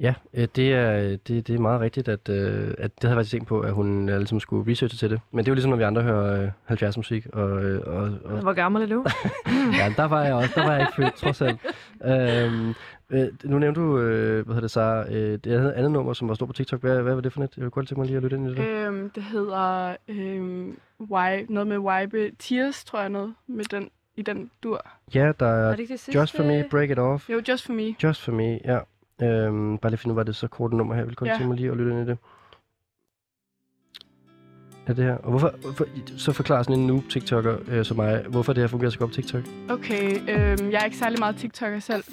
Ja, 0.00 0.14
øh, 0.34 0.48
det 0.56 0.72
er, 0.74 1.16
det, 1.16 1.46
det 1.46 1.50
er 1.54 1.58
meget 1.58 1.80
rigtigt, 1.80 2.08
at, 2.08 2.28
øh, 2.28 2.74
at 2.78 2.94
det 2.94 3.02
havde 3.02 3.12
jeg 3.12 3.16
faktisk 3.16 3.30
tænkt 3.30 3.46
på, 3.48 3.60
at 3.60 3.72
hun 3.72 4.08
øh, 4.08 4.16
ligesom 4.16 4.40
skulle 4.40 4.70
researche 4.70 4.96
til 4.98 5.10
det. 5.10 5.20
Men 5.30 5.38
det 5.38 5.48
er 5.48 5.52
jo 5.52 5.54
ligesom, 5.54 5.70
når 5.70 5.76
vi 5.76 5.82
andre 5.82 6.02
hører 6.02 6.42
øh, 6.42 6.48
70 6.64 6.96
musik. 6.96 7.26
Og, 7.32 7.42
og, 7.42 8.10
og, 8.24 8.40
Hvor 8.40 8.52
gammel 8.52 8.82
er 8.82 8.86
du? 8.86 9.04
ja, 9.80 9.92
der 9.96 10.04
var 10.04 10.24
jeg 10.24 10.34
også. 10.34 10.52
Der 10.54 10.64
var 10.64 10.72
jeg 10.72 10.80
ikke 10.80 10.94
født, 10.96 11.14
trods 11.14 11.42
alt. 11.42 11.60
Øhm, 12.04 12.74
øh, 13.10 13.28
nu 13.44 13.58
nævnte 13.58 13.80
du, 13.80 13.98
øh, 13.98 14.44
hvad 14.44 14.54
hedder 14.54 14.60
det 14.60 14.70
så, 14.70 15.04
øh, 15.10 15.38
det 15.44 15.46
andet, 15.46 15.72
andet 15.72 15.92
nummer, 15.92 16.12
som 16.12 16.28
var 16.28 16.34
stort 16.34 16.46
på 16.48 16.52
TikTok. 16.52 16.80
Hvad, 16.80 17.02
hvad 17.02 17.14
var 17.14 17.20
det 17.20 17.32
for 17.32 17.40
net? 17.40 17.56
Jeg 17.56 17.62
vil 17.62 17.70
godt 17.70 17.88
tænke 17.88 18.00
mig 18.00 18.06
lige 18.06 18.16
at 18.16 18.22
lytte 18.22 18.36
ind 18.36 18.50
i 18.50 18.54
det. 18.54 18.58
Øhm, 18.68 19.10
det 19.10 19.22
hedder 19.22 19.96
øhm, 20.08 20.78
why, 21.00 21.46
noget 21.48 21.66
med 21.66 21.78
Wipe 21.78 22.30
Tears, 22.38 22.84
tror 22.84 23.00
jeg 23.00 23.08
noget, 23.08 23.34
med 23.46 23.64
den, 23.64 23.90
i 24.16 24.22
den 24.22 24.50
dur. 24.62 24.86
Ja, 25.14 25.32
der 25.40 25.46
Er 25.46 25.50
er 25.50 25.70
det 25.70 25.78
ikke 25.80 25.92
det? 26.06 26.14
Just 26.14 26.36
For 26.36 26.42
Me, 26.42 26.64
Break 26.70 26.90
It 26.90 26.98
Off. 26.98 27.30
Jo, 27.30 27.42
Just 27.48 27.66
For 27.66 27.72
Me. 27.72 27.94
Just 28.02 28.22
For 28.22 28.32
Me, 28.32 28.58
ja. 28.64 28.78
Øhm, 29.22 29.78
bare 29.78 29.90
lige 29.90 29.98
finde 29.98 30.12
ud 30.12 30.18
af, 30.18 30.24
hvad 30.24 30.24
det 30.24 30.36
så 30.36 30.48
kort 30.48 30.72
nummer 30.72 30.94
her. 30.94 31.00
Jeg 31.00 31.06
vil 31.08 31.16
godt 31.16 31.28
Ja. 31.30 31.34
tænke 31.34 31.48
mig 31.48 31.56
lige 31.56 31.70
at 31.70 31.76
lytte 31.76 31.90
ind 31.92 32.00
i 32.08 32.10
det. 32.10 32.18
Ja, 34.88 34.92
det 34.92 35.04
her. 35.04 35.14
Og 35.16 35.30
hvorfor, 35.30 35.54
hvorfor 35.62 35.84
så 36.16 36.32
forklarer 36.32 36.62
sådan 36.62 36.80
en 36.80 36.86
noob-tiktoker 36.86 37.56
øh, 37.68 37.84
som 37.84 37.96
mig, 37.96 38.24
hvorfor 38.28 38.52
det 38.52 38.62
her 38.62 38.68
fungerer 38.68 38.90
så 38.90 38.98
godt 38.98 39.10
på 39.10 39.14
TikTok. 39.14 39.42
Okay, 39.70 40.10
øhm, 40.12 40.70
jeg 40.70 40.80
er 40.80 40.84
ikke 40.84 40.96
særlig 40.96 41.18
meget 41.18 41.36
TikToker 41.36 41.78
selv, 41.80 42.04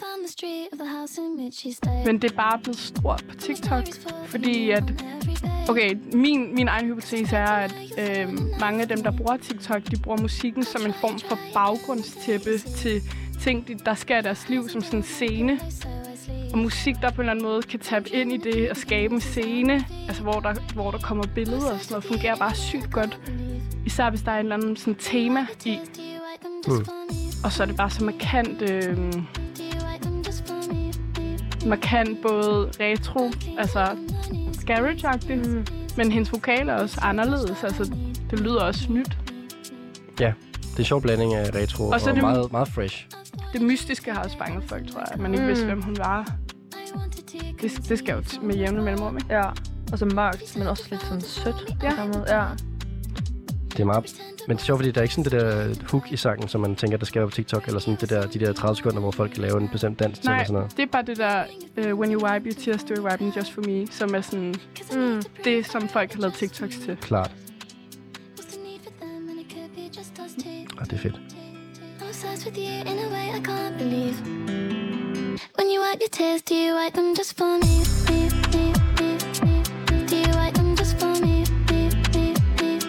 men 2.05 2.21
det 2.21 2.31
er 2.31 2.35
bare 2.35 2.59
blevet 2.59 2.77
stort 2.79 3.25
på 3.29 3.35
TikTok, 3.35 3.83
fordi 4.25 4.69
at... 4.69 4.83
Okay, 5.69 5.95
min, 6.13 6.55
min 6.55 6.67
egen 6.67 6.85
hypotese 6.87 7.35
er, 7.35 7.45
at 7.51 7.73
øhm, 7.99 8.37
mange 8.59 8.81
af 8.81 8.87
dem, 8.87 9.03
der 9.03 9.11
bruger 9.17 9.37
TikTok, 9.37 9.81
de 9.91 9.97
bruger 10.03 10.21
musikken 10.21 10.63
som 10.63 10.81
en 10.85 10.93
form 10.93 11.19
for 11.19 11.37
baggrundstæppe 11.53 12.57
til 12.57 13.01
ting, 13.41 13.67
de- 13.67 13.75
der 13.85 13.93
sker 13.93 14.19
i 14.19 14.21
deres 14.21 14.49
liv, 14.49 14.69
som 14.69 14.81
sådan 14.81 14.99
en 14.99 15.03
scene. 15.03 15.59
Og 16.53 16.59
musik, 16.59 16.95
der 17.01 17.09
på 17.09 17.15
en 17.15 17.19
eller 17.19 17.31
anden 17.31 17.45
måde 17.45 17.61
kan 17.61 17.79
tabe 17.79 18.09
ind 18.09 18.31
i 18.33 18.37
det 18.37 18.69
og 18.71 18.77
skabe 18.77 19.13
en 19.13 19.21
scene, 19.21 19.85
altså 20.07 20.23
hvor 20.23 20.39
der, 20.39 20.53
hvor 20.73 20.91
der 20.91 20.97
kommer 20.97 21.23
billeder 21.35 21.71
og 21.71 21.79
sådan 21.79 21.85
noget, 21.89 22.03
fungerer 22.03 22.35
bare 22.35 22.55
sygt 22.55 22.91
godt. 22.91 23.19
Især 23.85 24.09
hvis 24.09 24.21
der 24.21 24.31
er 24.31 24.39
en 24.39 24.45
eller 24.45 24.55
anden 24.55 24.77
sådan 24.77 24.95
tema 24.95 25.45
i. 25.65 25.79
Mm. 26.67 26.85
Og 27.43 27.51
så 27.51 27.63
er 27.63 27.67
det 27.67 27.75
bare 27.77 27.89
så 27.89 28.03
markant, 28.03 28.61
øh, 28.69 28.97
markant 31.65 32.21
både 32.21 32.71
retro, 32.79 33.31
altså 33.57 33.97
garage 34.65 35.35
mm. 35.35 35.65
men 35.97 36.11
hendes 36.11 36.31
vokal 36.31 36.69
er 36.69 36.73
også 36.73 36.99
anderledes, 37.01 37.63
altså 37.63 37.91
det 38.31 38.39
lyder 38.39 38.61
også 38.61 38.85
nyt. 38.91 39.17
Det 40.17 40.25
er 40.25 40.33
en 40.79 40.83
sjov 40.85 41.01
blanding 41.01 41.33
af 41.33 41.55
retro 41.55 41.89
og, 41.89 42.01
så 42.01 42.05
er 42.05 42.11
og 42.11 42.15
det- 42.15 42.23
meget, 42.23 42.51
meget 42.51 42.67
fresh. 42.67 43.07
Det 43.53 43.61
mystiske 43.61 44.11
har 44.13 44.23
også 44.23 44.37
fanget 44.37 44.63
folk, 44.63 44.91
tror 44.91 45.03
jeg, 45.11 45.21
man 45.21 45.33
ikke 45.33 45.43
mm. 45.43 45.49
vidste, 45.49 45.65
hvem 45.65 45.81
hun 45.81 45.97
var. 45.97 46.35
Det, 47.61 47.89
det 47.89 47.97
skal 47.99 48.13
jo 48.13 48.19
t- 48.19 48.45
med 48.45 48.55
jævne 48.55 48.81
mellemrum, 48.81 49.17
ikke? 49.17 49.33
Ja, 49.33 49.49
og 49.91 49.99
så 49.99 50.05
mørkt, 50.05 50.57
men 50.57 50.67
også 50.67 50.83
lidt 50.91 51.01
sådan 51.01 51.21
sødt. 51.21 51.75
Ja. 51.83 52.05
måde. 52.05 52.25
ja. 52.37 52.45
Det 53.71 53.79
er 53.79 53.85
meget... 53.85 54.15
Men 54.47 54.57
det 54.57 54.61
er 54.63 54.65
sjovt, 54.65 54.79
fordi 54.79 54.91
der 54.91 54.97
er 54.97 55.03
ikke 55.03 55.15
sådan 55.15 55.31
det 55.31 55.41
der 55.41 55.73
hook 55.91 56.11
i 56.11 56.17
sangen, 56.17 56.47
som 56.47 56.61
man 56.61 56.75
tænker, 56.75 56.97
der 56.97 57.05
skal 57.05 57.19
være 57.19 57.29
på 57.29 57.35
TikTok, 57.35 57.67
eller 57.67 57.79
sådan 57.79 57.97
det 58.01 58.09
der, 58.09 58.27
de 58.27 58.39
der 58.39 58.53
30 58.53 58.75
sekunder, 58.75 58.99
hvor 58.99 59.11
folk 59.11 59.31
kan 59.31 59.41
lave 59.41 59.61
en 59.61 59.69
bestemt 59.69 59.99
dans 59.99 60.19
til, 60.19 60.25
Nej, 60.29 60.35
eller 60.35 60.45
sådan 60.45 60.53
noget. 60.53 60.77
det 60.77 60.83
er 60.83 60.87
bare 60.91 61.03
det 61.03 61.17
der, 61.17 61.43
uh, 61.93 61.99
when 61.99 62.13
you 62.13 62.27
wipe 62.27 62.45
your 62.49 62.53
tears, 62.53 62.83
do 62.83 62.93
you 62.97 63.03
wipe 63.03 63.17
them 63.17 63.33
just 63.37 63.51
for 63.53 63.61
me, 63.67 63.87
som 63.91 64.15
er 64.15 64.21
sådan, 64.21 64.55
Mm. 64.95 65.21
det, 65.43 65.65
som 65.65 65.87
folk 65.87 66.13
har 66.13 66.19
lavet 66.19 66.33
TikToks 66.33 66.75
til. 66.77 66.97
Klart. 67.01 67.31
Og 70.77 70.85
det 70.89 70.93
er 70.93 70.97
fedt. 70.97 71.15
I'm 71.99 72.07
obsessed 72.09 72.45
with 72.45 72.57
you 72.57 72.91
in 72.91 72.99
a 72.99 73.07
way 73.13 73.39
I 73.39 73.41
can't 73.47 73.77
believe. 73.77 74.82
When 75.55 75.69
you 75.69 75.79
wipe 75.81 75.99
your 75.99 76.09
tears, 76.09 76.41
do 76.41 76.55
you 76.55 76.73
wipe 76.75 76.93
them 76.93 77.15
just 77.15 77.37
for 77.37 77.57
me? 77.59 77.83
me, 78.09 78.29
me, 78.53 78.73
me, 78.99 79.09
me? 79.45 80.05
Do 80.07 80.15
you 80.17 80.33
wipe 80.39 80.53
them 80.55 80.75
just 80.75 80.99
for 80.99 81.13
me? 81.23 81.45
me, 81.69 81.89
me, 82.13 82.33
me? 82.59 82.79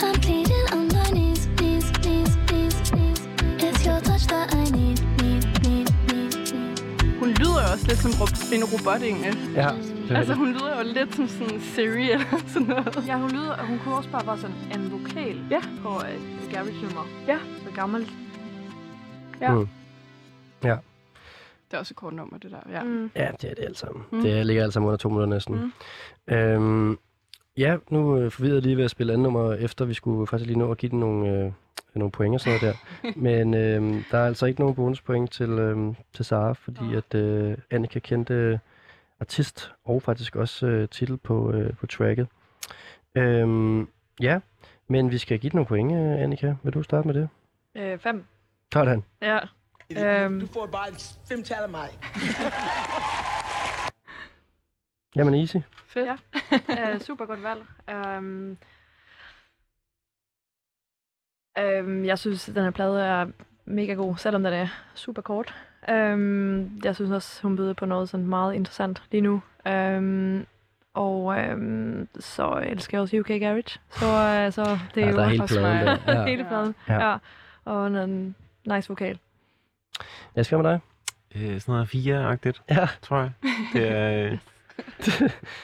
I'm 0.00 0.14
pleading 0.20 0.66
on 0.72 0.88
my 0.88 1.10
knees, 1.10 1.46
knees, 1.58 1.90
knees, 2.04 2.36
knees, 2.50 2.92
knees. 2.92 3.18
It's 3.64 3.84
your 3.84 4.00
touch 4.00 4.26
that 4.28 4.54
I 4.54 4.64
need, 4.70 5.00
need, 5.22 5.44
need, 5.66 5.88
need, 6.08 6.52
need. 6.52 7.18
Hun 7.18 7.28
lyder 7.28 7.72
også 7.72 7.86
lidt 7.88 7.98
som 7.98 8.10
en 8.52 8.64
robot, 8.64 9.02
egentlig. 9.02 9.32
Ja, 9.54 9.70
Altså, 10.10 10.34
hun 10.34 10.52
lyder 10.52 10.76
jo 10.78 10.92
lidt 10.92 11.14
som 11.14 11.28
sådan 11.28 11.60
Siri 11.60 12.10
eller 12.10 12.26
sådan 12.46 12.68
noget. 12.68 13.04
Ja, 13.06 13.16
hun 13.18 13.30
lyder, 13.30 13.62
hun 13.62 13.78
kunne 13.84 13.94
også 13.96 14.10
bare 14.10 14.26
være 14.26 14.38
sådan 14.38 14.56
en 14.74 14.92
vokal 14.92 15.44
Ja. 15.50 15.60
på 15.82 15.88
et 15.88 16.50
garage-nummer. 16.52 17.04
Ja. 17.26 17.38
Så 17.64 17.70
gammelt. 17.74 18.08
Ja. 19.40 19.54
Mm. 19.54 19.68
Ja. 20.64 20.76
Det 21.72 21.76
er 21.76 21.80
også 21.80 21.92
et 21.92 21.96
kort 21.96 22.12
nummer, 22.14 22.38
det 22.38 22.50
der. 22.50 22.60
Ja. 22.70 22.82
Mm. 22.82 23.10
Ja, 23.16 23.30
det 23.40 23.50
er 23.50 23.54
det 23.54 23.64
alt 23.64 23.78
sammen. 23.78 24.04
Mm. 24.12 24.22
Det 24.22 24.46
ligger 24.46 24.62
alt 24.62 24.72
sammen 24.72 24.86
under 24.86 24.96
to 24.96 25.08
minutter 25.08 25.26
næsten. 25.26 25.72
Mm. 26.28 26.34
Øhm, 26.34 26.98
ja, 27.56 27.76
nu 27.90 28.18
øh, 28.18 28.30
forvirrede 28.30 28.56
jeg 28.56 28.62
lige 28.62 28.76
ved 28.76 28.84
at 28.84 28.90
spille 28.90 29.12
andet 29.12 29.22
nummer 29.22 29.54
efter. 29.54 29.84
Vi 29.84 29.94
skulle 29.94 30.26
faktisk 30.26 30.46
lige 30.46 30.58
nå 30.58 30.70
at 30.70 30.78
give 30.78 30.90
den 30.90 31.00
nogle, 31.00 31.28
øh, 31.30 31.52
nogle 31.94 32.10
point 32.12 32.34
og 32.34 32.40
sådan 32.40 32.58
noget 32.62 32.76
der. 33.02 33.12
Men 33.28 33.54
øh, 33.54 34.04
der 34.10 34.18
er 34.18 34.26
altså 34.26 34.46
ikke 34.46 34.60
nogen 34.60 34.74
bonuspoint 34.74 35.30
til, 35.30 35.50
øh, 35.50 35.94
til 36.12 36.24
Sara, 36.24 36.52
fordi 36.52 36.94
at 36.96 37.14
øh, 37.14 37.56
Annika 37.70 37.98
kendte 37.98 38.60
artist 39.20 39.72
og 39.84 40.02
faktisk 40.02 40.36
også 40.36 40.66
øh, 40.66 40.88
titel 40.88 41.16
på, 41.16 41.52
øh, 41.52 41.76
på 41.76 41.86
tracket. 41.86 42.26
Øhm, 43.14 43.88
ja, 44.20 44.40
men 44.88 45.10
vi 45.10 45.18
skal 45.18 45.38
give 45.38 45.50
den 45.50 45.56
nogle 45.56 45.66
point, 45.66 45.92
øh, 45.92 46.22
Annika. 46.22 46.54
Vil 46.62 46.74
du 46.74 46.82
starte 46.82 47.06
med 47.08 47.14
det? 47.14 47.28
Øh, 47.76 47.98
fem. 47.98 48.24
Sådan. 48.72 49.04
Ja. 49.22 49.38
Øhm, 49.98 50.40
Du 50.40 50.46
får 50.46 50.66
bare 50.66 50.86
fem 51.28 51.42
tal 51.42 51.62
af 51.62 51.68
mig. 51.68 51.88
Jamen 55.16 55.34
easy. 55.34 55.56
Fedt. 55.86 56.06
Ja. 56.06 56.16
øh, 56.94 57.00
super 57.00 57.26
godt 57.26 57.42
valg. 57.42 57.62
Øhm, 57.90 58.56
øhm, 61.58 62.04
jeg 62.04 62.18
synes, 62.18 62.48
at 62.48 62.54
den 62.54 62.64
her 62.64 62.70
plade 62.70 63.04
er 63.04 63.26
mega 63.64 63.92
god, 63.94 64.16
selvom 64.16 64.42
den 64.42 64.52
er 64.52 64.68
super 64.94 65.22
kort. 65.22 65.54
Øhm, 65.90 66.80
jeg 66.84 66.94
synes 66.94 67.10
også, 67.10 67.42
hun 67.42 67.56
byder 67.56 67.72
på 67.74 67.86
noget 67.86 68.08
sådan 68.08 68.26
meget 68.26 68.54
interessant 68.54 69.02
lige 69.10 69.20
nu. 69.20 69.42
Øhm, 69.66 70.46
og 70.94 71.38
øhm, 71.38 72.08
så 72.20 72.62
elsker 72.66 72.96
jeg 72.98 73.02
også 73.02 73.16
UK 73.18 73.26
Garage. 73.28 73.80
Så, 73.90 74.06
øh, 74.06 74.52
så 74.52 74.78
det 74.94 75.02
er 75.02 75.06
Ja, 75.06 75.10
jo 75.12 75.16
der 75.16 75.24
er 75.24 75.28
hele 75.28 75.42
også 75.42 75.58
pladen. 75.60 75.98
Ja. 76.06 76.24
hele 76.30 76.44
pladen. 76.44 76.74
Ja. 76.88 76.94
Ja. 76.94 77.10
ja. 77.10 77.16
Og 77.64 77.86
en 77.86 78.36
nice 78.66 78.88
vokal. 78.88 79.18
Jeg 80.36 80.44
skal 80.46 80.58
med 80.58 80.70
dig. 80.70 80.80
Øh, 81.34 81.60
sådan 81.60 81.72
noget 81.72 81.88
fire-agtigt, 81.88 82.62
Ja. 82.70 82.88
tror 83.02 83.18
jeg. 83.18 83.30
Det 83.72 83.88
er, 83.88 84.24
øh, 84.24 84.30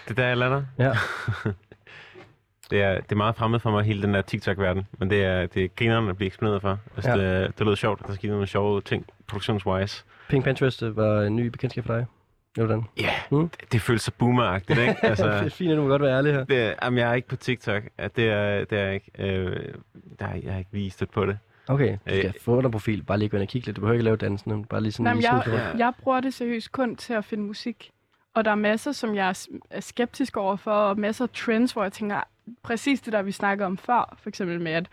det 0.05 0.11
er 0.11 0.15
der, 0.15 0.27
jeg 0.27 0.37
lander. 0.37 0.63
Ja. 0.79 0.93
det, 2.71 2.83
er, 2.83 2.95
det 3.01 3.13
er 3.13 3.17
meget 3.17 3.37
fremmed 3.37 3.59
for 3.61 3.71
mig, 3.71 3.85
hele 3.85 4.03
den 4.03 4.15
der 4.15 4.23
TikTok-verden. 4.23 4.87
Men 4.99 5.11
det 5.11 5.25
er, 5.25 5.47
det 5.47 5.65
er 5.65 5.69
grineren 5.77 6.09
at 6.09 6.17
blive 6.17 6.27
eksponeret 6.27 6.61
for. 6.63 6.79
Altså, 6.97 7.11
Ja. 7.11 7.43
det, 7.43 7.59
det 7.59 7.67
lød 7.67 7.77
sjovt, 7.77 8.01
at 8.01 8.07
der 8.09 8.15
skete 8.15 8.33
nogle 8.33 8.47
sjove 8.47 8.81
ting, 8.81 9.07
produktionswise. 9.27 10.05
Pink 10.29 10.45
Pinterest 10.45 10.83
øh, 10.83 10.97
var 10.97 11.23
en 11.23 11.37
ny 11.37 11.47
bekendtskab 11.47 11.85
for 11.87 11.95
dig. 11.97 12.07
Hvordan? 12.55 12.85
Ja, 13.01 13.11
Mm. 13.31 13.49
det, 13.49 13.73
det 13.73 13.81
føles 13.81 14.03
så 14.03 14.13
boomeragtigt, 14.19 14.79
ikke? 14.79 14.95
Altså... 15.07 15.27
det 15.27 15.47
er 15.47 15.49
fint, 15.49 15.71
at 15.73 15.77
du 15.77 15.83
må 15.83 15.89
godt 15.89 16.03
være 16.03 16.17
ærlig 16.19 16.33
her. 16.35 16.45
det, 16.45 16.75
jamen, 16.83 16.99
jeg 16.99 17.11
er 17.11 17.15
ikke 17.15 17.29
på 17.29 17.37
TikTok. 17.37 17.83
Det 18.17 18.19
er, 18.31 18.65
det 18.65 18.73
er 18.79 18.85
jeg 18.85 18.95
ikke. 18.95 19.11
Øh, 19.19 19.75
der, 20.19 20.27
er- 20.27 20.35
jeg 20.43 20.53
har 20.53 20.59
ikke 20.59 20.73
lige 20.73 20.91
stødt 20.91 21.11
på 21.11 21.27
det. 21.27 21.39
Okay, 21.69 21.93
du 21.93 21.97
skal 22.07 22.27
Øh. 22.27 22.33
få 22.41 22.63
dig 22.63 22.71
profil. 22.71 23.03
Bare 23.03 23.19
lige 23.19 23.29
gå 23.29 23.37
ind 23.37 23.43
og 23.43 23.49
kigge 23.49 23.67
lidt. 23.67 23.77
Du 23.77 23.81
behøver 23.81 23.95
ikke 23.95 24.05
lave 24.05 24.17
dansen. 24.17 24.65
Bare 24.65 24.81
lige 24.81 24.93
sådan 24.93 25.05
Nej, 25.05 25.15
men 25.15 25.21
lige 25.21 25.53
jeg, 25.63 25.75
jeg 25.79 25.93
bruger 26.03 26.21
det 26.21 26.35
seriøst 26.35 26.73
kun 26.73 26.97
til 26.97 27.13
at 27.15 27.25
finde 27.25 27.45
musik. 27.45 27.91
Og 28.35 28.45
der 28.45 28.51
er 28.51 28.55
masser, 28.55 28.93
som 28.93 29.15
jeg 29.15 29.29
er 29.29 29.47
er 29.71 29.81
skeptisk 29.81 30.37
overfor, 30.37 30.71
og 30.73 30.99
masser 30.99 31.25
af 31.25 31.31
trends, 31.35 31.73
hvor 31.73 31.83
jeg 31.83 31.93
tænker, 31.93 32.21
præcis 32.63 33.01
det 33.01 33.13
der, 33.13 33.23
vi 33.23 33.33
snakkede 33.33 33.67
om 33.67 33.77
før, 33.77 34.17
for 34.23 34.29
eksempel 34.29 34.61
med, 34.61 34.73
at 34.73 34.87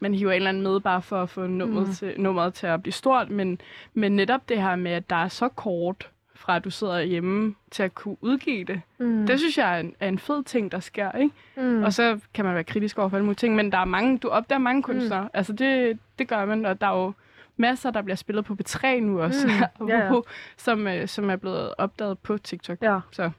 man 0.00 0.14
hiver 0.14 0.30
en 0.32 0.36
eller 0.36 0.48
anden 0.48 0.62
med 0.62 0.80
bare 0.80 1.02
for 1.02 1.22
at 1.22 1.30
få 1.30 1.46
nummeret, 1.46 1.86
Mm. 1.88 1.92
til, 1.94 2.14
nummeret 2.20 2.54
til 2.54 2.66
at 2.66 2.82
blive 2.82 2.92
stort, 2.92 3.30
men, 3.30 3.60
men 3.94 4.12
netop 4.16 4.48
det 4.48 4.62
her 4.62 4.76
med, 4.76 4.90
at 4.92 5.10
der 5.10 5.16
er 5.16 5.28
så 5.28 5.48
kort 5.48 6.10
fra 6.38 6.56
at 6.56 6.64
du 6.64 6.70
sidder 6.70 7.00
hjemme 7.02 7.54
til 7.70 7.82
at 7.82 7.94
kunne 7.94 8.16
udgive 8.20 8.64
det. 8.64 8.80
Mm. 8.98 9.26
Det 9.26 9.38
synes 9.38 9.58
jeg 9.58 9.76
er 9.76 9.80
en, 9.80 9.94
er 10.00 10.08
en 10.08 10.18
fed 10.18 10.44
ting, 10.44 10.72
der 10.72 10.80
sker, 10.80 11.12
ikke? 11.12 11.34
mm. 11.56 11.82
Og 11.82 11.92
så 11.92 12.18
kan 12.34 12.44
man 12.44 12.54
være 12.54 12.64
kritisk 12.64 12.98
over 12.98 13.08
for 13.08 13.16
alle 13.16 13.24
mulige 13.24 13.36
ting, 13.36 13.54
men 13.54 13.72
der 13.72 13.78
er 13.78 13.84
mange, 13.84 14.18
du 14.18 14.28
opdager 14.28 14.58
mange 14.58 14.82
kunstnere. 14.82 15.22
Mm. 15.22 15.30
Altså 15.34 15.52
det, 15.52 15.98
det 16.18 16.28
gør 16.28 16.44
man, 16.44 16.66
og 16.66 16.80
der 16.80 16.86
er 16.86 16.96
jo 17.04 17.12
masser, 17.56 17.90
der 17.90 18.02
bliver 18.02 18.16
spillet 18.16 18.44
på 18.44 18.56
B3 18.62 18.86
nu 19.00 19.20
også, 19.22 19.46
Mm, 19.46 19.52
mm. 19.80 19.88
ja, 19.92 20.06
ja. 20.14 20.20
som, 20.56 20.86
øh, 20.86 21.08
som 21.08 21.30
er 21.30 21.36
blevet 21.36 21.74
opdaget 21.78 22.18
på 22.18 22.38
TikTok. 22.38 22.78
Ja. 22.82 22.98
Så 23.12 23.30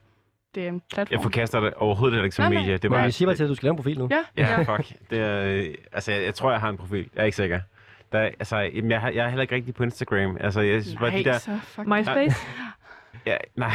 det 0.54 0.64
er 0.64 0.68
en 0.68 0.82
platform. 0.94 1.12
Jeg 1.16 1.22
forkaster 1.22 1.60
det 1.60 1.74
overhovedet 1.74 2.14
heller 2.14 2.24
ikke 2.24 2.36
som 2.36 2.42
Nej, 2.42 2.52
nej. 2.52 2.62
medie. 2.62 2.76
Det 2.76 2.84
er 2.84 2.88
Men 2.96 3.06
vi 3.06 3.10
siger 3.10 3.28
bare 3.28 3.36
til, 3.36 3.42
at 3.44 3.48
du 3.50 3.54
skal 3.54 3.66
lave 3.66 3.72
en 3.72 3.76
profil 3.76 3.98
nu. 3.98 4.08
Ja. 4.10 4.24
Ja, 4.36 4.62
fuck. 4.62 4.92
Det 5.10 5.18
er, 5.18 5.44
øh, 5.44 5.74
altså, 5.92 6.12
jeg, 6.12 6.22
jeg 6.24 6.34
tror, 6.34 6.50
jeg 6.50 6.60
har 6.60 6.68
en 6.68 6.76
profil. 6.76 7.08
Jeg 7.14 7.20
er 7.20 7.24
ikke 7.24 7.36
sikker. 7.36 7.60
Der, 8.12 8.18
er- 8.18 8.24
altså, 8.24 8.56
jamen, 8.56 8.90
jeg, 8.90 9.12
jeg 9.14 9.24
er 9.24 9.28
heller 9.28 9.42
ikke 9.42 9.54
rigtig 9.54 9.74
på 9.74 9.82
Instagram. 9.82 10.36
Altså, 10.40 10.60
jeg 10.60 10.82
synes 10.82 10.96
bare, 11.00 11.10
de 11.18 11.24
der... 11.24 11.38
så 11.38 11.58
fuck. 11.62 11.86
MySpace? 11.88 12.36
Ja, 13.26 13.36
nej. 13.56 13.70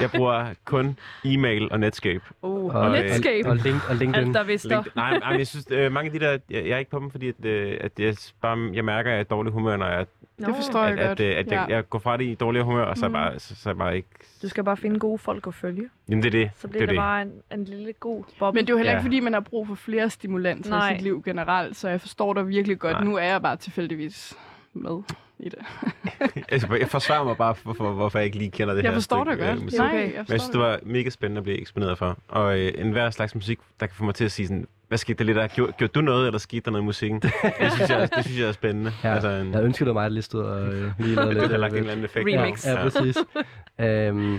Jeg 0.00 0.10
bruger 0.16 0.46
kun 0.64 0.98
e-mail 1.24 1.72
og 1.72 1.80
Netscape. 1.80 2.20
Oh, 2.42 2.74
Og, 2.74 2.90
Netscape. 2.90 3.46
og, 3.48 3.50
og, 3.50 3.56
link, 3.56 3.88
og 3.90 3.96
LinkedIn. 3.96 4.26
Alt 4.26 4.34
der 4.34 4.42
vidste. 4.44 4.68
Link, 4.68 4.96
nej, 4.96 5.18
nej, 5.18 5.30
men 5.30 5.38
jeg 5.38 5.46
synes, 5.46 5.66
øh, 5.70 5.92
mange 5.92 6.06
af 6.12 6.18
de 6.20 6.24
der... 6.26 6.30
Jeg, 6.30 6.40
jeg 6.50 6.70
er 6.70 6.78
ikke 6.78 6.90
på 6.90 6.98
dem, 6.98 7.10
fordi 7.10 7.28
at, 7.28 7.44
øh, 7.44 7.76
at 7.80 7.92
jeg, 7.98 8.14
bare, 8.42 8.70
jeg 8.74 8.84
mærker, 8.84 9.10
at 9.10 9.14
jeg 9.14 9.20
er 9.20 9.24
dårlig 9.24 9.52
humør, 9.52 9.76
når 9.76 9.86
jeg, 9.86 10.06
Det 10.38 10.54
forstår 10.56 10.84
jeg 10.84 10.98
at, 10.98 11.08
godt. 11.08 11.20
at, 11.20 11.26
øh, 11.32 11.38
at 11.38 11.46
jeg, 11.46 11.66
ja. 11.68 11.74
jeg 11.76 11.88
går 11.88 11.98
fra 11.98 12.16
det 12.16 12.24
i 12.24 12.34
dårlig 12.34 12.62
humør, 12.62 12.84
og 12.84 12.96
så, 12.96 13.06
Mm. 13.08 13.12
bare, 13.12 13.38
så, 13.38 13.56
så 13.56 13.68
jeg 13.70 13.76
bare 13.78 13.96
ikke... 13.96 14.08
Du 14.42 14.48
skal 14.48 14.64
bare 14.64 14.76
finde 14.76 14.98
gode 14.98 15.18
folk 15.18 15.46
at 15.46 15.54
følge. 15.54 15.88
Jamen, 16.08 16.22
det 16.22 16.34
er 16.34 16.38
det. 16.40 16.50
Så 16.56 16.66
det 16.66 16.70
bliver 16.70 16.82
er 16.82 16.86
det, 16.86 16.88
det. 16.88 16.96
bare 16.98 17.22
en, 17.22 17.32
en 17.52 17.64
lille 17.64 17.92
god 17.92 18.24
boble. 18.38 18.58
Men 18.58 18.66
det 18.66 18.70
er 18.70 18.74
jo 18.74 18.78
heller 18.78 18.92
Ja. 18.92 18.98
ikke, 18.98 19.02
fordi 19.04 19.20
man 19.20 19.32
har 19.32 19.40
brug 19.40 19.66
for 19.66 19.74
flere 19.74 20.10
stimulanser 20.10 20.70
Nej. 20.70 20.90
i 20.90 20.94
sit 20.94 21.02
liv 21.02 21.22
generelt, 21.24 21.76
så 21.76 21.88
jeg 21.88 22.00
forstår 22.00 22.34
dig 22.34 22.48
virkelig 22.48 22.78
godt. 22.78 22.92
Nej. 22.92 23.04
Nu 23.04 23.16
er 23.16 23.22
jeg 23.24 23.42
bare 23.42 23.56
tilfældigvis 23.56 24.38
med 24.74 25.02
i 25.38 25.48
det. 25.48 25.58
Altså, 26.48 26.74
jeg 26.80 26.88
forsvarer 26.88 27.24
mig 27.24 27.36
bare 27.36 27.54
for, 27.54 27.72
for, 27.72 27.92
hvorfor 27.92 28.18
jeg 28.18 28.26
ikke 28.26 28.38
lige 28.38 28.50
kender 28.50 28.74
det 28.74 28.82
Jeg 28.82 28.90
her 28.90 28.96
forstår 28.96 29.24
dig 29.24 29.32
stykke, 29.32 29.44
øh, 29.44 29.50
godt. 29.54 29.64
musik. 29.64 29.78
Nej, 29.78 29.88
jeg 29.88 29.96
Men 30.06 30.14
jeg 30.14 30.18
forstår 30.26 30.38
synes, 30.38 30.50
det 30.50 30.60
var 30.60 30.78
mega 30.82 31.10
spændende 31.10 31.38
at 31.38 31.42
blive 31.44 31.60
eksponeret 31.60 31.98
for. 31.98 32.18
Og 32.28 32.58
øh, 32.58 32.72
enhver 32.78 33.10
slags 33.10 33.34
musik, 33.34 33.58
der 33.80 33.86
kan 33.86 33.96
få 33.96 34.04
mig 34.04 34.14
til 34.14 34.24
at 34.24 34.32
sige 34.32 34.46
sådan, 34.46 34.66
hvad 34.88 34.98
skete 34.98 35.18
der 35.18 35.24
lidt 35.24 35.36
der? 35.36 35.46
Gjorde, 35.46 35.72
gjorde 35.72 35.92
du 35.92 36.00
noget, 36.00 36.26
eller 36.26 36.38
skete 36.38 36.60
der 36.64 36.70
noget 36.70 36.82
i 36.82 36.86
musikken? 36.86 37.20
det, 37.22 37.32
synes 37.72 37.90
jeg, 37.90 38.08
det 38.16 38.24
synes 38.24 38.40
jeg 38.40 38.48
er 38.48 38.52
spændende. 38.52 38.92
Ja, 39.04 39.12
Altså, 39.14 39.28
en, 39.28 39.52
jeg 39.52 39.62
ønsker, 39.64 39.84
du 39.84 39.92
mig 39.92 40.10
lige 40.10 40.22
stod 40.22 40.42
og 40.44 40.74
øh, 40.74 40.92
lige 40.98 41.14
lavede 41.16 41.34
du 41.34 41.40
lidt. 41.40 41.50
har 41.50 41.58
lagt 41.58 41.72
en 41.72 41.76
øh, 41.76 41.80
eller 41.80 41.92
anden 41.92 42.04
effekt. 42.04 42.26
Remix. 42.28 42.66
Ja, 42.66 42.70
ja 42.70 42.82
præcis. 42.82 43.16
øhm, 43.80 44.38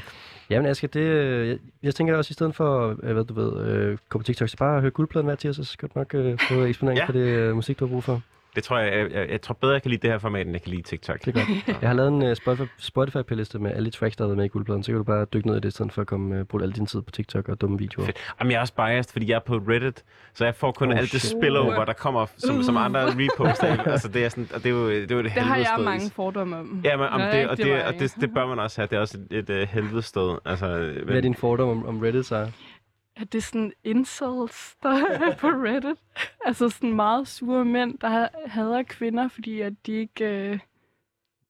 jamen, 0.50 0.70
Asger, 0.70 0.88
det, 0.88 1.00
øh, 1.00 1.50
jeg, 1.50 1.58
jeg 1.84 1.96
tænker 1.96 2.18
også, 2.18 2.32
i 2.32 2.34
stedet 2.34 2.56
for, 2.56 2.96
øh, 3.04 3.14
hvad 3.14 3.24
du 3.26 3.34
ved, 3.34 3.66
øh, 3.68 3.98
gå 4.10 4.18
på 4.20 4.24
TikTok, 4.24 4.50
så 4.50 4.58
bare 4.58 4.82
høre 4.82 4.92
guldpladen 4.92 5.26
hver 5.26 5.36
tirsdag, 5.36 5.66
så 5.66 5.72
skal 5.72 5.90
du 5.90 6.00
nok 6.00 6.14
øh, 6.14 6.38
få 6.50 6.64
eksponering 6.64 6.98
Ja. 7.00 7.06
for 7.06 7.12
det 7.14 7.20
øh, 7.20 7.56
musik, 7.56 7.80
du 7.80 7.86
har 7.86 7.90
brug 7.92 8.04
for. 8.04 8.22
Det 8.56 8.64
tror 8.64 8.78
jeg, 8.78 8.94
jeg, 8.94 9.12
jeg, 9.12 9.30
jeg 9.30 9.42
tror 9.42 9.54
bedre, 9.54 9.74
jeg 9.74 9.82
kan 9.82 9.92
lide 9.92 10.02
det 10.02 10.10
her 10.12 10.18
format, 10.18 10.46
end 10.46 10.52
jeg 10.56 10.62
kan 10.62 10.72
lide 10.72 10.82
TikTok. 10.82 11.26
Det 11.26 11.28
er 11.28 11.32
godt. 11.32 11.82
Jeg 11.82 11.90
har 11.90 11.94
lavet 11.96 12.08
en 12.12 12.22
uh, 12.30 12.34
Spotify, 12.36 12.62
Spotify-playliste 12.80 13.60
med 13.60 13.72
alle 13.72 13.86
de 13.92 13.98
tracks, 13.98 14.16
der 14.16 14.24
har 14.24 14.28
været 14.28 14.38
med 14.38 14.46
i 14.46 14.48
guldpladen, 14.48 14.84
så 14.84 14.92
kan 14.92 14.98
du 14.98 15.04
bare 15.04 15.26
dykke 15.26 15.48
ned 15.48 15.56
i 15.58 15.60
det, 15.60 15.68
i 15.68 15.72
stedet 15.72 15.94
for 15.94 16.02
at 16.02 16.08
komme, 16.08 16.40
uh, 16.40 16.46
bruge 16.46 16.64
al 16.64 16.72
din 16.72 16.86
tid 16.86 17.02
på 17.02 17.12
TikTok 17.12 17.50
og 17.50 17.62
dumme 17.62 17.78
videoer. 17.78 18.06
Fedt. 18.06 18.18
Jamen, 18.40 18.52
jeg 18.52 18.58
er 18.58 18.62
også 18.62 18.74
biased, 18.74 19.12
fordi 19.12 19.30
jeg 19.30 19.36
er 19.36 19.40
på 19.40 19.56
Reddit, 19.56 20.04
så 20.34 20.46
jeg 20.46 20.56
får 20.56 20.72
kun 20.72 20.92
Oh, 20.92 20.98
alt 20.98 21.12
det 21.12 21.22
spillover, 21.22 21.86
der 21.86 21.94
kommer, 21.94 22.26
som, 22.38 22.64
som 22.64 22.78
andre 22.78 23.06
reposter. 23.20 23.84
altså, 23.84 24.08
det 24.08 24.26
er, 24.26 24.30
sådan, 24.30 24.48
og 24.54 24.64
det 24.64 24.70
er 24.70 24.74
jo 24.74 24.90
det, 24.90 25.12
er 25.12 25.16
jo 25.16 25.20
et 25.20 25.24
Det 25.24 25.32
har 25.32 25.56
jeg 25.56 25.68
helvedested. 25.78 25.86
mange 25.86 26.12
fordomme 26.16 26.58
om. 26.60 26.82
Ja, 26.84 26.98
men, 26.98 27.08
om 27.08 27.22
det, 27.22 27.48
og, 27.48 27.58
det, 27.58 27.84
og 27.84 27.94
det, 27.94 28.16
det 28.22 28.34
bør 28.34 28.48
man 28.48 28.60
også 28.60 28.82
have. 28.82 28.88
Det 28.88 28.96
er 28.96 29.00
også 29.00 29.18
et, 29.32 29.38
et, 29.38 29.50
et 29.62 29.68
helvedes 29.68 30.06
sted. 30.06 30.38
Altså, 30.46 30.94
Hvad 31.06 31.16
er 31.16 31.22
din 31.22 31.36
fordom 31.36 31.70
om, 31.70 31.86
om 31.86 32.00
Reddit, 32.00 32.26
så? 32.26 32.48
At 33.22 33.32
det 33.34 33.38
er 33.38 33.42
sådan 33.42 33.74
incels, 33.84 34.76
der 34.84 34.90
er 35.30 35.36
på 35.36 35.48
Reddit. 35.48 35.98
Altså 36.46 36.70
sådan 36.70 36.94
meget 36.94 37.28
sure 37.28 37.66
mænd, 37.66 37.98
der 38.00 38.10
ha- 38.10 38.28
hader 38.48 38.84
kvinder, 38.84 39.28
fordi 39.28 39.62
at 39.62 39.74
de 39.86 39.92
ikke... 39.92 40.26
Øh, 40.26 40.60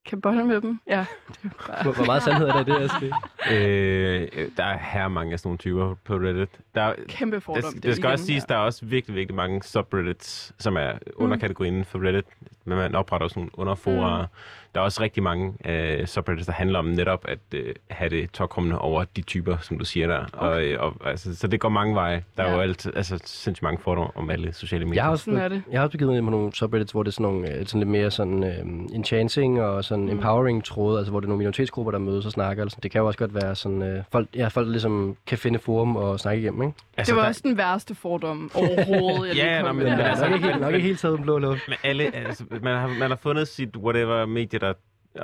kan 0.06 0.22
bolle 0.22 0.45
med 0.45 0.61
dem. 0.61 0.80
Ja, 0.88 1.06
det 1.27 1.38
er 1.43 1.49
bare... 1.68 1.84
Hvor, 1.84 1.91
hvor 1.91 2.06
meget 2.06 2.23
sandhed 2.23 2.48
er 2.48 2.53
der 2.53 2.64
det, 2.64 2.84
Aske? 2.84 3.14
Øh, 3.52 4.27
der 4.57 4.64
er 4.64 4.77
her 4.77 5.07
mange 5.07 5.34
af 5.34 5.39
sådan 5.39 5.48
nogle 5.48 5.57
typer 5.57 5.95
på 6.03 6.14
Reddit. 6.15 6.49
Der, 6.76 6.81
er- 6.81 6.95
Kæmpe 7.07 7.41
fordom, 7.41 7.64
Det, 7.64 7.73
det 7.73 7.84
det, 7.84 7.89
er 7.89 7.93
skal 7.93 8.03
igen 8.06 8.11
også 8.11 8.26
siges, 8.26 8.43
her. 8.43 8.48
der 8.48 8.56
er 8.56 8.60
også 8.60 8.85
virkelig, 8.85 9.15
virkelig 9.15 9.35
mange 9.35 9.64
subreddits, 9.64 10.53
som 10.60 10.77
er 10.77 10.91
under 11.15 11.38
kategorien 11.38 11.85
for 11.85 11.99
Reddit. 12.07 12.26
Men 12.65 12.77
man 12.77 12.95
opretter 12.95 13.23
også 13.26 13.39
nogle 13.39 13.52
underforer. 13.53 14.22
Mm. 14.22 14.27
Der 14.76 14.80
er 14.80 14.84
også 14.84 15.02
rigtig 15.03 15.23
mange 15.23 15.53
øh, 15.65 16.07
subreddits, 16.07 16.45
der 16.45 16.53
handler 16.53 16.80
om 16.80 16.85
netop 16.85 17.26
at 17.27 17.39
øh, 17.53 17.73
have 17.89 18.10
det 18.10 18.31
tokrummende 18.31 18.80
over 18.80 19.03
de 19.15 19.22
typer, 19.22 19.57
som 19.61 19.77
du 19.80 19.85
siger 19.85 20.07
der. 20.07 20.26
Og, 20.34 20.64
øh, 20.64 20.77
og, 20.84 20.93
altså, 21.06 21.35
så 21.35 21.48
det 21.48 21.60
går 21.60 21.69
mange 21.69 21.95
veje. 21.95 22.23
Der 22.38 22.43
er 22.43 22.48
Ja. 22.49 22.56
jo 22.56 22.61
altid, 22.61 22.91
altså, 22.95 23.19
sindssygt 23.26 23.64
mange 23.64 23.80
fordomme 23.84 24.11
om 24.18 24.30
alle 24.30 24.53
sociale 24.53 24.85
medier. 24.85 24.95
Jeg 24.98 25.03
har 25.03 25.11
også, 25.11 25.26
Sådan 25.26 25.39
er 25.39 25.48
det. 25.48 25.61
jeg 25.72 25.80
har 25.80 25.85
også 25.88 25.91
begivet 25.91 26.14
mig 26.14 26.23
på 26.23 26.30
nogle 26.30 26.53
subreddits, 26.56 26.91
hvor 26.91 27.03
det 27.03 27.07
er 27.10 27.14
sådan, 27.14 27.23
nogle, 27.23 27.56
øh, 27.56 27.65
sådan 27.65 27.80
lidt 27.80 27.89
mere 27.89 28.11
sådan 28.11 28.43
øh, 28.43 28.95
enchanting 28.95 29.61
og 29.61 29.84
sådan 29.84 30.03
mm. 30.06 30.10
empowering 30.11 30.64
tråde, 30.64 30.98
altså 30.98 31.11
hvor 31.11 31.19
det 31.19 31.26
er 31.26 31.30
nogle 31.30 31.38
minoritetsgrupper, 31.38 31.91
der 31.91 31.99
mødes 31.99 32.26
og 32.26 32.31
snakker. 32.31 32.64
Eller 32.64 32.69
sådan. 32.69 32.84
Det 32.84 32.91
kan 32.91 32.99
jo 33.02 33.07
også 33.07 33.19
godt 33.19 33.35
være 33.35 33.56
sådan, 33.56 33.81
øh, 33.81 34.03
folk, 34.11 34.27
ja, 34.35 34.48
folk 34.48 34.65
der 34.65 34.72
ligesom 34.72 35.15
kan 35.27 35.38
finde 35.38 35.60
forum 35.60 35.95
og 35.95 36.19
snakke 36.19 36.41
igennem, 36.41 36.61
ikke? 36.61 36.73
altså, 36.98 37.11
Det 37.11 37.15
var 37.15 37.22
der- 37.22 37.30
også 37.30 37.41
den 37.43 37.57
værste 37.57 37.95
fordom 37.95 38.52
overhovedet, 38.56 39.27
jeg 39.38 39.38
Ja, 39.45 39.56
ja, 39.57 39.72
men- 39.72 39.76
med. 39.84 39.89
men 39.91 39.99
altså- 39.99 40.26
nok, 40.26 40.34
ikke 40.35 40.48
helt, 40.48 40.61
nok 40.65 40.73
ikke 40.73 40.88
helt 40.88 40.99
taget 40.99 41.15
den 41.18 41.23
blå 41.23 41.38
luft. 41.38 41.61
Men 41.68 41.77
alle, 41.84 42.15
altså, 42.15 42.43
man, 42.61 42.77
har, 42.77 42.88
man 42.99 43.10
har 43.10 43.18
fundet 43.22 43.48
sit 43.48 43.77
whatever 43.77 44.26
medie, 44.26 44.60
der 44.61 44.73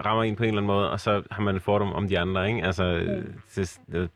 rammer 0.06 0.24
en 0.24 0.36
på 0.36 0.44
en 0.44 0.48
eller 0.50 0.62
anden 0.62 0.68
måde, 0.76 0.92
og 0.92 1.00
så 1.00 1.24
har 1.32 1.42
man 1.44 1.56
en 1.56 1.62
fordom 1.62 1.94
om 1.94 2.08
de 2.08 2.20
andre, 2.20 2.48
ikke? 2.50 2.64
Altså, 2.64 2.94
det, 2.94 3.30
det, 3.56 3.78
Det 3.92 4.10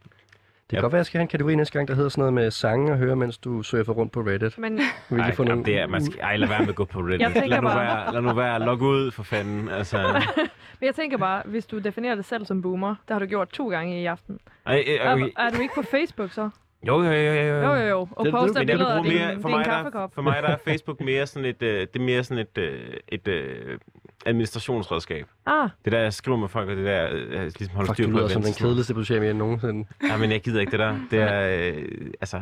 kan 0.70 0.82
godt 0.82 0.92
være, 0.94 0.98
at 0.98 1.00
jeg 1.00 1.06
skal 1.06 1.18
have 1.18 1.22
en 1.24 1.28
kategori 1.28 1.56
næste 1.56 1.74
gang, 1.74 1.88
der 1.88 1.94
hedder 1.96 2.10
sådan 2.10 2.22
noget 2.22 2.34
med 2.34 2.52
sange 2.52 2.92
og 2.92 2.98
høre, 2.98 3.16
mens 3.16 3.38
du 3.38 3.64
surfer 3.64 3.94
rundt 3.94 4.12
på 4.12 4.20
Reddit. 4.22 4.58
Men 4.58 4.80
Vi 5.10 5.20
ej, 5.20 5.36
få 5.36 5.44
nogle... 5.44 5.64
det 5.66 5.78
er, 5.80 5.88
man 5.88 6.04
skal, 6.04 6.20
ej, 6.20 6.36
lad 6.38 6.48
være 6.48 6.60
med 6.60 6.70
at 6.70 6.76
gå 6.76 6.86
på 6.86 7.00
Reddit. 7.00 7.22
Jeg 7.22 7.32
tænker 7.34 7.48
lad, 7.50 7.62
nu 7.62 7.68
bare- 7.68 7.80
være, 8.06 8.14
lad 8.14 8.22
nu 8.22 8.34
være, 8.34 8.60
log 8.60 8.82
ud 8.82 9.12
for 9.12 9.24
fanden. 9.24 9.70
Altså, 9.70 9.98
Men 10.80 10.86
jeg 10.86 10.96
tænker 10.96 11.18
bare, 11.18 11.42
hvis 11.46 11.66
du 11.66 11.80
definerer 11.80 12.16
dig 12.16 12.26
selv 12.26 12.46
som 12.46 12.62
boomer, 12.62 12.90
det 13.08 13.14
har 13.14 13.20
du 13.20 13.26
gjort 13.26 13.50
to 13.50 13.70
gange 13.70 14.02
i 14.02 14.06
aften. 14.06 14.40
ej, 14.66 14.84
øh, 14.88 14.94
Er, 15.08 15.14
okay. 15.14 15.30
er 15.38 15.50
du 15.50 15.62
ikke 15.62 15.74
på 15.76 15.82
Facebook 15.92 16.32
så? 16.32 16.50
Jo, 16.88 17.04
jo, 17.04 17.12
jo, 17.12 17.34
jo, 17.34 17.44
jo. 17.44 17.56
Jo, 17.64 17.76
jo. 17.76 18.00
Og 18.12 18.26
Det- 18.26 18.34
det- 18.34 18.40
poster 18.40 18.60
vil 18.60 18.66
billeder 18.68 18.96
af 18.96 19.04
din, 19.04 19.14
mere, 19.14 19.42
for, 19.42 19.48
din 19.50 19.58
mig, 19.58 19.66
der, 19.66 19.72
kaffekop. 19.72 20.14
for 20.16 20.22
mig 20.22 20.44
der 20.44 20.50
er 20.50 20.58
Facebook 20.68 21.02
mere 21.02 21.28
sådan 21.28 21.46
et, 21.50 21.62
øh, 21.64 21.80
det 21.82 21.96
er 21.96 22.00
mere 22.00 22.24
sådan 22.24 22.46
et, 22.52 22.58
øh, 22.58 22.94
et 23.08 23.28
øh, 23.28 23.78
administrationsredskab. 24.26 25.26
Ah, 25.46 25.70
Det 25.86 25.92
der, 25.92 26.00
jeg 26.00 26.14
skriver 26.14 26.38
med 26.38 26.48
folk, 26.48 26.70
og 26.70 26.76
det 26.76 26.86
der, 26.86 27.08
øh, 27.12 27.42
ligesom 27.44 27.70
holder 27.76 27.88
Fuck, 27.88 27.96
styr 27.96 28.06
det 28.06 28.14
på 28.14 28.18
lyder 28.20 28.28
som 28.30 28.42
den 28.42 28.54
kedeligste 28.54 28.94
på 28.94 29.02
sociale 29.04 29.20
medier 29.20 29.34
nogensinde. 29.34 29.88
Ja, 30.10 30.18
men 30.18 30.32
jeg 30.32 30.42
gider 30.42 30.60
ikke 30.60 30.72
det 30.72 30.80
der. 30.80 30.96
Det 31.12 31.20
er, 31.20 31.72
øh, 31.76 31.86
altså, 32.22 32.42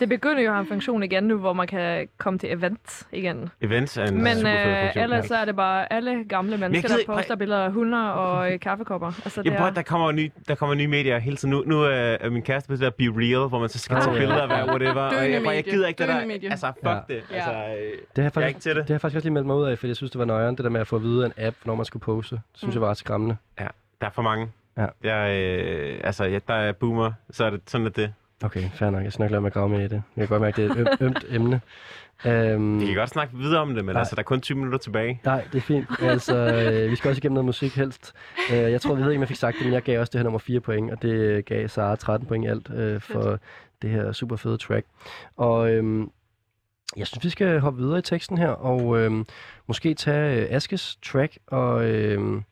det 0.00 0.08
begynder 0.08 0.42
jo 0.42 0.48
at 0.48 0.54
have 0.54 0.60
en 0.60 0.66
funktion 0.68 1.02
igen 1.02 1.24
nu, 1.24 1.38
hvor 1.38 1.52
man 1.52 1.66
kan 1.66 2.08
komme 2.18 2.38
til 2.38 2.52
events 2.52 3.08
igen. 3.12 3.48
events 3.60 3.96
er 3.96 4.04
en 4.04 4.22
Men 4.22 4.46
øh, 4.46 4.96
ellers 4.96 5.26
så 5.26 5.36
er 5.36 5.44
det 5.44 5.56
bare 5.56 5.92
alle 5.92 6.24
gamle 6.24 6.56
mennesker, 6.56 6.88
gider 6.88 7.00
der 7.06 7.14
poster 7.14 7.36
billeder 7.36 7.64
af 7.64 7.72
hunder 7.72 8.08
og 8.08 8.52
øh, 8.52 8.60
kaffekopper. 8.60 9.06
Altså, 9.06 9.40
det 9.42 9.46
Jamen, 9.46 9.56
prøv, 9.56 9.64
er... 9.66 9.70
at 9.70 9.76
der 9.76 9.82
kommer 9.82 10.12
nye, 10.12 10.30
der 10.48 10.54
kommer 10.54 10.74
nye 10.74 10.86
medier 10.86 11.18
hele 11.18 11.36
tiden. 11.36 11.50
Nu, 11.54 11.62
nu 11.66 11.82
er 11.82 11.88
er 11.90 12.30
min 12.30 12.42
kæreste 12.42 12.66
på 12.68 12.72
det 12.72 12.80
der 12.80 12.90
Be 12.90 13.04
Real, 13.04 13.48
hvor 13.48 13.58
man 13.58 13.68
så 13.68 13.78
skal 13.78 13.96
Ah, 13.96 14.02
tage 14.02 14.14
ja. 14.14 14.18
billeder 14.20 14.42
af 14.42 14.66
whatever. 14.68 15.02
og 15.02 15.30
jeg, 15.32 15.42
bare, 15.42 15.54
jeg 15.54 15.64
gider 15.64 15.88
ikke 15.88 15.98
det 15.98 16.06
Døende 16.08 16.20
der. 16.22 16.28
medie. 16.28 16.50
Altså, 16.50 16.66
fuck 16.66 16.86
Ja. 16.86 16.98
det. 17.08 17.22
Ja. 17.30 17.34
Altså, 17.34 17.50
øh, 17.50 17.56
Det 17.56 17.68
har, 17.76 17.76
jeg 17.76 18.00
jeg 18.16 18.24
er 18.24 18.30
faktisk, 18.30 18.48
ikke 18.48 18.60
til 18.60 18.70
det. 18.70 18.76
det 18.76 18.88
har 18.88 18.94
jeg 18.94 19.00
faktisk 19.00 19.16
også 19.16 19.26
lige 19.26 19.34
meldt 19.34 19.46
mig 19.46 19.56
ud 19.56 19.64
af, 19.64 19.78
fordi 19.78 19.88
jeg 19.88 19.96
synes, 19.96 20.10
det 20.10 20.18
var 20.18 20.24
nøjeren, 20.24 20.56
det 20.56 20.64
der 20.64 20.70
med 20.70 20.80
at 20.80 20.86
få 20.86 20.96
at 20.96 21.02
vide 21.02 21.24
af 21.24 21.26
en 21.26 21.32
app, 21.46 21.56
når 21.64 21.74
man 21.74 21.84
skulle 21.84 22.00
poste. 22.00 22.34
Det 22.36 22.42
synes 22.54 22.74
Mm. 22.74 22.78
jeg 22.78 22.82
var 22.82 22.90
ret 22.90 22.96
skræmmende. 22.96 23.36
Der 23.58 24.06
er 24.06 24.10
for 24.10 24.22
mange. 24.22 24.48
Ja. 24.78 24.86
Jeg, 25.04 25.36
øh, 25.40 26.00
altså, 26.04 26.24
ja, 26.24 26.38
der 26.48 26.54
er 26.54 26.72
boomer, 26.72 27.12
så 27.30 27.44
er 27.44 27.50
det 27.50 27.60
sådan, 27.66 27.86
at 27.86 27.96
det. 27.96 28.12
Okay, 28.44 28.70
fair 28.74 28.90
nok. 28.90 29.04
Jeg 29.04 29.12
skal 29.12 29.22
nok 29.22 29.30
lade 29.30 29.40
mig 29.40 29.52
grave 29.52 29.68
med 29.68 29.78
i 29.80 29.82
det. 29.88 30.02
Jeg 30.16 30.28
kan 30.28 30.28
godt 30.28 30.42
mærke, 30.42 30.62
det 30.62 30.70
er 30.70 30.74
et 30.74 30.78
øm, 30.78 30.86
ømt 31.06 31.24
emne. 31.28 31.60
Um, 32.24 32.80
Vi 32.80 32.86
kan 32.86 32.94
godt 32.94 33.10
snakke 33.10 33.36
videre 33.36 33.60
om 33.60 33.74
det, 33.74 33.84
men 33.84 33.94
Nej. 33.94 34.00
altså, 34.00 34.14
der 34.16 34.20
er 34.20 34.24
kun 34.24 34.40
20 34.40 34.56
minutter 34.58 34.78
tilbage. 34.78 35.20
Nej, 35.24 35.44
det 35.52 35.58
er 35.58 35.62
fint. 35.62 35.86
Altså, 36.00 36.36
øh, 36.36 36.90
vi 36.90 36.96
skal 36.96 37.08
også 37.08 37.20
igennem 37.20 37.34
noget 37.34 37.44
musik 37.44 37.76
helst. 37.76 38.12
Uh, 38.50 38.56
jeg 38.56 38.80
tror, 38.80 38.94
vi 38.94 39.02
ved 39.02 39.10
ikke, 39.10 39.18
om 39.18 39.22
jeg 39.22 39.28
fik 39.28 39.36
sagt 39.36 39.56
det, 39.58 39.66
men 39.66 39.74
jeg 39.74 39.82
gav 39.82 40.00
også 40.00 40.10
det 40.10 40.18
her 40.18 40.22
nummer 40.22 40.38
4 40.38 40.60
point, 40.60 40.90
og 40.90 41.02
det 41.02 41.08
øh, 41.08 41.42
gav 41.46 41.68
Sara 41.68 41.96
13 41.96 42.28
point 42.28 42.44
i 42.44 42.48
alt 42.48 42.70
uh, 42.70 43.00
for 43.00 43.38
det 43.82 43.90
her 43.90 44.12
super 44.12 44.36
fede 44.36 44.56
track. 44.56 44.86
Og 45.36 45.70
øhm, 45.70 46.10
jeg 46.96 47.06
synes, 47.06 47.24
vi 47.24 47.30
skal 47.30 47.60
hoppe 47.60 47.82
videre 47.82 47.98
i 47.98 48.02
teksten 48.02 48.38
her, 48.38 48.48
og 48.48 48.98
øhm, 48.98 49.26
måske 49.66 49.94
tage 49.94 50.40
øh, 50.42 50.46
Askes 50.50 50.98
track, 51.02 51.38
og 51.46 51.84
øhm, 51.84 52.42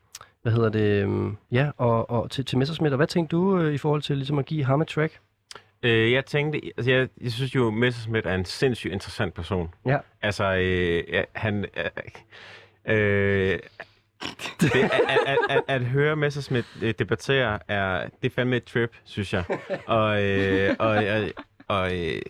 hvad 0.43 0.53
hedder 0.53 0.69
det, 0.69 1.03
øhm, 1.03 1.37
ja, 1.53 1.71
og, 1.77 2.11
og 2.11 2.31
til, 2.31 2.45
til 2.45 2.59
Messerschmidt. 2.59 2.93
Og 2.93 2.97
hvad 2.97 3.07
tænkte 3.07 3.37
du 3.37 3.59
øh, 3.61 3.75
i 3.75 3.79
forhold 3.79 4.03
til 4.03 4.17
ligesom 4.17 4.39
at 4.39 4.47
give 4.47 4.65
ham 4.65 4.81
et 4.81 4.89
track? 4.89 5.19
Øh, 5.83 6.13
jeg 6.13 6.27
tænkte, 6.27 6.61
altså 6.77 6.91
jeg, 6.91 7.09
jeg 7.21 7.33
synes 7.33 7.55
jo, 7.55 7.71
Messerschmidt 7.71 8.27
er 8.27 8.35
en 8.35 8.45
sindssygt 8.45 8.93
interessant 8.93 9.35
person. 9.35 9.75
Ja. 9.87 9.99
Altså, 10.23 10.45
øh, 10.45 11.05
ja, 11.09 11.23
han... 11.33 11.67
Øh, 11.77 11.85
øh, 12.87 13.59
det, 14.61 14.75
at, 14.75 14.91
at, 15.09 15.19
at, 15.27 15.39
at, 15.51 15.63
at 15.69 15.85
høre 15.85 16.17
Messerschmidt 16.17 16.67
øh, 16.83 16.95
debattere, 16.99 17.59
er, 17.69 18.09
det 18.23 18.31
er 18.31 18.35
fandme 18.35 18.57
et 18.57 18.65
trip, 18.65 18.97
synes 19.05 19.33
jeg. 19.33 19.45
Og, 19.87 20.23
øh, 20.23 20.77
og, 20.79 20.89
og, 20.89 21.31
og 21.69 21.99
øh, 21.99 22.23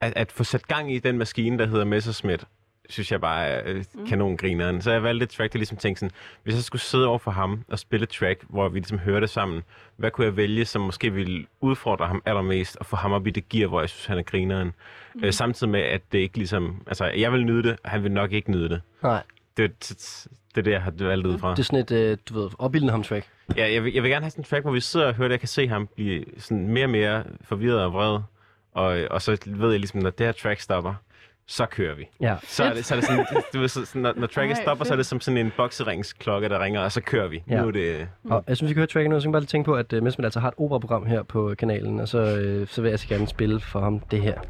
at, 0.00 0.12
at 0.16 0.32
få 0.32 0.44
sat 0.44 0.68
gang 0.68 0.92
i 0.92 0.98
den 0.98 1.18
maskine, 1.18 1.58
der 1.58 1.66
hedder 1.66 1.84
Messerschmidt, 1.84 2.44
synes 2.88 3.12
jeg 3.12 3.20
bare 3.20 3.46
er 3.46 3.62
øh, 3.66 3.84
kanongrineren. 4.08 4.82
Så 4.82 4.92
jeg 4.92 5.02
valgte 5.02 5.24
et 5.24 5.30
track, 5.30 5.52
der 5.52 5.58
ligesom 5.58 5.76
tænkte 5.78 6.00
sådan, 6.00 6.12
hvis 6.42 6.54
jeg 6.54 6.62
skulle 6.62 6.82
sidde 6.82 7.06
over 7.06 7.18
for 7.18 7.30
ham 7.30 7.64
og 7.68 7.78
spille 7.78 8.04
et 8.04 8.08
track, 8.10 8.44
hvor 8.48 8.68
vi 8.68 8.78
ligesom 8.78 8.98
hørte 8.98 9.20
det 9.20 9.30
sammen, 9.30 9.62
hvad 9.96 10.10
kunne 10.10 10.24
jeg 10.26 10.36
vælge, 10.36 10.64
som 10.64 10.82
måske 10.82 11.12
ville 11.12 11.46
udfordre 11.60 12.06
ham 12.06 12.22
allermest, 12.26 12.76
og 12.76 12.86
få 12.86 12.96
ham 12.96 13.12
op 13.12 13.26
i 13.26 13.30
det 13.30 13.48
gear, 13.48 13.68
hvor 13.68 13.80
jeg 13.80 13.88
synes, 13.88 14.06
han 14.06 14.18
er 14.18 14.22
grineren. 14.22 14.72
Mm. 15.14 15.24
Øh, 15.24 15.32
samtidig 15.32 15.70
med, 15.70 15.80
at 15.80 16.00
det 16.12 16.18
ikke 16.18 16.36
ligesom... 16.36 16.82
Altså, 16.86 17.04
jeg 17.04 17.32
vil 17.32 17.44
nyde 17.44 17.62
det, 17.62 17.76
og 17.84 17.90
han 17.90 18.02
vil 18.02 18.12
nok 18.12 18.32
ikke 18.32 18.50
nyde 18.50 18.68
det. 18.68 18.80
Nej, 19.02 19.22
Det, 19.56 19.70
det, 19.88 20.26
det 20.54 20.60
er 20.60 20.62
det, 20.62 20.70
jeg 20.70 20.82
har 20.82 20.92
valgt 20.98 21.26
ud 21.26 21.38
fra. 21.38 21.50
det 21.50 21.58
er 21.58 21.62
sådan 21.62 21.78
et, 21.78 21.92
øh, 21.92 22.18
du 22.28 22.34
ved, 22.40 22.50
opbildende 22.58 22.90
ham 22.92 23.02
track. 23.02 23.26
Ja, 23.56 23.72
jeg, 23.72 23.84
vil, 23.84 23.92
jeg 23.92 24.02
vil 24.02 24.10
gerne 24.10 24.24
have 24.24 24.30
sådan 24.30 24.40
en 24.40 24.46
track, 24.48 24.62
hvor 24.64 24.72
vi 24.72 24.80
sidder 24.80 25.06
og 25.06 25.14
hører 25.14 25.28
det. 25.28 25.32
Jeg 25.32 25.40
kan 25.40 25.48
se 25.48 25.68
ham 25.68 25.86
blive 25.94 26.24
sådan 26.38 26.68
mere 26.68 26.84
og 26.84 26.90
mere 26.90 27.24
forvirret 27.44 27.80
og 27.80 27.92
vred. 27.92 28.18
Og, 28.72 28.98
og 29.10 29.22
så 29.22 29.38
ved 29.46 29.70
jeg 29.70 29.80
ligesom, 29.80 30.00
når 30.02 30.10
det 30.10 30.26
her 30.26 30.32
track 30.32 30.60
stopper, 30.60 30.94
så 31.46 31.66
kører 31.66 31.94
vi. 31.94 32.08
Ja. 32.20 32.36
Så 32.42 32.64
er 32.64 32.74
det, 32.74 32.84
så 32.84 32.94
er 32.94 33.00
det 33.00 33.08
sådan, 33.08 33.26
du 33.54 33.58
ved, 33.58 33.68
så, 33.68 33.90
når, 33.94 34.12
når 34.16 34.26
tracket 34.26 34.56
Ej, 34.56 34.62
stopper, 34.62 34.84
så 34.84 34.88
er 34.88 34.92
fedt. 34.92 34.98
det 34.98 35.06
som 35.06 35.20
sådan 35.20 35.38
en 35.38 35.52
bokseringsklokke, 35.56 36.48
der 36.48 36.62
ringer, 36.64 36.80
og 36.80 36.92
så 36.92 37.00
kører 37.00 37.28
vi. 37.28 37.42
Ja. 37.50 37.60
Nu 37.60 37.68
er 37.68 37.72
det... 37.72 38.08
Og 38.24 38.44
jeg 38.48 38.56
synes, 38.56 38.68
vi 38.68 38.74
kan 38.74 38.80
høre 38.80 38.86
tracket 38.86 39.10
nu, 39.10 39.20
så 39.20 39.24
kan 39.24 39.32
bare 39.32 39.42
lige 39.42 39.48
tænke 39.48 39.64
på, 39.66 39.74
at 39.74 39.92
uh, 39.92 40.02
Messerschmidt 40.02 40.26
altså 40.26 40.40
har 40.40 40.48
et 40.48 40.54
operaprogram 40.58 41.06
her 41.06 41.22
på 41.22 41.54
kanalen, 41.58 42.00
og 42.00 42.08
så, 42.08 42.18
øh, 42.18 42.68
så 42.68 42.82
vil 42.82 42.88
jeg 42.88 42.98
så 42.98 43.08
gerne 43.08 43.26
spille 43.26 43.60
for 43.60 43.80
ham 43.80 43.98
det 43.98 44.22
her. 44.22 44.40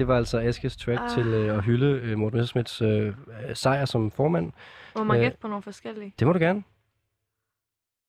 Det 0.00 0.08
var 0.08 0.16
altså 0.16 0.38
Askes 0.38 0.76
track 0.76 1.00
Ah. 1.00 1.10
til 1.10 1.26
øh, 1.26 1.56
at 1.56 1.64
hylde 1.64 1.86
øh, 1.86 2.18
Morten 2.18 2.36
Messerschmidts 2.36 2.82
øh, 2.82 3.14
sejr 3.54 3.84
som 3.84 4.10
formand. 4.10 4.52
Må 4.96 5.04
man 5.04 5.16
Øh, 5.16 5.22
gætte 5.22 5.38
på 5.40 5.48
nogle 5.48 5.62
forskellige? 5.62 6.14
Det 6.18 6.26
må 6.26 6.32
du 6.32 6.38
gerne. 6.38 6.62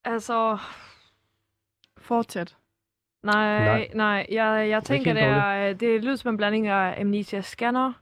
Altså, 0.05 0.57
Fortsæt. 1.97 2.57
nej, 3.23 3.65
Nej. 3.65 3.89
nej. 3.93 4.25
Jeg, 4.31 4.69
jeg 4.69 4.83
tænker, 4.83 5.13
det, 5.13 5.23
er, 5.23 5.69
øh, 5.69 5.79
det 5.79 6.03
lyder 6.03 6.15
som 6.15 6.29
en 6.33 6.37
blanding 6.37 6.67
af 6.67 7.01
Amnesia 7.01 7.41
Scanner, 7.41 7.93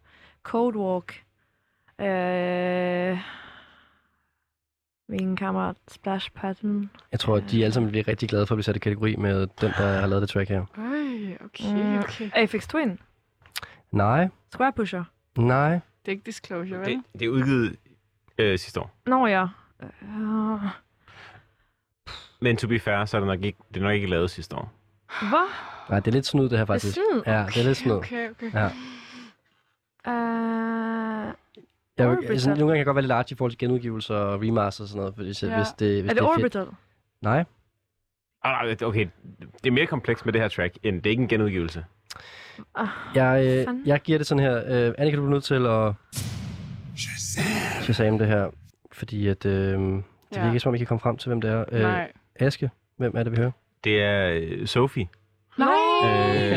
Code 0.44 0.78
Walk, 0.80 1.24
øh, 2.02 3.18
min 5.10 5.36
kammerat 5.36 5.76
Splash 5.88 6.32
Pattern. 6.32 6.90
Jeg 7.12 7.20
tror, 7.20 7.36
at 7.38 7.44
de 7.52 7.64
alle 7.64 7.74
sammen 7.74 7.92
bliver 7.92 8.08
rigtig 8.08 8.30
glade 8.30 8.46
for 8.48 8.54
at 8.56 8.58
blive 8.58 8.64
sat 8.64 8.76
i 8.76 8.80
kategori 8.80 9.16
med 9.16 9.40
den, 9.40 9.48
der 9.78 10.00
har 10.00 10.08
lavet 10.08 10.22
det 10.22 10.30
track 10.30 10.50
her. 10.50 10.66
Øj, 10.78 11.46
okay, 11.46 11.84
Mm. 11.84 12.00
okay. 12.00 12.30
Aphex 12.36 12.68
Twin, 12.68 13.00
Nej, 13.92 14.28
Square 14.54 14.74
Pusher. 14.74 15.04
nej. 15.38 15.72
Det 15.72 15.80
er 16.06 16.12
ikke 16.12 16.26
disclosure, 16.26 16.80
vel? 16.80 16.86
Det, 16.88 17.04
det 17.20 17.22
er 17.26 17.30
udgivet 17.30 17.76
øh, 18.38 18.60
sidste 18.60 18.80
år. 18.80 18.92
Nå 19.06 19.28
ja. 19.28 19.48
Uh, 20.02 20.62
Men 22.42 22.58
to 22.58 22.68
be 22.68 22.80
fair, 22.80 23.06
så 23.06 23.18
er 23.18 23.22
det 23.22 23.28
nok 23.28 23.44
ikke, 23.44 23.58
det 23.74 23.78
er 23.80 23.84
nok 23.84 23.94
ikke 23.94 24.08
lavet 24.08 24.30
sidste 24.32 24.56
år. 24.56 24.72
hvad? 25.20 25.50
Nej, 25.90 26.00
det 26.00 26.08
er 26.08 26.12
lidt 26.12 26.26
snyd, 26.26 26.50
det 26.50 26.58
her 26.58 26.66
faktisk. 26.66 26.94
snyd? 26.94 27.22
Ja, 27.26 27.46
det 27.48 27.58
er 27.58 27.64
lidt 27.64 27.78
snyd. 27.78 27.92
Okay, 27.94 28.30
okay. 28.30 28.54
Ja. 28.54 28.66
Uh, 30.08 31.34
Jeg, 31.98 32.08
Orbital. 32.08 32.32
altså, 32.32 32.50
nogle 32.50 32.60
gange 32.62 32.72
kan 32.72 32.78
jeg 32.78 32.86
godt 32.86 32.96
være 32.96 33.02
lidt 33.04 33.12
artig 33.12 33.36
i 33.36 33.38
forhold 33.38 33.52
til 33.52 33.58
genudgivelser 33.60 34.16
og 34.16 34.42
remasters 34.42 34.80
og 34.82 34.88
sådan 34.88 35.00
noget, 35.00 35.14
hvis, 35.16 35.44
ja. 35.44 35.56
Hvis 35.58 35.68
det, 35.80 36.02
hvis 36.02 36.10
er 36.12 36.14
det 36.14 36.24
er 36.24 36.34
fedt. 36.36 36.56
Orbital? 36.56 36.68
Nej, 37.22 37.44
Ah, 38.44 38.66
nej, 38.68 38.88
okay, 38.88 39.08
det 39.64 39.68
er 39.68 39.72
mere 39.72 39.86
komplekst 39.88 40.26
med 40.26 40.34
det 40.34 40.42
her 40.42 40.48
track, 40.48 40.78
end 40.84 40.96
det 40.96 41.06
er 41.06 41.12
ikke 41.12 41.24
en 41.24 41.28
genudgivelse. 41.30 41.86
Ah, 42.76 42.88
jeg, 43.16 43.46
øh, 43.60 43.66
fanden. 43.66 43.84
jeg 43.86 44.00
giver 44.02 44.18
det 44.18 44.28
sådan 44.28 44.44
her. 44.44 44.62
Øh, 44.88 44.94
Annika, 44.98 45.18
du 45.18 45.26
er 45.26 45.30
nødt 45.30 45.44
til 45.44 45.66
at 45.66 45.94
Shazam 47.82 48.18
det 48.18 48.28
her, 48.28 48.50
fordi 48.92 49.28
at, 49.28 49.46
øh, 49.46 49.52
det 49.54 49.80
Ja. 50.36 50.40
virker 50.40 50.48
ikke, 50.48 50.60
som 50.60 50.70
om 50.70 50.74
vi 50.74 50.78
kan 50.78 50.88
komme 50.88 51.00
frem 51.00 51.18
til, 51.18 51.30
hvem 51.30 51.42
det 51.42 51.52
er. 51.52 51.66
Øh, 51.72 51.82
Nej. 51.82 52.12
Aske, 52.40 52.70
hvem 52.98 53.12
er 53.18 53.24
det, 53.24 53.32
vi 53.32 53.38
hører? 53.38 53.52
Det 53.84 54.04
er 54.04 54.30
øh, 54.42 54.68
Sophie. 54.68 55.08
Nej, 55.58 55.68
Øh, 56.04 56.10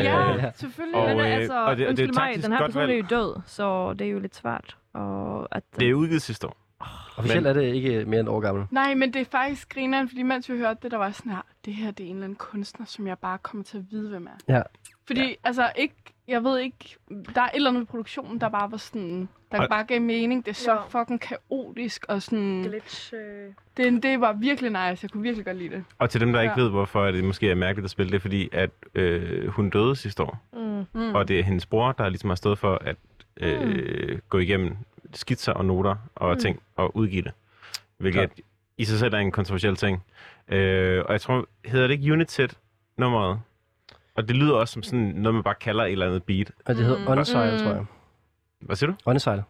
ja, 0.03 0.33
ja. 0.35 0.51
selvfølgelig. 0.55 0.99
Og, 1.01 1.07
Men 1.09 1.19
øh, 1.19 1.33
altså, 1.33 1.65
og 1.65 1.77
det- 1.77 1.87
og 1.87 1.97
det 1.97 2.09
er 2.09 2.13
mig, 2.13 2.43
den 2.43 2.51
her 2.51 2.59
godt 2.59 2.73
person 2.73 2.89
er 2.89 2.93
jo 2.93 3.03
død, 3.09 3.41
så 3.45 3.93
det 3.93 4.07
er 4.07 4.11
jo 4.11 4.19
lidt 4.19 4.35
svært. 4.35 4.77
Og 4.93 5.47
at, 5.51 5.63
Det 5.79 5.89
er 5.89 5.93
udgivet 5.93 6.21
sidste 6.21 6.47
år. 6.47 6.57
Officielt 7.17 7.47
er 7.47 7.53
det 7.53 7.61
ikke 7.75 8.05
mere 8.05 8.19
end 8.19 8.29
år 8.29 8.39
gammel. 8.39 8.65
Nej, 8.71 8.93
men 8.93 9.13
det 9.13 9.21
er 9.21 9.25
faktisk 9.25 9.69
grineren, 9.73 10.09
fordi 10.09 10.23
mens 10.23 10.49
vi 10.49 10.57
hørte 10.57 10.79
det, 10.83 10.91
der 10.91 10.97
var 10.97 11.11
sådan 11.11 11.31
her, 11.31 11.41
det 11.65 11.73
her 11.73 11.91
det 11.91 12.05
er 12.05 12.09
en 12.09 12.15
eller 12.15 12.23
anden 12.23 12.35
kunstner, 12.35 12.85
som 12.85 13.07
jeg 13.07 13.17
bare 13.19 13.37
kommer 13.37 13.63
til 13.63 13.77
at 13.77 13.83
vide, 13.91 14.09
hvem 14.09 14.27
er. 14.47 14.53
Ja. 14.55 14.61
Fordi, 15.07 15.21
ja. 15.27 15.33
altså, 15.43 15.71
ikke, 15.75 15.95
jeg 16.27 16.43
ved 16.43 16.59
ikke, 16.59 16.95
der 17.35 17.41
er 17.41 17.45
et 17.45 17.51
eller 17.55 17.69
andet 17.69 17.79
ved 17.79 17.87
produktionen, 17.87 18.41
der 18.41 18.49
bare 18.49 18.71
var 18.71 18.77
sådan, 18.77 19.29
der 19.51 19.61
Og- 19.61 19.69
bare 19.69 19.83
gav 19.83 20.01
mening. 20.01 20.45
Det 20.45 20.51
er 20.51 20.55
så 20.55 20.71
Ja. 20.71 20.99
fucking 21.01 21.21
kaotisk, 21.21 22.05
og 22.07 22.21
sådan, 22.21 22.61
glitch. 22.63 23.13
Øh... 23.13 23.51
det, 23.77 24.03
det 24.03 24.21
var 24.21 24.33
virkelig 24.33 24.69
nice. 24.69 24.99
Jeg 25.03 25.09
kunne 25.11 25.23
virkelig 25.23 25.45
godt 25.45 25.57
lide 25.57 25.69
det. 25.69 25.83
Og 25.99 26.09
til 26.09 26.21
dem, 26.21 26.33
der 26.33 26.41
ikke 26.41 26.53
Ja. 26.57 26.61
ved, 26.61 26.69
hvorfor 26.69 27.05
det 27.11 27.23
måske 27.23 27.51
er 27.51 27.55
mærkeligt 27.55 27.83
at 27.85 27.91
spille 27.91 28.09
det, 28.11 28.15
er 28.15 28.21
fordi 28.21 28.49
at 28.51 28.69
øh, 28.95 29.47
hun 29.47 29.69
døde 29.69 29.95
sidste 29.95 30.23
år. 30.23 30.37
Mm. 30.53 30.99
Mm. 31.01 31.15
Og 31.15 31.27
det 31.27 31.39
er 31.39 31.43
hendes 31.43 31.65
bror, 31.65 31.91
der 31.91 32.09
ligesom 32.09 32.29
har 32.29 32.35
stået 32.35 32.57
for 32.59 32.75
at 32.81 32.95
øh, 33.37 34.19
gå 34.29 34.37
igennem 34.37 34.75
skitser 35.13 35.53
og 35.53 35.65
noter 35.65 35.95
og 36.15 36.33
Mm. 36.33 36.39
ting 36.39 36.61
og 36.75 36.95
udgive 36.97 37.21
det. 37.21 37.31
Hvilket 37.97 38.19
Klart. 38.19 38.39
i 38.77 38.85
sig 38.85 38.99
selv 38.99 39.13
er 39.13 39.17
en 39.17 39.31
kontroversiel 39.31 39.75
ting. 39.75 40.03
Øh, 40.47 41.03
og 41.05 41.11
jeg 41.11 41.21
tror, 41.21 41.47
hedder 41.65 41.87
det 41.87 41.93
ikke 41.93 42.11
United 42.13 42.49
nummeret? 42.97 43.39
Og 44.15 44.27
det 44.27 44.35
lyder 44.35 44.53
også 44.55 44.73
som 44.73 44.83
sådan 44.83 44.99
noget, 44.99 45.33
man 45.33 45.43
bare 45.43 45.55
kalder 45.55 45.83
et 45.83 45.91
eller 45.91 46.05
andet 46.05 46.23
beat. 46.23 46.51
Og 46.65 46.75
det 46.75 46.85
hedder 46.85 46.99
Mm. 47.13 47.17
Unsile, 47.19 47.51
Mm. 47.51 47.57
tror 47.57 47.71
jeg. 47.73 47.85
Hvad 48.59 48.75
siger 48.75 48.89
du? 48.89 48.95
Unsile. 49.05 49.43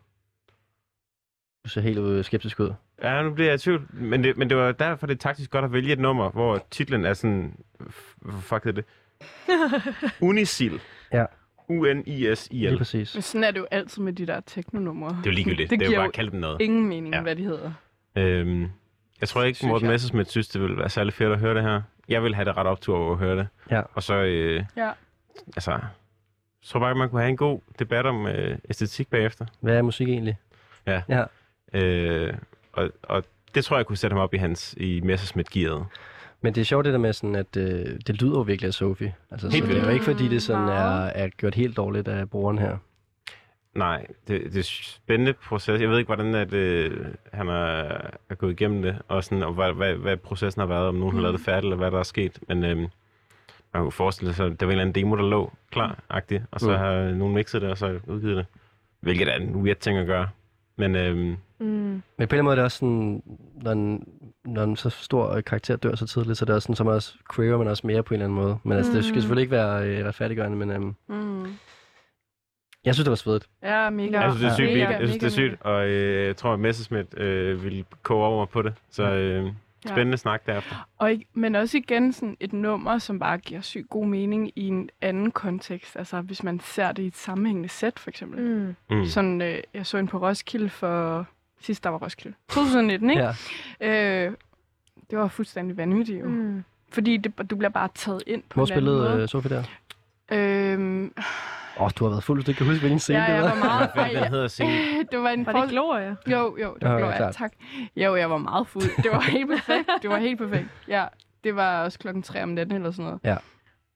Du 1.66 1.70
ser 1.70 1.82
helt 1.82 2.00
øh, 2.00 2.24
skeptisk 2.24 2.60
ud. 2.60 2.74
Ja, 3.04 3.22
nu 3.24 3.34
bliver 3.34 3.48
jeg 3.48 3.56
i 3.56 3.58
tvivl. 3.58 3.88
Men 3.94 4.24
det, 4.24 4.38
men 4.38 4.50
det 4.50 4.58
var 4.58 4.72
derfor, 4.72 5.08
det 5.08 5.14
er 5.14 5.18
taktisk 5.18 5.52
godt 5.52 5.66
at 5.66 5.74
vælge 5.74 5.94
et 5.94 6.00
nummer, 6.00 6.30
hvor 6.30 6.66
titlen 6.72 7.06
er 7.06 7.14
sådan... 7.14 7.56
Hvad 8.22 8.42
fuck 8.42 8.64
hedder 8.64 8.82
det? 8.82 8.86
Unisil. 10.30 10.80
Ja. 11.14 11.26
U-N-I-S-I-L. 11.70 12.70
Lige 12.70 12.78
præcis. 12.78 13.16
Men 13.16 13.22
sådan 13.22 13.44
er 13.44 13.52
det 13.52 13.60
jo 13.60 13.68
altid 13.72 14.02
med 14.04 14.14
de 14.14 14.26
der 14.28 14.40
teknonumre. 14.40 15.10
Det 15.10 15.16
er 15.18 15.22
jo 15.26 15.32
ligegyldigt. 15.32 15.70
Det 15.70 15.80
Det, 15.80 15.86
er 15.86 15.90
giver 15.90 16.00
jo 16.00 16.02
bare 16.02 16.08
at 16.08 16.14
kalde 16.14 16.32
dem 16.32 16.40
noget. 16.40 16.62
ingen 16.62 16.88
mening, 16.90 17.14
ja. 17.16 17.22
hvad 17.22 17.36
de 17.36 17.44
hedder. 17.44 17.72
Øhm, 18.16 18.68
jeg 19.24 19.30
tror 19.30 19.44
ikke, 19.44 19.58
Synes 19.58 19.70
Morten 19.70 19.86
jeg. 19.86 19.92
Messerschmidt 19.94 20.30
synes, 20.32 20.48
det 20.48 20.62
ville 20.62 20.78
være 20.78 20.90
særlig 20.90 21.14
fedt 21.14 21.32
at 21.32 21.40
høre 21.40 21.54
det 21.56 21.64
her. 21.64 21.82
Jeg 22.10 22.24
vil 22.24 22.36
have 22.36 22.46
det 22.46 22.58
ret 22.58 22.68
optur 22.68 22.98
over 22.98 23.12
at 23.12 23.18
høre 23.20 23.36
det. 23.38 23.48
Ja. 23.72 23.82
Og 23.94 24.04
så, 24.04 24.14
øh, 24.16 24.64
Ja. 24.78 24.90
altså, 25.56 25.72
jeg 25.72 25.80
tror 26.66 26.80
bare, 26.80 26.96
man 26.96 27.10
kunne 27.10 27.22
have 27.22 27.30
en 27.30 27.38
god 27.38 27.60
debat 27.80 28.06
om 28.06 28.28
øh, 28.28 28.58
æstetik 28.70 29.08
bagefter. 29.10 29.46
Hvad 29.60 29.78
er 29.78 29.82
musik 29.82 30.08
egentlig? 30.10 30.38
Øh, 31.74 32.34
og, 32.74 32.90
og 33.04 33.24
det 33.56 33.66
tror 33.66 33.78
jeg 33.78 33.86
kunne 33.86 33.98
sætte 33.98 34.14
ham 34.14 34.22
op 34.24 34.34
i 34.34 34.38
hans 34.38 34.74
i 34.78 35.02
Messerschmidt-gearet. 35.02 35.86
Men 36.42 36.56
det 36.56 36.62
er 36.62 36.66
sjovt 36.66 36.86
det 36.86 36.94
der 36.94 37.00
med 37.00 37.14
sådan, 37.14 37.36
at 37.36 37.58
øh, 37.58 37.86
det 38.08 38.22
lyder 38.22 38.38
jo 38.38 38.42
virkelig 38.42 38.68
af 38.68 38.74
Sophie. 38.74 39.14
Altså, 39.32 39.50
Helt 39.50 39.66
så 39.66 39.70
det 39.72 39.78
er 39.80 39.84
jo 39.86 39.90
ikke 39.90 40.06
fordi, 40.06 40.28
det 40.28 40.44
sådan 40.44 40.68
er, 40.68 41.06
er 41.06 41.28
gjort 41.28 41.56
helt 41.56 41.78
dårligt 41.78 42.08
af 42.08 42.30
brugeren 42.30 42.58
her. 42.58 42.78
Nej, 43.76 44.08
det, 44.28 44.42
det 44.54 44.58
er 44.60 44.64
spændende 44.84 45.34
proces. 45.34 45.82
Jeg 45.82 45.90
ved 45.90 45.98
ikke, 45.98 46.08
hvordan 46.16 46.36
at, 46.36 46.54
øh, 46.54 47.06
han 47.34 47.48
er, 47.48 47.54
er 48.30 48.36
gået 48.36 48.52
igennem 48.52 48.82
det, 48.82 48.98
og, 49.08 49.24
sådan, 49.24 49.44
og 49.44 49.54
hvad, 49.54 49.74
hvad, 49.74 49.94
hvad 49.96 50.18
processen 50.18 50.60
har 50.60 50.68
været, 50.68 50.88
om 50.88 50.96
nogen 50.96 51.16
har 51.16 51.22
lavet 51.22 51.38
det 51.38 51.46
færdigt, 51.46 51.64
eller 51.66 51.78
hvad 51.78 51.92
der 51.92 52.00
er 52.00 52.04
sket. 52.04 52.40
Men 52.48 52.64
øh, 52.64 52.78
man 52.78 52.90
kunne 53.74 53.92
forestille 53.92 54.34
sig, 54.34 54.46
at 54.46 54.60
der 54.60 54.66
var 54.66 54.72
en 54.74 54.80
eller 54.80 54.82
anden 54.90 54.96
demo, 55.04 55.16
der 55.16 55.30
lå 55.30 55.52
klar-agtig, 55.76 56.42
og 56.52 56.60
så 56.60 56.70
Mm. 56.72 56.78
har 56.78 57.12
nogen 57.12 57.34
mixet 57.34 57.62
det, 57.62 57.70
og 57.70 57.78
så 57.78 58.00
udgivet 58.08 58.38
det. 58.38 58.46
Hvilket 59.00 59.28
er 59.28 59.36
en 59.36 59.56
weird 59.56 59.78
ting 59.78 59.98
at 59.98 60.08
gøre. 60.08 60.28
Men 60.76 60.96
øh, 60.96 61.38
Mm. 61.60 61.68
Men 61.70 62.02
på 62.18 62.22
en 62.22 62.22
eller 62.22 62.34
anden 62.34 62.44
måde 62.44 62.52
er 62.54 62.56
det 62.56 62.64
også 62.64 62.78
sådan, 62.78 63.24
når 63.62 63.72
en, 63.72 64.08
når 64.46 64.64
en 64.64 64.76
så 64.76 64.90
stor 64.90 65.32
øh, 65.36 65.44
karakter 65.44 65.76
dør 65.76 65.96
så 65.96 66.08
tidligt, 66.08 66.38
så 66.38 66.44
er 66.44 66.46
det 66.46 66.56
også 66.56 66.66
sådan, 66.66 66.76
så 66.76 66.84
man 66.84 66.94
også 66.94 67.14
craver 67.30 67.58
man 67.58 67.68
også 67.68 67.88
mere 67.88 68.04
på 68.04 68.14
en 68.14 68.22
eller 68.22 68.26
anden 68.26 68.44
måde. 68.46 68.58
Men 68.64 68.78
altså, 68.78 68.92
det 68.94 69.04
skal 69.04 69.16
Mm. 69.16 69.22
selvfølgelig 69.22 69.42
ikke 69.42 69.52
være 69.52 69.88
øh, 69.88 70.06
retfærdiggørende, 70.06 70.58
men 70.58 70.72
øhm, 70.72 70.96
Mm. 71.08 71.46
Jeg 72.86 72.96
synes, 72.96 73.06
det 73.06 73.10
var 73.10 73.16
svedigt. 73.16 73.46
Ja, 73.64 73.90
mega. 73.90 74.12
Ja. 74.18 74.22
jeg 74.22 74.32
synes, 74.32 74.42
det 74.42 74.50
er 74.52 74.56
sygt, 74.56 74.74
Mega, 74.78 74.90
jeg 74.90 75.08
synes, 75.08 75.14
det 75.20 75.24
er 75.24 75.30
sygt, 75.30 75.62
og 75.62 75.88
øh, 75.90 76.28
jeg 76.28 76.38
tror, 76.38 76.54
at 76.54 76.60
Messerschmidt 76.60 77.18
øh, 77.20 77.64
vil 77.64 77.86
koge 78.04 78.26
over 78.26 78.46
på 78.46 78.62
det. 78.62 78.74
Så 78.90 79.04
øh, 79.04 79.52
spændende 79.86 80.18
snak 80.18 80.46
derefter. 80.46 80.88
Og 80.98 81.12
ikke, 81.12 81.26
men 81.34 81.56
også 81.56 81.78
igen 81.78 82.14
sådan 82.14 82.38
et 82.40 82.54
nummer, 82.54 82.98
som 82.98 83.20
bare 83.20 83.38
giver 83.38 83.62
sygt 83.62 83.90
god 83.90 84.06
mening 84.06 84.52
i 84.56 84.68
en 84.68 84.90
anden 85.02 85.32
kontekst. 85.32 85.96
Altså 85.98 86.22
hvis 86.22 86.44
man 86.44 86.60
ser 86.60 86.92
det 86.92 87.04
i 87.04 87.08
et 87.08 87.16
sammenhængende 87.18 87.70
sæt, 87.70 88.00
for 88.00 88.10
eksempel. 88.10 88.40
Mm. 88.42 88.76
Mm. 88.98 89.06
Sådan, 89.06 89.42
øh, 89.42 89.58
jeg 89.74 89.86
så 89.86 89.98
en 89.98 90.08
på 90.08 90.18
Roskilde 90.18 90.70
for... 90.70 91.26
Sidst 91.62 91.84
der 91.84 91.90
var 91.90 91.98
Roskilde. 91.98 92.36
2019, 92.50 93.10
ikke? 93.10 93.24
Ja. 93.82 94.26
Øh, 94.28 94.34
det 95.10 95.18
var 95.20 95.28
fuldstændig 95.28 95.78
vanvittigt 95.78 96.20
jo. 96.20 96.26
Mm. 96.26 96.64
Fordi 96.92 97.18
det, 97.18 97.50
du 97.50 97.56
bliver 97.56 97.70
bare 97.70 97.90
taget 97.96 98.24
ind 98.28 98.44
på 98.50 98.54
Hvor 98.54 98.66
en 98.66 98.72
anden 98.72 98.76
spillede 98.86 99.10
måde. 99.10 99.22
øh, 99.22 99.28
Sofie 99.28 99.52
der? 99.56 99.64
Øhm, 100.32 101.14
Åh, 101.78 101.84
oh, 101.84 101.90
du 102.00 102.04
har 102.04 102.10
været 102.10 102.24
fuld, 102.24 102.44
du 102.44 102.54
kan 102.54 102.66
huske, 102.66 102.80
hvilken 102.80 103.00
scene 103.00 103.20
ja, 103.20 103.26
det 103.28 103.34
jeg 103.34 103.44
var. 103.44 103.50
var 103.50 103.64
meget... 103.64 103.90
Fanden 103.96 104.24
den 104.24 104.32
hedder 104.32 104.48
scenen? 104.48 104.76
det 105.12 105.20
var 105.20 105.30
en 105.30 105.46
Var 105.46 105.62
det 105.62 105.70
Gloria? 105.70 106.16
Jo, 106.32 106.58
jo, 106.62 106.74
det 106.74 106.82
Ja, 106.82 106.88
var 106.88 106.94
ja, 106.94 107.00
Gloria, 107.00 107.32
tak. 107.32 107.54
Jo, 107.96 108.16
jeg 108.16 108.30
var 108.30 108.38
meget 108.38 108.68
fuld. 108.68 109.04
Det 109.04 109.12
var 109.12 109.20
helt 109.22 109.50
perfekt. 109.50 109.90
Det 110.02 110.10
var 110.10 110.18
helt 110.18 110.38
perfekt. 110.38 110.68
Ja, 110.88 111.06
det 111.44 111.56
var 111.56 111.84
også 111.84 112.00
klokken 112.00 112.24
3 112.24 112.44
om 112.44 112.50
natten 112.50 112.76
eller 112.76 112.92
sådan 112.92 113.06
noget. 113.06 113.20
Ja. 113.24 113.38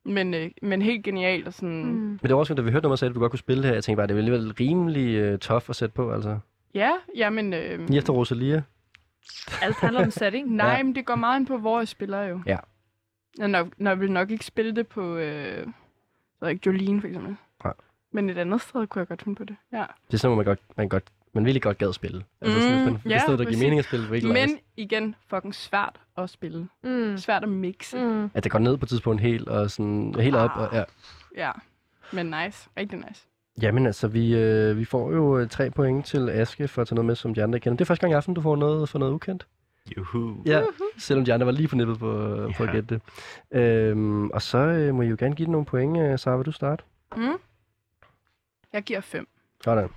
Men, 0.05 0.33
øh, 0.33 0.49
men 0.61 0.81
helt 0.81 1.03
genialt 1.03 1.47
og 1.47 1.53
sådan... 1.53 1.85
Mm. 1.85 1.91
Men 1.91 2.19
det 2.23 2.29
var 2.29 2.35
også, 2.35 2.53
da 2.53 2.61
vi 2.61 2.71
hørte 2.71 2.83
nummeret, 2.83 2.99
sagde, 2.99 3.09
at 3.09 3.15
du 3.15 3.19
godt 3.19 3.31
kunne 3.31 3.39
spille 3.39 3.61
det 3.63 3.67
her. 3.67 3.73
Jeg 3.75 3.83
tænkte 3.83 3.97
bare, 3.99 4.07
det 4.07 4.15
var 4.15 4.19
alligevel 4.19 4.53
rimelig 4.59 5.33
uh, 5.33 5.39
tough 5.39 5.63
at 5.69 5.75
sætte 5.75 5.93
på, 5.95 6.11
altså. 6.13 6.39
Ja, 6.73 6.91
jamen... 7.15 7.53
Øh, 7.53 7.87
Lige 7.87 7.97
efter 7.97 8.13
Rosalia. 8.13 8.61
Alt 9.61 9.75
handler 9.75 10.03
om 10.05 10.11
setting. 10.11 10.51
nej, 10.55 10.69
Ja. 10.77 10.83
men 10.83 10.95
det 10.95 11.05
går 11.05 11.15
meget 11.15 11.39
ind 11.39 11.47
på, 11.47 11.57
hvor 11.57 11.79
jeg 11.79 11.87
spiller 11.87 12.23
jo. 12.23 12.41
Ja. 12.45 12.57
Jeg, 13.37 13.47
nok, 13.47 13.67
når 13.77 13.91
jeg 13.91 13.99
vil 13.99 14.11
nok 14.11 14.31
ikke 14.31 14.45
spille 14.45 14.75
det 14.75 14.87
på... 14.87 15.15
Øh, 15.15 15.67
så 16.39 16.45
ikke 16.45 16.61
Jolene 16.65 17.01
for 17.01 17.07
eksempel. 17.07 17.35
Men 18.17 18.29
et 18.29 18.37
andet 18.37 18.61
sted 18.61 18.87
kunne 18.87 18.99
jeg 18.99 19.07
godt 19.07 19.21
finde 19.21 19.35
på 19.35 19.43
det. 19.43 19.55
Ja. 19.73 19.83
Det 20.07 20.13
er 20.13 20.17
sådan, 20.17 20.37
man 20.37 20.45
godt, 20.45 20.59
man 20.77 20.89
godt, 20.89 21.03
man 21.33 21.45
virkelig 21.45 21.61
godt 21.61 21.77
gad 21.77 21.93
spille. 21.93 22.23
Altså 22.41 22.61
sådan, 22.61 22.77
Mm, 22.77 22.83
hvis 22.83 22.93
man, 22.93 23.11
ja, 23.11 23.15
det 23.15 23.21
sted, 23.21 23.37
der 23.37 23.45
giver 23.45 23.59
mening 23.59 23.79
at 23.79 23.85
spille, 23.85 24.09
virkelig 24.09 24.33
Men 24.33 24.49
nice. 24.49 24.61
igen, 24.77 25.15
fucking 25.27 25.55
svært 25.55 25.99
at 26.17 26.29
spille. 26.29 26.67
Mm. 26.83 27.17
Svært 27.17 27.43
at 27.43 27.49
mixe. 27.49 27.97
Mm. 27.97 28.29
At 28.33 28.43
det 28.43 28.51
går 28.51 28.59
ned 28.59 28.77
på 28.77 28.85
et 28.85 28.89
tidspunkt 28.89 29.21
helt, 29.21 29.47
og 29.49 29.71
sådan, 29.71 30.15
helt 30.19 30.35
op. 30.35 30.49
Og, 30.55 30.69
ja. 30.73 30.83
Ja, 31.37 31.51
men 32.11 32.25
nice. 32.25 32.69
Rigtig 32.77 32.99
nice. 33.09 33.27
Jamen 33.61 33.85
altså, 33.85 34.07
vi, 34.07 34.35
øh, 34.35 34.77
vi 34.77 34.85
får 34.85 35.11
jo 35.11 35.37
øh, 35.37 35.49
tre 35.49 35.69
point 35.71 36.05
til 36.05 36.29
Aske 36.29 36.67
for 36.67 36.81
at 36.81 36.87
tage 36.87 36.95
noget 36.95 37.05
med, 37.05 37.15
som 37.15 37.33
de 37.33 37.43
andre 37.43 37.59
kender. 37.59 37.77
Det 37.77 37.81
er 37.81 37.87
første 37.87 38.01
gang 38.01 38.11
i 38.11 38.15
aften, 38.15 38.33
du 38.33 38.41
får 38.41 38.55
noget 38.55 38.89
for 38.89 38.99
noget 38.99 39.13
ukendt. 39.13 39.47
Juhu. 39.97 40.35
Ja, 40.45 40.61
selvom 40.97 41.25
de 41.25 41.33
andre 41.33 41.45
var 41.45 41.51
lige 41.51 41.67
på 41.67 41.75
nippet 41.75 41.99
på, 41.99 42.35
ja. 42.41 42.51
på 42.57 42.63
at 42.63 42.71
gætte 42.71 42.99
det. 43.51 43.61
Øhm, 43.61 44.29
og 44.29 44.41
så 44.41 44.57
øh, 44.57 44.95
må 44.95 45.01
I 45.01 45.07
jo 45.07 45.15
gerne 45.19 45.35
give 45.35 45.45
den 45.45 45.51
nogle 45.51 45.65
point. 45.65 45.97
Øh, 45.97 46.19
Sara, 46.19 46.35
vil 46.37 46.45
du 46.45 46.51
starte? 46.51 46.83
Mm. 47.17 47.23
Jeg 48.73 48.83
giver 48.83 49.01
fem. 49.01 49.27
Sådan. 49.63 49.89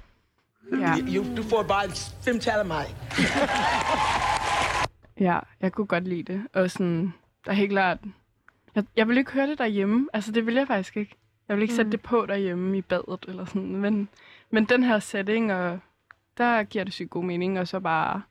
Ja. 0.81 0.95
Du 1.37 1.43
får 1.43 1.63
bare 1.63 1.89
fem 2.25 2.41
tal 2.41 2.59
af 2.59 2.67
mig. 2.67 2.85
ja, 5.27 5.39
jeg 5.61 5.73
kunne 5.73 5.87
godt 5.87 6.09
lide 6.09 6.33
det. 6.33 6.47
Og 6.53 6.71
sådan, 6.71 7.15
der 7.45 7.51
er 7.51 7.55
helt 7.55 7.71
klart 7.71 7.99
Jeg, 8.75 8.85
jeg 8.97 9.09
vil 9.09 9.19
ikke 9.19 9.33
høre 9.33 9.47
det 9.47 9.59
derhjemme. 9.59 10.09
Altså, 10.13 10.33
det 10.33 10.47
vil 10.47 10.55
jeg 10.55 10.67
faktisk 10.67 10.97
ikke. 10.97 11.15
Jeg 11.49 11.57
vil 11.57 11.63
ikke 11.63 11.75
sætte 11.75 11.87
Mm. 11.87 11.91
det 11.91 12.01
på 12.01 12.27
derhjemme 12.27 12.79
i 12.79 12.83
badet 12.83 13.25
eller 13.29 13.45
sådan. 13.45 13.77
Men, 13.77 14.09
men 14.51 14.65
den 14.65 14.83
her 14.83 14.99
setting, 14.99 15.53
og 15.53 15.79
der 16.39 16.63
giver 16.63 16.85
det 16.85 16.93
sygt 16.93 17.11
god 17.11 17.25
mening. 17.25 17.61
Og 17.61 17.69
så 17.69 17.81
bare 17.81 18.23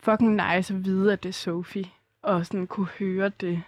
fucking 0.00 0.32
nice 0.34 0.74
at 0.74 0.84
vide, 0.84 1.12
at 1.12 1.22
det 1.22 1.28
er 1.28 1.32
Sophie. 1.32 1.84
Og 2.22 2.46
sådan 2.46 2.66
kunne 2.66 2.86
høre 2.98 3.28
det. 3.28 3.62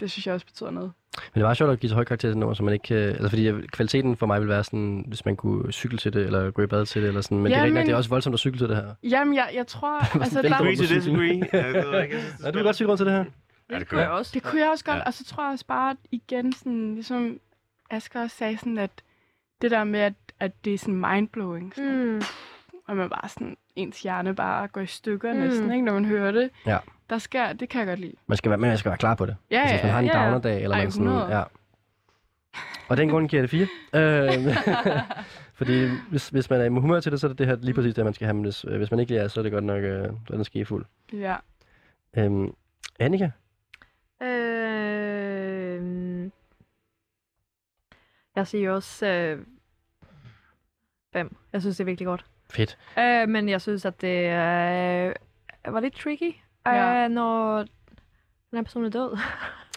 Det 0.00 0.10
synes 0.10 0.26
jeg 0.26 0.34
også 0.34 0.46
betyder 0.46 0.70
noget. 0.70 0.92
Men 1.34 1.40
det 1.40 1.44
var 1.48 1.54
sjovt 1.54 1.72
at 1.72 1.80
give 1.80 1.88
så 1.90 1.94
høj 1.94 2.04
karakter 2.04 2.28
til 2.28 2.30
det 2.30 2.36
nummer, 2.38 2.54
så 2.54 2.62
man 2.62 2.74
ikke... 2.74 2.94
øh, 2.94 3.08
Altså, 3.10 3.28
fordi 3.28 3.46
jeg- 3.46 3.54
kvaliteten 3.72 4.16
for 4.16 4.26
mig 4.26 4.40
vil 4.40 4.48
være 4.48 4.64
sådan, 4.64 5.04
hvis 5.08 5.24
man 5.24 5.36
kunne 5.36 5.72
cykle 5.72 5.98
til 5.98 6.12
det, 6.12 6.26
eller 6.26 6.50
gå 6.50 6.62
i 6.62 6.66
bad 6.66 6.86
til 6.86 7.02
det, 7.02 7.08
eller 7.08 7.20
sådan. 7.20 7.38
Men 7.38 7.52
det 7.52 7.58
er 7.58 7.66
men- 7.66 7.86
det 7.86 7.92
er 7.92 7.96
også 7.96 8.10
voldsomt 8.10 8.34
at 8.34 8.40
cykle 8.40 8.58
til 8.58 8.68
det 8.68 8.76
her. 8.76 8.94
Jamen, 9.02 9.34
jeg, 9.34 9.50
jeg 9.54 9.66
tror... 9.66 9.98
altså, 10.24 10.42
der, 10.42 10.54
Agree 10.54 10.76
to 10.76 10.82
disagree. 10.82 11.48
Ja, 11.52 12.46
er 12.46 12.50
du 12.50 12.58
vil 12.58 12.64
godt 12.64 12.76
cykle 12.76 12.88
rundt 12.88 12.98
til 12.98 13.06
det 13.06 13.14
her? 13.14 13.24
Ja, 13.70 13.78
det 13.78 13.88
kunne 13.88 14.00
jeg 14.00 14.10
også. 14.10 14.30
Det 14.34 14.42
kunne 14.42 14.60
jeg 14.60 14.70
også 14.70 14.84
godt, 14.84 14.96
Ja. 14.96 15.02
og 15.06 15.14
så 15.14 15.24
tror 15.24 15.42
jeg 15.44 15.52
også 15.52 15.66
bare, 15.66 15.96
igen, 16.10 16.52
sådan, 16.52 16.94
ligesom 16.94 17.38
Asger 17.90 18.22
også 18.22 18.36
sagde, 18.36 18.58
sådan, 18.58 18.78
at 18.78 18.90
det 19.62 19.70
der 19.70 19.84
med, 19.84 20.00
at, 20.00 20.12
at 20.40 20.64
det 20.64 20.74
er 20.74 20.78
sådan 20.78 20.94
mindblowing, 21.12 21.72
sådan, 21.74 22.14
Mm. 22.14 22.22
og 22.88 22.96
man 22.96 23.10
bare 23.10 23.28
sådan, 23.28 23.56
ens 23.76 24.02
hjerne 24.02 24.34
bare 24.34 24.68
går 24.68 24.80
i 24.80 24.86
stykker 24.86 25.32
mm. 25.32 25.38
næsten, 25.38 25.72
ikke, 25.72 25.84
når 25.84 25.92
man 25.92 26.04
hører 26.04 26.32
det. 26.32 26.50
Ja. 26.66 26.78
Der 27.10 27.18
skal, 27.18 27.60
det 27.60 27.68
kan 27.68 27.78
jeg 27.78 27.88
godt 27.88 28.00
lide. 28.00 28.14
Man 28.26 28.36
skal 28.36 28.50
være, 28.50 28.58
men 28.58 28.68
man 28.68 28.78
skal 28.78 28.90
være 28.90 28.98
klar 28.98 29.14
på 29.14 29.26
det. 29.26 29.36
Ja, 29.50 29.60
altså, 29.60 29.74
hvis 29.74 29.82
man 29.82 29.92
har 29.92 29.98
en 29.98 30.06
ja, 30.06 30.18
ja. 30.18 30.24
downer-dag, 30.24 30.62
eller 30.62 30.76
Ej, 30.76 30.82
man 30.82 30.92
sådan... 30.92 31.06
100. 31.06 31.36
Ja. 31.36 31.42
Og 32.88 32.96
den 32.96 33.08
grund 33.08 33.28
giver 33.28 33.42
det 33.42 33.50
fire. 33.50 33.66
Øh, 33.94 34.56
fordi 35.58 35.88
hvis, 36.10 36.28
hvis 36.28 36.50
man 36.50 36.60
er 36.60 36.64
i 36.64 36.68
humør 36.68 37.00
til 37.00 37.12
det, 37.12 37.20
så 37.20 37.26
er 37.26 37.28
det 37.28 37.38
det 37.38 37.46
her 37.46 37.56
lige 37.56 37.74
præcis 37.74 37.94
det, 37.94 38.04
man 38.04 38.14
skal 38.14 38.24
have. 38.24 38.34
Men 38.34 38.42
hvis, 38.42 38.64
øh, 38.64 38.76
hvis 38.76 38.90
man 38.90 39.00
ikke 39.00 39.16
er, 39.16 39.28
så 39.28 39.40
er 39.40 39.42
det 39.42 39.52
godt 39.52 39.64
nok, 39.64 39.82
øh, 39.82 40.04
så 40.04 40.32
er 40.32 40.34
den 40.34 40.44
skefuld. 40.44 40.84
Ja. 41.12 41.36
Øhm, 42.16 42.54
Annika? 42.98 43.30
Øh, 44.22 44.28
jeg 48.36 48.46
siger 48.46 48.72
også 48.72 49.06
øh, 49.06 49.38
fem. 51.12 51.36
Jeg 51.52 51.60
synes, 51.60 51.76
det 51.76 51.80
er 51.80 51.86
virkelig 51.86 52.06
godt. 52.06 52.24
Fedt. 52.50 52.78
Øh, 52.98 53.28
men 53.28 53.48
jeg 53.48 53.60
synes, 53.60 53.84
at 53.84 54.00
det 54.00 54.18
øh, 54.18 55.14
var 55.64 55.80
lidt 55.80 55.94
tricky, 55.94 56.34
Ja. 56.76 57.04
øh, 57.04 57.10
når 57.10 57.58
den 58.50 58.56
her 58.56 58.62
person 58.62 58.84
er 58.84 58.90
død. 58.90 59.18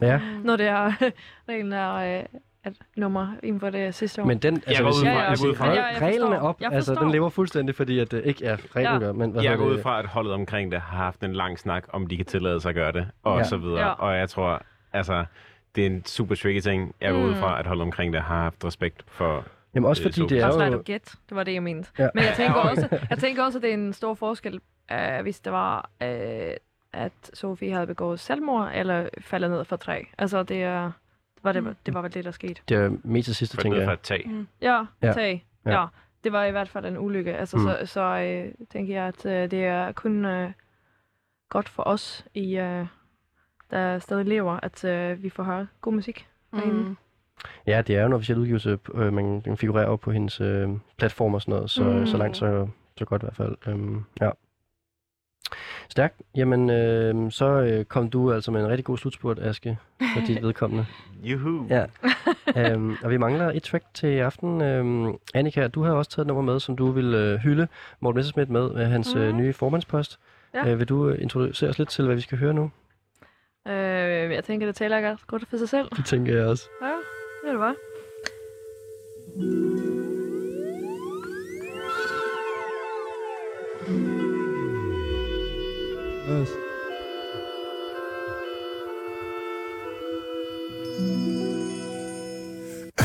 Ja. 0.01 0.19
når 0.45 0.55
det 0.55 0.67
er 0.67 0.91
reglen 1.49 1.73
er 1.73 1.93
øh, 2.19 2.25
et 2.65 2.77
nummer 2.97 3.27
inden 3.43 3.59
for 3.59 3.69
det 3.69 3.95
sidste 3.95 4.21
år. 4.21 4.25
Men 4.25 4.37
den, 4.37 4.63
altså, 4.67 4.83
går 4.83 4.89
hvis 4.91 4.99
ud 5.01 5.05
jeg- 5.05 5.15
fra- 5.15 5.21
jeg 5.29 5.37
går 5.41 5.47
ud 5.49 5.55
fra- 5.55 5.67
Ja, 5.73 5.85
jeg 5.85 6.01
reglen 6.01 6.33
er 6.33 6.39
op, 6.39 6.61
Jeg 6.61 6.71
altså 6.71 6.95
den 6.95 7.11
lever 7.11 7.29
fuldstændig, 7.29 7.75
fordi 7.75 7.99
at 7.99 8.11
det 8.11 8.21
ikke 8.25 8.45
er 8.45 8.57
reglen 8.75 8.93
Ja. 8.93 8.99
gør. 8.99 9.11
Men, 9.11 9.31
hvad 9.31 9.43
Jeg 9.43 9.57
går 9.57 9.65
ud 9.65 9.73
det? 9.73 9.83
fra, 9.83 9.99
at 9.99 10.05
holdet 10.05 10.33
omkring 10.33 10.71
det 10.71 10.81
har 10.81 10.97
haft 10.97 11.23
en 11.23 11.33
lang 11.33 11.59
snak, 11.59 11.83
om 11.89 12.07
de 12.07 12.17
kan 12.17 12.25
tillade 12.25 12.61
sig 12.61 12.69
at 12.69 12.75
gøre 12.75 12.91
det, 12.91 13.07
og 13.23 13.37
Ja. 13.37 13.43
så 13.43 13.57
videre. 13.57 13.79
Ja. 13.79 13.91
Og 13.91 14.17
jeg 14.17 14.29
tror, 14.29 14.61
altså, 14.93 15.25
det 15.75 15.81
er 15.81 15.89
en 15.89 16.05
super 16.05 16.35
tricky 16.35 16.59
ting. 16.59 16.95
Jeg 17.01 17.11
går 17.13 17.19
ud 17.19 17.29
Mm. 17.29 17.35
fra, 17.39 17.59
at 17.59 17.67
holdet 17.67 17.81
omkring 17.83 18.13
det 18.13 18.21
har 18.21 18.35
haft 18.43 18.65
respekt 18.65 19.03
for... 19.07 19.43
Jamen 19.75 19.89
også 19.89 20.01
Øh, 20.01 20.05
fordi 20.05 20.15
så- 20.21 20.25
det 20.27 20.39
er 20.39 20.45
Også 20.47 20.63
jo... 20.63 20.73
du 20.73 20.81
gæt. 20.81 21.15
Det 21.29 21.37
var 21.37 21.43
det, 21.43 21.53
jeg 21.53 21.63
mente. 21.63 21.89
Ja. 21.99 22.07
Men 22.15 22.23
jeg 22.23 22.33
tænker, 22.35 22.53
også, 22.69 22.87
jeg 23.09 23.17
tænker 23.17 23.43
også, 23.43 23.57
at 23.57 23.61
det 23.61 23.69
er 23.69 23.73
en 23.73 23.93
stor 23.93 24.13
forskel, 24.13 24.59
øh, 24.91 25.21
hvis 25.21 25.39
det 25.39 25.51
var, 25.53 25.89
øh, 26.03 26.09
at 26.93 27.11
Sofie 27.33 27.73
havde 27.73 27.87
begået 27.87 28.19
selvmord, 28.19 28.71
eller 28.73 29.09
faldet 29.21 29.51
ned 29.51 29.65
fra 29.65 29.77
træ. 29.77 30.01
Altså, 30.17 30.43
det, 30.43 30.63
er, 30.63 30.91
var 31.43 31.51
det, 31.51 31.75
det 31.85 31.93
var 31.93 32.01
vel 32.01 32.13
det, 32.13 32.25
der 32.25 32.31
skete. 32.31 32.61
Det 32.69 32.77
er 32.77 32.91
mest 33.03 33.25
til 33.25 33.35
sidste, 33.35 33.57
tænker 33.57 33.81
jeg. 33.81 33.93
et 33.93 33.99
tag. 33.99 34.23
Mm. 34.25 34.47
Ja, 34.61 34.73
Ja. 35.01 35.07
ja. 35.07 35.13
tag. 35.13 35.45
Ja. 35.65 35.71
Ja. 35.81 35.85
Det 36.23 36.31
var 36.31 36.43
i 36.45 36.51
hvert 36.51 36.69
fald 36.69 36.85
en 36.85 36.97
ulykke. 36.97 37.33
Altså, 37.33 37.57
Mm. 37.57 37.63
mm. 37.63 37.69
Så, 37.69 37.85
så 37.85 38.01
øh, 38.01 38.53
tænker 38.69 38.93
jeg, 38.93 39.05
at 39.07 39.25
øh, 39.25 39.51
det 39.51 39.65
er 39.65 39.91
kun 39.91 40.25
øh, 40.25 40.51
godt 41.49 41.69
for 41.69 41.83
os, 41.83 42.25
i, 42.33 42.57
øh, 42.57 42.85
der 43.71 43.99
stadig 43.99 44.25
lever, 44.25 44.59
at 44.63 44.83
øh, 44.85 45.23
vi 45.23 45.29
får 45.29 45.43
høre 45.43 45.67
god 45.81 45.93
musik. 45.93 46.27
Mm. 46.53 46.97
Ja, 47.67 47.81
det 47.81 47.95
er 47.95 47.99
jo 48.01 48.05
en 48.07 48.13
officiel 48.13 48.37
udgivelse. 48.37 48.79
Øh, 48.93 49.13
man 49.13 49.41
den 49.41 49.57
figurerer 49.57 49.87
jo 49.89 49.95
på 49.95 50.11
hendes 50.11 50.41
øh, 50.41 50.69
platform 50.97 51.33
og 51.33 51.41
sådan 51.41 51.53
noget, 51.55 51.69
så, 51.69 51.83
Mm. 51.83 52.05
så 52.05 52.17
langt 52.17 52.37
så, 52.37 52.67
så 52.97 53.05
godt 53.05 53.21
i 53.21 53.25
hvert 53.25 53.35
fald. 53.35 53.55
Øhm, 53.67 54.03
ja. 54.21 54.29
Stærkt. 55.91 56.15
Jamen, 56.35 56.69
øh, 56.69 57.31
så 57.31 57.45
øh, 57.45 57.85
kom 57.85 58.09
du 58.09 58.31
altså 58.33 58.51
med 58.51 58.61
en 58.61 58.67
rigtig 58.67 58.85
god 58.85 58.97
slutspurt, 58.97 59.39
Aske, 59.39 59.77
for 60.13 60.21
dit 60.27 60.41
vedkommende. 60.45 60.85
Juhu! 61.23 61.67
Ja. 61.69 61.85
øhm, 62.57 62.95
og 63.03 63.09
vi 63.11 63.17
mangler 63.17 63.51
et 63.51 63.63
track 63.63 63.83
til 63.93 64.09
i 64.09 64.17
aften. 64.19 64.61
Øhm, 64.61 65.13
Annika, 65.33 65.67
du 65.67 65.83
har 65.83 65.91
også 65.93 66.11
taget 66.11 66.23
et 66.23 66.27
nummer 66.27 66.43
med, 66.53 66.59
som 66.59 66.75
du 66.75 66.91
vil 66.91 67.13
øh, 67.13 67.39
hylde 67.39 67.67
Morten 67.99 68.15
Messerschmidt 68.17 68.49
med, 68.49 68.69
med 68.69 68.85
hans 68.85 69.15
øh, 69.15 69.27
Mhm. 69.27 69.37
nye 69.37 69.53
formandspost. 69.53 70.19
Ja. 70.53 70.71
Øh, 70.71 70.79
vil 70.79 70.89
du 70.89 71.09
øh, 71.09 71.21
introducere 71.21 71.69
os 71.69 71.77
lidt 71.79 71.89
til, 71.89 72.05
hvad 72.05 72.15
vi 72.15 72.21
skal 72.21 72.37
høre 72.37 72.53
nu? 72.53 72.71
Øh, 73.67 73.73
jeg 74.33 74.43
tænker, 74.43 74.67
det 74.67 74.75
taler 74.75 75.01
godt- 75.01 75.27
godt 75.27 75.45
for 75.49 75.57
sig 75.57 75.69
selv. 75.69 75.87
Det 75.97 76.05
tænker 76.05 76.35
jeg 76.37 76.45
også. 76.45 76.69
Ja, 76.81 76.87
det 76.87 77.47
er 77.47 77.51
det 77.51 77.59
bare. 77.59 77.75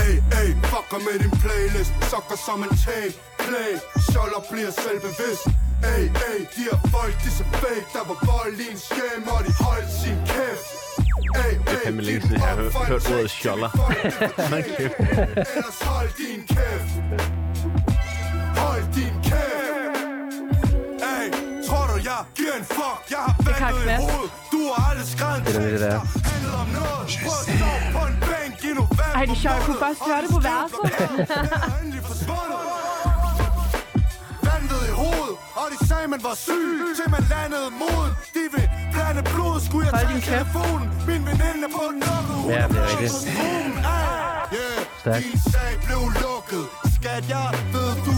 Ey, 0.02 0.14
ey, 0.40 0.48
fucker 0.70 1.00
med 1.06 1.16
din 1.22 1.34
playlist. 1.42 1.92
Sokker 2.10 2.38
som 2.46 2.58
en 2.66 2.72
tag, 2.86 3.06
play. 3.44 3.72
Scholler 4.10 4.42
bliver 4.50 4.70
selvbevidst 4.84 5.46
Ey, 5.94 6.04
ey, 6.28 6.38
de 6.54 6.60
her 6.68 6.78
folk, 6.94 7.14
de 7.24 7.30
så 7.38 7.44
fake. 7.62 7.86
Der 7.96 8.04
var 8.10 8.18
vold 8.32 8.56
i 8.64 8.66
en 8.74 8.78
skæm, 8.86 9.22
og 9.34 9.40
de 9.46 9.52
holdt 9.64 9.90
sin 10.02 10.18
kæft 10.32 10.66
Ey, 11.44 11.52
Det 11.66 11.72
er 11.74 11.78
fandme 11.84 12.02
længe 12.02 12.20
siden, 12.20 12.36
jeg 12.36 12.48
har 12.48 12.56
hørt, 12.56 12.72
ordet. 13.20 13.30
Ellers 15.56 15.80
hold 15.90 16.10
din 16.22 16.40
kæft 16.54 16.92
jeg 22.16 22.24
giver 22.38 22.54
en 22.60 22.66
fuck? 22.76 23.00
Jeg 23.14 23.20
har 23.26 23.34
Det 23.46 23.54
kan 23.62 23.72
ventet 23.74 23.92
i 23.92 23.96
hovedet. 24.02 24.30
Du 24.54 24.60
har 24.72 24.78
aldrig 24.90 25.08
skrevet 25.16 25.36
en 25.38 25.44
Det 25.46 25.54
er 25.56 25.60
nemlig 25.60 25.72
det, 25.72 25.80
der 25.80 25.90
er. 25.96 26.00
tekst, 26.00 26.14
der 26.24 26.30
handlede 26.32 26.56
om 26.64 26.68
noget. 26.78 27.04
Prøv 27.24 27.38
at 27.42 27.46
stå 27.58 27.70
på 27.96 28.02
en 28.10 28.16
bænk 28.28 28.56
i 28.70 28.72
november. 28.80 29.14
Ej, 29.18 29.22
det 29.28 29.34
er 29.36 29.40
sjovt. 29.44 29.56
Jeg 29.56 29.64
kunne 29.68 29.80
først 29.86 30.00
høre 30.08 30.20
det 30.24 30.30
på 30.36 30.40
verset. 30.50 30.82
Vandet 34.46 34.82
i 34.90 34.92
hovedet 35.02 35.34
Og 35.60 35.66
de 35.72 35.76
sagde 35.88 36.06
man 36.14 36.20
var 36.28 36.34
syg. 36.46 36.68
Til 36.98 37.06
man 37.16 37.24
landede 37.34 37.68
moden 37.82 38.12
De 38.36 38.42
vil 38.54 38.66
blande 38.94 39.22
blod. 39.32 39.56
Skulle 39.66 39.84
jeg 39.88 39.94
tage 40.08 40.20
telefonen? 40.30 40.86
Min 41.08 41.22
veninde 41.28 41.66
på 41.76 41.82
den 41.92 42.00
lukkede 42.08 42.40
Ja, 42.54 42.62
det 42.72 42.78
er 42.82 42.86
rigtigt. 42.90 43.14
Yeah, 44.58 44.80
Stærkt. 45.00 45.24
din 45.24 45.38
sag 45.52 45.72
blev 45.86 46.02
lukket. 46.24 46.64
Skat, 46.96 47.24
jeg 47.34 47.48
ved, 47.74 47.90
du 48.06 48.12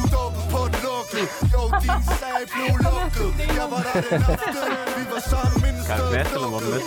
lukket 1.18 1.52
Jo, 1.54 1.62
din 1.82 2.02
sag 2.20 2.40
blev 2.52 2.74
lukket. 2.86 3.30
Jeg 3.58 3.66
var 3.72 3.82
der 3.86 4.00
den 4.10 4.22
aften 4.32 4.70
Vi 4.96 5.02
var 5.12 5.22
sammen 5.30 5.58
Morten 5.62 6.26
lukkede. 6.34 6.78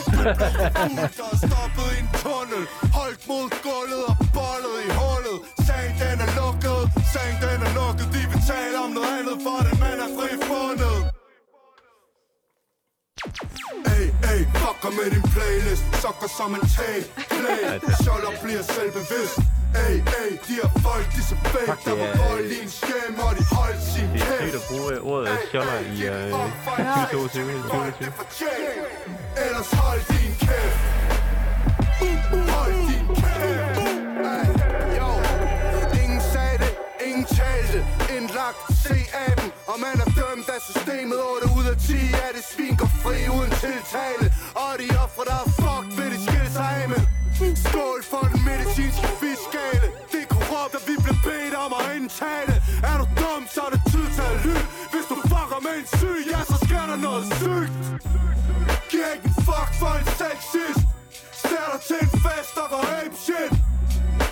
Der 1.19 1.27
er 1.33 1.37
stoppet 1.47 1.87
i 1.95 1.99
en 2.01 2.07
tunnel. 2.21 2.63
Holdt 2.97 3.21
mod 3.29 3.47
gulvet 3.65 4.03
og 4.11 4.15
bollet 4.37 4.77
i 4.87 4.89
hullet. 4.99 5.37
Sagen 5.67 5.93
den 6.01 6.17
er 6.25 6.31
lukket. 6.39 6.81
Sagen 7.13 7.35
den 7.43 7.59
er 7.67 7.71
lukket. 7.79 8.07
De 8.15 8.21
vil 8.31 8.41
tale 8.51 8.77
om 8.85 8.91
noget 8.97 9.13
andet 9.19 9.37
For 9.45 9.57
den 9.67 9.75
mand 9.83 9.99
er 10.05 10.09
fri 10.17 10.29
fundet 10.49 10.97
Ey, 13.93 14.05
ey, 14.31 14.41
fucker 14.61 14.91
med 14.97 15.07
din 15.13 15.25
playlist. 15.33 15.83
Sokker 16.01 16.29
som 16.37 16.51
en 16.57 16.65
tag, 16.75 16.97
play. 17.35 17.63
Scholler 18.01 18.33
bliver 18.43 18.63
selvbevidst 18.75 19.39
Ey, 19.75 19.95
ey, 20.21 20.31
de 20.47 20.53
her 20.53 20.69
folk, 20.85 21.07
de 21.15 21.23
så 21.23 21.35
fake 21.43 21.65
Fuck, 21.65 21.85
Der 21.85 21.95
var 22.01 22.29
vold 22.29 22.45
i 22.45 22.61
en 22.63 22.69
skæm 22.69 23.19
Og 23.27 23.31
de 23.37 23.43
holdt 23.55 23.81
sin 23.93 24.09
Det 24.13 24.21
er 24.21 24.25
kæft 24.25 24.41
sygt 24.41 24.55
at 24.55 24.63
bruge 24.69 24.93
øh, 24.95 25.05
ordet 25.11 25.37
scholler 25.47 25.79
i 25.79 25.97
øh, 26.07 26.31
2022. 27.11 27.11
2022. 27.11 28.49
Ellers 29.45 29.71
hold 29.81 30.01
din 30.13 30.33
kæft 30.45 30.79
Hold 32.55 32.73
din 32.89 33.05
kæft. 33.15 33.81
Ingen 37.07 37.25
talte 37.25 37.77
Indlagt, 38.15 38.59
se 38.83 38.97
aben 39.27 39.49
Og 39.71 39.77
man 39.85 39.95
er 40.05 40.09
dømt 40.19 40.47
af 40.55 40.61
systemet 40.69 41.17
8 41.35 41.47
ud 41.57 41.65
af 41.73 41.77
10 41.77 41.93
er 42.25 42.31
det 42.35 42.43
svin 42.51 42.75
går 42.81 42.91
fri 43.03 43.17
uden 43.37 43.51
tiltale 43.63 44.25
Og 44.63 44.71
de 44.81 44.87
ofre 45.03 45.23
der 45.29 45.37
er 45.45 45.49
fucked 45.59 45.70
for 59.81 59.93
en 60.01 60.07
sexist. 60.21 60.83
Sætter 61.41 61.77
til 61.87 61.99
en 62.05 62.11
fest 62.25 62.55
og 62.63 62.67
går 62.73 62.83
ape 62.99 63.17
shit. 63.25 63.53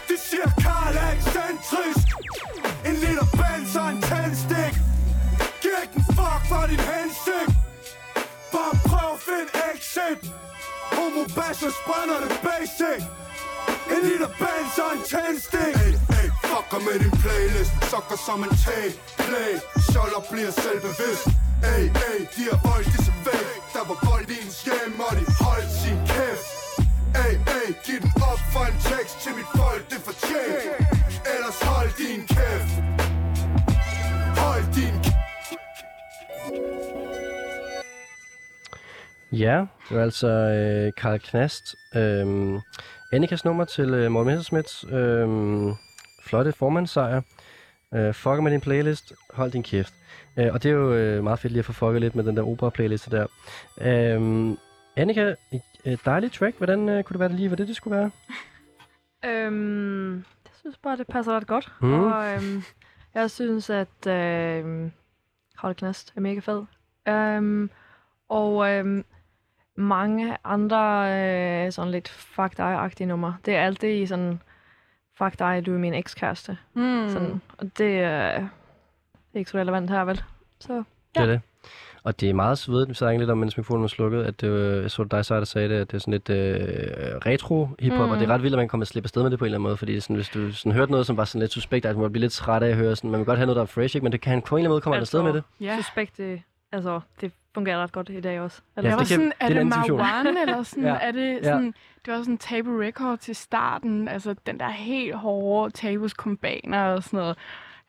De 0.10 0.16
siger 0.28 0.50
Karl 0.64 0.96
er 1.04 1.10
ekscentrisk 1.18 2.06
En 2.88 2.96
liter 3.04 3.28
bens 3.40 3.74
og 3.82 3.88
en 3.94 4.02
tændstik. 4.10 4.74
Giv 5.62 5.76
ikke 5.84 5.96
en 6.02 6.06
fuck 6.18 6.42
for 6.52 6.64
din 6.72 6.84
hensigt. 6.92 7.52
Bare 8.54 8.76
prøv 8.90 9.08
at 9.16 9.22
finde 9.28 9.52
exit. 9.72 10.20
Homo 10.96 11.24
Bravo 11.24 11.24
Bassers 11.38 11.78
brænder 11.88 12.18
det 12.24 12.32
basic. 12.48 13.02
En 13.94 14.02
liter 14.10 14.32
bands 14.42 14.76
og 14.84 14.90
en 14.98 15.04
tændstik. 15.12 15.74
Hey, 15.82 15.94
hey, 16.14 16.28
fucker 16.50 16.80
med 16.88 16.98
din 17.04 17.16
playlist. 17.24 17.74
Sokker 17.90 18.18
som 18.28 18.40
en 18.48 18.54
tag, 18.66 18.86
play. 19.26 19.54
Scholler 19.90 20.22
bliver 20.32 20.52
selvbevidst. 20.64 21.28
Ey, 21.74 21.84
ey, 22.10 22.20
de 22.36 22.42
har 22.50 22.60
vold 22.68 22.86
ligesom 22.94 23.18
væk 23.26 23.60
Der 23.74 23.84
var 23.90 23.98
vold 24.10 24.26
dag 27.70 27.78
giv 27.86 28.00
den 28.02 28.12
op 28.32 28.41
for 28.54 28.64
en 28.72 28.78
tekst 28.91 29.16
til 29.24 29.32
mit 29.38 29.50
folk, 29.60 29.84
det 29.91 30.00
fortjent 30.08 30.64
Ellers 31.34 31.60
hold 31.70 31.91
din 32.02 32.22
kæft 32.34 32.72
Hold 34.41 34.66
din 34.78 34.96
kæft 35.04 35.16
Ja, 39.32 39.66
det 39.90 39.98
var 39.98 40.04
altså 40.04 40.28
øh, 40.28 40.94
Karl 40.98 41.20
Knast. 41.20 41.76
Øhm, 41.96 42.60
Annikas 43.12 43.46
nummer 43.46 43.66
til 43.66 43.94
øh, 43.94 44.12
Morten 44.12 44.28
Messerschmidts 44.28 44.86
øhm, 44.91 45.74
flotte 46.24 46.52
formandssejr. 46.52 47.22
Øh, 47.94 48.14
fucker 48.14 48.41
med 48.41 48.52
din 48.52 48.62
playlist, 48.62 49.14
hold 49.30 49.52
din 49.52 49.64
kæft. 49.64 49.94
Øh, 50.38 50.54
og 50.54 50.64
det 50.64 50.70
er 50.70 50.74
jo 50.74 50.94
øh, 50.94 51.24
meget 51.24 51.40
fedt 51.40 51.54
lige 51.54 51.60
at 51.60 51.66
få 51.66 51.74
fucket 51.74 52.02
lidt 52.02 52.16
med 52.16 52.24
den 52.24 52.38
der 52.38 52.44
opera-playliste 52.44 53.12
der. 53.12 53.26
Øh, 53.82 54.58
Annika, 54.98 55.34
et 55.85 56.06
dejligt 56.06 56.34
track. 56.34 56.57
Hvordan 56.57 56.89
øh, 56.89 57.03
kunne 57.03 57.14
det 57.14 57.19
være, 57.19 57.30
det 57.30 57.38
lige 57.38 57.49
var 57.49 57.56
det, 57.56 57.68
det 57.68 57.76
skulle 57.76 57.97
være? 57.97 58.11
Øhm, 59.26 60.15
jeg 60.15 60.51
synes 60.60 60.77
bare, 60.77 60.97
det 60.97 61.07
passer 61.07 61.34
ret 61.35 61.47
godt. 61.47 61.73
Mm. 61.81 61.93
Og 61.93 62.34
øhm, 62.34 62.64
jeg 63.14 63.31
synes, 63.31 63.69
at 63.69 64.07
øhm, 64.07 64.91
Karl 65.61 65.73
Knast 65.76 66.14
er 66.15 66.22
mega 66.22 66.39
fed. 66.39 66.64
Øhm, 67.07 67.69
og 68.30 68.69
øhm, 68.69 69.06
mange 69.76 70.38
andre 70.43 71.11
øh, 71.65 71.72
sådan 71.72 71.91
lidt 71.91 72.10
fuck 72.10 72.57
dig-agtige 72.57 73.06
numre. 73.07 73.38
Det 73.45 73.56
er 73.56 73.61
altid 73.65 74.07
sådan, 74.07 74.41
fuck 75.18 75.39
dig, 75.39 75.65
du 75.65 75.73
er 75.73 75.77
min 75.77 75.93
ekskæreste. 75.93 76.57
Mm. 76.73 77.10
Sådan, 77.10 77.41
og 77.57 77.77
det, 77.77 77.84
øh, 77.85 78.39
det 78.39 79.34
er 79.34 79.38
ikke 79.39 79.51
så 79.51 79.57
relevant 79.57 79.89
her, 79.89 80.03
vel? 80.03 80.23
Så 80.60 80.84
Det 81.15 81.22
er 81.22 81.26
det. 81.26 81.41
Og 82.04 82.20
det 82.20 82.30
er 82.30 82.34
meget 82.34 82.58
svedigt, 82.58 82.90
vi 82.90 82.94
snakkede 82.94 83.20
lidt 83.22 83.30
om, 83.32 83.38
mens 83.38 83.58
mikrofonen 83.58 83.82
var 83.82 83.88
slukket, 83.88 84.24
at 84.24 84.42
det, 84.42 84.52
var- 84.52 84.82
jeg 84.82 84.92
så 84.92 85.04
dig 85.04 85.26
så, 85.26 85.36
der 85.38 85.44
sagde 85.46 85.70
det, 85.70 85.76
at 85.76 85.92
det 85.92 85.98
er 85.98 86.00
sådan 86.00 86.12
lidt 86.12 86.30
øh, 86.30 86.58
retro 87.26 87.70
hiphop, 87.80 88.06
mm. 88.06 88.12
og 88.12 88.20
det 88.20 88.30
er 88.30 88.34
ret 88.34 88.44
vildt, 88.44 88.56
at 88.56 88.60
man 88.60 88.68
kommer 88.68 88.86
til 88.86 88.90
at 88.90 88.94
slippe 88.94 89.06
afsted 89.06 89.22
med 89.24 89.32
det 89.32 89.40
på 89.40 89.46
en 89.46 89.48
eller 89.48 89.58
anden 89.58 89.64
måde, 89.64 89.78
fordi 89.78 89.92
det 89.92 89.98
er 89.98 90.02
sådan, 90.02 90.16
hvis 90.16 90.30
du 90.30 90.52
sådan, 90.54 90.72
hørte 90.72 90.92
noget, 90.92 91.06
som 91.06 91.18
var 91.18 91.26
sådan 91.26 91.40
lidt 91.40 91.52
suspekt, 91.52 91.86
at 91.86 91.96
man 91.96 92.02
måtte 92.02 92.12
blive 92.12 92.22
lidt 92.22 92.34
træt 92.34 92.64
af 92.64 92.70
at 92.70 92.76
høre, 92.76 92.96
sådan, 92.96 93.10
man 93.12 93.20
vil 93.20 93.26
godt 93.26 93.38
have 93.38 93.46
noget, 93.46 93.56
der 93.56 93.62
er 93.62 93.66
fresh, 93.66 93.96
ikke? 93.96 94.04
men 94.04 94.12
det 94.12 94.22
kan 94.22 94.30
han 94.32 94.42
på 94.42 94.56
en 94.56 94.60
eller 94.60 94.66
anden 94.66 94.74
måde 94.74 94.82
komme 94.82 94.98
altså, 94.98 95.18
afsted 95.18 95.34
med 95.34 95.34
det. 95.34 95.66
Ja. 95.68 95.78
suspekt, 95.78 96.18
det, 96.18 96.42
altså, 96.72 97.00
det 97.22 97.32
fungerer 97.54 97.78
ret 97.84 97.92
godt 97.92 98.10
i 98.10 98.22
dag 98.22 98.42
også. 98.42 98.62
Ja, 98.78 98.82
Jeg 98.82 98.92
var 98.92 98.98
det 98.98 99.08
kan- 99.08 99.16
sådan, 99.16 99.26
det 99.26 99.34
er 99.40 99.46
er 99.46 99.62
en 99.62 99.68
det 99.68 99.76
diskussion. 99.76 99.98
Marwan, 99.98 100.38
eller 100.48 100.64
sådan, 100.64 100.84
Ja. 100.84 100.98
er 101.02 101.12
det 101.12 101.38
Ja. 101.38 101.44
sådan, 101.44 101.74
det 102.06 102.14
var 102.14 102.20
sådan 102.20 102.38
Tabu 102.38 102.78
Record 102.80 103.18
til 103.18 103.36
starten, 103.36 104.08
altså 104.08 104.36
den 104.46 104.60
der 104.60 104.70
helt 104.70 105.16
hårde 105.16 105.72
Tabus 105.74 106.14
kombaner 106.14 106.84
og 106.84 107.04
sådan 107.04 107.20
noget. 107.20 107.38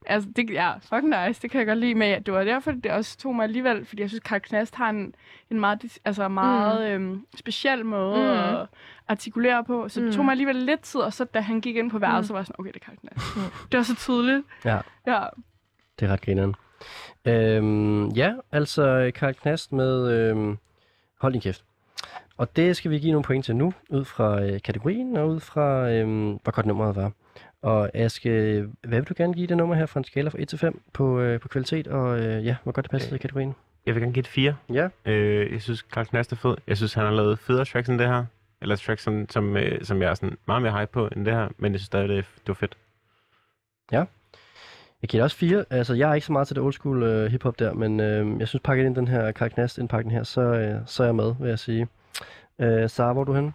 Altså, 0.06 0.28
det, 0.36 0.50
ja, 0.50 0.72
fucking 0.78 1.14
nice, 1.26 1.42
det 1.42 1.50
kan 1.50 1.58
jeg 1.58 1.66
godt 1.66 1.78
lide, 1.78 1.94
men 1.94 2.22
det 2.22 2.34
var 2.34 2.44
derfor, 2.44 2.72
det 2.72 2.90
også 2.92 3.18
tog 3.18 3.34
mig 3.36 3.44
alligevel, 3.44 3.84
fordi 3.84 4.02
jeg 4.02 4.08
synes, 4.10 4.22
Karl 4.24 4.40
Knast 4.40 4.74
har 4.74 4.90
en, 4.90 5.14
en 5.50 5.60
meget, 5.60 5.98
altså 6.04 6.28
meget 6.28 7.00
mm. 7.00 7.06
øhm, 7.10 7.26
speciel 7.36 7.84
måde 7.86 8.16
Mm. 8.16 8.22
mm. 8.22 8.56
at 8.60 8.66
artikulere 9.08 9.64
på, 9.64 9.88
så 9.88 10.00
det 10.00 10.08
Mm. 10.08 10.14
tog 10.14 10.24
mig 10.24 10.32
alligevel 10.32 10.56
lidt 10.56 10.80
tid, 10.80 11.00
og 11.00 11.12
så 11.12 11.24
da 11.24 11.40
han 11.40 11.60
gik 11.60 11.76
ind 11.76 11.90
på 11.90 11.98
værelset, 11.98 12.32
var 12.34 12.38
jeg 12.40 12.46
sådan, 12.46 12.56
okay, 12.60 12.72
det 12.72 12.82
er 12.82 12.84
Karl 12.84 12.96
Knast. 12.96 13.36
Mm. 13.36 13.42
Det 13.72 13.78
var 13.78 13.84
så 13.84 13.96
tydeligt. 13.96 14.46
Ja. 14.64 14.78
Ja, 15.06 15.24
Det 16.00 16.08
er 16.08 16.12
ret 16.12 16.20
grineren. 16.20 16.54
Øhm, 17.24 18.08
ja, 18.08 18.34
altså 18.52 19.10
Karl 19.14 19.34
Knast 19.34 19.72
med 19.72 20.10
øhm, 20.12 20.58
Hold 21.20 21.32
din 21.32 21.42
kæft. 21.42 21.64
Og 22.36 22.56
det 22.56 22.76
skal 22.76 22.90
vi 22.90 22.98
give 22.98 23.12
nogle 23.12 23.24
point 23.24 23.44
til 23.44 23.56
nu, 23.56 23.72
ud 23.90 24.04
fra 24.04 24.42
øh, 24.42 24.60
kategorien 24.62 25.16
og 25.16 25.28
ud 25.28 25.40
fra, 25.40 25.90
øhm, 25.90 26.38
hvor 26.42 26.50
godt 26.52 26.66
nummeret 26.66 26.96
var. 26.96 27.12
Og 27.62 27.90
Aske, 27.94 28.30
hvad 28.82 28.98
vil 28.98 29.08
du 29.08 29.14
gerne 29.16 29.34
give 29.34 29.46
det 29.46 29.56
nummer 29.56 29.74
her 29.74 29.86
fra 29.86 30.00
en 30.00 30.04
skala 30.04 30.28
fra 30.30 30.38
1 30.40 30.48
til 30.48 30.58
5 30.58 30.82
på, 30.92 31.20
øh, 31.20 31.40
på 31.40 31.48
kvalitet, 31.48 31.86
og 31.88 32.18
øh, 32.20 32.46
ja, 32.46 32.56
hvor 32.62 32.72
godt 32.72 32.84
det 32.84 32.90
passer 32.90 33.14
i 33.14 33.18
kategorien? 33.18 33.54
Jeg 33.86 33.94
vil 33.94 34.02
gerne 34.02 34.12
give 34.12 34.22
det 34.22 34.30
4. 34.30 34.56
Ja. 34.72 34.88
Øh, 35.04 35.52
jeg 35.52 35.62
synes, 35.62 35.82
Karl 35.82 36.06
Knast 36.06 36.32
er 36.32 36.36
fed. 36.36 36.56
Jeg 36.66 36.76
synes, 36.76 36.94
han 36.94 37.04
har 37.04 37.12
lavet 37.12 37.38
federe 37.38 37.64
tracks 37.64 37.88
end 37.88 37.98
det 37.98 38.06
her. 38.06 38.24
Eller 38.62 38.76
tracks, 38.76 39.02
som, 39.02 39.28
som, 39.28 39.56
øh, 39.56 39.84
som 39.84 40.02
jeg 40.02 40.10
er 40.10 40.14
sådan 40.14 40.36
meget 40.46 40.62
mere 40.62 40.80
hype 40.80 40.92
på 40.92 41.08
end 41.16 41.24
det 41.24 41.34
her. 41.34 41.48
Men 41.58 41.72
jeg 41.72 41.80
synes 41.80 41.86
stadig, 41.86 42.08
det, 42.08 42.16
det 42.16 42.48
var 42.48 42.54
fedt. 42.54 42.76
Jeg 45.02 45.10
giver 45.10 45.20
det 45.20 45.24
også 45.24 45.36
4. 45.36 45.64
Altså, 45.70 45.94
jeg 45.94 46.10
er 46.10 46.14
ikke 46.14 46.26
så 46.26 46.32
meget 46.32 46.46
til 46.48 46.56
det 46.56 46.64
old 46.64 46.72
school 46.72 47.02
øh, 47.02 47.30
hiphop 47.30 47.58
der, 47.58 47.72
men 47.74 48.00
øh, 48.00 48.40
jeg 48.40 48.48
synes, 48.48 48.62
pakket 48.64 48.86
ind 48.86 48.96
den 48.96 49.08
her 49.08 49.32
Karl 49.32 49.50
Knast 49.50 49.78
indpakning 49.78 50.16
her, 50.16 50.22
så, 50.22 50.40
øh, 50.40 50.80
så 50.86 51.02
er 51.02 51.06
jeg 51.06 51.14
med, 51.14 51.34
vil 51.40 51.48
jeg 51.48 51.58
sige. 51.58 51.88
Øh, 52.58 52.88
Sara, 52.90 53.12
hvor 53.12 53.20
er 53.20 53.24
du 53.24 53.34
henne? 53.34 53.52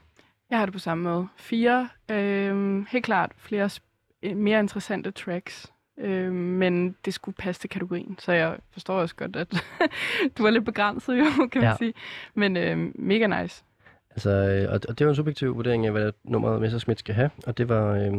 Jeg 0.50 0.58
har 0.60 0.66
det 0.66 0.74
på 0.74 0.80
samme 0.80 1.04
måde. 1.04 1.28
Fire, 1.38 1.90
øh, 2.12 2.86
helt 2.90 3.06
klart 3.06 3.32
flere 3.38 3.66
sp- 3.66 3.70
øh, 3.70 3.85
mere 4.34 4.60
interessante 4.60 5.12
tracks, 5.12 5.72
øh, 6.00 6.32
men 6.34 6.96
det 7.06 7.14
skulle 7.14 7.36
passe 7.36 7.62
til 7.62 7.70
kategorien, 7.70 8.16
så 8.20 8.32
jeg 8.32 8.58
forstår 8.72 8.94
også 9.00 9.16
godt, 9.16 9.36
at 9.36 9.52
du 10.38 10.44
var 10.44 10.50
lidt 10.50 10.66
begrænset 10.66 11.18
jo, 11.20 11.26
kan 11.52 11.62
man 11.62 11.70
Ja. 11.70 11.76
sige. 11.78 11.94
Men 12.34 12.58
øh, 12.58 12.78
mega 12.96 13.42
nice. 13.42 13.64
Altså, 14.12 14.30
øh, 14.30 14.74
og, 14.74 14.80
og 14.90 15.00
det 15.00 15.06
var 15.08 15.12
en 15.12 15.16
subjektiv 15.16 15.56
vurdering 15.56 15.86
af, 15.86 15.92
hvad 15.92 16.12
nummeret 16.24 16.62
Messerschmidt 16.62 17.00
skal 17.00 17.16
have, 17.16 17.30
og 17.48 17.58
det 17.58 17.70
var 17.70 17.92
øh, 17.94 18.14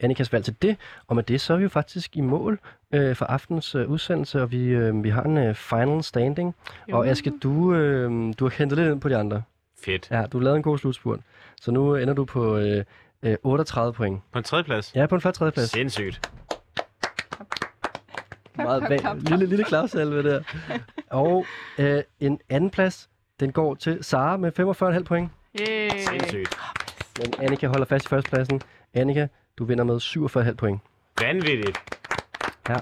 Annikas 0.00 0.32
valg 0.32 0.44
til 0.44 0.56
det. 0.62 0.76
Og 1.06 1.16
med 1.16 1.22
det, 1.24 1.40
så 1.40 1.52
er 1.52 1.56
vi 1.56 1.62
jo 1.62 1.68
faktisk 1.68 2.16
i 2.16 2.20
mål 2.20 2.58
øh, 2.94 3.16
for 3.16 3.24
aftens 3.24 3.74
øh, 3.74 3.90
udsendelse, 3.90 4.42
og 4.42 4.50
vi, 4.52 4.64
øh, 4.68 5.04
vi 5.04 5.08
har 5.08 5.22
en 5.22 5.38
øh, 5.38 5.54
final 5.54 6.02
standing. 6.02 6.54
Jo. 6.90 6.96
Og 6.98 7.08
Aske, 7.08 7.32
du, 7.42 7.74
øh, 7.74 8.34
du 8.38 8.44
har 8.44 8.54
hentet 8.58 8.78
lidt 8.78 8.92
ind 8.92 9.00
på 9.00 9.08
de 9.08 9.16
andre. 9.16 9.42
Fedt. 9.84 10.08
Ja, 10.10 10.26
du 10.32 10.38
har 10.38 10.44
lavet 10.44 10.56
en 10.56 10.62
god 10.62 10.78
slutspurt. 10.78 11.20
Så 11.60 11.70
nu 11.70 11.94
ender 11.96 12.14
du 12.14 12.24
på 12.24 12.56
øh, 12.58 12.84
øh, 13.22 13.36
38 13.42 13.92
point. 13.92 14.22
På 14.32 14.38
en 14.38 14.44
tredje 14.44 14.64
plads. 14.64 14.92
Ja, 14.94 15.06
på 15.06 15.14
en 15.14 15.20
flot 15.20 15.34
tredje 15.34 15.52
plads. 15.52 15.70
Sindssygt. 15.70 16.30
Meget 18.54 18.82
bag, 18.88 19.16
lille, 19.16 19.46
lille 19.46 19.64
klapsalve 19.64 20.22
der. 20.22 20.42
Og 21.10 21.46
øh, 21.78 22.02
en 22.20 22.40
anden 22.48 22.70
plads, 22.70 23.08
den 23.40 23.52
går 23.52 23.74
til 23.74 24.04
Sara 24.04 24.36
med 24.36 24.52
45,5 24.98 25.02
point. 25.02 25.30
Yeah. 25.60 25.90
Sindssygt. 26.00 26.58
Men 27.18 27.34
Annika 27.38 27.66
holder 27.66 27.84
fast 27.86 28.04
i 28.04 28.08
førstepladsen. 28.08 28.60
Annika, 28.94 29.26
du 29.58 29.64
vinder 29.64 29.84
med 29.84 29.96
47,5 30.50 30.54
point. 30.54 30.80
Vanvittigt. 31.20 31.78
Ja. 32.68 32.76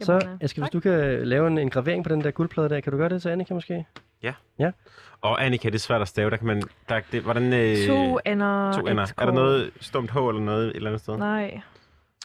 Så, 0.00 0.36
Aske, 0.40 0.60
hvis 0.60 0.70
du 0.70 0.80
kan 0.80 1.26
lave 1.28 1.46
en, 1.46 1.58
en 1.58 1.70
gravering 1.70 2.04
på 2.04 2.08
den 2.08 2.24
der 2.24 2.30
guldplade 2.30 2.68
der, 2.68 2.80
kan 2.80 2.92
du 2.92 2.98
gøre 2.98 3.08
det 3.08 3.22
til 3.22 3.28
Annika 3.28 3.54
måske? 3.54 3.86
Og 5.20 5.44
Annika, 5.44 5.68
det 5.68 5.74
er 5.74 5.78
svært 5.78 6.02
at 6.02 6.08
stave. 6.08 6.30
Der 6.30 6.36
kan 6.36 6.46
man... 6.46 6.62
Der, 6.88 7.00
det, 7.12 7.22
hvordan... 7.22 7.52
Øh, 7.52 7.86
to 7.86 8.18
ender. 8.26 8.72
to 8.72 8.86
ender. 8.86 9.02
et 9.02 9.14
Er 9.18 9.24
der 9.24 9.32
noget 9.32 9.70
stumt 9.80 10.10
H 10.10 10.16
eller 10.16 10.40
noget 10.40 10.68
et 10.68 10.76
eller 10.76 10.90
andet 10.90 11.02
sted? 11.02 11.16
Nej. 11.16 11.60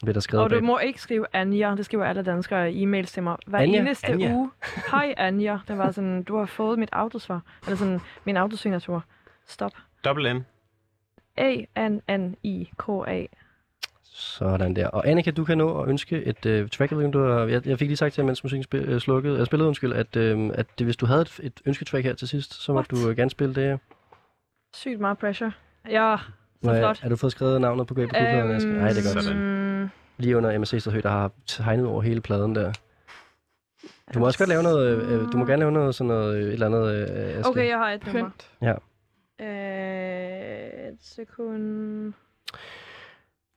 Bliver 0.02 0.14
der 0.14 0.20
skrevet 0.20 0.44
Og 0.44 0.50
du 0.50 0.62
må 0.62 0.80
ikke 0.80 1.02
skrive 1.02 1.26
Anja. 1.34 1.76
Det 1.76 1.86
skriver 1.86 2.06
alle 2.06 2.24
danskere 2.24 2.72
i 2.72 2.86
e-mails 2.86 3.06
til 3.06 3.24
mig. 3.24 3.38
Hver 3.48 3.60
Anja? 3.60 3.80
eneste 3.80 4.08
Anja. 4.08 4.34
uge. 4.34 4.52
Hej 4.92 5.14
Anja. 5.18 5.60
Det 5.68 5.78
var 5.78 5.92
sådan, 5.92 6.24
du 6.24 6.38
har 6.38 6.46
fået 6.46 6.80
mit 6.80 6.90
autosvar. 6.92 7.42
Eller 7.66 7.78
sådan, 7.78 8.00
min 8.26 8.38
autosignatur. 8.38 9.04
Stop. 9.48 9.72
Dobbelt 10.06 10.36
N. 10.36 10.46
A-N-N-I-K-A. 11.38 13.26
Sådan 14.20 14.76
der. 14.76 14.88
Og 14.88 15.08
Annika, 15.08 15.32
du 15.32 15.44
kan 15.46 15.58
nå 15.58 15.82
at 15.82 15.90
ønske 15.90 16.24
et 16.24 16.46
øh, 16.46 16.70
track. 16.70 16.92
Du 16.92 17.24
har, 17.24 17.40
jeg, 17.46 17.68
jeg 17.68 17.80
fik 17.80 17.88
lige 17.88 17.98
sagt 17.98 18.14
til, 18.14 18.26
mens 18.26 18.44
musikken 18.44 18.64
spil, 18.64 18.82
øh, 18.82 19.00
slukkede, 19.00 19.38
jeg 19.38 19.46
spillede, 19.46 19.68
undskyld, 19.68 19.94
at, 19.94 20.16
øh, 20.16 20.50
at 20.54 20.66
det, 20.80 20.88
hvis 20.88 20.98
du 20.98 21.06
havde 21.06 21.22
et, 21.22 21.40
et 21.44 21.62
ønsketrack 21.66 22.06
her 22.06 22.14
til 22.14 22.28
sidst, 22.28 22.54
så 22.54 22.72
må 22.72 22.76
What? 22.80 22.92
du 22.92 23.10
øh, 23.10 23.16
gerne 23.18 23.30
spille 23.30 23.56
det. 23.56 23.80
Sygt 24.76 25.00
meget 25.00 25.18
pressure. 25.18 25.52
Ja, 25.90 26.16
så 26.64 26.70
Må- 26.70 26.78
flot. 26.78 27.00
Er 27.04 27.10
du 27.10 27.16
fået 27.16 27.32
skrevet 27.32 27.62
navnet 27.62 27.88
på, 27.88 27.94
på 27.94 28.00
guldpladen, 28.00 28.52
Aske? 28.52 28.70
Nej, 28.74 28.90
det 28.90 28.98
er 28.98 29.14
godt. 29.16 29.36
Øhm, 29.36 29.90
Lige 30.18 30.38
under 30.38 30.60
MSC 30.60 30.76
Stadhøj, 30.80 31.02
der 31.02 31.10
har 31.10 31.32
tegnet 31.48 31.86
over 31.86 32.02
hele 32.02 32.22
pladen 32.22 32.56
der. 32.56 32.74
Du 34.14 34.20
må 34.20 34.26
også 34.26 34.40
godt 34.40 34.50
lave 34.50 34.64
noget, 34.64 34.98
øh, 35.04 35.32
du 35.32 35.38
må 35.38 35.46
gerne 35.46 35.60
lave 35.60 35.72
noget 35.72 35.96
sådan 35.96 36.08
noget, 36.08 36.36
øh, 36.38 36.44
et 36.48 36.54
eller 36.54 36.66
andet, 36.66 36.96
øh, 36.96 37.38
Aske. 37.40 37.50
Okay, 37.50 37.68
jeg 37.70 37.78
har 37.78 37.92
et 37.92 38.06
nummer. 38.06 38.30
Pynt. 38.30 38.52
Øh, 39.42 40.90
et 40.90 40.98
sekund. 41.02 42.14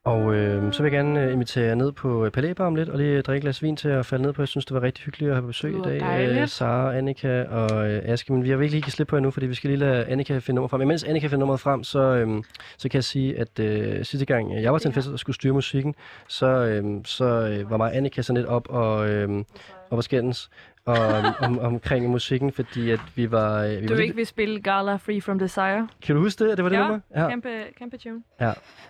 Og 0.05 0.35
øh, 0.35 0.73
så 0.73 0.83
vil 0.83 0.93
jeg 0.93 1.05
gerne 1.05 1.21
øh, 1.21 1.33
invitere 1.33 1.65
jer 1.65 1.75
ned 1.75 1.93
på 1.93 2.25
øh, 2.25 2.31
Palæbar 2.31 2.67
om 2.67 2.75
lidt, 2.75 2.89
og 2.89 2.99
lige 2.99 3.23
drikke 3.23 3.37
et 3.37 3.43
glas 3.43 3.63
vin 3.63 3.77
til 3.77 3.89
at 3.89 4.07
falde 4.07 4.25
ned 4.25 4.33
på. 4.33 4.43
Jeg 4.43 4.49
synes, 4.49 4.65
det 4.65 4.75
var 4.75 4.83
rigtig 4.83 5.05
hyggeligt 5.05 5.31
at 5.31 5.37
have 5.37 5.47
besøg 5.47 5.73
i 5.77 5.81
dag. 5.85 6.01
dejligt. 6.01 6.51
Sara, 6.51 6.97
Annika 6.97 7.45
og 7.45 7.91
øh, 7.91 8.03
Aske. 8.05 8.33
Men 8.33 8.45
vi 8.45 8.51
har 8.51 8.57
virkelig 8.57 8.79
ikke 8.79 8.91
slippe 8.91 9.11
på 9.11 9.17
endnu, 9.17 9.31
fordi 9.31 9.47
vi 9.47 9.55
skal 9.55 9.71
lige 9.71 9.79
lade 9.79 10.05
Annika 10.05 10.39
finde 10.39 10.55
nummer 10.55 10.69
frem. 10.69 10.79
Men 10.79 10.89
mens 10.89 11.05
Annika 11.05 11.27
finder 11.27 11.39
nummeret 11.39 11.61
frem, 11.61 11.85
så, 11.85 11.99
øh, 11.99 12.43
så 12.77 12.89
kan 12.89 12.97
jeg 12.97 13.05
sige, 13.05 13.39
at 13.39 13.59
øh, 13.61 14.05
sidste 14.05 14.27
gang 14.27 14.53
øh, 14.57 14.63
jeg 14.63 14.73
var 14.73 14.79
til 14.79 14.89
en 14.89 14.95
fest 14.95 15.09
og 15.09 15.19
skulle 15.19 15.37
styre 15.37 15.53
musikken, 15.53 15.95
så, 16.29 16.47
øh, 16.47 16.85
så 17.05 17.25
øh, 17.25 17.71
var 17.71 17.77
mig 17.77 17.87
og 17.87 17.97
Annika 17.97 18.23
sådan 18.23 18.37
lidt 18.37 18.49
op 18.49 18.69
og, 18.69 19.09
øh, 19.11 19.45
op 19.93 19.97
og 19.99 20.05
skændes 20.05 20.51
og, 20.85 20.97
om, 21.41 21.59
omkring 21.59 22.11
musikken, 22.11 22.53
fordi 22.53 22.91
at 22.91 23.01
vi 23.15 23.31
var... 23.31 23.63
Øh, 23.65 23.71
vi 23.83 23.87
Du 23.87 23.95
var 23.95 24.01
ikke 24.01 24.15
vil 24.17 24.27
spille 24.27 24.61
Gala 24.63 24.97
Free 24.97 25.21
From 25.21 25.39
Desire? 25.39 25.89
Kan 26.03 26.17
du 26.17 26.23
huske 26.23 26.45
det? 26.45 26.51
at 26.51 26.57
Det 26.57 26.65
var 26.65 26.69
det 26.69 26.77
Ja, 26.77 26.83
nummer? 26.83 27.01
Ja, 27.17 27.29
Kæmpe, 27.29 27.49
kæmpe 27.79 27.99
tune. 27.99 28.23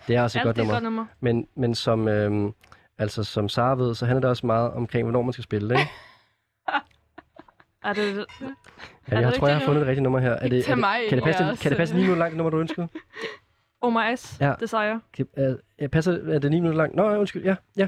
det 0.07 0.15
er 0.15 0.23
også 0.23 0.39
et 0.39 0.41
Alt 0.41 0.45
godt 0.45 0.55
det 0.55 0.61
er 0.61 0.63
et 0.63 0.67
nummer. 0.67 0.73
godt 0.73 0.83
nummer. 0.83 1.05
Men, 1.19 1.47
men 1.55 1.75
som, 1.75 2.07
øhm, 2.07 2.53
altså, 2.97 3.23
som 3.23 3.49
Sara 3.49 3.75
ved, 3.75 3.95
så 3.95 4.05
handler 4.05 4.21
det 4.21 4.29
også 4.29 4.45
meget 4.45 4.71
omkring, 4.71 5.03
hvornår 5.05 5.21
man 5.21 5.33
skal 5.33 5.43
spille 5.43 5.69
det, 5.69 5.79
ikke? 5.79 5.91
Er 7.83 7.93
det... 7.93 8.15
Ja, 9.11 9.15
Er 9.15 9.19
jeg 9.19 9.31
det 9.31 9.33
tror, 9.39 9.47
jeg 9.47 9.55
har 9.55 9.59
rigtigt 9.59 9.65
fundet 9.65 9.81
det 9.81 9.87
rigtige 9.87 10.03
nummer 10.03 10.19
her. 10.19 10.31
Er 10.31 10.47
det, 10.47 10.59
er 10.59 10.69
det, 10.71 10.77
mig 10.79 10.99
kan, 11.09 11.17
det 11.17 11.23
passe, 11.25 11.43
kan 11.61 11.69
det 11.71 11.77
passe 11.77 11.95
9 11.95 12.01
minutter 12.01 12.19
langt 12.19 12.37
nummer, 12.37 12.49
du 12.51 12.59
ønsker? 12.59 12.87
Omar 13.81 14.15
S. 14.15 14.37
Ja. 14.41 14.53
Desire. 14.59 15.01
Kan, 15.13 15.27
er, 15.37 15.55
er, 15.79 15.87
passer, 15.87 16.33
er 16.33 16.39
det 16.39 16.51
9 16.51 16.59
minutter 16.59 16.77
langt? 16.77 16.95
Nå, 16.95 17.09
ja, 17.09 17.17
undskyld. 17.17 17.43
Ja, 17.43 17.55
ja. 17.77 17.87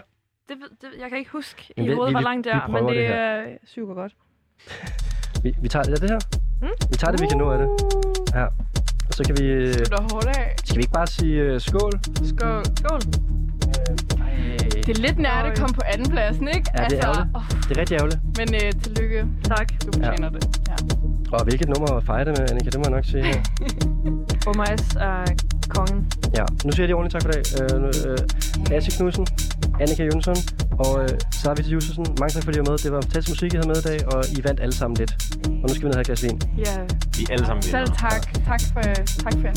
Det, 0.50 0.58
det, 0.82 0.88
jeg 1.00 1.10
kan 1.10 1.18
ikke 1.18 1.32
huske 1.32 1.74
Men 1.78 1.86
i 1.86 1.94
hovedet, 1.94 2.14
hvor 2.14 2.22
langt 2.22 2.46
det 2.46 2.54
er, 2.54 2.68
men 2.68 2.86
det 2.86 2.96
det 2.96 3.06
er 3.06 3.44
super 3.66 3.94
godt. 3.94 4.16
Vi, 5.44 5.54
vi 5.62 5.68
tager 5.68 5.84
det. 5.84 5.94
Er 5.94 6.00
det 6.00 6.10
her? 6.10 6.20
Mm? 6.62 6.68
Vi 6.90 6.96
tager 6.96 7.12
det, 7.12 7.22
vi 7.22 7.28
kan 7.28 7.38
nå 7.38 7.52
af 7.52 7.58
det. 7.58 7.70
Ja. 8.36 8.46
Og 9.08 9.14
så 9.18 9.24
kan 9.24 9.38
vi... 9.40 9.46
øh, 9.46 9.76
hårdt 10.12 10.28
af. 10.28 10.56
Skal 10.64 10.78
vi 10.78 10.82
ikke 10.82 10.94
bare 10.94 11.08
sige 11.08 11.54
uh, 11.54 11.62
skål? 11.62 11.92
Skål. 12.32 12.64
Skål. 12.82 13.02
Det 14.86 14.98
er 14.98 15.02
lidt 15.02 15.20
nært 15.20 15.46
at 15.46 15.60
komme 15.60 15.74
på 15.74 15.82
anden 15.94 16.10
pladsen, 16.12 16.48
ikke? 16.48 16.72
Ja, 16.78 16.86
det 16.86 17.00
er 17.00 17.06
ærgerligt. 17.06 17.30
Det 17.68 17.78
er 17.78 17.80
rigtig 17.82 17.96
ærgerligt. 17.96 18.20
Men 18.38 18.48
øh, 18.56 18.72
tillykke. 18.84 19.28
Tak. 19.44 19.68
Du 19.86 19.90
fortjener 19.94 20.30
det. 20.30 20.44
Ja. 20.70 20.76
Og 21.36 21.44
hvilket 21.44 21.68
nummer 21.70 21.92
at 21.98 22.04
fejre 22.04 22.26
det 22.26 22.34
med, 22.38 22.50
Annika? 22.50 22.70
Det 22.70 22.80
må 22.80 22.84
jeg 22.88 22.96
nok 22.98 23.06
sige. 23.06 23.24
her. 23.24 23.42
Omar 24.50 24.76
S. 24.78 24.96
er 24.96 25.24
kongen. 25.70 26.12
Ja, 26.38 26.46
nu 26.66 26.72
siger 26.72 26.84
jeg 26.84 26.88
lige 26.88 26.96
ordentligt 26.96 27.14
tak 27.16 27.24
for 27.26 27.30
i 27.30 27.34
dag. 27.38 27.76
Uh, 27.76 27.82
nu, 27.82 27.88
uh, 27.88 28.76
Asse 28.76 28.92
Knudsen, 28.98 29.26
Annika 29.82 30.04
Jønsson 30.04 30.36
og 30.80 30.92
uh, 31.04 31.10
Sarvit 31.32 31.68
Jussersen. 31.68 32.06
Mange 32.20 32.32
tak, 32.34 32.44
fordi 32.44 32.58
I 32.58 32.60
var 32.60 32.70
med. 32.72 32.78
Det 32.78 32.92
var 32.92 33.02
fantastisk 33.02 33.34
musik, 33.36 33.54
I 33.54 33.56
havde 33.58 33.68
med 33.68 33.78
i 33.78 33.86
dag, 33.92 34.00
og 34.14 34.20
I 34.38 34.44
vandt 34.44 34.60
alle 34.60 34.76
sammen 34.76 34.98
lidt. 34.98 35.14
Og 35.46 35.66
nu 35.68 35.74
skal 35.74 35.84
vi 35.84 35.88
ned 35.88 35.96
og 35.96 35.96
have 35.96 36.02
et 36.02 36.08
glas 36.08 36.24
vin. 36.24 36.42
Ja. 36.58 36.78
Vi 37.18 37.24
er 37.30 37.34
alle 37.34 37.46
sammen 37.46 37.62
Selv 37.62 37.88
tak. 37.88 38.24
Tak 38.52 38.62
for, 38.74 38.82
tak 39.24 39.34
for 39.42 39.50